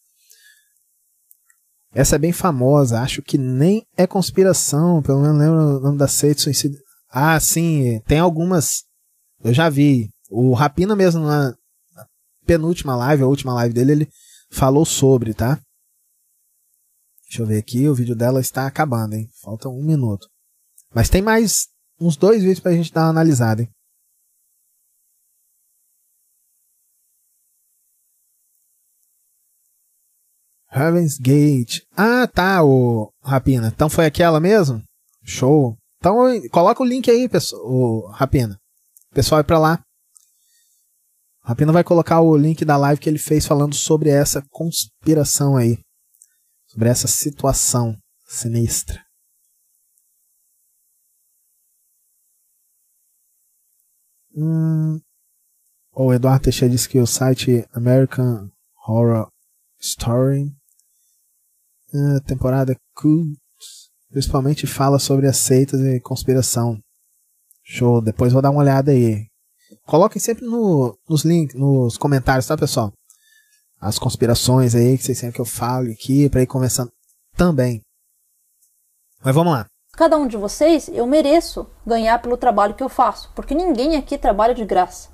Essa 1.97 2.17
é 2.17 2.19
bem 2.19 2.31
famosa, 2.31 3.01
acho 3.01 3.23
que 3.23 3.39
nem 3.39 3.83
é 3.97 4.07
conspiração, 4.07 5.01
pelo 5.01 5.23
menos 5.23 5.39
lembro 5.39 5.79
o 5.79 5.81
nome 5.81 5.97
da 5.97 6.07
seita 6.07 6.43
suicida. 6.43 6.77
Ah, 7.09 7.41
sim, 7.41 8.03
tem 8.07 8.19
algumas. 8.19 8.85
Eu 9.43 9.55
já 9.55 9.71
vi. 9.71 10.11
O 10.29 10.53
Rapina 10.53 10.95
mesmo 10.95 11.25
na 11.25 11.55
penúltima 12.45 12.95
live, 12.95 13.23
a 13.23 13.27
última 13.27 13.55
live 13.55 13.73
dele, 13.73 13.93
ele 13.93 14.09
falou 14.51 14.85
sobre, 14.85 15.33
tá? 15.33 15.59
Deixa 17.23 17.41
eu 17.41 17.47
ver 17.47 17.57
aqui, 17.57 17.89
o 17.89 17.95
vídeo 17.95 18.15
dela 18.15 18.43
está 18.43 18.67
acabando, 18.67 19.15
hein? 19.15 19.27
Falta 19.43 19.71
um 19.71 19.83
minuto. 19.83 20.29
Mas 20.95 21.09
tem 21.09 21.23
mais 21.23 21.69
uns 21.99 22.15
dois 22.15 22.43
vídeos 22.43 22.61
pra 22.61 22.73
gente 22.73 22.93
dar 22.93 23.05
uma 23.05 23.09
analisada, 23.09 23.63
hein? 23.63 23.71
Heaven's 30.77 31.19
Gate. 31.19 31.81
Ah, 31.97 32.27
tá, 32.27 32.63
o 32.63 33.13
Rapina. 33.23 33.69
Então 33.69 33.89
foi 33.89 34.07
aquela 34.07 34.39
mesmo? 34.39 34.83
Show. 35.25 35.77
Então 35.99 36.17
coloca 36.51 36.83
o 36.83 36.87
link 36.87 37.11
aí, 37.11 37.29
pessoal, 37.29 38.09
Rapina. 38.13 38.59
O 39.11 39.15
pessoal 39.15 39.39
vai 39.39 39.45
pra 39.45 39.59
lá. 39.59 39.81
O 41.45 41.49
Rapina 41.49 41.73
vai 41.73 41.83
colocar 41.85 42.21
o 42.21 42.37
link 42.37 42.65
da 42.65 42.77
live 42.77 43.01
que 43.01 43.09
ele 43.09 43.19
fez 43.19 43.47
falando 43.47 43.75
sobre 43.75 44.11
essa 44.11 44.43
conspiração 44.51 45.57
aí 45.57 45.79
sobre 46.77 46.89
essa 46.89 47.09
situação 47.09 47.97
sinistra. 48.27 49.03
Hum, 54.35 55.01
o 55.95 56.13
Eduardo 56.13 56.45
Teixeira 56.45 56.71
disse 56.71 56.87
que 56.87 56.99
o 56.99 57.07
site 57.07 57.67
American 57.73 58.51
Horror 58.87 59.31
Story, 59.81 60.55
uh, 61.97 62.21
temporada 62.27 62.77
Cult, 62.95 63.37
principalmente 64.11 64.67
fala 64.67 64.99
sobre 64.99 65.27
as 65.27 65.37
seitas 65.37 65.81
e 65.81 66.01
conspiração. 66.01 66.79
Show, 67.65 68.01
depois 68.01 68.33
vou 68.33 68.43
dar 68.43 68.51
uma 68.51 68.61
olhada 68.61 68.93
aí. 68.93 69.27
Coloquem 69.87 70.21
sempre 70.21 70.45
no, 70.45 70.97
nos 71.09 71.25
links, 71.25 71.57
nos 71.57 71.97
comentários, 71.99 72.47
tá 72.47 72.57
pessoal? 72.57 72.93
as 73.81 73.99
conspirações 73.99 74.75
aí 74.75 74.97
que 74.97 75.05
vocês 75.05 75.21
querem 75.21 75.33
que 75.33 75.41
eu 75.41 75.45
fale 75.45 75.93
aqui 75.93 76.29
para 76.29 76.43
ir 76.43 76.47
conversando 76.47 76.91
também. 77.37 77.83
Mas 79.23 79.35
vamos 79.35 79.53
lá. 79.53 79.67
Cada 79.93 80.17
um 80.17 80.27
de 80.27 80.37
vocês, 80.37 80.89
eu 80.89 81.07
mereço 81.07 81.67
ganhar 81.87 82.21
pelo 82.21 82.37
trabalho 82.37 82.75
que 82.75 82.83
eu 82.83 82.89
faço, 82.89 83.33
porque 83.35 83.55
ninguém 83.55 83.97
aqui 83.97 84.19
trabalha 84.19 84.55
de 84.55 84.65
graça. 84.65 85.09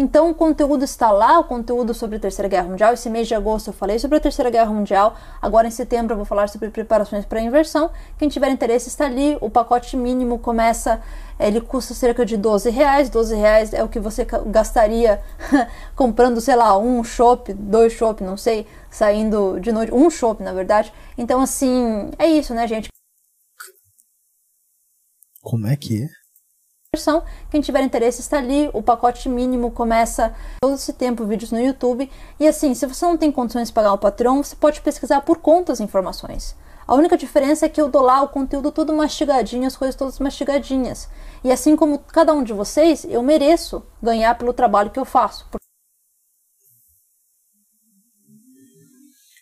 Então 0.00 0.30
o 0.30 0.34
conteúdo 0.34 0.82
está 0.82 1.10
lá, 1.10 1.38
o 1.38 1.44
conteúdo 1.44 1.92
sobre 1.92 2.16
a 2.16 2.18
Terceira 2.18 2.48
Guerra 2.48 2.68
Mundial. 2.68 2.94
Esse 2.94 3.10
mês 3.10 3.28
de 3.28 3.34
agosto 3.34 3.66
eu 3.66 3.74
falei 3.74 3.98
sobre 3.98 4.16
a 4.16 4.20
Terceira 4.20 4.48
Guerra 4.48 4.72
Mundial. 4.72 5.14
Agora 5.42 5.68
em 5.68 5.70
setembro 5.70 6.14
eu 6.14 6.16
vou 6.16 6.24
falar 6.24 6.48
sobre 6.48 6.70
preparações 6.70 7.26
para 7.26 7.38
a 7.38 7.42
inversão. 7.42 7.90
Quem 8.16 8.26
tiver 8.26 8.48
interesse 8.48 8.88
está 8.88 9.04
ali. 9.04 9.36
O 9.42 9.50
pacote 9.50 9.98
mínimo 9.98 10.38
começa, 10.38 11.02
ele 11.38 11.60
custa 11.60 11.92
cerca 11.92 12.24
de 12.24 12.38
12 12.38 12.70
reais. 12.70 13.10
12 13.10 13.34
reais 13.34 13.74
é 13.74 13.84
o 13.84 13.90
que 13.90 14.00
você 14.00 14.26
gastaria 14.46 15.20
comprando, 15.94 16.40
sei 16.40 16.56
lá, 16.56 16.78
um 16.78 17.04
chopp, 17.04 17.52
dois 17.52 17.92
chopp, 17.92 18.24
não 18.24 18.38
sei, 18.38 18.66
saindo 18.90 19.60
de 19.60 19.70
noite. 19.70 19.92
Um 19.92 20.08
chopp, 20.08 20.42
na 20.42 20.54
verdade. 20.54 20.90
Então 21.18 21.42
assim, 21.42 22.10
é 22.18 22.26
isso, 22.26 22.54
né, 22.54 22.66
gente? 22.66 22.88
Como 25.42 25.66
é 25.66 25.76
que 25.76 26.04
é? 26.04 26.19
Versão. 26.92 27.24
Quem 27.50 27.60
tiver 27.60 27.82
interesse 27.82 28.20
está 28.20 28.38
ali. 28.38 28.68
O 28.74 28.82
pacote 28.82 29.28
mínimo 29.28 29.70
começa 29.70 30.34
todo 30.60 30.74
esse 30.74 30.92
tempo 30.92 31.24
vídeos 31.24 31.52
no 31.52 31.60
YouTube. 31.60 32.10
E 32.38 32.48
assim, 32.48 32.74
se 32.74 32.84
você 32.84 33.04
não 33.04 33.16
tem 33.16 33.30
condições 33.30 33.68
de 33.68 33.74
pagar 33.74 33.92
o 33.92 33.98
Patreon, 33.98 34.42
você 34.42 34.56
pode 34.56 34.80
pesquisar 34.80 35.20
por 35.20 35.38
conta 35.38 35.72
as 35.72 35.78
informações. 35.80 36.56
A 36.88 36.94
única 36.96 37.16
diferença 37.16 37.66
é 37.66 37.68
que 37.68 37.80
eu 37.80 37.88
dou 37.88 38.02
lá 38.02 38.20
o 38.22 38.28
conteúdo 38.28 38.72
tudo 38.72 38.92
mastigadinho, 38.92 39.68
as 39.68 39.76
coisas 39.76 39.94
todas 39.94 40.18
mastigadinhas. 40.18 41.08
E 41.44 41.52
assim 41.52 41.76
como 41.76 42.00
cada 42.00 42.32
um 42.32 42.42
de 42.42 42.52
vocês, 42.52 43.04
eu 43.04 43.22
mereço 43.22 43.86
ganhar 44.02 44.36
pelo 44.36 44.52
trabalho 44.52 44.90
que 44.90 44.98
eu 44.98 45.04
faço. 45.04 45.48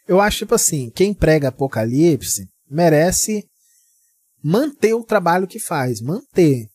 Eu 0.07 0.21
acho 0.21 0.39
tipo 0.39 0.55
assim, 0.55 0.91
quem 0.91 1.15
prega 1.15 1.49
Apocalipse 1.49 2.47
merece 2.71 3.47
manter 4.45 4.93
o 4.93 5.03
trabalho 5.05 5.47
que 5.47 5.59
faz, 5.59 6.03
manter. 6.03 6.67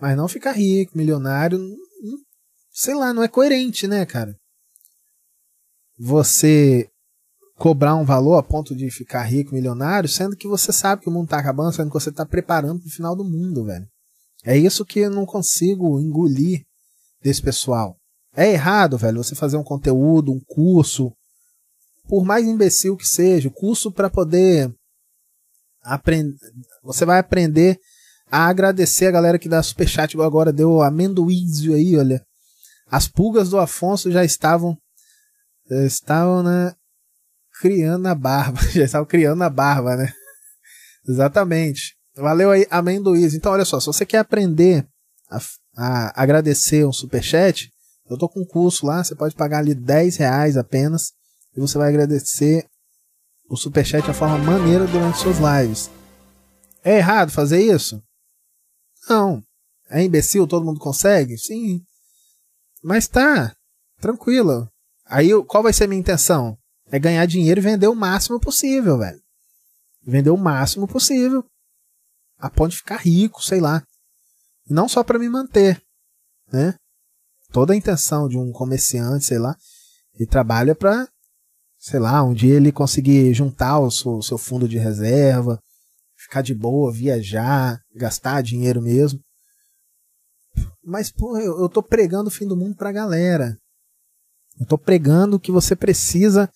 Mas 0.00 0.16
não 0.16 0.28
ficar 0.28 0.52
rico, 0.52 0.96
milionário, 0.96 1.58
sei 2.70 2.94
lá, 2.94 3.12
não 3.12 3.22
é 3.22 3.28
coerente, 3.28 3.86
né, 3.86 4.06
cara? 4.06 4.34
Você 5.98 6.88
cobrar 7.56 7.94
um 7.94 8.06
valor 8.06 8.38
a 8.38 8.42
ponto 8.42 8.74
de 8.74 8.90
ficar 8.90 9.22
rico, 9.22 9.54
milionário, 9.54 10.08
sendo 10.08 10.34
que 10.34 10.48
você 10.48 10.72
sabe 10.72 11.02
que 11.02 11.08
o 11.10 11.12
mundo 11.12 11.28
tá 11.28 11.38
acabando, 11.38 11.74
sendo 11.74 11.88
que 11.88 11.94
você 11.94 12.10
tá 12.10 12.24
preparando 12.24 12.80
pro 12.80 12.90
final 12.90 13.14
do 13.14 13.22
mundo, 13.22 13.66
velho. 13.66 13.86
É 14.44 14.56
isso 14.56 14.86
que 14.86 15.00
eu 15.00 15.10
não 15.10 15.26
consigo 15.26 16.00
engolir 16.00 16.64
desse 17.22 17.42
pessoal. 17.42 17.98
É 18.34 18.50
errado, 18.50 18.96
velho, 18.96 19.22
você 19.22 19.34
fazer 19.34 19.58
um 19.58 19.62
conteúdo, 19.62 20.32
um 20.32 20.40
curso, 20.46 21.12
por 22.08 22.24
mais 22.24 22.46
imbecil 22.46 22.96
que 22.96 23.06
seja, 23.06 23.50
curso 23.50 23.92
para 23.92 24.08
poder 24.08 24.72
aprender, 25.82 26.34
você 26.82 27.04
vai 27.04 27.18
aprender 27.18 27.78
a 28.30 28.46
agradecer 28.46 29.06
a 29.06 29.10
galera 29.10 29.38
que 29.38 29.48
dá 29.48 29.62
superchat 29.62 30.18
agora, 30.20 30.52
deu 30.52 30.80
amendoízio 30.82 31.74
aí, 31.74 31.96
olha. 31.96 32.22
As 32.90 33.06
pulgas 33.06 33.50
do 33.50 33.58
Afonso 33.58 34.10
já 34.10 34.24
estavam 34.24 34.76
já 35.70 35.84
estavam, 35.84 36.42
né, 36.42 36.74
criando 37.60 38.06
a 38.06 38.14
barba, 38.14 38.60
já 38.72 38.84
estavam 38.84 39.06
criando 39.06 39.42
a 39.42 39.48
barba, 39.48 39.96
né? 39.96 40.12
Exatamente. 41.08 41.94
Valeu 42.16 42.50
aí, 42.50 42.66
amendoízio. 42.70 43.36
Então, 43.36 43.52
olha 43.52 43.64
só, 43.64 43.78
se 43.78 43.86
você 43.86 44.04
quer 44.04 44.18
aprender 44.18 44.86
a, 45.30 45.38
a 45.76 46.22
agradecer 46.22 46.84
um 46.84 46.92
superchat, 46.92 47.70
eu 48.08 48.18
tô 48.18 48.28
com 48.28 48.40
um 48.40 48.44
curso 48.44 48.84
lá, 48.84 49.02
você 49.02 49.14
pode 49.14 49.36
pagar 49.36 49.58
ali 49.58 49.74
10 49.74 50.16
reais 50.16 50.56
apenas 50.56 51.12
e 51.56 51.60
você 51.60 51.78
vai 51.78 51.88
agradecer 51.88 52.66
o 53.48 53.56
superchat 53.56 54.04
de 54.04 54.12
forma 54.12 54.38
maneira 54.38 54.86
durante 54.86 55.18
suas 55.18 55.38
lives. 55.38 55.88
É 56.82 56.98
errado 56.98 57.30
fazer 57.30 57.62
isso? 57.62 58.02
Não. 59.08 59.42
É 59.88 60.02
imbecil, 60.02 60.46
todo 60.46 60.64
mundo 60.64 60.80
consegue? 60.80 61.36
Sim. 61.36 61.82
Mas 62.82 63.08
tá, 63.08 63.54
tranquilo. 64.00 64.68
Aí 65.04 65.30
qual 65.44 65.62
vai 65.62 65.72
ser 65.72 65.84
a 65.84 65.86
minha 65.88 66.00
intenção? 66.00 66.56
É 66.90 66.98
ganhar 66.98 67.26
dinheiro 67.26 67.60
e 67.60 67.62
vender 67.62 67.88
o 67.88 67.94
máximo 67.94 68.40
possível, 68.40 68.98
velho. 68.98 69.20
Vender 70.02 70.30
o 70.30 70.36
máximo 70.36 70.86
possível. 70.86 71.44
A 72.38 72.48
ponto 72.48 72.70
de 72.70 72.78
ficar 72.78 72.96
rico, 72.96 73.42
sei 73.42 73.60
lá. 73.60 73.82
Não 74.68 74.88
só 74.88 75.02
para 75.02 75.18
me 75.18 75.28
manter, 75.28 75.82
né? 76.52 76.74
Toda 77.52 77.72
a 77.72 77.76
intenção 77.76 78.28
de 78.28 78.38
um 78.38 78.52
comerciante, 78.52 79.24
sei 79.24 79.38
lá, 79.38 79.56
e 80.18 80.24
trabalha 80.24 80.74
para 80.74 81.08
sei 81.80 81.98
lá, 81.98 82.22
um 82.22 82.34
dia 82.34 82.56
ele 82.56 82.70
conseguir 82.70 83.32
juntar 83.32 83.78
o 83.80 83.90
seu, 83.90 84.18
o 84.18 84.22
seu 84.22 84.36
fundo 84.36 84.68
de 84.68 84.76
reserva, 84.76 85.58
ficar 86.30 86.42
de 86.42 86.54
boa, 86.54 86.92
viajar, 86.92 87.82
gastar 87.92 88.40
dinheiro 88.40 88.80
mesmo. 88.80 89.20
Mas, 90.82 91.10
pô, 91.10 91.36
eu, 91.36 91.58
eu 91.60 91.68
tô 91.68 91.82
pregando 91.82 92.28
o 92.28 92.32
fim 92.32 92.46
do 92.46 92.56
mundo 92.56 92.76
pra 92.76 92.92
galera. 92.92 93.58
Eu 94.58 94.64
tô 94.64 94.78
pregando 94.78 95.40
que 95.40 95.50
você 95.50 95.74
precisa 95.74 96.48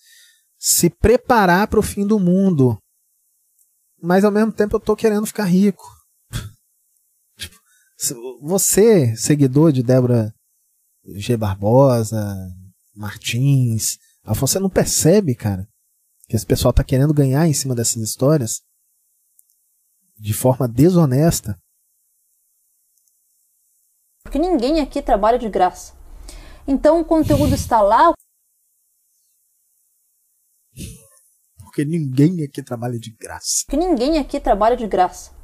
se 0.57 0.89
preparar 0.89 1.67
para 1.67 1.79
o 1.79 1.83
fim 1.83 2.07
do 2.07 2.17
mundo. 2.17 2.77
Mas 4.01 4.23
ao 4.23 4.31
mesmo 4.31 4.53
tempo 4.53 4.77
eu 4.77 4.79
tô 4.79 4.95
querendo 4.95 5.25
ficar 5.27 5.43
rico. 5.43 5.83
Tipo, 7.37 7.59
você, 8.41 9.13
seguidor 9.17 9.73
de 9.73 9.83
Débora 9.83 10.33
G. 11.17 11.35
Barbosa, 11.35 12.17
Martins, 12.95 13.97
você 14.23 14.57
não 14.57 14.69
percebe, 14.69 15.35
cara, 15.35 15.67
que 16.29 16.35
esse 16.35 16.45
pessoal 16.45 16.73
tá 16.73 16.83
querendo 16.83 17.13
ganhar 17.13 17.45
em 17.45 17.53
cima 17.53 17.75
dessas 17.75 18.01
histórias 18.01 18.61
de 20.17 20.33
forma 20.33 20.67
desonesta. 20.67 21.57
Porque 24.23 24.39
ninguém 24.39 24.79
aqui 24.79 25.01
trabalha 25.01 25.37
de 25.37 25.49
graça. 25.49 25.93
Então 26.67 26.99
o 26.99 27.05
conteúdo 27.05 27.53
está 27.53 27.81
lá. 27.81 28.13
Porque 31.59 31.85
ninguém 31.85 32.43
aqui 32.43 32.63
trabalha 32.63 32.97
de 32.97 33.11
graça. 33.11 33.63
Porque 33.65 33.77
ninguém 33.77 34.17
aqui 34.17 34.39
trabalha 34.39 34.75
de 34.75 34.87
graça. 34.87 35.35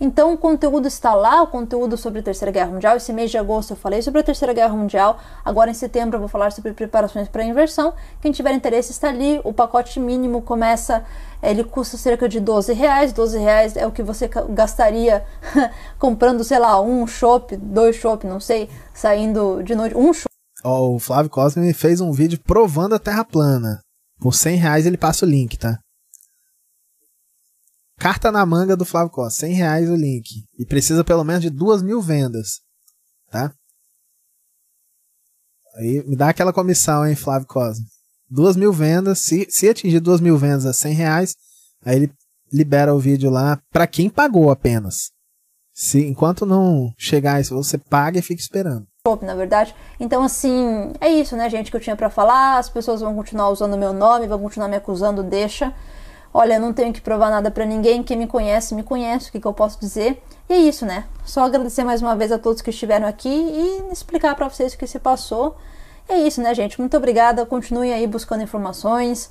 Então 0.00 0.32
o 0.32 0.38
conteúdo 0.38 0.88
está 0.88 1.14
lá, 1.14 1.42
o 1.42 1.46
conteúdo 1.46 1.94
sobre 1.94 2.20
a 2.20 2.22
Terceira 2.22 2.50
Guerra 2.50 2.70
Mundial. 2.70 2.96
Esse 2.96 3.12
mês 3.12 3.30
de 3.30 3.36
agosto 3.36 3.72
eu 3.72 3.76
falei 3.76 4.00
sobre 4.00 4.20
a 4.20 4.22
Terceira 4.22 4.54
Guerra 4.54 4.74
Mundial. 4.74 5.20
Agora 5.44 5.70
em 5.70 5.74
setembro 5.74 6.16
eu 6.16 6.20
vou 6.20 6.28
falar 6.28 6.52
sobre 6.52 6.72
preparações 6.72 7.28
para 7.28 7.42
a 7.42 7.44
inversão. 7.44 7.92
Quem 8.20 8.32
tiver 8.32 8.52
interesse 8.52 8.92
está 8.92 9.10
ali. 9.10 9.40
O 9.44 9.52
pacote 9.52 10.00
mínimo 10.00 10.40
começa, 10.40 11.04
ele 11.42 11.64
custa 11.64 11.96
cerca 11.96 12.28
de 12.28 12.40
12 12.40 12.72
reais. 12.72 13.12
12 13.12 13.38
reais 13.38 13.76
é 13.76 13.86
o 13.86 13.92
que 13.92 14.02
você 14.02 14.28
gastaria 14.50 15.24
comprando, 15.98 16.44
sei 16.44 16.58
lá, 16.58 16.80
um 16.80 17.06
chopp, 17.06 17.56
dois 17.56 17.96
chopp, 17.96 18.26
não 18.26 18.40
sei, 18.40 18.68
saindo 18.94 19.62
de 19.62 19.74
noite. 19.74 19.96
Um 19.96 20.12
chopp. 20.12 20.30
Oh, 20.62 20.96
o 20.96 20.98
Flávio 20.98 21.30
Cosme 21.30 21.72
fez 21.72 22.00
um 22.00 22.12
vídeo 22.12 22.38
provando 22.38 22.94
a 22.94 22.98
Terra 22.98 23.24
plana. 23.24 23.80
Por 24.20 24.34
100 24.34 24.56
reais 24.56 24.86
ele 24.86 24.98
passa 24.98 25.24
o 25.24 25.28
link, 25.28 25.56
tá? 25.56 25.78
Carta 27.98 28.30
na 28.30 28.44
manga 28.46 28.76
do 28.76 28.84
Flávio 28.84 29.10
Costa, 29.10 29.40
100 29.40 29.52
reais 29.54 29.90
o 29.90 29.94
link. 29.94 30.44
E 30.58 30.64
precisa 30.64 31.04
pelo 31.04 31.24
menos 31.24 31.42
de 31.42 31.50
duas 31.50 31.82
mil 31.82 32.00
vendas, 32.00 32.60
tá? 33.30 33.52
Aí 35.76 36.02
me 36.06 36.16
dá 36.16 36.30
aquela 36.30 36.52
comissão, 36.52 37.06
hein, 37.06 37.14
Flávio 37.14 37.46
Costa. 37.46 37.82
Duas 38.30 38.56
mil 38.56 38.72
vendas, 38.72 39.18
se, 39.18 39.46
se 39.50 39.68
atingir 39.68 39.98
duas 40.00 40.20
mil 40.20 40.38
vendas 40.38 40.64
a 40.64 40.72
100 40.72 40.94
reais, 40.94 41.34
aí 41.84 41.96
ele 41.96 42.12
libera 42.52 42.94
o 42.94 42.98
vídeo 42.98 43.30
lá 43.30 43.58
para 43.72 43.86
quem 43.86 44.08
pagou 44.08 44.50
apenas. 44.50 45.10
Se 45.74 46.06
enquanto 46.06 46.46
não 46.46 46.92
chegar 46.96 47.40
isso, 47.40 47.54
você 47.54 47.78
paga 47.78 48.18
e 48.18 48.22
fica 48.22 48.40
esperando. 48.40 48.86
Na 49.22 49.34
verdade, 49.34 49.74
então 49.98 50.22
assim, 50.22 50.92
é 51.00 51.08
isso, 51.08 51.34
né, 51.34 51.48
gente, 51.48 51.70
que 51.70 51.76
eu 51.76 51.80
tinha 51.80 51.96
para 51.96 52.10
falar. 52.10 52.58
As 52.58 52.68
pessoas 52.68 53.00
vão 53.00 53.14
continuar 53.14 53.48
usando 53.48 53.78
meu 53.78 53.92
nome, 53.92 54.26
vão 54.26 54.38
continuar 54.38 54.68
me 54.68 54.76
acusando, 54.76 55.22
deixa. 55.22 55.74
Olha, 56.32 56.54
eu 56.54 56.60
não 56.60 56.72
tenho 56.72 56.92
que 56.92 57.00
provar 57.00 57.30
nada 57.30 57.50
para 57.50 57.64
ninguém. 57.64 58.02
Quem 58.02 58.16
me 58.16 58.26
conhece, 58.26 58.74
me 58.74 58.82
conhece. 58.82 59.28
O 59.28 59.32
que, 59.32 59.40
que 59.40 59.46
eu 59.46 59.52
posso 59.52 59.80
dizer? 59.80 60.22
E 60.48 60.52
é 60.52 60.58
isso, 60.58 60.86
né? 60.86 61.06
Só 61.24 61.44
agradecer 61.44 61.82
mais 61.82 62.00
uma 62.02 62.14
vez 62.14 62.30
a 62.30 62.38
todos 62.38 62.62
que 62.62 62.70
estiveram 62.70 63.06
aqui 63.06 63.28
e 63.28 63.92
explicar 63.92 64.36
para 64.36 64.48
vocês 64.48 64.74
o 64.74 64.78
que 64.78 64.86
se 64.86 65.00
passou. 65.00 65.56
É 66.10 66.18
isso, 66.18 66.42
né, 66.42 66.52
gente? 66.52 66.78
Muito 66.80 66.96
obrigada. 66.96 67.46
Continuem 67.46 67.92
aí 67.92 68.04
buscando 68.04 68.42
informações. 68.42 69.30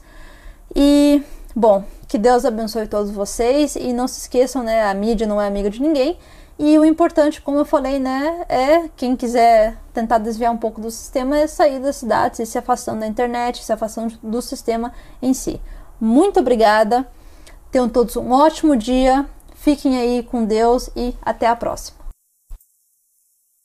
E, 0.74 1.22
bom, 1.54 1.84
que 2.08 2.18
Deus 2.18 2.46
abençoe 2.46 2.88
todos 2.88 3.12
vocês. 3.12 3.76
E 3.76 3.92
não 3.92 4.08
se 4.08 4.22
esqueçam, 4.22 4.64
né? 4.64 4.90
A 4.90 4.94
mídia 4.94 5.28
não 5.28 5.42
é 5.42 5.46
amiga 5.46 5.70
de 5.70 5.82
ninguém. 5.82 6.18
E 6.58 6.80
o 6.80 6.86
importante, 6.86 7.42
como 7.42 7.58
eu 7.58 7.66
falei, 7.66 8.00
né, 8.00 8.46
é 8.50 8.90
quem 8.90 9.16
quiser 9.16 9.78
tentar 9.94 10.18
desviar 10.18 10.52
um 10.52 10.58
pouco 10.58 10.82
do 10.82 10.92
sistema 10.92 11.38
é 11.38 11.48
sair 11.48 11.80
das 11.80 11.96
cidades 11.96 12.38
e 12.40 12.46
se 12.46 12.58
afastando 12.58 13.00
da 13.00 13.08
internet, 13.08 13.64
se 13.64 13.72
afastando 13.72 14.18
do 14.22 14.42
sistema 14.42 14.94
em 15.22 15.34
si. 15.34 15.62
Muito 16.02 16.42
obrigada. 16.42 17.10
Tenham 17.72 17.88
todos 17.88 18.18
um 18.18 18.32
ótimo 18.32 18.76
dia. 18.76 19.30
Fiquem 19.56 19.98
aí 19.98 20.22
com 20.22 20.44
Deus 20.44 20.90
e 20.98 21.16
até 21.22 21.48
a 21.48 21.56
próxima. 21.56 21.98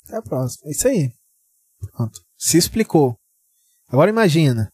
Até 0.07 0.17
a 0.17 0.23
próxima. 0.23 0.69
É 0.69 0.71
isso 0.71 0.87
aí. 0.87 1.13
Pronto. 1.97 2.24
Se 2.37 2.59
explicou. 2.59 3.17
Agora 3.89 4.11
imagina. 4.11 4.69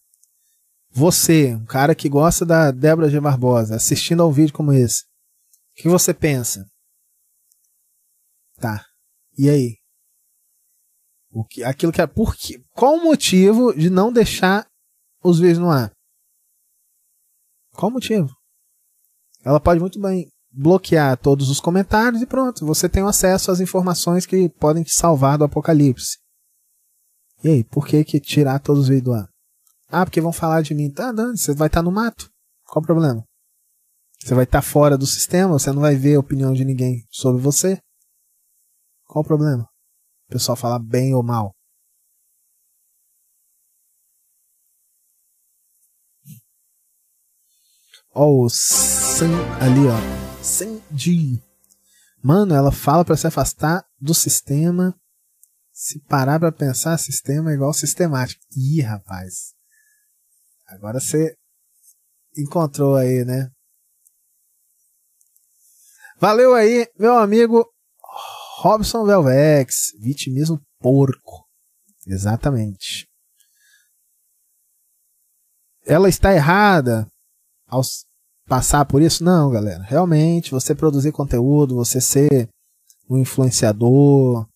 Você, 0.92 1.54
um 1.54 1.64
cara 1.64 1.94
que 1.94 2.08
gosta 2.08 2.44
da 2.44 2.70
Débora 2.70 3.08
G. 3.08 3.20
Barbosa, 3.20 3.76
assistindo 3.76 4.22
a 4.22 4.26
um 4.26 4.32
vídeo 4.32 4.52
como 4.52 4.72
esse. 4.72 5.04
O 5.72 5.82
que 5.82 5.88
você 5.88 6.12
pensa? 6.12 6.66
Tá. 8.56 8.84
E 9.38 9.48
aí? 9.48 9.76
O 11.30 11.44
que, 11.44 11.62
aquilo 11.62 11.92
que 11.92 12.02
é. 12.02 12.06
Por 12.06 12.34
qual 12.72 12.96
o 12.96 13.04
motivo 13.04 13.72
de 13.72 13.88
não 13.88 14.12
deixar 14.12 14.66
os 15.22 15.38
vídeos 15.38 15.58
no 15.58 15.70
ar? 15.70 15.92
Qual 17.72 17.88
o 17.88 17.94
motivo? 17.94 18.28
Ela 19.44 19.60
pode 19.60 19.80
muito 19.80 20.00
bem 20.00 20.28
bloquear 20.50 21.16
todos 21.16 21.48
os 21.48 21.60
comentários 21.60 22.20
e 22.20 22.26
pronto, 22.26 22.66
você 22.66 22.88
tem 22.88 23.02
acesso 23.04 23.50
às 23.50 23.60
informações 23.60 24.26
que 24.26 24.48
podem 24.48 24.82
te 24.82 24.92
salvar 24.92 25.38
do 25.38 25.44
apocalipse. 25.44 26.18
E 27.42 27.48
aí, 27.48 27.64
por 27.64 27.86
que 27.86 28.04
que 28.04 28.20
tirar 28.20 28.58
todos 28.60 28.82
os 28.82 28.88
vídeos 28.88 29.04
do 29.04 29.12
ar? 29.14 29.28
Ah, 29.88 30.04
porque 30.04 30.20
vão 30.20 30.32
falar 30.32 30.62
de 30.62 30.74
mim. 30.74 30.90
Tá, 30.90 31.10
dando, 31.10 31.36
você 31.36 31.54
vai 31.54 31.68
estar 31.68 31.80
tá 31.80 31.82
no 31.82 31.90
mato. 31.90 32.30
Qual 32.64 32.82
o 32.82 32.86
problema? 32.86 33.24
Você 34.20 34.34
vai 34.34 34.44
estar 34.44 34.60
tá 34.60 34.62
fora 34.62 34.98
do 34.98 35.06
sistema, 35.06 35.58
você 35.58 35.72
não 35.72 35.80
vai 35.80 35.96
ver 35.96 36.16
a 36.16 36.20
opinião 36.20 36.52
de 36.52 36.64
ninguém 36.64 37.06
sobre 37.10 37.40
você. 37.40 37.80
Qual 39.06 39.24
o 39.24 39.26
problema? 39.26 39.64
O 40.28 40.32
pessoal 40.32 40.54
falar 40.54 40.78
bem 40.78 41.14
ou 41.14 41.22
mal. 41.22 41.52
Ó, 48.12 48.44
o 48.44 48.50
San 48.50 49.30
ali, 49.60 49.86
ó. 49.86 50.42
Sanji. 50.42 51.42
Mano, 52.22 52.54
ela 52.54 52.70
fala 52.70 53.04
para 53.04 53.16
se 53.16 53.26
afastar 53.26 53.86
do 53.98 54.12
sistema. 54.12 54.99
Se 55.82 55.98
parar 55.98 56.38
pra 56.38 56.52
pensar, 56.52 56.98
sistema 56.98 57.50
é 57.50 57.54
igual 57.54 57.72
sistemático. 57.72 58.44
Ih, 58.54 58.82
rapaz. 58.82 59.54
Agora 60.66 61.00
você 61.00 61.34
encontrou 62.36 62.96
aí, 62.96 63.24
né? 63.24 63.50
Valeu 66.18 66.52
aí, 66.52 66.86
meu 66.98 67.16
amigo 67.16 67.66
Robson 68.58 69.06
Velvex. 69.06 69.92
Vitimismo 69.98 70.60
porco. 70.78 71.48
Exatamente. 72.06 73.08
Ela 75.86 76.10
está 76.10 76.34
errada 76.34 77.10
ao 77.66 77.80
passar 78.46 78.84
por 78.84 79.00
isso? 79.00 79.24
Não, 79.24 79.50
galera. 79.50 79.82
Realmente, 79.84 80.50
você 80.50 80.74
produzir 80.74 81.10
conteúdo, 81.10 81.74
você 81.74 82.02
ser 82.02 82.50
um 83.08 83.16
influenciador, 83.16 84.46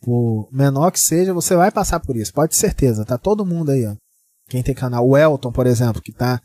por 0.00 0.48
menor 0.50 0.90
que 0.90 1.00
seja, 1.00 1.34
você 1.34 1.54
vai 1.54 1.70
passar 1.70 2.00
por 2.00 2.16
isso. 2.16 2.32
Pode 2.32 2.52
ter 2.52 2.58
certeza. 2.58 3.04
Tá 3.04 3.18
todo 3.18 3.46
mundo 3.46 3.70
aí, 3.70 3.86
ó. 3.86 3.94
Quem 4.48 4.62
tem 4.62 4.74
canal, 4.74 5.06
o 5.06 5.16
Elton, 5.16 5.52
por 5.52 5.66
exemplo, 5.66 6.02
que 6.02 6.12
tá 6.12 6.40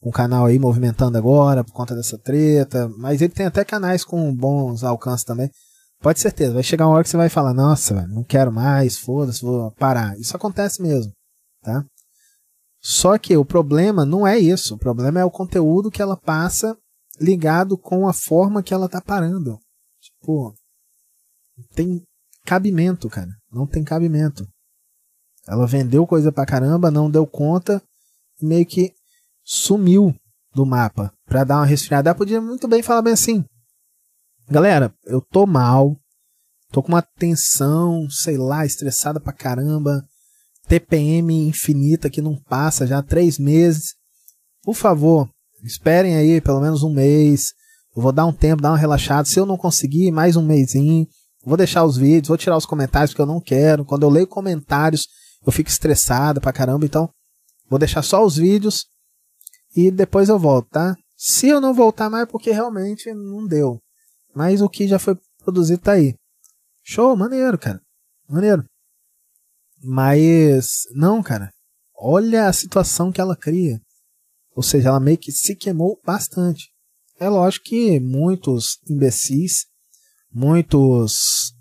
com 0.00 0.10
um 0.10 0.12
canal 0.12 0.46
aí 0.46 0.58
movimentando 0.58 1.18
agora 1.18 1.64
por 1.64 1.72
conta 1.72 1.94
dessa 1.94 2.16
treta, 2.18 2.88
mas 2.98 3.20
ele 3.20 3.32
tem 3.32 3.46
até 3.46 3.64
canais 3.64 4.04
com 4.04 4.34
bons 4.34 4.84
alcances 4.84 5.24
também. 5.24 5.50
Pode 6.00 6.16
ter 6.16 6.22
certeza, 6.22 6.54
vai 6.54 6.62
chegar 6.62 6.86
uma 6.86 6.94
hora 6.94 7.02
que 7.02 7.10
você 7.10 7.16
vai 7.16 7.28
falar, 7.28 7.52
nossa, 7.52 8.06
não 8.06 8.22
quero 8.22 8.52
mais, 8.52 8.96
foda-se, 8.96 9.42
vou 9.42 9.72
parar. 9.72 10.16
Isso 10.20 10.36
acontece 10.36 10.80
mesmo, 10.80 11.12
tá? 11.60 11.84
Só 12.80 13.18
que 13.18 13.36
o 13.36 13.44
problema 13.44 14.04
não 14.04 14.24
é 14.24 14.38
isso. 14.38 14.76
O 14.76 14.78
problema 14.78 15.18
é 15.18 15.24
o 15.24 15.30
conteúdo 15.30 15.90
que 15.90 16.00
ela 16.00 16.16
passa 16.16 16.76
ligado 17.20 17.76
com 17.76 18.06
a 18.06 18.12
forma 18.12 18.62
que 18.62 18.72
ela 18.72 18.88
tá 18.88 19.00
parando. 19.00 19.58
Tipo, 20.00 20.54
tem 21.74 22.00
cabimento, 22.48 23.10
cara. 23.10 23.30
Não 23.52 23.66
tem 23.66 23.84
cabimento. 23.84 24.48
Ela 25.46 25.66
vendeu 25.66 26.06
coisa 26.06 26.32
pra 26.32 26.46
caramba, 26.46 26.90
não 26.90 27.10
deu 27.10 27.26
conta 27.26 27.82
meio 28.40 28.64
que 28.64 28.94
sumiu 29.44 30.14
do 30.54 30.64
mapa 30.64 31.12
pra 31.26 31.44
dar 31.44 31.56
uma 31.56 31.66
resfriada. 31.66 32.08
Ela 32.08 32.16
podia 32.16 32.40
muito 32.40 32.66
bem 32.66 32.82
falar 32.82 33.02
bem 33.02 33.12
assim: 33.12 33.44
Galera, 34.48 34.94
eu 35.04 35.20
tô 35.20 35.46
mal, 35.46 35.94
tô 36.72 36.82
com 36.82 36.88
uma 36.88 37.02
tensão, 37.02 38.08
sei 38.08 38.38
lá, 38.38 38.64
estressada 38.64 39.20
pra 39.20 39.32
caramba 39.32 40.02
TPM 40.66 41.48
infinita 41.48 42.08
que 42.08 42.22
não 42.22 42.34
passa 42.34 42.86
já 42.86 42.98
há 42.98 43.02
três 43.02 43.38
meses. 43.38 43.94
Por 44.62 44.74
favor, 44.74 45.28
esperem 45.62 46.16
aí 46.16 46.40
pelo 46.40 46.60
menos 46.60 46.82
um 46.82 46.92
mês. 46.92 47.52
Eu 47.94 48.02
vou 48.02 48.12
dar 48.12 48.24
um 48.24 48.32
tempo, 48.32 48.62
dar 48.62 48.70
uma 48.70 48.78
relaxada. 48.78 49.28
Se 49.28 49.38
eu 49.38 49.44
não 49.44 49.58
conseguir, 49.58 50.10
mais 50.10 50.34
um 50.34 50.42
mêsinho. 50.42 51.06
Vou 51.48 51.56
deixar 51.56 51.82
os 51.82 51.96
vídeos, 51.96 52.28
vou 52.28 52.36
tirar 52.36 52.58
os 52.58 52.66
comentários 52.66 53.14
que 53.14 53.20
eu 53.20 53.24
não 53.24 53.40
quero. 53.40 53.82
Quando 53.82 54.02
eu 54.02 54.10
leio 54.10 54.26
comentários, 54.26 55.08
eu 55.46 55.50
fico 55.50 55.70
estressado 55.70 56.42
pra 56.42 56.52
caramba. 56.52 56.84
Então, 56.84 57.08
vou 57.70 57.78
deixar 57.78 58.02
só 58.02 58.22
os 58.22 58.36
vídeos 58.36 58.86
e 59.74 59.90
depois 59.90 60.28
eu 60.28 60.38
volto, 60.38 60.68
tá? 60.68 60.94
Se 61.16 61.48
eu 61.48 61.58
não 61.58 61.72
voltar 61.72 62.10
mais 62.10 62.24
é 62.24 62.26
porque 62.26 62.50
realmente 62.50 63.12
não 63.14 63.46
deu. 63.46 63.80
Mas 64.34 64.60
o 64.60 64.68
que 64.68 64.86
já 64.86 64.98
foi 64.98 65.16
produzido 65.42 65.80
tá 65.80 65.92
aí. 65.92 66.14
Show, 66.84 67.16
maneiro, 67.16 67.58
cara. 67.58 67.80
Maneiro. 68.28 68.64
Mas, 69.82 70.82
não, 70.94 71.22
cara. 71.22 71.50
Olha 71.96 72.46
a 72.46 72.52
situação 72.52 73.10
que 73.10 73.22
ela 73.22 73.34
cria. 73.34 73.80
Ou 74.54 74.62
seja, 74.62 74.90
ela 74.90 75.00
meio 75.00 75.16
que 75.16 75.32
se 75.32 75.56
queimou 75.56 75.98
bastante. 76.04 76.68
É 77.18 77.28
lógico 77.28 77.66
que 77.66 77.98
muitos 77.98 78.78
imbecis, 78.88 79.66
muitos 80.38 81.52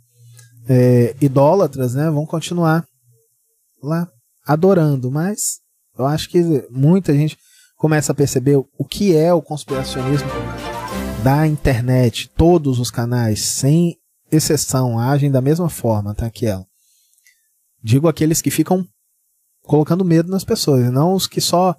é, 0.70 1.16
idólatras, 1.20 1.96
né, 1.96 2.12
vão 2.12 2.26
continuar 2.26 2.86
lá 3.82 4.08
adorando, 4.46 5.10
mas 5.10 5.60
eu 5.98 6.06
acho 6.06 6.30
que 6.30 6.42
muita 6.70 7.12
gente 7.14 7.38
começa 7.76 8.12
a 8.12 8.16
perceber 8.16 8.56
o 8.56 8.86
que 8.86 9.16
é 9.16 9.34
o 9.34 9.42
conspiracionismo 9.42 10.30
da 11.24 11.48
internet. 11.48 12.30
Todos 12.36 12.80
os 12.80 12.92
canais, 12.92 13.42
sem 13.42 13.98
exceção, 14.32 15.00
agem 15.00 15.32
da 15.32 15.42
mesma 15.42 15.70
forma, 15.70 16.14
tá 16.14 16.32
ela. 16.44 16.66
Digo 17.84 18.08
aqueles 18.08 18.42
que 18.42 18.52
ficam 18.52 18.86
colocando 19.64 20.06
medo 20.06 20.30
nas 20.30 20.44
pessoas, 20.44 20.92
não 20.92 21.14
os 21.14 21.26
que 21.26 21.42
só 21.42 21.76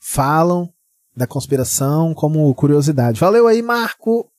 falam 0.00 0.68
da 1.16 1.26
conspiração 1.26 2.14
como 2.14 2.54
curiosidade. 2.54 3.18
Valeu 3.18 3.48
aí, 3.48 3.60
Marco. 3.60 4.30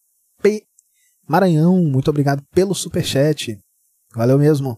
Maranhão, 1.30 1.84
muito 1.84 2.10
obrigado 2.10 2.42
pelo 2.52 2.74
superchat. 2.74 3.56
Valeu 4.16 4.40
mesmo. 4.40 4.76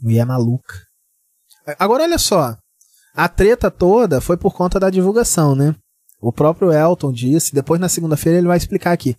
Mulher 0.00 0.24
maluca. 0.24 0.86
Agora 1.76 2.04
olha 2.04 2.16
só. 2.16 2.56
A 3.12 3.28
treta 3.28 3.68
toda 3.68 4.20
foi 4.20 4.36
por 4.36 4.54
conta 4.54 4.78
da 4.78 4.90
divulgação, 4.90 5.56
né? 5.56 5.74
O 6.20 6.32
próprio 6.32 6.72
Elton 6.72 7.12
disse, 7.12 7.52
depois 7.52 7.80
na 7.80 7.88
segunda-feira 7.88 8.38
ele 8.38 8.46
vai 8.46 8.56
explicar 8.56 8.92
aqui. 8.92 9.16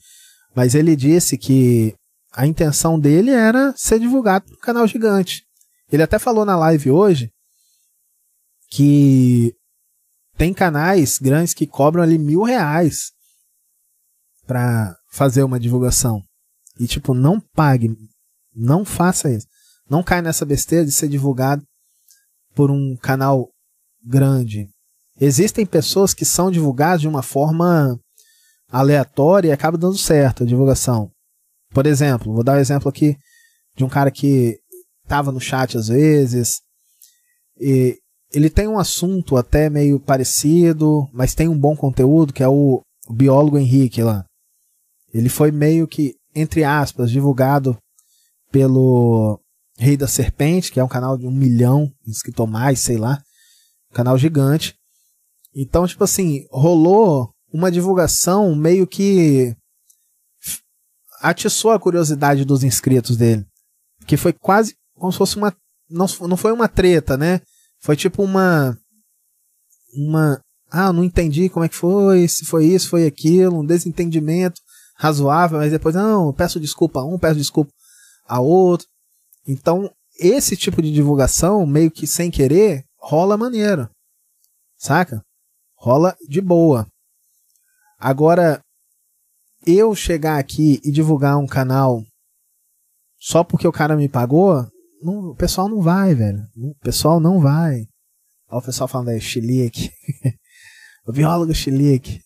Mas 0.56 0.74
ele 0.74 0.96
disse 0.96 1.38
que 1.38 1.94
a 2.32 2.48
intenção 2.48 2.98
dele 2.98 3.32
era 3.32 3.74
ser 3.76 4.00
divulgado 4.00 4.50
no 4.50 4.58
canal 4.58 4.88
gigante. 4.88 5.44
Ele 5.92 6.04
até 6.04 6.18
falou 6.18 6.46
na 6.46 6.56
live 6.56 6.92
hoje 6.92 7.30
que 8.70 9.54
tem 10.38 10.54
canais 10.54 11.18
grandes 11.18 11.54
que 11.54 11.68
cobram 11.68 12.04
ali 12.04 12.18
mil 12.18 12.44
reais 12.44 13.12
para 14.48 14.96
fazer 15.12 15.44
uma 15.44 15.60
divulgação. 15.60 16.24
E 16.80 16.88
tipo, 16.88 17.14
não 17.14 17.40
pague, 17.54 17.96
não 18.56 18.86
faça 18.86 19.30
isso. 19.30 19.46
Não 19.90 20.02
cai 20.02 20.22
nessa 20.22 20.46
besteira 20.46 20.86
de 20.86 20.92
ser 20.92 21.08
divulgado 21.08 21.64
por 22.56 22.72
um 22.72 22.96
canal 22.98 23.50
grande. 24.04 24.68
Existem 25.20 25.66
pessoas 25.66 26.14
que 26.14 26.26
são 26.26 26.50
divulgadas 26.50 27.02
de 27.02 27.08
uma 27.08 27.22
forma 27.22 28.00
aleatória 28.70 29.50
e 29.50 29.52
acaba 29.52 29.78
dando 29.78 29.98
certo 29.98 30.44
a 30.44 30.48
divulgação. 30.48 31.10
Por 31.72 31.86
exemplo, 31.86 32.34
vou 32.34 32.44
dar 32.44 32.58
um 32.58 32.62
exemplo 32.62 32.90
aqui 32.90 33.18
de 33.76 33.84
um 33.84 33.90
cara 33.90 34.12
que 34.12 34.58
estava 35.04 35.32
no 35.32 35.40
chat 35.40 35.78
às 35.78 35.88
vezes. 35.88 36.62
E 37.60 37.98
ele 38.32 38.50
tem 38.50 38.68
um 38.68 38.78
assunto 38.78 39.38
até 39.38 39.70
meio 39.70 40.00
parecido, 40.00 41.08
mas 41.14 41.34
tem 41.34 41.48
um 41.48 41.58
bom 41.58 41.76
conteúdo, 41.76 42.34
que 42.34 42.44
é 42.44 42.48
o 42.48 42.82
biólogo 43.10 43.58
Henrique 43.58 44.04
lá. 44.04 44.26
Ele 45.18 45.30
foi 45.30 45.52
meio 45.52 45.88
que, 45.88 46.14
entre 46.36 46.64
aspas, 46.64 47.10
divulgado 47.10 47.76
pelo 48.52 49.42
Rei 49.76 49.98
da 49.98 50.08
Serpente, 50.08 50.72
que 50.72 50.80
é 50.80 50.84
um 50.84 50.88
canal 50.88 51.18
de 51.18 51.26
um 51.26 51.32
milhão 51.32 51.92
inscritos 52.06 52.48
mais, 52.48 52.82
sei 52.82 52.98
lá. 52.98 53.20
Um 53.92 53.96
canal 53.96 54.16
gigante. 54.16 54.76
Então, 55.56 55.88
tipo 55.88 56.04
assim, 56.04 56.46
rolou 56.52 57.32
uma 57.52 57.72
divulgação 57.72 58.56
meio 58.56 58.86
que 58.86 59.56
atiçou 61.20 61.72
a 61.72 61.80
curiosidade 61.80 62.46
dos 62.46 62.64
inscritos 62.64 63.18
dele. 63.18 63.44
Que 64.06 64.18
foi 64.18 64.32
quase 64.32 64.76
como 64.94 65.12
se 65.12 65.18
fosse 65.18 65.36
uma. 65.36 65.52
Não, 65.90 66.06
não 66.28 66.38
foi 66.38 66.52
uma 66.52 66.68
treta, 66.68 67.18
né? 67.18 67.42
Foi 67.82 67.96
tipo 67.96 68.22
uma. 68.22 68.78
Uma. 69.96 70.40
Ah, 70.70 70.94
não 70.94 71.04
entendi 71.04 71.50
como 71.50 71.66
é 71.66 71.70
que 71.70 71.76
foi, 71.76 72.28
se 72.28 72.46
foi 72.46 72.66
isso, 72.66 72.90
foi 72.90 73.08
aquilo, 73.08 73.62
um 73.62 73.66
desentendimento 73.66 74.62
razoável, 74.98 75.60
mas 75.60 75.72
depois, 75.72 75.96
não, 75.96 76.34
peço 76.34 76.60
desculpa 76.60 77.00
a 77.00 77.06
um, 77.06 77.18
peço 77.18 77.38
desculpa 77.38 77.72
a 78.28 78.40
outro. 78.40 78.88
Então, 79.48 79.90
esse 80.20 80.58
tipo 80.58 80.82
de 80.82 80.92
divulgação, 80.92 81.66
meio 81.66 81.92
que 81.92 82.08
sem 82.08 82.32
querer, 82.32 82.84
rola 82.98 83.38
maneiro. 83.38 83.90
Saca? 84.78 85.22
Rola 85.76 86.16
de 86.28 86.42
boa. 86.42 86.88
Agora, 88.00 88.62
eu 89.66 89.96
chegar 89.96 90.40
aqui 90.40 90.82
e 90.84 90.92
divulgar 90.92 91.38
um 91.38 91.48
canal 91.48 92.04
só 93.20 93.44
porque 93.44 93.68
o 93.68 93.72
cara 93.72 93.96
me 93.96 94.08
pagou, 94.08 94.68
não, 95.02 95.32
o 95.32 95.36
pessoal 95.36 95.68
não 95.68 95.82
vai, 95.82 96.14
velho. 96.16 96.44
O 96.56 96.76
pessoal 96.76 97.20
não 97.20 97.40
vai. 97.40 97.88
Olha 98.50 98.60
o 98.60 98.62
pessoal 98.62 98.88
falando 98.88 99.10
aí, 99.10 99.20
Chilique. 99.20 99.92
o 101.06 101.12
biólogo 101.12 101.54
Chilique. 101.54 102.22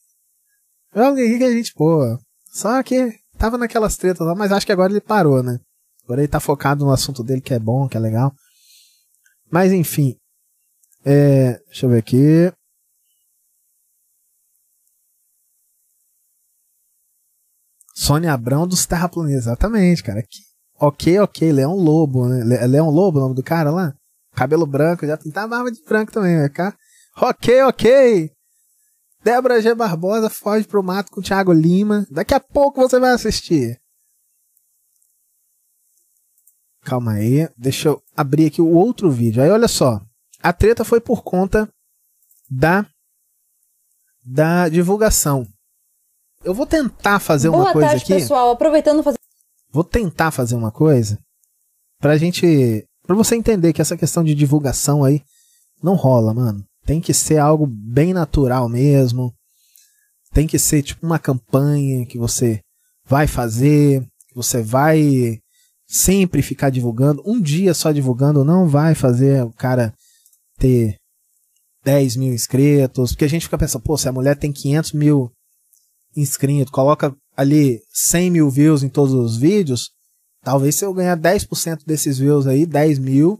Biólogo 0.93 1.17
que 1.17 1.43
a 1.43 1.51
gente, 1.51 1.73
pô. 1.73 2.17
Só 2.51 2.83
que 2.83 3.17
tava 3.37 3.57
naquelas 3.57 3.95
tretas 3.95 4.27
lá, 4.27 4.35
mas 4.35 4.51
acho 4.51 4.65
que 4.65 4.71
agora 4.71 4.91
ele 4.91 4.99
parou, 4.99 5.41
né? 5.41 5.57
Agora 6.03 6.21
ele 6.21 6.27
tá 6.27 6.39
focado 6.39 6.83
no 6.83 6.91
assunto 6.91 7.23
dele 7.23 7.39
que 7.39 7.53
é 7.53 7.59
bom, 7.59 7.87
que 7.87 7.95
é 7.95 7.99
legal. 7.99 8.33
Mas 9.49 9.71
enfim. 9.71 10.15
É, 11.05 11.53
deixa 11.65 11.85
eu 11.85 11.89
ver 11.89 11.99
aqui. 11.99 12.51
Sônia 17.95 18.33
Abrão 18.33 18.67
dos 18.67 18.85
Terraplanistas. 18.85 19.45
Exatamente, 19.45 20.03
cara. 20.03 20.21
Que, 20.21 20.39
ok, 20.79 21.19
ok. 21.19 21.51
Leão 21.53 21.75
Lobo, 21.75 22.27
né? 22.27 22.43
Leão 22.67 22.89
Lobo 22.89 23.17
o 23.19 23.21
nome 23.21 23.35
do 23.35 23.43
cara 23.43 23.71
lá? 23.71 23.93
Cabelo 24.33 24.65
branco, 24.65 25.05
já 25.05 25.17
pintava 25.17 25.47
barba 25.47 25.71
de 25.71 25.81
branco 25.83 26.11
também, 26.11 26.37
vai 26.37 26.49
cá. 26.49 26.75
Ok, 27.17 27.61
ok. 27.63 28.31
Débora 29.23 29.61
G. 29.61 29.73
Barbosa 29.75 30.29
foge 30.29 30.67
pro 30.67 30.81
mato 30.83 31.11
com 31.11 31.19
o 31.19 31.23
Thiago 31.23 31.53
Lima. 31.53 32.05
Daqui 32.09 32.33
a 32.33 32.39
pouco 32.39 32.81
você 32.81 32.99
vai 32.99 33.11
assistir. 33.11 33.79
Calma 36.81 37.13
aí. 37.13 37.47
Deixa 37.57 37.89
eu 37.89 38.03
abrir 38.15 38.47
aqui 38.47 38.61
o 38.61 38.69
outro 38.73 39.11
vídeo. 39.11 39.41
Aí 39.43 39.49
olha 39.49 39.67
só. 39.67 40.01
A 40.41 40.51
treta 40.51 40.83
foi 40.83 40.99
por 40.99 41.23
conta 41.23 41.71
da 42.49 42.85
da 44.23 44.67
divulgação. 44.69 45.47
Eu 46.43 46.53
vou 46.53 46.65
tentar 46.65 47.19
fazer 47.19 47.49
Boa 47.49 47.63
uma 47.65 47.73
coisa 47.73 47.89
tarde, 47.89 48.03
aqui. 48.03 48.13
pessoal. 48.15 48.51
Aproveitando 48.51 49.03
fazer 49.03 49.19
Vou 49.71 49.83
tentar 49.83 50.31
fazer 50.31 50.55
uma 50.55 50.71
coisa 50.71 51.17
pra 51.99 52.17
gente. 52.17 52.85
pra 53.03 53.15
você 53.15 53.35
entender 53.35 53.71
que 53.73 53.81
essa 53.81 53.95
questão 53.95 54.23
de 54.23 54.33
divulgação 54.35 55.03
aí 55.03 55.23
não 55.81 55.93
rola, 55.95 56.33
mano. 56.33 56.65
Tem 56.85 56.99
que 56.99 57.13
ser 57.13 57.37
algo 57.37 57.67
bem 57.67 58.13
natural 58.13 58.67
mesmo. 58.67 59.33
Tem 60.33 60.47
que 60.47 60.57
ser 60.57 60.81
tipo 60.81 61.05
uma 61.05 61.19
campanha 61.19 62.05
que 62.05 62.17
você 62.17 62.61
vai 63.05 63.27
fazer, 63.27 64.01
que 64.27 64.35
você 64.35 64.61
vai 64.61 65.39
sempre 65.87 66.41
ficar 66.41 66.69
divulgando. 66.69 67.21
Um 67.25 67.39
dia 67.41 67.73
só 67.73 67.91
divulgando 67.91 68.45
não 68.45 68.67
vai 68.67 68.95
fazer 68.95 69.43
o 69.43 69.51
cara 69.51 69.93
ter 70.57 70.95
10 71.83 72.15
mil 72.15 72.33
inscritos. 72.33 73.11
Porque 73.11 73.25
a 73.25 73.29
gente 73.29 73.45
fica 73.45 73.57
pensando, 73.57 73.81
pô, 73.81 73.97
se 73.97 74.07
a 74.07 74.11
mulher 74.13 74.37
tem 74.37 74.51
500 74.51 74.93
mil 74.93 75.31
inscritos, 76.15 76.71
coloca 76.71 77.15
ali 77.35 77.81
100 77.93 78.31
mil 78.31 78.49
views 78.49 78.83
em 78.83 78.89
todos 78.89 79.13
os 79.13 79.37
vídeos, 79.37 79.91
talvez 80.43 80.75
se 80.75 80.85
eu 80.85 80.93
ganhar 80.93 81.17
10% 81.17 81.85
desses 81.85 82.17
views 82.17 82.47
aí, 82.47 82.65
10 82.65 82.99
mil, 82.99 83.39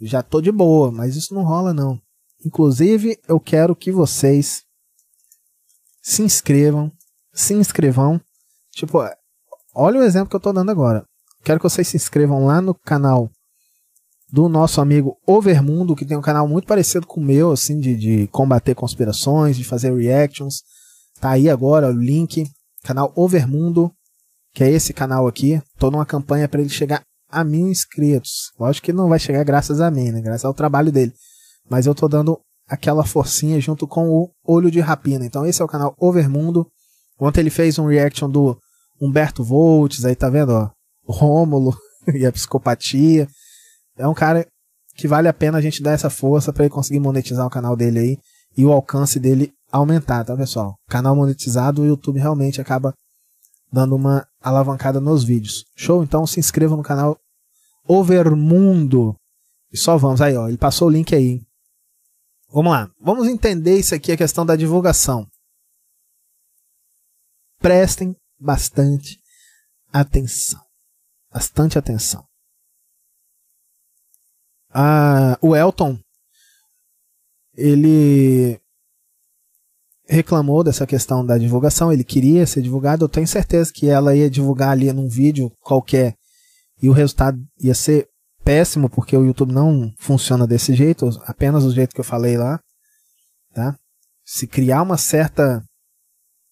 já 0.00 0.22
tô 0.22 0.40
de 0.40 0.52
boa, 0.52 0.90
mas 0.90 1.16
isso 1.16 1.34
não 1.34 1.44
rola 1.44 1.72
não. 1.72 2.00
Inclusive, 2.44 3.18
eu 3.28 3.40
quero 3.40 3.74
que 3.74 3.90
vocês 3.90 4.62
se 6.02 6.22
inscrevam, 6.22 6.92
se 7.32 7.54
inscrevam, 7.54 8.20
tipo, 8.72 8.98
olha 9.74 10.00
o 10.00 10.04
exemplo 10.04 10.28
que 10.28 10.36
eu 10.36 10.40
tô 10.40 10.52
dando 10.52 10.70
agora. 10.70 11.04
Quero 11.42 11.58
que 11.58 11.68
vocês 11.68 11.88
se 11.88 11.96
inscrevam 11.96 12.44
lá 12.44 12.60
no 12.60 12.74
canal 12.74 13.30
do 14.30 14.48
nosso 14.48 14.80
amigo 14.80 15.16
Overmundo, 15.26 15.94
que 15.94 16.04
tem 16.04 16.16
um 16.16 16.22
canal 16.22 16.46
muito 16.48 16.66
parecido 16.66 17.06
com 17.06 17.20
o 17.20 17.24
meu, 17.24 17.52
assim, 17.52 17.78
de, 17.78 17.94
de 17.96 18.26
combater 18.28 18.74
conspirações, 18.74 19.56
de 19.56 19.64
fazer 19.64 19.94
reactions. 19.94 20.62
Tá 21.20 21.30
aí 21.30 21.48
agora 21.48 21.88
o 21.88 21.92
link, 21.92 22.48
canal 22.82 23.12
Overmundo, 23.14 23.92
que 24.52 24.64
é 24.64 24.70
esse 24.70 24.92
canal 24.92 25.26
aqui. 25.26 25.60
Tô 25.78 25.90
numa 25.90 26.06
campanha 26.06 26.48
para 26.48 26.60
ele 26.60 26.68
chegar 26.68 27.02
a 27.30 27.44
mil 27.44 27.68
inscritos. 27.68 28.52
Lógico 28.58 28.86
que 28.86 28.92
não 28.92 29.08
vai 29.08 29.18
chegar 29.18 29.44
graças 29.44 29.80
a 29.80 29.90
mim, 29.90 30.10
né? 30.10 30.20
Graças 30.20 30.44
ao 30.44 30.54
trabalho 30.54 30.92
dele. 30.92 31.12
Mas 31.68 31.86
eu 31.86 31.94
tô 31.94 32.08
dando 32.08 32.38
aquela 32.68 33.04
forcinha 33.04 33.60
junto 33.60 33.86
com 33.86 34.08
o 34.08 34.30
Olho 34.44 34.70
de 34.70 34.80
Rapina. 34.80 35.24
Então 35.24 35.46
esse 35.46 35.62
é 35.62 35.64
o 35.64 35.68
canal 35.68 35.94
Overmundo. 35.98 36.66
Ontem 37.18 37.40
ele 37.40 37.50
fez 37.50 37.78
um 37.78 37.86
reaction 37.86 38.28
do 38.28 38.58
Humberto 39.00 39.42
Voltes, 39.42 40.04
aí 40.04 40.14
tá 40.14 40.28
vendo, 40.28 40.52
ó, 40.52 40.70
Rômulo 41.04 41.76
e 42.14 42.26
a 42.26 42.32
psicopatia. 42.32 43.28
É 43.96 44.06
um 44.06 44.14
cara 44.14 44.46
que 44.96 45.06
vale 45.06 45.28
a 45.28 45.32
pena 45.32 45.58
a 45.58 45.60
gente 45.60 45.82
dar 45.82 45.92
essa 45.92 46.10
força 46.10 46.52
para 46.52 46.64
ele 46.64 46.72
conseguir 46.72 47.00
monetizar 47.00 47.46
o 47.46 47.50
canal 47.50 47.76
dele 47.76 47.98
aí 47.98 48.18
e 48.56 48.64
o 48.64 48.72
alcance 48.72 49.20
dele 49.20 49.52
aumentar, 49.70 50.24
tá, 50.24 50.36
pessoal? 50.36 50.76
Canal 50.88 51.14
monetizado, 51.14 51.82
o 51.82 51.86
YouTube 51.86 52.18
realmente 52.18 52.60
acaba 52.60 52.94
dando 53.70 53.94
uma 53.94 54.26
alavancada 54.40 55.00
nos 55.00 55.24
vídeos. 55.24 55.64
Show? 55.76 56.02
Então 56.02 56.26
se 56.26 56.40
inscreva 56.40 56.76
no 56.76 56.82
canal 56.82 57.18
Overmundo. 57.86 59.14
E 59.72 59.76
só 59.76 59.96
vamos 59.96 60.20
aí, 60.20 60.36
ó. 60.36 60.48
Ele 60.48 60.56
passou 60.56 60.88
o 60.88 60.90
link 60.90 61.14
aí. 61.14 61.42
Vamos 62.56 62.72
lá. 62.72 62.90
Vamos 62.98 63.28
entender 63.28 63.78
isso 63.78 63.94
aqui, 63.94 64.10
a 64.10 64.16
questão 64.16 64.46
da 64.46 64.56
divulgação. 64.56 65.30
Prestem 67.58 68.16
bastante 68.40 69.20
atenção. 69.92 70.64
Bastante 71.30 71.76
atenção. 71.76 72.26
Ah, 74.70 75.38
o 75.42 75.54
Elton, 75.54 76.00
ele 77.54 78.58
reclamou 80.08 80.64
dessa 80.64 80.86
questão 80.86 81.26
da 81.26 81.36
divulgação, 81.36 81.92
ele 81.92 82.04
queria 82.04 82.46
ser 82.46 82.62
divulgado, 82.62 83.04
eu 83.04 83.08
tenho 83.10 83.28
certeza 83.28 83.70
que 83.70 83.86
ela 83.90 84.16
ia 84.16 84.30
divulgar 84.30 84.70
ali 84.70 84.90
num 84.94 85.10
vídeo 85.10 85.52
qualquer 85.60 86.16
e 86.80 86.88
o 86.88 86.92
resultado 86.92 87.38
ia 87.60 87.74
ser 87.74 88.08
péssimo, 88.46 88.88
porque 88.88 89.16
o 89.16 89.26
YouTube 89.26 89.52
não 89.52 89.92
funciona 89.98 90.46
desse 90.46 90.72
jeito, 90.72 91.10
apenas 91.24 91.64
do 91.64 91.72
jeito 91.72 91.92
que 91.92 92.00
eu 92.00 92.04
falei 92.04 92.38
lá, 92.38 92.60
tá? 93.52 93.76
Se 94.24 94.46
criar 94.46 94.82
uma 94.82 94.96
certa, 94.96 95.60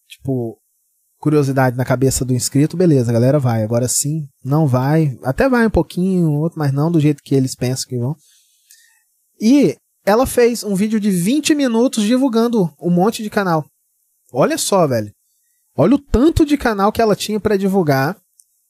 tipo, 0.09 0.59
curiosidade 1.21 1.77
na 1.77 1.85
cabeça 1.85 2.25
do 2.25 2.35
inscrito, 2.35 2.77
beleza, 2.77 3.13
a 3.13 3.15
galera 3.15 3.39
vai. 3.39 3.63
Agora 3.63 3.87
sim, 3.87 4.27
não 4.45 4.67
vai, 4.67 5.17
até 5.23 5.49
vai 5.49 5.65
um 5.65 5.71
pouquinho, 5.71 6.33
outro, 6.33 6.59
mas 6.59 6.73
não 6.73 6.91
do 6.91 6.99
jeito 6.99 7.23
que 7.23 7.33
eles 7.33 7.55
pensam 7.55 7.89
que 7.89 7.97
vão. 7.97 8.17
E 9.41 9.77
ela 10.05 10.27
fez 10.27 10.65
um 10.65 10.75
vídeo 10.75 10.99
de 10.99 11.13
20 11.13 11.55
minutos 11.55 12.03
divulgando 12.03 12.75
um 12.81 12.91
monte 12.91 13.23
de 13.23 13.31
canal. 13.31 13.65
Olha 14.33 14.59
só, 14.59 14.85
velho. 14.89 15.13
Olha 15.77 15.95
o 15.95 15.99
tanto 15.99 16.45
de 16.45 16.57
canal 16.57 16.91
que 16.91 17.01
ela 17.01 17.15
tinha 17.15 17.39
para 17.39 17.57
divulgar 17.57 18.17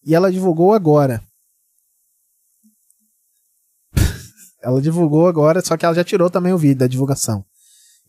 e 0.05 0.15
ela 0.15 0.31
divulgou 0.31 0.75
agora. 0.75 1.23
Ela 4.65 4.81
divulgou 4.81 5.29
agora, 5.29 5.61
só 5.61 5.77
que 5.77 5.85
ela 5.85 5.95
já 5.95 6.03
tirou 6.03 6.31
também 6.31 6.53
o 6.53 6.59
vídeo 6.59 6.79
da 6.79 6.87
divulgação. 6.87 7.45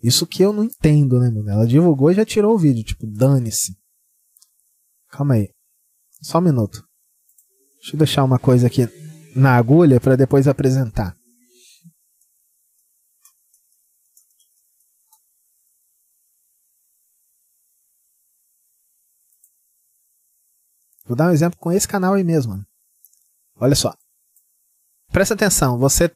Isso 0.01 0.25
que 0.25 0.41
eu 0.41 0.53
não 0.53 0.63
entendo, 0.63 1.19
né, 1.19 1.29
mano? 1.29 1.49
Ela 1.49 1.67
divulgou 1.67 2.09
e 2.09 2.15
já 2.15 2.25
tirou 2.25 2.55
o 2.55 2.57
vídeo, 2.57 2.83
tipo, 2.83 3.05
dane-se. 3.05 3.77
Calma 5.09 5.35
aí. 5.35 5.49
Só 6.21 6.39
um 6.39 6.41
minuto. 6.41 6.83
Deixa 7.79 7.95
eu 7.95 7.97
deixar 7.97 8.23
uma 8.23 8.39
coisa 8.39 8.67
aqui 8.67 8.87
na 9.35 9.55
agulha 9.55 9.99
para 9.99 10.15
depois 10.15 10.47
apresentar. 10.47 11.15
Vou 21.05 21.15
dar 21.15 21.29
um 21.29 21.33
exemplo 21.33 21.59
com 21.59 21.71
esse 21.71 21.87
canal 21.87 22.13
aí 22.13 22.23
mesmo. 22.23 22.65
Olha 23.57 23.75
só. 23.75 23.93
Presta 25.11 25.33
atenção, 25.33 25.77
você. 25.77 26.11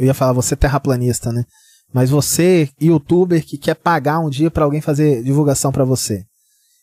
Eu 0.00 0.06
ia 0.06 0.14
falar 0.14 0.32
você 0.32 0.56
terraplanista, 0.56 1.30
né? 1.30 1.44
Mas 1.92 2.08
você, 2.08 2.70
youtuber, 2.80 3.44
que 3.44 3.58
quer 3.58 3.74
pagar 3.74 4.18
um 4.18 4.30
dia 4.30 4.50
para 4.50 4.64
alguém 4.64 4.80
fazer 4.80 5.22
divulgação 5.22 5.70
para 5.70 5.84
você. 5.84 6.24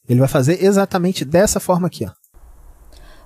Ele 0.08 0.20
vai 0.20 0.28
fazer 0.28 0.64
exatamente 0.64 1.26
dessa 1.26 1.60
forma 1.60 1.88
aqui, 1.88 2.06
ó. 2.06 2.12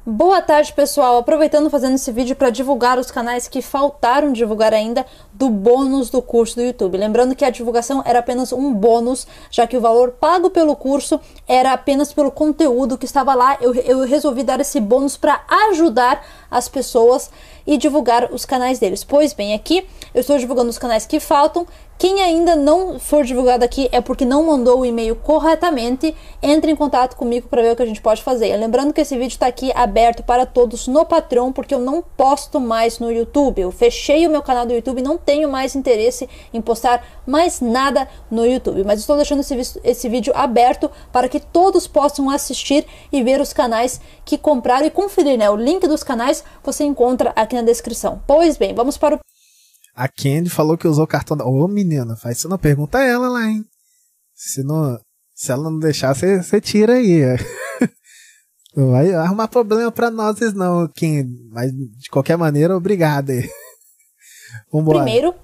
Boa 0.06 0.42
tarde, 0.42 0.72
pessoal. 0.72 1.18
Aproveitando 1.18 1.70
fazendo 1.70 1.96
esse 1.96 2.10
vídeo 2.10 2.38
para 2.38 2.50
divulgar 2.50 2.98
os 2.98 3.12
canais 3.12 3.50
que 3.50 3.62
faltaram 3.62 4.32
divulgar 4.32 4.74
ainda 4.74 5.06
do 5.34 5.50
bônus 5.50 6.10
do 6.10 6.22
curso 6.22 6.56
do 6.56 6.62
YouTube. 6.62 6.98
Lembrando 6.98 7.36
que 7.36 7.46
a 7.46 7.50
divulgação 7.50 8.02
era 8.06 8.20
apenas 8.20 8.52
um 8.52 8.74
bônus, 8.74 9.26
já 9.50 9.66
que 9.66 9.78
o 9.78 9.82
valor 9.82 10.12
pago 10.12 10.50
pelo 10.50 10.76
curso 10.76 11.20
era 11.48 11.72
apenas 11.72 12.14
pelo 12.14 12.32
conteúdo 12.32 12.98
que 12.98 13.06
estava 13.06 13.34
lá. 13.34 13.58
Eu, 13.62 13.74
eu 13.74 14.06
resolvi 14.06 14.44
dar 14.44 14.60
esse 14.60 14.80
bônus 14.80 15.18
para 15.18 15.44
ajudar 15.70 16.26
as 16.50 16.68
pessoas 16.68 17.30
e 17.66 17.78
divulgar 17.78 18.32
os 18.32 18.46
canais 18.46 18.80
deles. 18.80 19.04
Pois 19.04 19.34
bem, 19.34 19.54
aqui 19.54 19.88
eu 20.14 20.22
estou 20.22 20.38
divulgando 20.38 20.70
os 20.70 20.78
canais 20.78 21.06
que 21.06 21.20
faltam. 21.20 21.66
Quem 21.98 22.20
ainda 22.20 22.56
não 22.56 22.98
for 23.00 23.24
divulgado 23.24 23.64
aqui 23.64 23.88
é 23.92 24.02
porque 24.02 24.26
não 24.26 24.44
mandou 24.44 24.80
o 24.80 24.86
e-mail 24.86 25.16
corretamente. 25.16 26.16
Entre 26.42 26.72
em 26.72 26.76
contato 26.76 27.16
comigo 27.16 27.48
para 27.48 27.62
ver 27.62 27.74
o 27.74 27.76
que 27.76 27.84
a 27.84 27.86
gente 27.86 28.02
pode 28.02 28.24
fazer. 28.24 28.58
Lembrando 28.58 28.92
que 28.92 29.02
esse 29.02 29.16
vídeo 29.16 29.34
está 29.34 29.46
aqui 29.46 29.72
aberto 29.76 30.24
para 30.24 30.48
todos 30.48 30.88
no 30.88 31.06
Patreon, 31.06 31.52
porque 31.52 31.76
eu 31.76 31.80
não 31.80 32.04
posto 32.18 32.60
mais 32.60 32.98
no 32.98 33.12
YouTube. 33.12 33.62
Eu 33.62 33.72
fechei 33.72 34.26
o 34.26 34.32
meu 34.32 34.42
canal 34.42 34.66
do 34.66 34.74
YouTube 34.74 35.00
não 35.00 35.16
tenho 35.32 35.50
mais 35.50 35.76
interesse 35.78 36.28
em 36.54 36.62
postar 36.62 37.02
mais 37.26 37.62
nada 37.62 38.06
no 38.30 38.46
YouTube. 38.46 38.84
Mas 38.84 39.00
estou 39.00 39.16
deixando 39.16 39.40
esse, 39.40 39.80
esse 39.82 40.10
vídeo 40.10 40.34
aberto 40.36 40.92
para 41.10 41.30
que 41.30 41.40
todos 41.40 41.88
possam 41.88 42.30
assistir 42.30 42.86
e 43.14 43.24
ver 43.24 43.40
os 43.40 43.54
canais 43.54 44.02
que 44.26 44.38
compraram 44.38 44.86
e 44.86 44.92
conferir. 44.92 45.38
Né? 45.38 45.50
O 45.50 45.56
link 45.56 45.88
dos 45.88 46.04
canais 46.04 46.44
você 46.62 46.84
encontra 46.84 47.32
aqui 47.34 47.56
na 47.56 47.62
descrição. 47.62 48.22
Pois 48.28 48.58
bem, 48.58 48.76
vamos 48.76 48.98
para 48.98 49.16
o 49.16 49.20
a 49.94 50.08
Candy 50.08 50.50
falou 50.50 50.78
que 50.78 50.88
usou 50.88 51.04
o 51.04 51.08
cartão 51.08 51.36
da. 51.36 51.46
Ô, 51.46 51.68
menina, 51.68 52.16
faz 52.16 52.38
isso 52.38 52.48
não. 52.48 52.58
Pergunta 52.58 52.98
a 52.98 53.04
ela 53.04 53.28
lá, 53.28 53.46
hein? 53.46 53.64
Se, 54.34 54.64
não, 54.64 54.98
se 55.36 55.52
ela 55.52 55.70
não 55.70 55.78
deixar, 55.80 56.16
você 56.16 56.62
tira 56.62 56.94
aí. 56.94 57.20
não 58.74 58.92
vai 58.92 59.14
arrumar 59.14 59.50
problema 59.50 59.92
pra 59.92 60.10
nós, 60.10 60.40
não, 60.54 60.88
Candy. 60.88 61.50
Mas, 61.52 61.72
de 61.74 62.10
qualquer 62.10 62.38
maneira, 62.38 62.76
obrigado 62.76 63.32
aí. 63.32 63.50
Vambora. 64.72 65.00
Primeiro, 65.00 65.36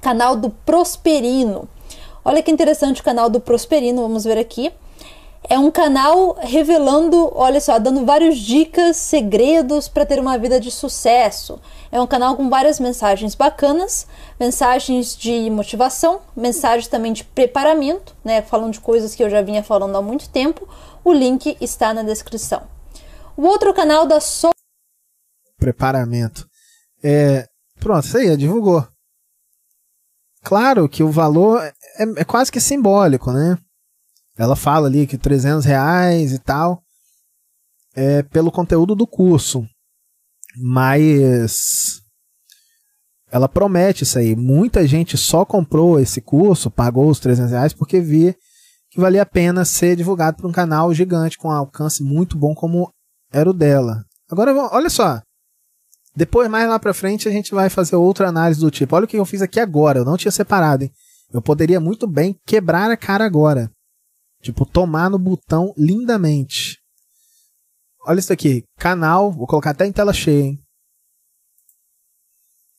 canal 0.00 0.36
do 0.36 0.50
Prosperino. 0.50 1.68
Olha 2.24 2.42
que 2.42 2.50
interessante 2.50 3.00
o 3.00 3.04
canal 3.04 3.28
do 3.28 3.40
Prosperino, 3.40 4.02
vamos 4.02 4.24
ver 4.24 4.38
aqui. 4.38 4.72
É 5.46 5.58
um 5.58 5.70
canal 5.70 6.38
revelando, 6.40 7.30
olha 7.34 7.60
só, 7.60 7.78
dando 7.78 8.06
várias 8.06 8.38
dicas, 8.38 8.96
segredos 8.96 9.88
para 9.88 10.06
ter 10.06 10.18
uma 10.18 10.38
vida 10.38 10.58
de 10.58 10.70
sucesso. 10.70 11.60
É 11.92 12.00
um 12.00 12.06
canal 12.06 12.34
com 12.34 12.48
várias 12.48 12.80
mensagens 12.80 13.34
bacanas, 13.34 14.06
mensagens 14.40 15.14
de 15.14 15.50
motivação, 15.50 16.22
mensagens 16.34 16.88
também 16.88 17.12
de 17.12 17.24
preparamento, 17.24 18.16
né, 18.24 18.40
falando 18.40 18.72
de 18.72 18.80
coisas 18.80 19.14
que 19.14 19.22
eu 19.22 19.28
já 19.28 19.42
vinha 19.42 19.62
falando 19.62 19.94
há 19.96 20.00
muito 20.00 20.30
tempo. 20.30 20.66
O 21.04 21.12
link 21.12 21.58
está 21.60 21.92
na 21.92 22.02
descrição. 22.02 22.62
O 23.36 23.42
outro 23.42 23.74
canal 23.74 24.06
da 24.06 24.20
So 24.20 24.48
Preparamento. 25.58 26.48
É, 27.02 27.46
pronto, 27.84 28.06
isso 28.06 28.16
aí, 28.16 28.34
divulgou. 28.34 28.86
Claro 30.42 30.88
que 30.88 31.02
o 31.02 31.10
valor 31.10 31.62
é, 31.62 31.74
é 32.16 32.24
quase 32.24 32.50
que 32.50 32.58
simbólico, 32.58 33.30
né? 33.30 33.58
Ela 34.36 34.56
fala 34.56 34.88
ali 34.88 35.06
que 35.06 35.18
300 35.18 35.66
reais 35.66 36.32
e 36.32 36.38
tal 36.38 36.82
é 37.94 38.22
pelo 38.22 38.50
conteúdo 38.50 38.94
do 38.94 39.06
curso. 39.06 39.66
Mas 40.56 42.00
ela 43.30 43.48
promete 43.48 44.04
isso 44.04 44.18
aí. 44.18 44.34
Muita 44.34 44.86
gente 44.86 45.18
só 45.18 45.44
comprou 45.44 46.00
esse 46.00 46.20
curso, 46.20 46.70
pagou 46.70 47.10
os 47.10 47.20
300 47.20 47.52
reais 47.52 47.72
porque 47.74 48.00
via 48.00 48.34
que 48.90 49.00
valia 49.00 49.22
a 49.22 49.26
pena 49.26 49.64
ser 49.64 49.94
divulgado 49.94 50.38
para 50.38 50.48
um 50.48 50.52
canal 50.52 50.92
gigante 50.94 51.36
com 51.36 51.48
um 51.48 51.52
alcance 51.52 52.02
muito 52.02 52.38
bom 52.38 52.54
como 52.54 52.90
era 53.30 53.50
o 53.50 53.52
dela. 53.52 54.04
Agora, 54.30 54.54
olha 54.72 54.88
só. 54.88 55.20
Depois, 56.16 56.48
mais 56.48 56.68
lá 56.68 56.78
para 56.78 56.94
frente, 56.94 57.28
a 57.28 57.32
gente 57.32 57.52
vai 57.52 57.68
fazer 57.68 57.96
outra 57.96 58.28
análise 58.28 58.60
do 58.60 58.70
tipo. 58.70 58.94
Olha 58.94 59.04
o 59.04 59.08
que 59.08 59.16
eu 59.16 59.24
fiz 59.24 59.42
aqui 59.42 59.58
agora. 59.58 59.98
Eu 59.98 60.04
não 60.04 60.16
tinha 60.16 60.30
separado, 60.30 60.84
hein? 60.84 60.92
Eu 61.32 61.42
poderia 61.42 61.80
muito 61.80 62.06
bem 62.06 62.38
quebrar 62.46 62.88
a 62.90 62.96
cara 62.96 63.24
agora. 63.24 63.68
Tipo, 64.40 64.64
tomar 64.64 65.10
no 65.10 65.18
botão 65.18 65.74
lindamente. 65.76 66.78
Olha 68.06 68.20
isso 68.20 68.32
aqui. 68.32 68.62
Canal, 68.78 69.32
vou 69.32 69.44
colocar 69.46 69.70
até 69.70 69.84
em 69.86 69.92
tela 69.92 70.12
cheia, 70.12 70.44
hein? 70.44 70.60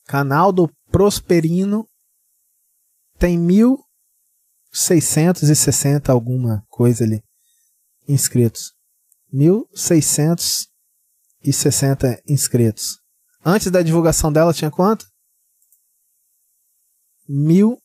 Canal 0.06 0.50
do 0.52 0.70
Prosperino 0.90 1.86
tem 3.18 3.36
1660 3.36 6.12
alguma 6.12 6.64
coisa 6.68 7.04
ali 7.04 7.20
inscritos. 8.08 8.72
1660 9.32 12.22
inscritos. 12.28 13.00
Antes 13.48 13.70
da 13.70 13.80
divulgação 13.80 14.32
dela 14.32 14.52
tinha 14.52 14.72
quanto? 14.72 15.06
Mil 17.28 17.80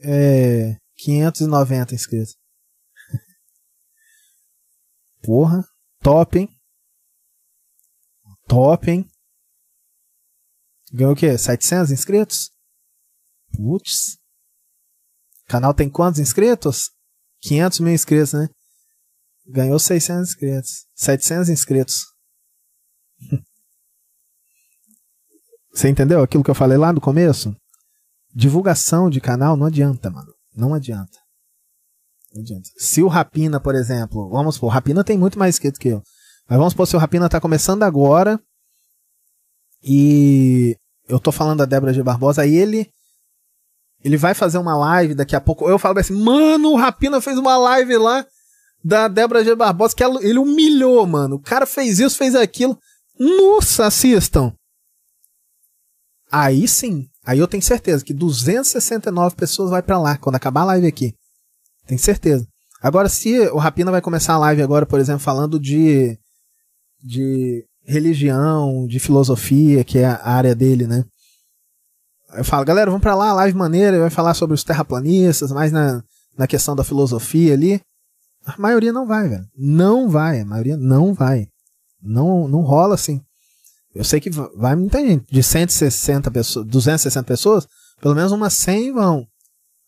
é, 0.00 0.76
590 0.94 1.94
inscritos. 1.94 2.36
Porra, 5.22 5.66
top, 6.02 6.38
hein? 6.38 6.48
Top, 8.46 8.90
hein? 8.90 9.08
Ganhou 10.92 11.14
o 11.14 11.16
quê? 11.16 11.38
700 11.38 11.90
inscritos? 11.90 12.50
Putz. 13.56 14.18
Canal 15.46 15.72
tem 15.72 15.88
quantos 15.88 16.20
inscritos? 16.20 16.90
500 17.40 17.80
mil 17.80 17.94
inscritos, 17.94 18.34
né? 18.34 18.50
Ganhou 19.46 19.78
600 19.78 20.28
inscritos. 20.28 20.86
700 20.94 21.48
inscritos. 21.48 22.04
Você 25.76 25.90
entendeu 25.90 26.22
aquilo 26.22 26.42
que 26.42 26.50
eu 26.50 26.54
falei 26.54 26.78
lá 26.78 26.90
no 26.90 27.02
começo? 27.02 27.54
Divulgação 28.34 29.10
de 29.10 29.20
canal 29.20 29.58
não 29.58 29.66
adianta, 29.66 30.08
mano. 30.08 30.32
Não 30.56 30.72
adianta. 30.72 31.18
Não 32.32 32.40
adianta. 32.40 32.70
Se 32.78 33.02
o 33.02 33.08
Rapina, 33.08 33.60
por 33.60 33.74
exemplo, 33.74 34.30
vamos 34.30 34.54
supor, 34.54 34.70
o 34.70 34.72
Rapina 34.72 35.04
tem 35.04 35.18
muito 35.18 35.38
mais 35.38 35.54
inscrito 35.54 35.78
que 35.78 35.88
eu. 35.88 36.02
Mas 36.48 36.56
vamos 36.58 36.72
supor, 36.72 36.86
se 36.86 36.96
o 36.96 36.98
Rapina 36.98 37.28
tá 37.28 37.38
começando 37.40 37.82
agora 37.82 38.40
e 39.82 40.76
eu 41.08 41.20
tô 41.20 41.30
falando 41.30 41.58
da 41.58 41.64
Débora 41.66 41.92
G. 41.92 42.02
Barbosa, 42.02 42.40
aí 42.42 42.54
ele 42.56 42.88
ele 44.02 44.16
vai 44.16 44.32
fazer 44.34 44.56
uma 44.58 44.76
live 44.76 45.14
daqui 45.14 45.34
a 45.36 45.40
pouco. 45.40 45.68
Eu 45.68 45.78
falo 45.78 45.98
assim, 45.98 46.14
mano, 46.14 46.70
o 46.70 46.76
Rapina 46.76 47.20
fez 47.20 47.36
uma 47.38 47.56
live 47.58 47.96
lá 47.98 48.24
da 48.82 49.08
Débora 49.08 49.44
G. 49.44 49.54
Barbosa 49.54 49.94
que 49.94 50.02
ela- 50.02 50.22
ele 50.22 50.38
humilhou, 50.38 51.04
mano. 51.06 51.36
O 51.36 51.40
cara 51.42 51.66
fez 51.66 51.98
isso, 51.98 52.16
fez 52.16 52.34
aquilo. 52.34 52.78
Nossa, 53.18 53.86
assistam. 53.86 54.54
Aí 56.30 56.66
sim, 56.66 57.08
aí 57.24 57.38
eu 57.38 57.46
tenho 57.46 57.62
certeza 57.62 58.04
que 58.04 58.12
269 58.12 59.36
pessoas 59.36 59.70
vai 59.70 59.82
pra 59.82 59.98
lá 59.98 60.16
quando 60.16 60.36
acabar 60.36 60.62
a 60.62 60.66
live 60.66 60.86
aqui. 60.86 61.14
Tenho 61.86 62.00
certeza. 62.00 62.46
Agora, 62.82 63.08
se 63.08 63.38
o 63.48 63.58
Rapina 63.58 63.90
vai 63.90 64.00
começar 64.00 64.34
a 64.34 64.38
live 64.38 64.62
agora, 64.62 64.84
por 64.84 65.00
exemplo, 65.00 65.20
falando 65.20 65.58
de, 65.58 66.18
de 67.02 67.64
religião, 67.84 68.86
de 68.86 68.98
filosofia, 68.98 69.84
que 69.84 69.98
é 69.98 70.06
a 70.06 70.28
área 70.28 70.54
dele, 70.54 70.86
né? 70.86 71.04
Eu 72.34 72.44
falo, 72.44 72.64
galera, 72.64 72.90
vamos 72.90 73.02
pra 73.02 73.14
lá, 73.14 73.32
live 73.32 73.56
maneira, 73.56 73.98
vai 73.98 74.10
falar 74.10 74.34
sobre 74.34 74.54
os 74.54 74.64
terraplanistas, 74.64 75.52
mais 75.52 75.72
na, 75.72 76.02
na 76.36 76.46
questão 76.46 76.76
da 76.76 76.84
filosofia 76.84 77.54
ali. 77.54 77.80
A 78.44 78.54
maioria 78.58 78.92
não 78.92 79.06
vai, 79.06 79.28
velho. 79.28 79.46
Não 79.56 80.08
vai, 80.08 80.40
a 80.40 80.44
maioria 80.44 80.76
não 80.76 81.14
vai. 81.14 81.48
Não, 82.02 82.46
não 82.46 82.60
rola 82.60 82.94
assim. 82.94 83.20
Eu 83.96 84.04
sei 84.04 84.20
que 84.20 84.30
va- 84.30 84.50
vai 84.54 84.76
muita 84.76 85.00
gente. 85.00 85.24
De 85.30 85.42
160 85.42 86.30
pessoas, 86.30 86.66
260 86.66 87.26
pessoas, 87.26 87.66
pelo 88.00 88.14
menos 88.14 88.30
umas 88.32 88.52
100 88.54 88.92
vão. 88.92 89.26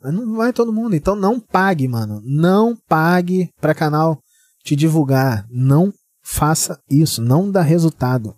Mas 0.02 0.14
não 0.14 0.36
vai 0.36 0.52
todo 0.52 0.72
mundo. 0.72 0.94
Então 0.94 1.14
não 1.14 1.39
pague, 1.39 1.86
mano. 1.89 2.20
Não 2.24 2.76
pague 2.89 3.51
para 3.60 3.74
canal 3.74 4.18
te 4.64 4.74
divulgar. 4.76 5.47
Não 5.51 5.93
faça 6.22 6.80
isso. 6.90 7.20
Não 7.20 7.51
dá 7.51 7.62
resultado. 7.62 8.35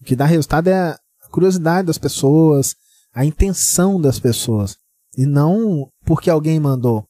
O 0.00 0.04
que 0.04 0.16
dá 0.16 0.24
resultado 0.26 0.68
é 0.68 0.90
a 0.90 0.98
curiosidade 1.30 1.86
das 1.86 1.98
pessoas, 1.98 2.74
a 3.14 3.24
intenção 3.24 4.00
das 4.00 4.18
pessoas. 4.18 4.76
E 5.16 5.26
não 5.26 5.88
porque 6.04 6.28
alguém 6.30 6.58
mandou. 6.60 7.04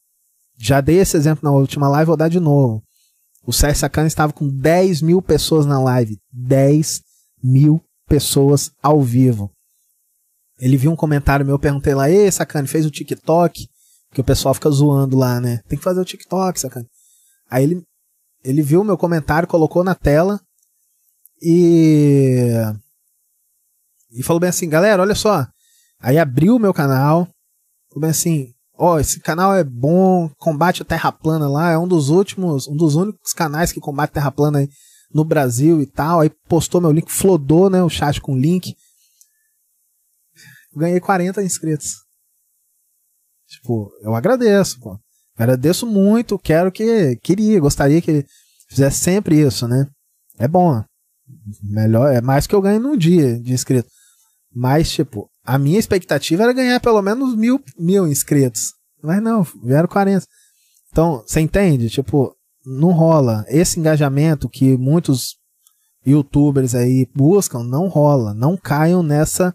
Já 0.57 0.79
dei 0.79 0.97
esse 0.99 1.17
exemplo 1.17 1.43
na 1.49 1.51
última 1.55 1.87
live, 1.89 2.07
vou 2.07 2.17
dar 2.17 2.29
de 2.29 2.39
novo. 2.39 2.83
O 3.43 3.51
Sérgio 3.51 3.79
Sacana 3.79 4.07
estava 4.07 4.31
com 4.31 4.47
10 4.47 5.01
mil 5.01 5.21
pessoas 5.21 5.65
na 5.65 5.79
live. 5.81 6.19
10 6.31 7.01
mil 7.43 7.81
pessoas 8.07 8.71
ao 8.81 9.01
vivo. 9.01 9.51
Ele 10.59 10.77
viu 10.77 10.91
um 10.91 10.95
comentário 10.95 11.45
meu, 11.45 11.55
eu 11.55 11.59
perguntei 11.59 11.95
lá, 11.95 12.09
ei, 12.09 12.31
Sacane, 12.31 12.67
fez 12.67 12.85
o 12.85 12.91
TikTok? 12.91 13.67
Que 14.13 14.21
o 14.21 14.23
pessoal 14.23 14.53
fica 14.53 14.69
zoando 14.69 15.17
lá, 15.17 15.39
né? 15.39 15.61
Tem 15.67 15.77
que 15.77 15.83
fazer 15.83 15.99
o 15.99 16.05
TikTok, 16.05 16.59
Sacane. 16.59 16.87
Aí 17.49 17.63
ele, 17.63 17.83
ele 18.43 18.61
viu 18.61 18.81
o 18.81 18.83
meu 18.83 18.97
comentário, 18.97 19.47
colocou 19.47 19.83
na 19.83 19.95
tela 19.95 20.39
e. 21.41 22.49
E 24.11 24.21
falou 24.21 24.39
bem 24.39 24.49
assim, 24.49 24.69
galera, 24.69 25.01
olha 25.01 25.15
só. 25.15 25.47
Aí 25.99 26.17
abriu 26.17 26.57
o 26.57 26.59
meu 26.59 26.73
canal, 26.73 27.27
falou 27.89 28.01
bem 28.01 28.09
assim, 28.09 28.53
ó, 28.77 28.99
esse 28.99 29.19
canal 29.19 29.55
é 29.55 29.63
bom, 29.63 30.29
combate 30.37 30.81
a 30.81 30.85
terra 30.85 31.11
plana 31.11 31.47
lá, 31.47 31.71
é 31.71 31.77
um 31.77 31.87
dos 31.87 32.09
últimos, 32.09 32.67
um 32.67 32.75
dos 32.75 32.95
únicos 32.95 33.33
canais 33.33 33.71
que 33.71 33.79
combate 33.79 34.11
terra 34.11 34.31
plana 34.31 34.59
aí 34.59 34.69
no 35.13 35.23
Brasil 35.23 35.81
e 35.81 35.85
tal. 35.85 36.19
Aí 36.19 36.29
postou 36.47 36.81
meu 36.81 36.91
link, 36.91 37.11
flodou, 37.11 37.69
né, 37.69 37.83
o 37.83 37.89
chat 37.89 38.19
com 38.21 38.37
link. 38.37 38.75
Ganhei 40.75 40.99
40 40.99 41.43
inscritos. 41.43 41.95
Tipo, 43.47 43.91
eu 44.01 44.15
agradeço, 44.15 44.79
pô. 44.79 44.97
Agradeço 45.37 45.85
muito, 45.85 46.39
quero 46.39 46.71
que 46.71 47.17
queria, 47.23 47.59
gostaria 47.59 48.01
que 48.01 48.11
ele 48.11 48.25
fizesse 48.69 48.99
sempre 48.99 49.41
isso, 49.41 49.67
né? 49.67 49.87
É 50.39 50.47
bom. 50.47 50.83
Melhor, 51.63 52.13
é 52.13 52.21
mais 52.21 52.47
que 52.47 52.55
eu 52.55 52.61
ganho 52.61 52.79
num 52.79 52.95
dia 52.95 53.39
de 53.39 53.53
inscrito. 53.53 53.89
Mas, 54.53 54.91
tipo, 54.91 55.29
a 55.43 55.57
minha 55.57 55.79
expectativa 55.79 56.43
era 56.43 56.53
ganhar 56.53 56.79
pelo 56.79 57.01
menos 57.01 57.35
mil, 57.35 57.61
mil 57.77 58.07
inscritos. 58.07 58.73
Mas 59.01 59.21
não, 59.21 59.43
vieram 59.63 59.87
40. 59.87 60.25
Então, 60.91 61.23
você 61.25 61.39
entende? 61.39 61.89
Tipo, 61.89 62.35
não 62.65 62.91
rola. 62.91 63.45
Esse 63.47 63.79
engajamento 63.79 64.49
que 64.49 64.77
muitos 64.77 65.37
youtubers 66.05 66.75
aí 66.75 67.07
buscam, 67.15 67.63
não 67.63 67.87
rola. 67.87 68.33
Não 68.33 68.57
caiam 68.57 69.03
nessa 69.03 69.53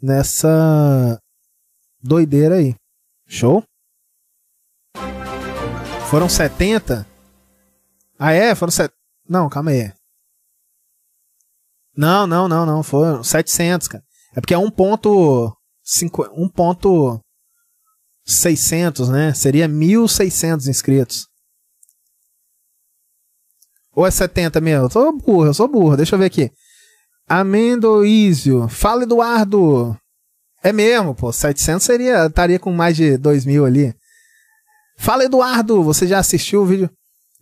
nessa 0.00 1.20
doideira 2.02 2.56
aí. 2.56 2.74
Show? 3.26 3.62
Foram 6.08 6.28
70? 6.28 7.06
Ah, 8.18 8.32
é? 8.32 8.54
Foram 8.54 8.70
70. 8.70 8.94
Não, 9.28 9.48
calma 9.48 9.70
aí. 9.70 9.92
Não, 11.96 12.26
não, 12.26 12.48
não, 12.48 12.64
não. 12.64 12.82
Foram 12.82 13.22
700, 13.22 13.88
cara. 13.88 14.04
É 14.34 14.40
porque 14.40 14.54
é 14.54 14.58
1 14.58 14.70
ponto... 14.70 15.52
1 16.02 16.48
ponto... 16.48 17.20
600, 18.24 19.08
né? 19.08 19.32
Seria 19.34 19.68
1.600 19.68 20.66
inscritos. 20.68 21.26
Ou 23.98 24.06
é 24.06 24.12
70 24.12 24.60
mesmo? 24.60 24.84
Eu 24.84 24.90
sou 24.90 25.18
burro, 25.18 25.46
eu 25.46 25.52
sou 25.52 25.66
burro. 25.66 25.96
Deixa 25.96 26.14
eu 26.14 26.20
ver 26.20 26.26
aqui. 26.26 26.52
Amendoísio. 27.28 28.68
Fala, 28.68 29.02
Eduardo. 29.02 29.98
É 30.62 30.72
mesmo, 30.72 31.16
pô. 31.16 31.32
700 31.32 31.84
seria... 31.84 32.26
Estaria 32.26 32.60
com 32.60 32.72
mais 32.72 32.96
de 32.96 33.16
2 33.16 33.44
mil 33.44 33.64
ali. 33.64 33.92
Fala, 34.96 35.24
Eduardo. 35.24 35.82
Você 35.82 36.06
já 36.06 36.20
assistiu 36.20 36.62
o 36.62 36.64
vídeo 36.64 36.88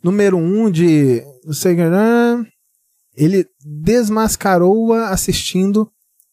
número 0.03 0.39
1 0.39 0.41
um 0.41 0.71
de... 0.71 1.23
Não 1.45 1.53
sei 1.53 1.75
né? 1.75 2.47
Ele 3.15 3.47
desmascarou-a 3.63 5.11
assistindo 5.11 5.93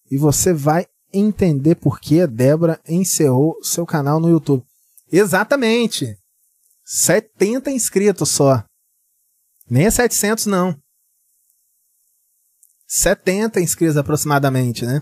e 0.09 0.17
você 0.17 0.53
vai 0.53 0.87
entender 1.11 1.75
por 1.75 1.99
que 1.99 2.21
a 2.21 2.25
Débora 2.25 2.79
encerrou 2.87 3.57
seu 3.61 3.85
canal 3.85 4.21
no 4.21 4.29
YouTube. 4.29 4.63
Exatamente. 5.11 6.15
70 6.85 7.71
inscritos 7.71 8.29
só. 8.29 8.63
Nem 9.73 9.87
é 9.87 9.89
700 9.89 10.45
não. 10.45 10.79
70 12.87 13.59
inscritos 13.59 13.97
aproximadamente, 13.97 14.85
né? 14.85 15.01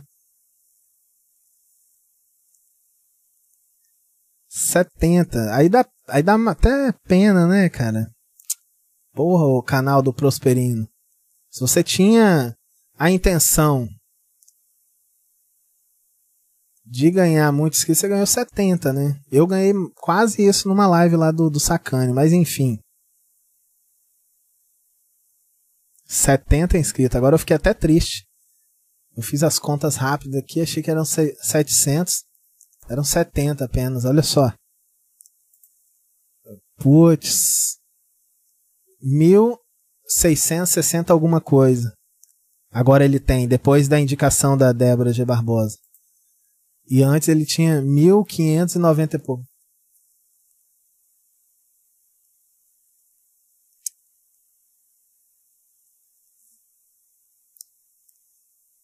70. 4.47 5.53
Aí 5.53 5.67
dá, 5.67 5.85
aí 6.07 6.23
dá 6.23 6.35
até 6.49 6.93
pena, 7.05 7.45
né, 7.45 7.67
cara? 7.67 8.09
Porra, 9.11 9.43
o 9.43 9.61
canal 9.61 10.01
do 10.01 10.13
Prosperino. 10.13 10.87
Se 11.49 11.59
você 11.59 11.83
tinha 11.83 12.55
a 12.97 13.11
intenção 13.11 13.89
de 16.85 17.11
ganhar 17.11 17.51
muitos 17.51 17.79
inscritos, 17.79 17.99
você 17.99 18.07
ganhou 18.07 18.25
70, 18.25 18.93
né? 18.93 19.19
Eu 19.29 19.45
ganhei 19.45 19.73
quase 19.95 20.47
isso 20.47 20.69
numa 20.69 20.87
live 20.87 21.17
lá 21.17 21.29
do, 21.29 21.49
do 21.49 21.59
Sacane, 21.59 22.13
mas 22.13 22.31
enfim. 22.31 22.79
70 26.11 26.77
inscritos. 26.77 27.15
Agora 27.15 27.35
eu 27.35 27.39
fiquei 27.39 27.55
até 27.55 27.73
triste. 27.73 28.27
Eu 29.15 29.23
fiz 29.23 29.43
as 29.43 29.57
contas 29.57 29.95
rápidas 29.95 30.43
aqui, 30.43 30.59
achei 30.59 30.83
que 30.83 30.91
eram 30.91 31.05
700. 31.05 32.25
Eram 32.89 33.03
70 33.03 33.63
apenas, 33.63 34.03
olha 34.03 34.21
só. 34.21 34.53
Putz. 36.77 37.77
1660 39.01 41.13
alguma 41.13 41.39
coisa. 41.39 41.93
Agora 42.69 43.05
ele 43.05 43.19
tem, 43.19 43.47
depois 43.47 43.87
da 43.87 43.99
indicação 43.99 44.57
da 44.57 44.73
Débora 44.73 45.13
G. 45.13 45.23
Barbosa. 45.23 45.77
E 46.89 47.03
antes 47.03 47.29
ele 47.29 47.45
tinha 47.45 47.81
1590 47.81 49.15
e 49.15 49.19
pouco. 49.19 49.45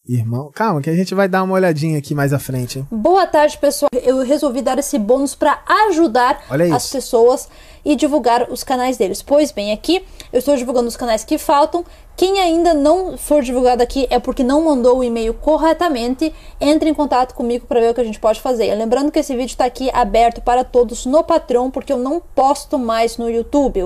Irmão, 0.08 0.50
calma 0.50 0.80
que 0.80 0.88
a 0.88 0.96
gente 0.96 1.14
vai 1.14 1.28
dar 1.28 1.42
uma 1.42 1.52
olhadinha 1.52 1.98
aqui 1.98 2.14
mais 2.14 2.32
à 2.32 2.38
frente, 2.38 2.78
hein? 2.78 2.88
Boa 2.90 3.26
tarde, 3.26 3.58
pessoal. 3.58 3.90
Eu 3.92 4.22
resolvi 4.22 4.62
dar 4.62 4.78
esse 4.78 4.98
bônus 4.98 5.34
para 5.34 5.62
ajudar 5.86 6.42
as 6.74 6.88
pessoas 6.88 7.46
e 7.84 7.94
divulgar 7.94 8.50
os 8.50 8.64
canais 8.64 8.96
deles. 8.96 9.20
Pois 9.20 9.52
bem, 9.52 9.70
aqui 9.70 10.02
eu 10.32 10.38
estou 10.38 10.56
divulgando 10.56 10.88
os 10.88 10.96
canais 10.96 11.24
que 11.24 11.36
faltam. 11.36 11.84
Quem 12.16 12.40
ainda 12.40 12.72
não 12.72 13.18
for 13.18 13.42
divulgado 13.42 13.82
aqui 13.82 14.06
é 14.08 14.18
porque 14.18 14.42
não 14.42 14.64
mandou 14.64 14.98
o 14.98 15.04
e-mail 15.04 15.34
corretamente. 15.34 16.34
Entre 16.58 16.88
em 16.88 16.94
contato 16.94 17.34
comigo 17.34 17.66
para 17.66 17.78
ver 17.78 17.90
o 17.90 17.94
que 17.94 18.00
a 18.00 18.04
gente 18.04 18.18
pode 18.18 18.40
fazer. 18.40 18.74
Lembrando 18.74 19.12
que 19.12 19.18
esse 19.18 19.36
vídeo 19.36 19.52
está 19.52 19.66
aqui 19.66 19.90
aberto 19.92 20.40
para 20.40 20.64
todos 20.64 21.04
no 21.04 21.22
Patreon, 21.22 21.70
porque 21.70 21.92
eu 21.92 21.98
não 21.98 22.18
posto 22.18 22.78
mais 22.78 23.18
no 23.18 23.28
YouTube. 23.28 23.82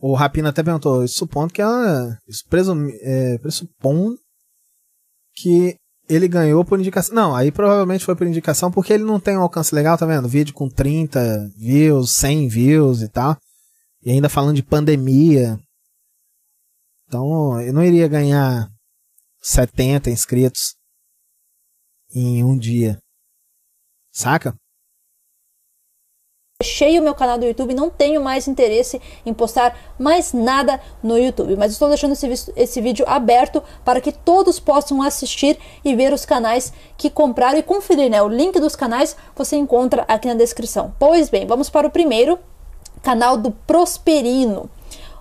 O 0.00 0.14
Rapina 0.14 0.48
até 0.48 0.64
perguntou, 0.64 1.06
supondo 1.06 1.52
que 1.52 1.62
ela. 1.62 2.18
Isso 2.28 2.42
presumi, 2.48 2.92
é, 3.00 3.38
pressupondo 3.38 4.18
que 5.36 5.76
ele 6.08 6.26
ganhou 6.28 6.64
por 6.64 6.78
indicação. 6.78 7.14
Não, 7.14 7.34
aí 7.34 7.52
provavelmente 7.52 8.04
foi 8.04 8.16
por 8.16 8.26
indicação 8.26 8.70
porque 8.70 8.92
ele 8.92 9.04
não 9.04 9.20
tem 9.20 9.36
um 9.36 9.42
alcance 9.42 9.74
legal, 9.74 9.98
tá 9.98 10.06
vendo? 10.06 10.28
Vídeo 10.28 10.54
com 10.54 10.68
30 10.68 11.50
views, 11.56 12.12
100 12.12 12.48
views 12.48 13.02
e 13.02 13.08
tal. 13.08 13.36
E 14.02 14.10
ainda 14.10 14.28
falando 14.28 14.56
de 14.56 14.62
pandemia. 14.62 15.58
Então, 17.06 17.60
eu 17.60 17.72
não 17.72 17.84
iria 17.84 18.08
ganhar 18.08 18.68
70 19.42 20.10
inscritos 20.10 20.74
em 22.14 22.42
um 22.42 22.56
dia. 22.56 22.98
Saca? 24.12 24.56
Fechei 26.62 26.98
o 26.98 27.02
meu 27.02 27.14
canal 27.14 27.36
do 27.36 27.44
YouTube, 27.44 27.74
não 27.74 27.90
tenho 27.90 28.18
mais 28.22 28.48
interesse 28.48 28.98
em 29.26 29.34
postar 29.34 29.76
mais 29.98 30.32
nada 30.32 30.80
no 31.02 31.18
YouTube, 31.18 31.54
mas 31.54 31.72
estou 31.72 31.86
deixando 31.86 32.12
esse, 32.12 32.50
esse 32.56 32.80
vídeo 32.80 33.04
aberto 33.06 33.62
para 33.84 34.00
que 34.00 34.10
todos 34.10 34.58
possam 34.58 35.02
assistir 35.02 35.58
e 35.84 35.94
ver 35.94 36.14
os 36.14 36.24
canais 36.24 36.72
que 36.96 37.10
compraram 37.10 37.58
e 37.58 37.62
conferir, 37.62 38.10
né? 38.10 38.22
O 38.22 38.28
link 38.28 38.58
dos 38.58 38.74
canais 38.74 39.14
você 39.36 39.54
encontra 39.54 40.06
aqui 40.08 40.28
na 40.28 40.34
descrição. 40.34 40.94
Pois 40.98 41.28
bem, 41.28 41.46
vamos 41.46 41.68
para 41.68 41.86
o 41.86 41.90
primeiro, 41.90 42.38
canal 43.02 43.36
do 43.36 43.50
Prosperino. 43.50 44.70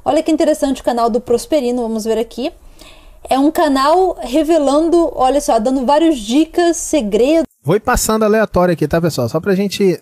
Olha 0.06 0.24
que 0.24 0.32
interessante 0.32 0.82
o 0.82 0.86
canal 0.86 1.10
do 1.10 1.20
Prosperino, 1.20 1.82
vamos 1.82 2.06
ver 2.06 2.18
aqui. 2.18 2.52
É 3.30 3.38
um 3.38 3.52
canal 3.52 4.18
revelando, 4.22 5.12
olha 5.14 5.42
só, 5.42 5.60
dando 5.60 5.86
várias 5.86 6.18
dicas, 6.18 6.78
segredos. 6.78 7.46
Vou 7.62 7.76
ir 7.76 7.82
passando 7.82 8.24
aleatório 8.24 8.74
aqui, 8.74 8.88
tá, 8.88 9.02
pessoal? 9.02 9.28
Só 9.28 9.40
pra 9.40 9.54
gente 9.54 10.00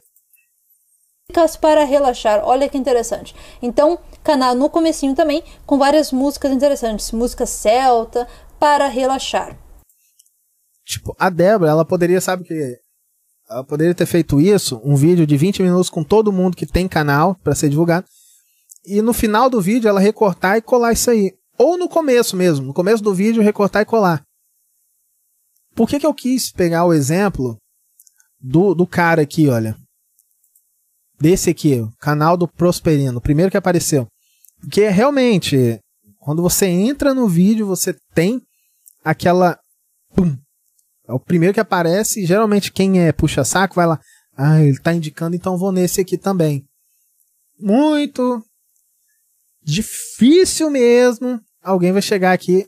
Dicas 1.33 1.57
para 1.57 1.83
relaxar, 1.83 2.43
olha 2.45 2.69
que 2.69 2.77
interessante. 2.77 3.35
Então, 3.59 3.97
canal 4.23 4.53
no 4.53 4.69
comecinho 4.69 5.15
também, 5.15 5.43
com 5.65 5.79
várias 5.79 6.11
músicas 6.11 6.51
interessantes, 6.51 7.11
música 7.11 7.47
celta 7.47 8.27
para 8.59 8.87
relaxar. 8.87 9.57
Tipo, 10.85 11.15
a 11.17 11.31
Débora, 11.31 11.71
ela 11.71 11.83
poderia, 11.83 12.21
sabe 12.21 12.43
que 12.43 12.77
ela 13.49 13.63
poderia 13.63 13.95
ter 13.95 14.05
feito 14.05 14.39
isso, 14.39 14.79
um 14.83 14.95
vídeo 14.95 15.25
de 15.25 15.35
20 15.35 15.63
minutos 15.63 15.89
com 15.89 16.03
todo 16.03 16.31
mundo 16.31 16.55
que 16.55 16.67
tem 16.67 16.87
canal 16.87 17.33
para 17.43 17.55
ser 17.55 17.67
divulgado. 17.67 18.05
E 18.85 19.01
no 19.01 19.11
final 19.11 19.49
do 19.49 19.59
vídeo 19.59 19.89
ela 19.89 19.99
recortar 19.99 20.57
e 20.57 20.61
colar 20.61 20.93
isso 20.93 21.09
aí. 21.09 21.33
Ou 21.57 21.79
no 21.79 21.89
começo 21.89 22.37
mesmo, 22.37 22.67
no 22.67 22.73
começo 22.75 23.01
do 23.01 23.11
vídeo 23.11 23.41
recortar 23.41 23.81
e 23.81 23.85
colar. 23.85 24.21
Por 25.73 25.89
que, 25.89 25.99
que 25.99 26.05
eu 26.05 26.13
quis 26.13 26.51
pegar 26.51 26.85
o 26.85 26.93
exemplo 26.93 27.57
do, 28.39 28.75
do 28.75 28.85
cara 28.85 29.23
aqui, 29.23 29.49
olha? 29.49 29.75
Desse 31.23 31.49
aqui, 31.49 31.81
canal 32.01 32.35
do 32.35 32.45
Prosperino, 32.45 33.21
primeiro 33.21 33.49
que 33.49 33.55
apareceu. 33.55 34.05
Porque 34.59 34.89
realmente, 34.89 35.79
quando 36.19 36.41
você 36.41 36.65
entra 36.65 37.13
no 37.13 37.29
vídeo, 37.29 37.65
você 37.65 37.95
tem 38.13 38.41
aquela. 39.05 39.57
Pum, 40.13 40.35
é 41.07 41.13
o 41.13 41.19
primeiro 41.19 41.53
que 41.53 41.61
aparece, 41.61 42.25
geralmente 42.25 42.73
quem 42.73 42.99
é 42.99 43.13
puxa-saco 43.13 43.73
vai 43.73 43.87
lá. 43.87 44.01
Ah, 44.35 44.59
ele 44.59 44.71
está 44.71 44.93
indicando, 44.93 45.33
então 45.33 45.57
vou 45.57 45.71
nesse 45.71 46.01
aqui 46.01 46.17
também. 46.17 46.65
Muito 47.57 48.43
difícil 49.63 50.69
mesmo. 50.69 51.39
Alguém 51.63 51.93
vai 51.93 52.01
chegar 52.01 52.33
aqui 52.33 52.67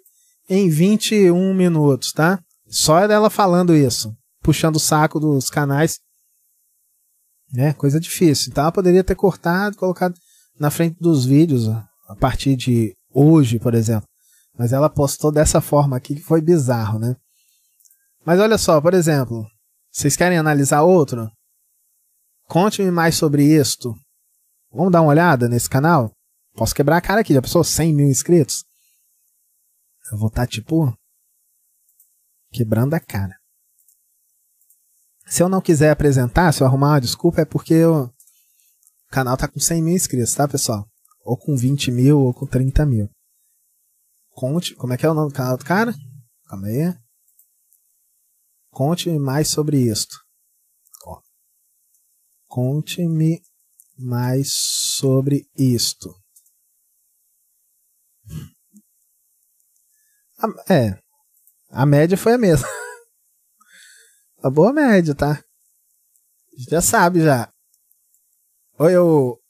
em 0.50 0.70
21 0.70 1.54
minutos, 1.54 2.14
tá? 2.14 2.40
Só 2.68 3.06
dela 3.06 3.30
falando 3.30 3.76
isso, 3.76 4.16
puxando 4.42 4.78
o 4.78 4.80
saco 4.80 5.20
dos 5.20 5.50
canais 5.50 6.00
né? 7.52 7.74
Coisa 7.74 8.00
difícil. 8.00 8.50
Então 8.50 8.64
ela 8.64 8.72
poderia 8.72 9.04
ter 9.04 9.16
cortado, 9.16 9.78
colocado 9.78 10.16
na 10.60 10.70
frente 10.70 10.98
dos 11.00 11.26
vídeos 11.26 11.68
a 11.68 12.16
partir 12.20 12.56
de 12.56 12.96
hoje, 13.14 13.60
por 13.60 13.74
exemplo. 13.74 14.08
Mas 14.58 14.72
ela 14.72 14.90
postou 14.90 15.32
dessa 15.32 15.60
forma 15.60 15.98
aqui 15.98 16.16
que 16.16 16.22
foi 16.22 16.42
bizarro, 16.42 17.00
né? 17.00 17.16
Mas 18.26 18.40
olha 18.40 18.58
só, 18.58 18.80
por 18.82 18.94
exemplo, 18.94 19.46
vocês 19.92 20.16
querem 20.16 20.38
analisar 20.38 20.82
outro? 20.82 21.30
Conte-me 22.48 22.92
mais 22.92 23.16
sobre 23.16 23.44
isto. 23.44 23.94
Vamos 24.72 24.92
dar 24.92 25.02
uma 25.02 25.12
olhada 25.12 25.48
nesse 25.48 25.70
canal? 25.70 26.12
Posso 26.56 26.74
quebrar 26.74 26.98
a 26.98 27.02
cara 27.02 27.22
aqui, 27.22 27.34
já 27.34 27.42
pensou 27.42 27.64
100 27.64 27.94
mil 27.94 28.08
inscritos? 28.08 28.64
Eu 30.12 30.18
vou 30.18 30.28
estar 30.28 30.42
tá, 30.42 30.48
tipo 30.48 30.94
quebrando 32.52 32.94
a 32.94 33.00
cara. 33.00 33.36
Se 35.36 35.44
eu 35.44 35.50
não 35.50 35.60
quiser 35.60 35.92
apresentar, 35.92 36.54
se 36.54 36.64
eu 36.64 36.68
arrumar 36.68 36.92
uma 36.92 37.02
desculpa, 37.02 37.42
é 37.42 37.46
porque 37.46 37.84
o 37.84 38.10
canal 39.12 39.36
tá 39.36 39.50
com 39.50 39.60
100 39.60 39.82
mil 39.84 39.94
inscritos, 39.94 40.34
tá, 40.34 40.48
pessoal? 40.48 40.90
Ou 41.26 41.36
com 41.36 41.58
20 41.58 41.92
mil, 41.92 42.22
ou 42.22 42.34
com 42.34 42.48
30 42.48 42.86
mil. 42.86 43.10
Conte, 44.30 44.74
como 44.76 44.94
é 44.94 44.98
que 44.98 45.06
é 45.06 45.10
o 45.10 45.14
nome 45.14 45.34
do 45.34 45.36
canal 45.36 45.58
do 45.58 45.66
cara? 45.66 45.94
Calma 46.48 46.68
aí. 46.68 46.98
Conte-me 48.72 49.20
mais 49.20 49.50
sobre 49.50 49.78
isto. 49.78 50.16
Conte-me 52.48 53.44
mais 53.98 54.54
sobre 54.54 55.50
isto. 55.58 56.16
A, 60.40 60.74
é, 60.74 60.98
a 61.72 61.86
média 61.86 62.18
foi 62.18 62.36
a 62.36 62.38
mesma. 62.38 62.66
Uma 64.46 64.52
boa 64.52 64.72
média, 64.72 65.16
tá? 65.16 65.44
Já 66.70 66.80
sabe 66.80 67.20
já. 67.24 67.52
Ou 68.78 68.88
eu. 68.88 69.42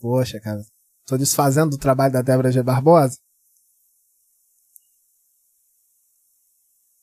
Poxa, 0.00 0.40
cara. 0.40 0.60
Tô 1.06 1.16
desfazendo 1.16 1.70
do 1.70 1.78
trabalho 1.78 2.12
da 2.12 2.20
Débora 2.20 2.50
G. 2.50 2.60
Barbosa. 2.60 3.16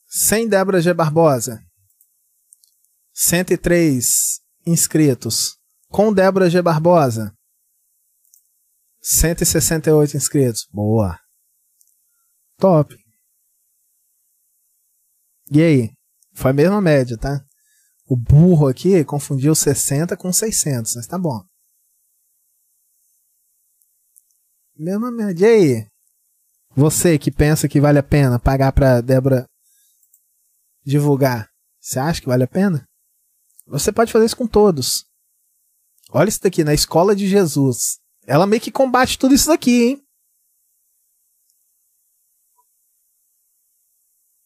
Sem 0.05 0.49
Débora 0.49 0.81
G. 0.81 0.93
Barbosa. 0.93 1.65
103 3.13 4.41
inscritos. 4.67 5.57
Com 5.87 6.13
Débora 6.13 6.49
G. 6.49 6.61
Barbosa. 6.61 7.33
168 8.99 10.17
inscritos. 10.17 10.67
Boa. 10.73 11.17
Top. 12.57 12.93
E 15.49 15.61
aí? 15.61 15.94
Foi 16.35 16.51
a 16.51 16.53
mesma 16.53 16.81
média, 16.81 17.17
tá? 17.17 17.43
O 18.07 18.15
burro 18.15 18.67
aqui 18.67 19.03
confundiu 19.03 19.55
60 19.55 20.15
com 20.17 20.31
600, 20.31 20.95
mas 20.95 21.07
tá 21.07 21.17
bom. 21.17 21.41
Mesma 24.77 25.09
média. 25.09 25.47
E 25.47 25.49
aí? 25.49 25.87
Você 26.75 27.17
que 27.17 27.31
pensa 27.31 27.69
que 27.69 27.79
vale 27.79 27.97
a 27.97 28.03
pena 28.03 28.37
pagar 28.37 28.73
pra 28.73 28.99
Débora 28.99 29.47
divulgar, 30.85 31.49
você 31.79 31.97
acha 31.97 32.19
que 32.19 32.27
vale 32.27 32.43
a 32.43 32.47
pena? 32.47 32.85
Você 33.65 33.91
pode 33.91 34.11
fazer 34.11 34.25
isso 34.25 34.37
com 34.37 34.45
todos. 34.45 35.05
Olha 36.11 36.27
isso 36.27 36.41
daqui, 36.41 36.63
na 36.63 36.73
escola 36.73 37.15
de 37.15 37.27
Jesus. 37.27 37.97
Ela 38.27 38.45
meio 38.45 38.61
que 38.61 38.71
combate 38.71 39.17
tudo 39.17 39.33
isso 39.33 39.47
daqui, 39.47 39.83
hein? 39.83 40.04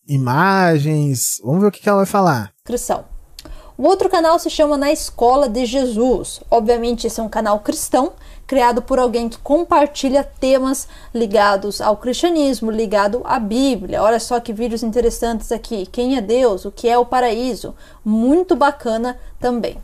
Imagens. 0.09 1.39
Vamos 1.43 1.61
ver 1.61 1.67
o 1.67 1.71
que, 1.71 1.87
ela 1.87 1.99
vai 1.99 2.05
falar. 2.05 2.51
Cristão. 2.65 3.05
O 3.77 3.83
outro 3.87 4.09
canal 4.09 4.37
se 4.37 4.49
chama 4.49 4.75
Na 4.75 4.91
Escola 4.91 5.47
de 5.47 5.65
Jesus. 5.65 6.41
Obviamente, 6.51 7.07
esse 7.07 7.19
é 7.19 7.23
um 7.23 7.29
canal 7.29 7.61
cristão, 7.61 8.11
criado 8.45 8.81
por 8.81 8.99
alguém 8.99 9.29
que 9.29 9.37
compartilha 9.37 10.21
temas 10.21 10.85
ligados 11.13 11.79
ao 11.79 11.95
cristianismo, 11.95 12.71
ligado 12.71 13.21
à 13.23 13.39
Bíblia. 13.39 14.03
Olha 14.03 14.19
só 14.19 14.37
que 14.41 14.51
vídeos 14.51 14.83
interessantes 14.83 15.49
aqui. 15.49 15.85
Quem 15.85 16.17
é 16.17 16.21
Deus? 16.21 16.65
O 16.65 16.71
que 16.71 16.89
é 16.89 16.97
o 16.97 17.05
paraíso? 17.05 17.73
Muito 18.03 18.53
bacana 18.53 19.17
também. 19.39 19.77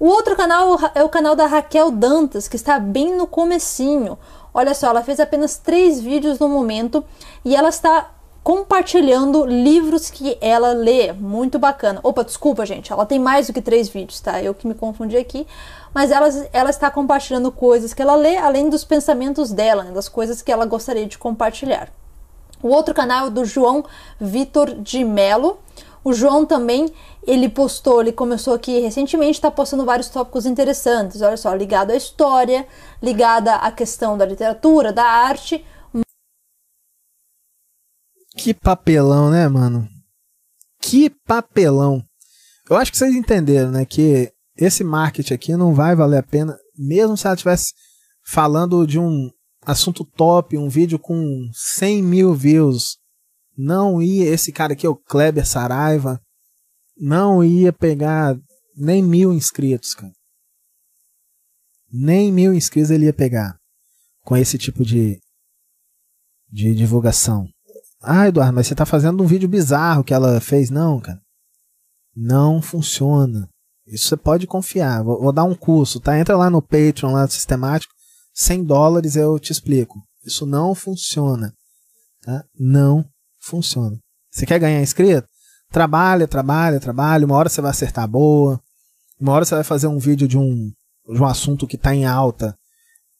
O 0.00 0.06
outro 0.06 0.34
canal 0.34 0.78
é 0.94 1.04
o 1.04 1.08
canal 1.08 1.36
da 1.36 1.46
Raquel 1.46 1.90
Dantas, 1.90 2.48
que 2.48 2.56
está 2.56 2.80
bem 2.80 3.14
no 3.14 3.26
comecinho. 3.26 4.18
Olha 4.52 4.74
só, 4.74 4.88
ela 4.88 5.04
fez 5.04 5.20
apenas 5.20 5.56
três 5.58 6.00
vídeos 6.00 6.38
no 6.38 6.48
momento 6.48 7.04
e 7.44 7.54
ela 7.54 7.68
está 7.68 8.10
compartilhando 8.42 9.44
livros 9.44 10.10
que 10.10 10.36
ela 10.40 10.72
lê. 10.72 11.12
Muito 11.12 11.58
bacana. 11.58 12.00
Opa, 12.02 12.24
desculpa, 12.24 12.64
gente. 12.64 12.92
Ela 12.92 13.06
tem 13.06 13.18
mais 13.18 13.46
do 13.46 13.52
que 13.52 13.60
três 13.60 13.88
vídeos, 13.88 14.20
tá? 14.20 14.42
Eu 14.42 14.54
que 14.54 14.66
me 14.66 14.74
confundi 14.74 15.16
aqui. 15.16 15.46
Mas 15.92 16.10
ela, 16.10 16.28
ela 16.52 16.70
está 16.70 16.90
compartilhando 16.90 17.50
coisas 17.50 17.92
que 17.92 18.00
ela 18.00 18.14
lê, 18.14 18.36
além 18.36 18.70
dos 18.70 18.84
pensamentos 18.84 19.52
dela, 19.52 19.84
né? 19.84 19.90
das 19.92 20.08
coisas 20.08 20.40
que 20.40 20.52
ela 20.52 20.64
gostaria 20.64 21.06
de 21.06 21.18
compartilhar. 21.18 21.88
O 22.62 22.68
outro 22.68 22.94
canal 22.94 23.26
é 23.26 23.30
do 23.30 23.44
João 23.44 23.84
Vitor 24.20 24.74
de 24.74 25.02
Melo. 25.04 25.58
O 26.02 26.12
João 26.12 26.46
também, 26.46 26.90
ele 27.26 27.48
postou, 27.48 28.00
ele 28.00 28.12
começou 28.12 28.54
aqui 28.54 28.80
recentemente, 28.80 29.32
está 29.32 29.50
postando 29.50 29.84
vários 29.84 30.08
tópicos 30.08 30.46
interessantes, 30.46 31.20
olha 31.20 31.36
só, 31.36 31.54
ligado 31.54 31.90
à 31.90 31.96
história, 31.96 32.66
ligada 33.02 33.56
à 33.56 33.70
questão 33.70 34.16
da 34.16 34.24
literatura, 34.24 34.94
da 34.94 35.04
arte, 35.04 35.62
que 38.40 38.54
papelão, 38.54 39.30
né, 39.30 39.46
mano? 39.48 39.86
Que 40.80 41.10
papelão. 41.10 42.02
Eu 42.68 42.76
acho 42.76 42.90
que 42.90 42.96
vocês 42.96 43.14
entenderam, 43.14 43.70
né? 43.70 43.84
Que 43.84 44.32
esse 44.56 44.82
marketing 44.82 45.34
aqui 45.34 45.56
não 45.56 45.74
vai 45.74 45.94
valer 45.94 46.18
a 46.18 46.22
pena, 46.22 46.58
mesmo 46.76 47.18
se 47.18 47.26
ela 47.26 47.34
estivesse 47.34 47.74
falando 48.24 48.86
de 48.86 48.98
um 48.98 49.30
assunto 49.66 50.04
top, 50.04 50.56
um 50.56 50.70
vídeo 50.70 50.98
com 50.98 51.50
100 51.52 52.02
mil 52.02 52.34
views. 52.34 52.96
não 53.56 54.00
ia, 54.00 54.30
esse 54.30 54.50
cara 54.50 54.72
aqui, 54.72 54.88
o 54.88 54.96
Kleber 54.96 55.46
Saraiva, 55.46 56.18
não 56.96 57.44
ia 57.44 57.74
pegar 57.74 58.38
nem 58.74 59.02
mil 59.02 59.34
inscritos, 59.34 59.94
cara. 59.94 60.12
Nem 61.92 62.32
mil 62.32 62.54
inscritos 62.54 62.90
ele 62.90 63.04
ia 63.04 63.12
pegar 63.12 63.58
com 64.24 64.34
esse 64.34 64.56
tipo 64.56 64.82
de, 64.82 65.20
de 66.50 66.74
divulgação. 66.74 67.46
Ah, 68.02 68.28
Eduardo, 68.28 68.54
mas 68.54 68.66
você 68.66 68.74
tá 68.74 68.86
fazendo 68.86 69.22
um 69.22 69.26
vídeo 69.26 69.48
bizarro 69.48 70.02
que 70.02 70.14
ela 70.14 70.40
fez. 70.40 70.70
Não, 70.70 71.00
cara. 71.00 71.20
Não 72.16 72.62
funciona. 72.62 73.48
Isso 73.86 74.08
você 74.08 74.16
pode 74.16 74.46
confiar. 74.46 75.02
Vou, 75.02 75.20
vou 75.20 75.32
dar 75.32 75.44
um 75.44 75.54
curso, 75.54 76.00
tá? 76.00 76.18
Entra 76.18 76.36
lá 76.36 76.48
no 76.48 76.62
Patreon, 76.62 77.12
lá 77.12 77.26
sistemático. 77.28 77.92
100 78.34 78.64
dólares 78.64 79.16
eu 79.16 79.38
te 79.38 79.52
explico. 79.52 80.00
Isso 80.24 80.46
não 80.46 80.74
funciona. 80.74 81.52
Tá? 82.22 82.44
Não 82.58 83.04
funciona. 83.40 83.98
Você 84.30 84.46
quer 84.46 84.58
ganhar 84.58 84.80
inscrito? 84.80 85.26
Trabalha, 85.70 86.26
trabalha, 86.26 86.80
trabalha. 86.80 87.26
Uma 87.26 87.36
hora 87.36 87.48
você 87.48 87.60
vai 87.60 87.70
acertar 87.70 88.06
boa. 88.08 88.60
Uma 89.20 89.32
hora 89.32 89.44
você 89.44 89.54
vai 89.54 89.64
fazer 89.64 89.86
um 89.86 89.98
vídeo 89.98 90.26
de 90.26 90.38
um, 90.38 90.72
de 91.12 91.20
um 91.20 91.26
assunto 91.26 91.66
que 91.66 91.76
está 91.76 91.94
em 91.94 92.06
alta. 92.06 92.56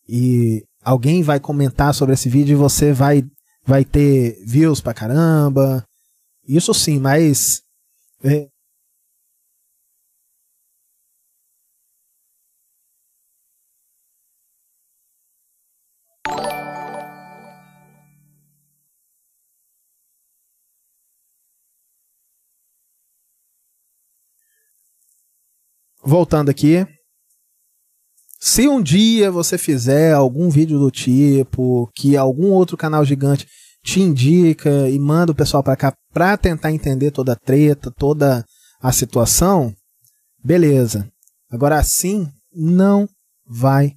E 0.09 0.65
alguém 0.83 1.23
vai 1.23 1.39
comentar 1.39 1.95
sobre 1.95 2.15
esse 2.15 2.29
vídeo 2.29 2.55
e 2.55 2.57
você 2.57 2.93
vai, 2.93 3.25
vai 3.65 3.85
ter 3.85 4.43
views 4.45 4.81
pra 4.81 4.95
caramba. 4.95 5.85
Isso 6.47 6.75
sim, 6.75 6.99
mas. 6.99 7.63
É, 8.25 8.49
voltando 26.03 26.51
aqui. 26.51 26.87
Se 28.43 28.67
um 28.67 28.83
dia 28.83 29.31
você 29.31 29.59
fizer 29.59 30.15
algum 30.15 30.49
vídeo 30.49 30.79
do 30.79 30.91
tipo, 30.91 31.91
que 31.95 32.17
algum 32.17 32.51
outro 32.51 32.75
canal 32.75 33.05
gigante 33.05 33.47
te 33.85 34.01
indica 34.01 34.89
e 34.89 34.99
manda 34.99 35.33
o 35.33 35.35
pessoal 35.35 35.63
para 35.63 35.77
cá 35.77 35.95
para 36.13 36.39
tentar 36.39 36.73
entender 36.73 37.11
toda 37.11 37.35
a 37.35 37.37
treta, 37.37 37.91
toda 37.91 38.43
a 38.81 38.93
situação, 38.93 39.75
beleza. 40.43 41.07
Agora 41.51 41.79
assim 41.79 42.33
não 42.51 43.07
vai 43.47 43.93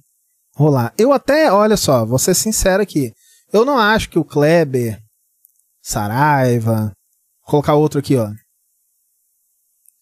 rolar. 0.54 0.92
Eu 0.98 1.12
até, 1.12 1.50
olha 1.50 1.76
só, 1.76 2.04
vou 2.04 2.18
ser 2.18 2.34
sincero 2.34 2.82
aqui. 2.82 3.12
Eu 3.50 3.64
não 3.64 3.78
acho 3.78 4.10
que 4.10 4.18
o 4.18 4.24
Kleber, 4.24 5.00
Saraiva, 5.80 6.92
colocar 7.42 7.74
outro 7.74 7.98
aqui, 7.98 8.16
ó. 8.16 8.30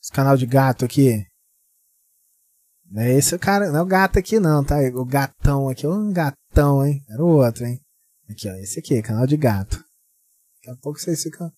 Esse 0.02 0.10
canal 0.12 0.36
de 0.36 0.46
gato 0.46 0.84
aqui. 0.84 1.24
Não 2.92 3.02
é 3.02 3.14
esse 3.14 3.38
cara, 3.38 3.70
não 3.70 3.78
é 3.78 3.82
o 3.82 3.86
gato 3.86 4.18
aqui 4.18 4.38
não, 4.38 4.62
tá? 4.62 4.76
O 4.94 5.04
gatão 5.06 5.66
aqui, 5.70 5.86
um 5.86 6.12
gatão, 6.12 6.86
hein? 6.86 7.02
Era 7.08 7.24
o 7.24 7.38
outro, 7.38 7.64
hein? 7.64 7.80
Aqui, 8.28 8.50
ó, 8.50 8.54
esse 8.56 8.80
aqui, 8.80 9.00
canal 9.00 9.26
de 9.26 9.34
gato. 9.34 9.82
Daqui 10.56 10.70
a 10.70 10.76
pouco 10.76 10.98
vocês 10.98 11.22
ficam 11.22 11.50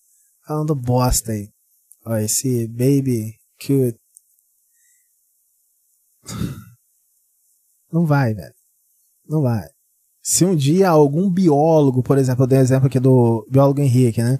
falando 0.47 0.73
bosta 0.73 1.33
aí. 1.33 1.49
Ó, 2.05 2.15
esse 2.15 2.67
baby 2.69 3.37
cute. 3.59 3.99
Não 7.91 8.05
vai, 8.05 8.33
velho. 8.33 8.55
Não 9.27 9.41
vai. 9.41 9.67
Se 10.23 10.45
um 10.45 10.55
dia 10.55 10.89
algum 10.89 11.29
biólogo, 11.29 12.01
por 12.01 12.17
exemplo, 12.17 12.43
eu 12.43 12.47
dei 12.47 12.59
um 12.59 12.61
exemplo 12.61 12.87
aqui 12.87 12.99
do 12.99 13.45
biólogo 13.49 13.81
Henrique, 13.81 14.23
né? 14.23 14.39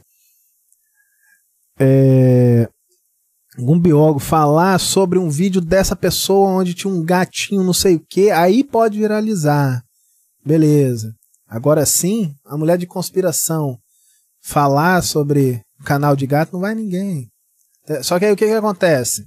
É, 1.78 2.70
algum 3.58 3.80
biólogo 3.80 4.20
falar 4.20 4.80
sobre 4.80 5.18
um 5.18 5.30
vídeo 5.30 5.62
dessa 5.62 5.96
pessoa 5.96 6.50
onde 6.50 6.74
tinha 6.74 6.92
um 6.92 7.04
gatinho 7.04 7.64
não 7.64 7.74
sei 7.74 7.96
o 7.96 8.06
que, 8.10 8.30
aí 8.32 8.64
pode 8.64 9.00
viralizar. 9.00 9.84
Beleza. 10.44 11.16
Agora 11.48 11.86
sim, 11.86 12.36
a 12.46 12.58
mulher 12.58 12.78
de 12.78 12.86
conspiração 12.86 13.80
falar 14.42 15.02
sobre 15.02 15.62
o 15.80 15.84
canal 15.84 16.16
de 16.16 16.28
gato 16.28 16.54
não 16.54 16.60
vai 16.60 16.76
ninguém. 16.76 17.30
É, 17.88 18.04
só 18.04 18.20
que 18.20 18.26
aí 18.26 18.32
o 18.32 18.36
que, 18.36 18.46
que 18.46 18.54
acontece? 18.54 19.26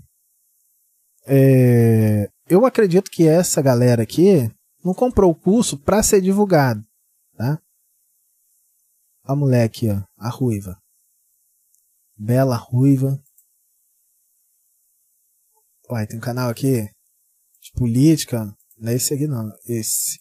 É, 1.26 2.28
eu 2.48 2.64
acredito 2.64 3.10
que 3.10 3.26
essa 3.26 3.60
galera 3.62 4.02
aqui 4.02 4.50
não 4.84 4.94
comprou 4.94 5.30
o 5.30 5.34
curso 5.34 5.76
para 5.78 6.02
ser 6.02 6.20
divulgado, 6.20 6.82
tá? 7.36 7.60
A 9.24 9.36
mulher 9.36 9.64
aqui, 9.64 9.90
ó, 9.90 10.02
a 10.16 10.30
ruiva. 10.30 10.78
Bela 12.16 12.56
ruiva, 12.56 13.20
Uai, 15.90 16.06
tem 16.06 16.18
um 16.18 16.22
canal 16.22 16.50
aqui 16.50 16.82
de 17.62 17.72
política. 17.74 18.54
Não 18.78 18.92
é 18.92 18.94
esse 18.94 19.14
aqui 19.14 19.26
não. 19.26 19.50
Esse. 19.66 20.18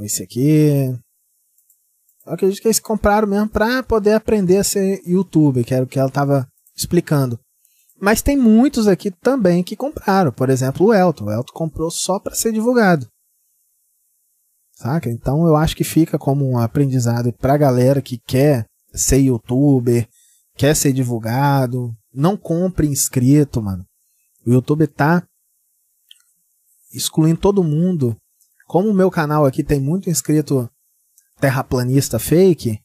Esse 0.00 0.22
aqui. 0.22 0.98
Eu 2.26 2.32
acredito 2.32 2.60
que 2.60 2.66
eles 2.66 2.80
compraram 2.80 3.28
mesmo 3.28 3.48
pra 3.48 3.82
poder 3.84 4.14
aprender 4.14 4.58
a 4.58 4.64
ser 4.64 5.00
youtuber, 5.06 5.64
que 5.64 5.72
era 5.72 5.84
o 5.84 5.86
que 5.86 5.98
ela 5.98 6.10
tava 6.10 6.48
explicando. 6.76 7.38
Mas 8.00 8.20
tem 8.20 8.36
muitos 8.36 8.88
aqui 8.88 9.10
também 9.10 9.62
que 9.62 9.76
compraram. 9.76 10.32
Por 10.32 10.50
exemplo, 10.50 10.86
o 10.86 10.94
Elton. 10.94 11.26
O 11.26 11.32
Elton 11.32 11.52
comprou 11.52 11.90
só 11.90 12.18
para 12.18 12.34
ser 12.34 12.52
divulgado. 12.52 13.08
Saca? 14.72 15.08
Então 15.08 15.46
eu 15.46 15.56
acho 15.56 15.74
que 15.74 15.84
fica 15.84 16.18
como 16.18 16.46
um 16.46 16.58
aprendizado 16.58 17.32
pra 17.32 17.56
galera 17.56 18.02
que 18.02 18.18
quer 18.18 18.66
ser 18.92 19.18
youtuber, 19.18 20.06
quer 20.56 20.74
ser 20.74 20.92
divulgado. 20.92 21.96
Não 22.12 22.36
compre 22.36 22.86
inscrito, 22.86 23.62
mano. 23.62 23.86
O 24.46 24.52
YouTube 24.52 24.86
tá 24.86 25.26
excluindo 26.94 27.40
todo 27.40 27.64
mundo. 27.64 28.16
Como 28.66 28.88
o 28.88 28.94
meu 28.94 29.10
canal 29.10 29.44
aqui 29.44 29.64
tem 29.64 29.80
muito 29.80 30.08
inscrito 30.08 30.70
terraplanista 31.40 32.18
fake, 32.18 32.80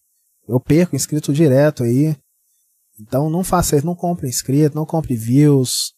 eu 0.47 0.59
perco 0.59 0.95
inscrito 0.95 1.31
direto 1.31 1.83
aí. 1.83 2.17
Então 2.99 3.29
não 3.29 3.43
faça 3.43 3.75
isso, 3.75 3.85
não 3.85 3.95
compre 3.95 4.27
inscrito, 4.27 4.75
não 4.75 4.85
compre 4.85 5.15
views. 5.15 5.93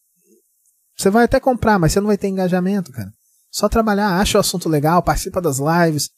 Você 0.98 1.10
vai 1.10 1.26
até 1.26 1.40
comprar, 1.40 1.80
mas 1.80 1.94
você 1.94 2.00
não 2.00 2.08
vai 2.08 2.18
ter 2.18 2.28
engajamento, 2.28 2.92
cara. 2.92 3.12
Só 3.50 3.70
trabalhar, 3.70 4.20
acha 4.20 4.38
o 4.38 4.42
assunto 4.42 4.68
legal, 4.68 5.02
participa 5.02 5.42
das 5.42 5.60
lives. 5.60 6.10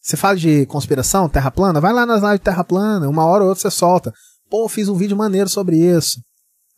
Você 0.00 0.16
fala 0.16 0.36
de 0.36 0.66
conspiração, 0.66 1.28
terra 1.28 1.50
plana, 1.50 1.80
vai 1.80 1.92
lá 1.92 2.04
nas 2.04 2.22
lives 2.22 2.38
de 2.38 2.44
terra 2.44 2.64
plana, 2.64 3.08
uma 3.08 3.24
hora 3.24 3.42
ou 3.42 3.48
outra 3.48 3.62
você 3.62 3.70
solta. 3.70 4.12
Pô, 4.50 4.68
fiz 4.68 4.88
um 4.88 4.96
vídeo 4.96 5.16
maneiro 5.16 5.48
sobre 5.48 5.78
isso. 5.78 6.20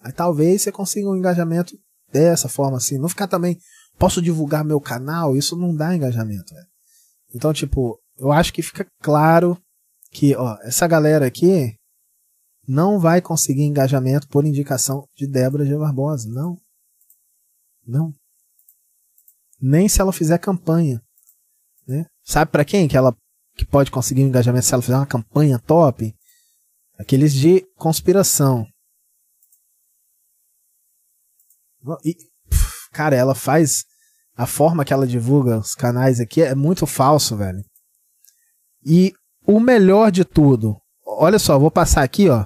Aí 0.01 0.13
talvez 0.13 0.63
você 0.63 0.71
consiga 0.71 1.09
um 1.09 1.17
engajamento 1.17 1.75
dessa 2.15 2.49
forma 2.49 2.77
assim. 2.77 2.97
Não 2.97 3.09
ficar 3.09 3.27
também, 3.27 3.59
posso 3.99 4.23
divulgar 4.23 4.65
meu 4.65 4.81
canal, 4.81 5.37
isso 5.37 5.57
não 5.57 5.75
dá 5.75 5.95
engajamento. 5.95 6.55
Então, 7.35 7.53
tipo, 7.53 8.01
eu 8.17 8.31
acho 8.31 8.53
que 8.53 8.63
fica 8.63 8.87
claro 9.03 9.59
que, 10.13 10.37
ó, 10.37 10.57
essa 10.63 10.87
galera 10.87 11.27
aqui 11.27 11.77
não 12.67 13.01
vai 13.01 13.21
conseguir 13.21 13.65
engajamento 13.65 14.29
por 14.29 14.47
indicação 14.47 15.07
de 15.17 15.27
Débora 15.27 15.67
G. 15.67 15.77
Barbosa. 15.77 16.29
Não. 16.31 16.57
Não. 17.85 18.15
Nem 19.61 19.89
se 19.89 20.01
ela 20.01 20.13
fizer 20.13 20.39
campanha. 20.39 21.03
Né? 21.87 22.07
Sabe 22.23 22.51
para 22.51 22.65
quem 22.65 22.89
que 22.89 22.97
ela 22.97 23.15
que 23.57 23.67
pode 23.67 23.91
conseguir 23.91 24.25
um 24.25 24.29
engajamento 24.29 24.65
se 24.65 24.73
ela 24.73 24.83
fizer 24.83 24.97
uma 24.97 25.07
campanha 25.07 25.59
top? 25.59 26.15
Aqueles 26.99 27.35
de 27.35 27.61
conspiração. 27.77 28.67
E, 32.05 32.17
cara, 32.93 33.17
ela 33.17 33.35
faz. 33.35 33.85
A 34.37 34.47
forma 34.47 34.85
que 34.85 34.93
ela 34.93 35.07
divulga 35.07 35.59
os 35.59 35.77
canais 35.77 36.19
aqui 36.19 36.43
é 36.43 36.57
muito 36.57 36.87
falso, 36.87 37.37
velho. 37.37 37.63
E 38.85 39.15
o 39.47 39.61
melhor 39.61 40.11
de 40.11 40.25
tudo. 40.25 40.77
Olha 41.07 41.39
só, 41.39 41.57
vou 41.57 41.71
passar 41.71 42.03
aqui, 42.03 42.29
ó. 42.29 42.45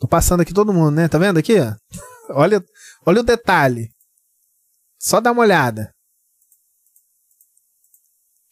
Tô 0.00 0.08
passando 0.08 0.40
aqui 0.40 0.52
todo 0.52 0.72
mundo, 0.72 0.90
né? 0.90 1.06
Tá 1.06 1.18
vendo 1.18 1.38
aqui? 1.38 1.54
Olha, 2.30 2.62
olha 3.06 3.20
o 3.20 3.24
detalhe. 3.24 3.88
Só 4.98 5.18
dá 5.18 5.32
uma 5.32 5.40
olhada 5.40 5.94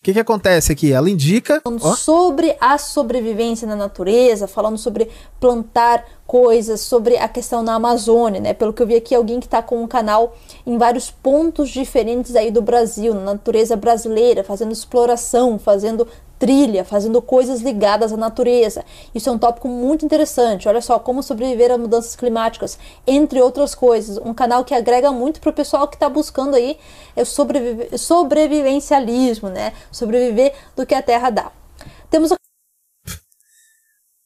que, 0.07 0.13
que 0.13 0.21
acontece 0.21 0.71
aqui? 0.71 0.93
Ela 0.93 1.11
indica. 1.11 1.61
Falando 1.63 1.97
sobre 1.97 2.57
a 2.61 2.79
sobrevivência 2.79 3.67
na 3.67 3.75
natureza, 3.75 4.47
falando 4.47 4.79
sobre 4.79 5.11
plantar 5.41 6.05
coisas, 6.25 6.81
sobre 6.81 7.17
a 7.17 7.27
questão 7.27 7.61
na 7.61 7.75
Amazônia, 7.75 8.41
né? 8.41 8.55
Pelo 8.55 8.73
que 8.73 8.81
eu 8.81 8.87
vi 8.87 8.95
aqui, 8.95 9.17
alguém 9.17 9.41
que 9.41 9.47
está 9.47 9.61
com 9.61 9.83
um 9.83 9.87
canal 9.89 10.37
em 10.65 10.79
vários 10.79 11.11
pontos 11.11 11.71
diferentes 11.71 12.37
aí 12.37 12.53
do 12.53 12.63
Brasil, 12.63 13.15
na 13.15 13.21
natureza 13.21 13.75
brasileira, 13.75 14.45
fazendo 14.45 14.71
exploração, 14.71 15.59
fazendo 15.59 16.07
trilha, 16.39 16.85
fazendo 16.85 17.21
coisas 17.23 17.61
ligadas 17.61 18.13
à 18.13 18.17
natureza. 18.17 18.85
Isso 19.15 19.29
é 19.29 19.33
um 19.33 19.39
tópico 19.39 19.69
muito 19.69 20.05
interessante. 20.05 20.69
Olha 20.69 20.81
só, 20.81 20.99
como 20.99 21.23
sobreviver 21.23 21.71
a 21.71 21.79
mudanças 21.79 22.15
climáticas, 22.17 22.79
entre 23.07 23.41
outras 23.41 23.75
coisas. 23.75 24.19
Um 24.19 24.35
canal 24.35 24.65
que 24.65 24.75
agrega 24.75 25.13
muito 25.13 25.41
para 25.41 25.51
o 25.51 25.55
pessoal 25.55 25.89
que 25.89 25.97
está 25.97 26.09
buscando 26.09 26.57
aí 26.57 26.79
é 27.15 27.25
sobrevive 27.25 27.97
sobrevivencialismo, 27.97 29.49
né? 29.49 29.73
Sobreviver 29.91 30.55
do 30.75 30.87
que 30.87 30.95
a 30.95 31.03
Terra 31.03 31.31
dá. 31.31 31.53
Temos 32.11 32.33
a... 32.33 32.37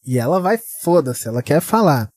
E 0.05 0.19
ela 0.19 0.41
vai, 0.41 0.59
foda-se, 0.83 1.29
ela 1.29 1.43
quer 1.43 1.61
falar. 1.61 2.09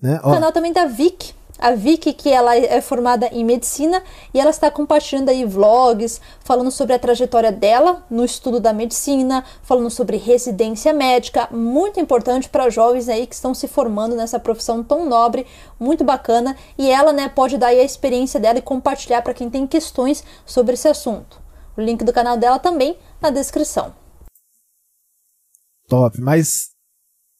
Né? 0.00 0.20
O 0.22 0.30
canal 0.30 0.52
também 0.52 0.72
da 0.72 0.86
Vic. 0.86 1.34
A 1.58 1.70
Vic, 1.72 2.12
que 2.12 2.30
ela 2.30 2.56
é 2.56 2.80
formada 2.80 3.28
em 3.28 3.44
medicina 3.44 4.02
e 4.34 4.40
ela 4.40 4.50
está 4.50 4.70
compartilhando 4.70 5.28
aí 5.28 5.44
vlogs, 5.44 6.20
falando 6.40 6.70
sobre 6.70 6.94
a 6.94 6.98
trajetória 6.98 7.52
dela 7.52 8.04
no 8.10 8.24
estudo 8.24 8.58
da 8.58 8.72
medicina, 8.72 9.44
falando 9.62 9.88
sobre 9.88 10.16
residência 10.16 10.92
médica, 10.92 11.48
muito 11.52 12.00
importante 12.00 12.48
para 12.48 12.68
jovens 12.68 13.08
aí 13.08 13.26
que 13.26 13.34
estão 13.34 13.54
se 13.54 13.68
formando 13.68 14.16
nessa 14.16 14.38
profissão 14.38 14.82
tão 14.82 15.08
nobre, 15.08 15.46
muito 15.78 16.02
bacana, 16.02 16.56
e 16.76 16.90
ela, 16.90 17.12
né, 17.12 17.28
pode 17.28 17.56
dar 17.56 17.68
aí 17.68 17.80
a 17.80 17.84
experiência 17.84 18.40
dela 18.40 18.58
e 18.58 18.62
compartilhar 18.62 19.22
para 19.22 19.34
quem 19.34 19.48
tem 19.48 19.66
questões 19.66 20.24
sobre 20.44 20.74
esse 20.74 20.88
assunto. 20.88 21.40
O 21.76 21.80
link 21.80 22.04
do 22.04 22.12
canal 22.12 22.36
dela 22.36 22.58
também 22.58 22.98
na 23.20 23.30
descrição. 23.30 23.94
Top, 25.88 26.20
mas 26.20 26.73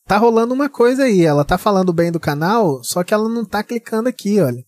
tá 0.07 0.17
rolando 0.17 0.55
uma 0.55 0.69
coisa 0.69 1.05
aí. 1.05 1.23
Ela 1.23 1.45
tá 1.45 1.59
falando 1.59 1.93
bem 1.93 2.11
do 2.13 2.21
canal, 2.21 2.83
só 2.85 3.03
que 3.05 3.13
ela 3.13 3.29
não 3.29 3.45
tá 3.45 3.63
clicando 3.63 4.09
aqui, 4.09 4.41
olha. 4.41 4.65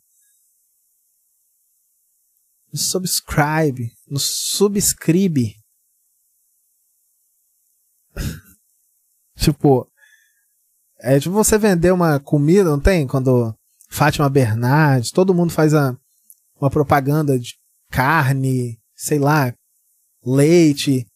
No 2.73 2.79
subscribe, 2.79 3.93
no 4.09 4.19
subscribe. 4.19 5.55
tipo, 9.37 9.91
é 10.99 11.19
tipo 11.21 11.35
você 11.35 11.59
vender 11.59 11.93
uma 11.93 12.19
comida, 12.19 12.71
não 12.71 12.81
tem? 12.81 13.07
Quando 13.07 13.55
Fátima 13.89 14.29
Bernardes, 14.29 15.11
todo 15.11 15.35
mundo 15.35 15.53
faz 15.53 15.73
a, 15.75 15.97
uma 16.61 16.71
propaganda 16.71 17.39
de 17.39 17.55
carne, 17.91 18.79
sei 18.95 19.19
lá, 19.19 19.55
leite, 20.25 21.07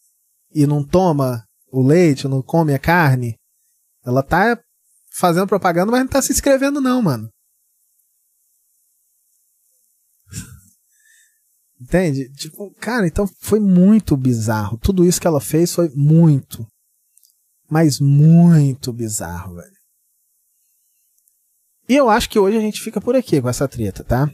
e 0.52 0.66
não 0.66 0.84
toma 0.84 1.44
o 1.72 1.82
leite, 1.82 2.28
não 2.28 2.42
come 2.42 2.74
a 2.74 2.78
carne. 2.78 3.39
Ela 4.10 4.22
tá 4.22 4.60
fazendo 5.12 5.46
propaganda, 5.46 5.90
mas 5.90 6.00
não 6.00 6.08
tá 6.08 6.20
se 6.20 6.32
inscrevendo, 6.32 6.80
não, 6.80 7.00
mano. 7.00 7.30
Entende? 11.80 12.30
Tipo, 12.34 12.74
cara, 12.74 13.06
então 13.06 13.26
foi 13.40 13.60
muito 13.60 14.16
bizarro. 14.16 14.78
Tudo 14.78 15.04
isso 15.04 15.20
que 15.20 15.26
ela 15.26 15.40
fez 15.40 15.72
foi 15.72 15.88
muito, 15.94 16.66
mas 17.68 18.00
muito 18.00 18.92
bizarro, 18.92 19.54
velho. 19.54 19.80
E 21.88 21.96
eu 21.96 22.08
acho 22.08 22.30
que 22.30 22.38
hoje 22.38 22.56
a 22.56 22.60
gente 22.60 22.80
fica 22.80 23.00
por 23.00 23.16
aqui 23.16 23.40
com 23.40 23.48
essa 23.48 23.66
treta, 23.66 24.04
tá? 24.04 24.30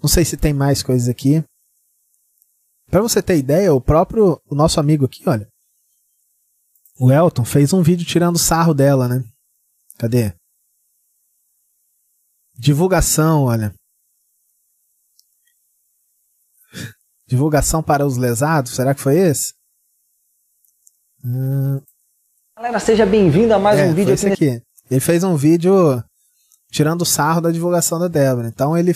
Não 0.00 0.08
sei 0.08 0.24
se 0.24 0.36
tem 0.36 0.52
mais 0.52 0.82
coisas 0.82 1.08
aqui. 1.08 1.44
Para 2.88 3.02
você 3.02 3.20
ter 3.20 3.36
ideia, 3.36 3.74
o 3.74 3.80
próprio 3.80 4.40
o 4.48 4.54
nosso 4.54 4.78
amigo 4.78 5.04
aqui, 5.04 5.28
olha, 5.28 5.48
o 6.98 7.12
Elton 7.12 7.44
fez 7.44 7.72
um 7.72 7.82
vídeo 7.82 8.06
tirando 8.06 8.38
sarro 8.38 8.74
dela, 8.74 9.06
né? 9.08 9.24
Cadê? 9.96 10.34
Divulgação, 12.54 13.44
olha. 13.44 13.72
Divulgação 17.26 17.82
para 17.82 18.06
os 18.06 18.16
lesados, 18.16 18.72
será 18.72 18.94
que 18.94 19.00
foi 19.00 19.16
esse? 19.16 19.54
Hum... 21.24 21.80
Galera, 22.56 22.80
seja 22.80 23.06
bem-vindo 23.06 23.54
a 23.54 23.58
mais 23.58 23.78
é, 23.78 23.86
um 23.86 23.94
vídeo 23.94 24.14
aqui. 24.14 24.26
aqui. 24.26 24.62
Ele 24.90 25.00
fez 25.00 25.22
um 25.22 25.36
vídeo 25.36 26.02
tirando 26.72 27.04
sarro 27.04 27.40
da 27.40 27.52
divulgação 27.52 28.00
da 28.00 28.08
Débora. 28.08 28.48
Então 28.48 28.76
ele. 28.76 28.92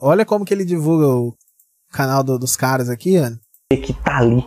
Olha 0.00 0.24
como 0.24 0.44
que 0.44 0.52
ele 0.52 0.64
divulga 0.64 1.06
o 1.06 1.36
canal 1.92 2.24
do, 2.24 2.38
dos 2.38 2.56
caras 2.56 2.88
aqui, 2.88 3.16
ó. 3.18 3.30
Que 3.76 3.92
tá 4.02 4.18
ali, 4.18 4.44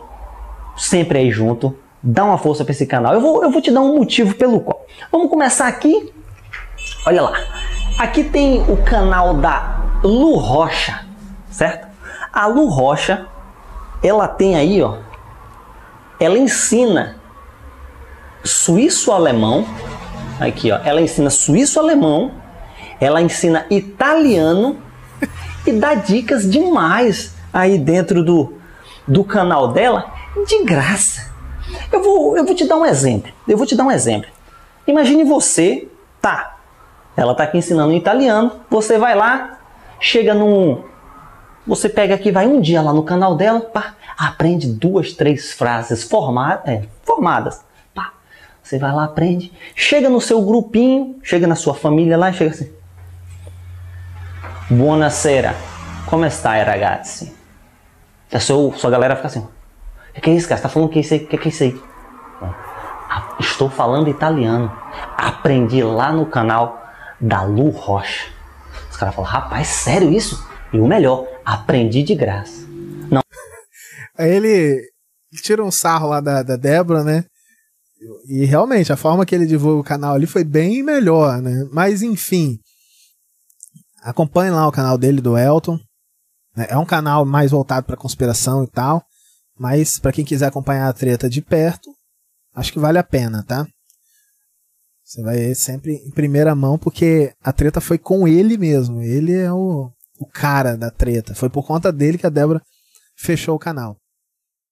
sempre 0.76 1.18
aí 1.18 1.30
junto, 1.30 1.78
dá 2.02 2.24
uma 2.24 2.38
força 2.38 2.64
para 2.64 2.72
esse 2.72 2.86
canal. 2.86 3.14
Eu 3.14 3.20
vou, 3.20 3.42
eu 3.42 3.50
vou 3.50 3.62
te 3.62 3.70
dar 3.70 3.80
um 3.80 3.96
motivo 3.96 4.34
pelo 4.34 4.60
qual. 4.60 4.86
Vamos 5.10 5.30
começar 5.30 5.68
aqui. 5.68 6.12
Olha 7.06 7.22
lá. 7.22 7.32
Aqui 7.98 8.24
tem 8.24 8.62
o 8.68 8.76
canal 8.78 9.34
da 9.34 9.80
Lu 10.02 10.36
Rocha, 10.36 11.04
certo? 11.50 11.86
A 12.32 12.46
Lu 12.46 12.66
Rocha, 12.66 13.26
ela 14.02 14.26
tem 14.26 14.56
aí, 14.56 14.82
ó, 14.82 14.96
ela 16.18 16.38
ensina 16.38 17.16
suíço-alemão. 18.42 19.66
Aqui, 20.40 20.72
ó, 20.72 20.80
ela 20.82 21.00
ensina 21.00 21.30
suíço-alemão, 21.30 22.32
ela 23.00 23.20
ensina 23.20 23.66
italiano 23.70 24.78
e 25.66 25.72
dá 25.72 25.94
dicas 25.94 26.50
demais 26.50 27.34
aí 27.52 27.78
dentro 27.78 28.24
do, 28.24 28.54
do 29.06 29.22
canal 29.22 29.68
dela 29.68 30.12
de 30.48 30.64
graça. 30.64 31.31
Eu 31.92 32.02
vou, 32.02 32.36
eu 32.36 32.44
vou 32.44 32.54
te 32.54 32.66
dar 32.66 32.76
um 32.76 32.86
exemplo. 32.86 33.32
Eu 33.46 33.56
vou 33.56 33.66
te 33.66 33.76
dar 33.76 33.84
um 33.84 33.90
exemplo. 33.90 34.28
Imagine 34.86 35.24
você, 35.24 35.88
tá? 36.20 36.58
Ela 37.16 37.34
tá 37.34 37.44
aqui 37.44 37.58
ensinando 37.58 37.92
em 37.92 37.96
italiano. 37.96 38.52
Você 38.70 38.98
vai 38.98 39.14
lá, 39.14 39.58
chega 40.00 40.34
num. 40.34 40.82
Você 41.66 41.88
pega 41.88 42.14
aqui, 42.14 42.32
vai 42.32 42.46
um 42.46 42.60
dia 42.60 42.82
lá 42.82 42.92
no 42.92 43.04
canal 43.04 43.36
dela, 43.36 43.60
pá, 43.60 43.94
aprende 44.18 44.66
duas, 44.66 45.12
três 45.12 45.52
frases 45.52 46.02
formadas, 46.02 46.66
é, 46.66 46.82
formadas. 47.04 47.64
Pá, 47.94 48.12
você 48.62 48.78
vai 48.78 48.92
lá, 48.92 49.04
aprende. 49.04 49.52
Chega 49.76 50.08
no 50.08 50.20
seu 50.20 50.42
grupinho, 50.42 51.20
chega 51.22 51.46
na 51.46 51.54
sua 51.54 51.74
família 51.74 52.16
lá 52.16 52.30
e 52.30 52.34
chega 52.34 52.50
assim. 52.50 52.72
Buonasera, 54.68 55.54
como 56.06 56.24
está, 56.24 56.60
ragazzi? 56.62 57.32
A 58.32 58.40
sua, 58.40 58.72
sua 58.76 58.90
galera 58.90 59.14
fica 59.14 59.28
assim. 59.28 59.46
O 60.16 60.20
que 60.20 60.30
é 60.30 60.34
isso, 60.34 60.48
cara? 60.48 60.58
Você 60.58 60.62
tá 60.62 60.68
falando 60.68 60.88
o 60.88 60.92
que 60.92 60.98
é 60.98 61.02
isso 61.02 61.14
aí? 61.14 61.24
O 61.24 61.28
que 61.28 61.36
é 61.36 61.48
isso 61.48 61.62
aí? 61.62 61.82
Estou 63.40 63.68
falando 63.70 64.08
italiano. 64.08 64.70
Aprendi 65.16 65.82
lá 65.82 66.12
no 66.12 66.26
canal 66.26 66.80
da 67.20 67.42
Lu 67.42 67.70
Rocha. 67.70 68.30
Os 68.90 68.96
caras 68.96 69.14
falam, 69.14 69.30
rapaz, 69.30 69.68
sério 69.68 70.10
isso? 70.10 70.46
E 70.72 70.78
o 70.78 70.86
melhor, 70.86 71.26
aprendi 71.44 72.02
de 72.02 72.14
graça. 72.14 72.66
Não. 73.10 73.22
Aí 74.18 74.30
ele 74.30 74.82
tira 75.42 75.64
um 75.64 75.70
sarro 75.70 76.08
lá 76.08 76.20
da, 76.20 76.42
da 76.42 76.56
Débora, 76.56 77.02
né? 77.02 77.24
E 78.26 78.44
realmente, 78.44 78.92
a 78.92 78.96
forma 78.96 79.24
que 79.24 79.34
ele 79.34 79.46
divulga 79.46 79.80
o 79.80 79.84
canal 79.84 80.14
ali 80.14 80.26
foi 80.26 80.44
bem 80.44 80.82
melhor, 80.82 81.40
né? 81.40 81.68
Mas 81.72 82.02
enfim. 82.02 82.58
Acompanhe 84.02 84.50
lá 84.50 84.66
o 84.66 84.72
canal 84.72 84.98
dele 84.98 85.20
do 85.20 85.38
Elton. 85.38 85.78
É 86.56 86.76
um 86.76 86.84
canal 86.84 87.24
mais 87.24 87.50
voltado 87.52 87.86
para 87.86 87.96
conspiração 87.96 88.64
e 88.64 88.66
tal. 88.68 89.02
Mas 89.62 89.96
para 89.96 90.10
quem 90.10 90.24
quiser 90.24 90.46
acompanhar 90.46 90.88
a 90.88 90.92
treta 90.92 91.30
de 91.30 91.40
perto, 91.40 91.88
acho 92.52 92.72
que 92.72 92.80
vale 92.80 92.98
a 92.98 93.04
pena, 93.04 93.44
tá? 93.44 93.64
Você 95.04 95.22
vai 95.22 95.54
sempre 95.54 96.02
em 96.04 96.10
primeira 96.10 96.52
mão, 96.52 96.76
porque 96.76 97.32
a 97.40 97.52
treta 97.52 97.80
foi 97.80 97.96
com 97.96 98.26
ele 98.26 98.58
mesmo. 98.58 99.00
Ele 99.00 99.32
é 99.32 99.52
o, 99.52 99.88
o 100.18 100.26
cara 100.26 100.76
da 100.76 100.90
treta. 100.90 101.32
Foi 101.32 101.48
por 101.48 101.64
conta 101.64 101.92
dele 101.92 102.18
que 102.18 102.26
a 102.26 102.28
Débora 102.28 102.60
fechou 103.16 103.54
o 103.54 103.58
canal. 103.58 103.96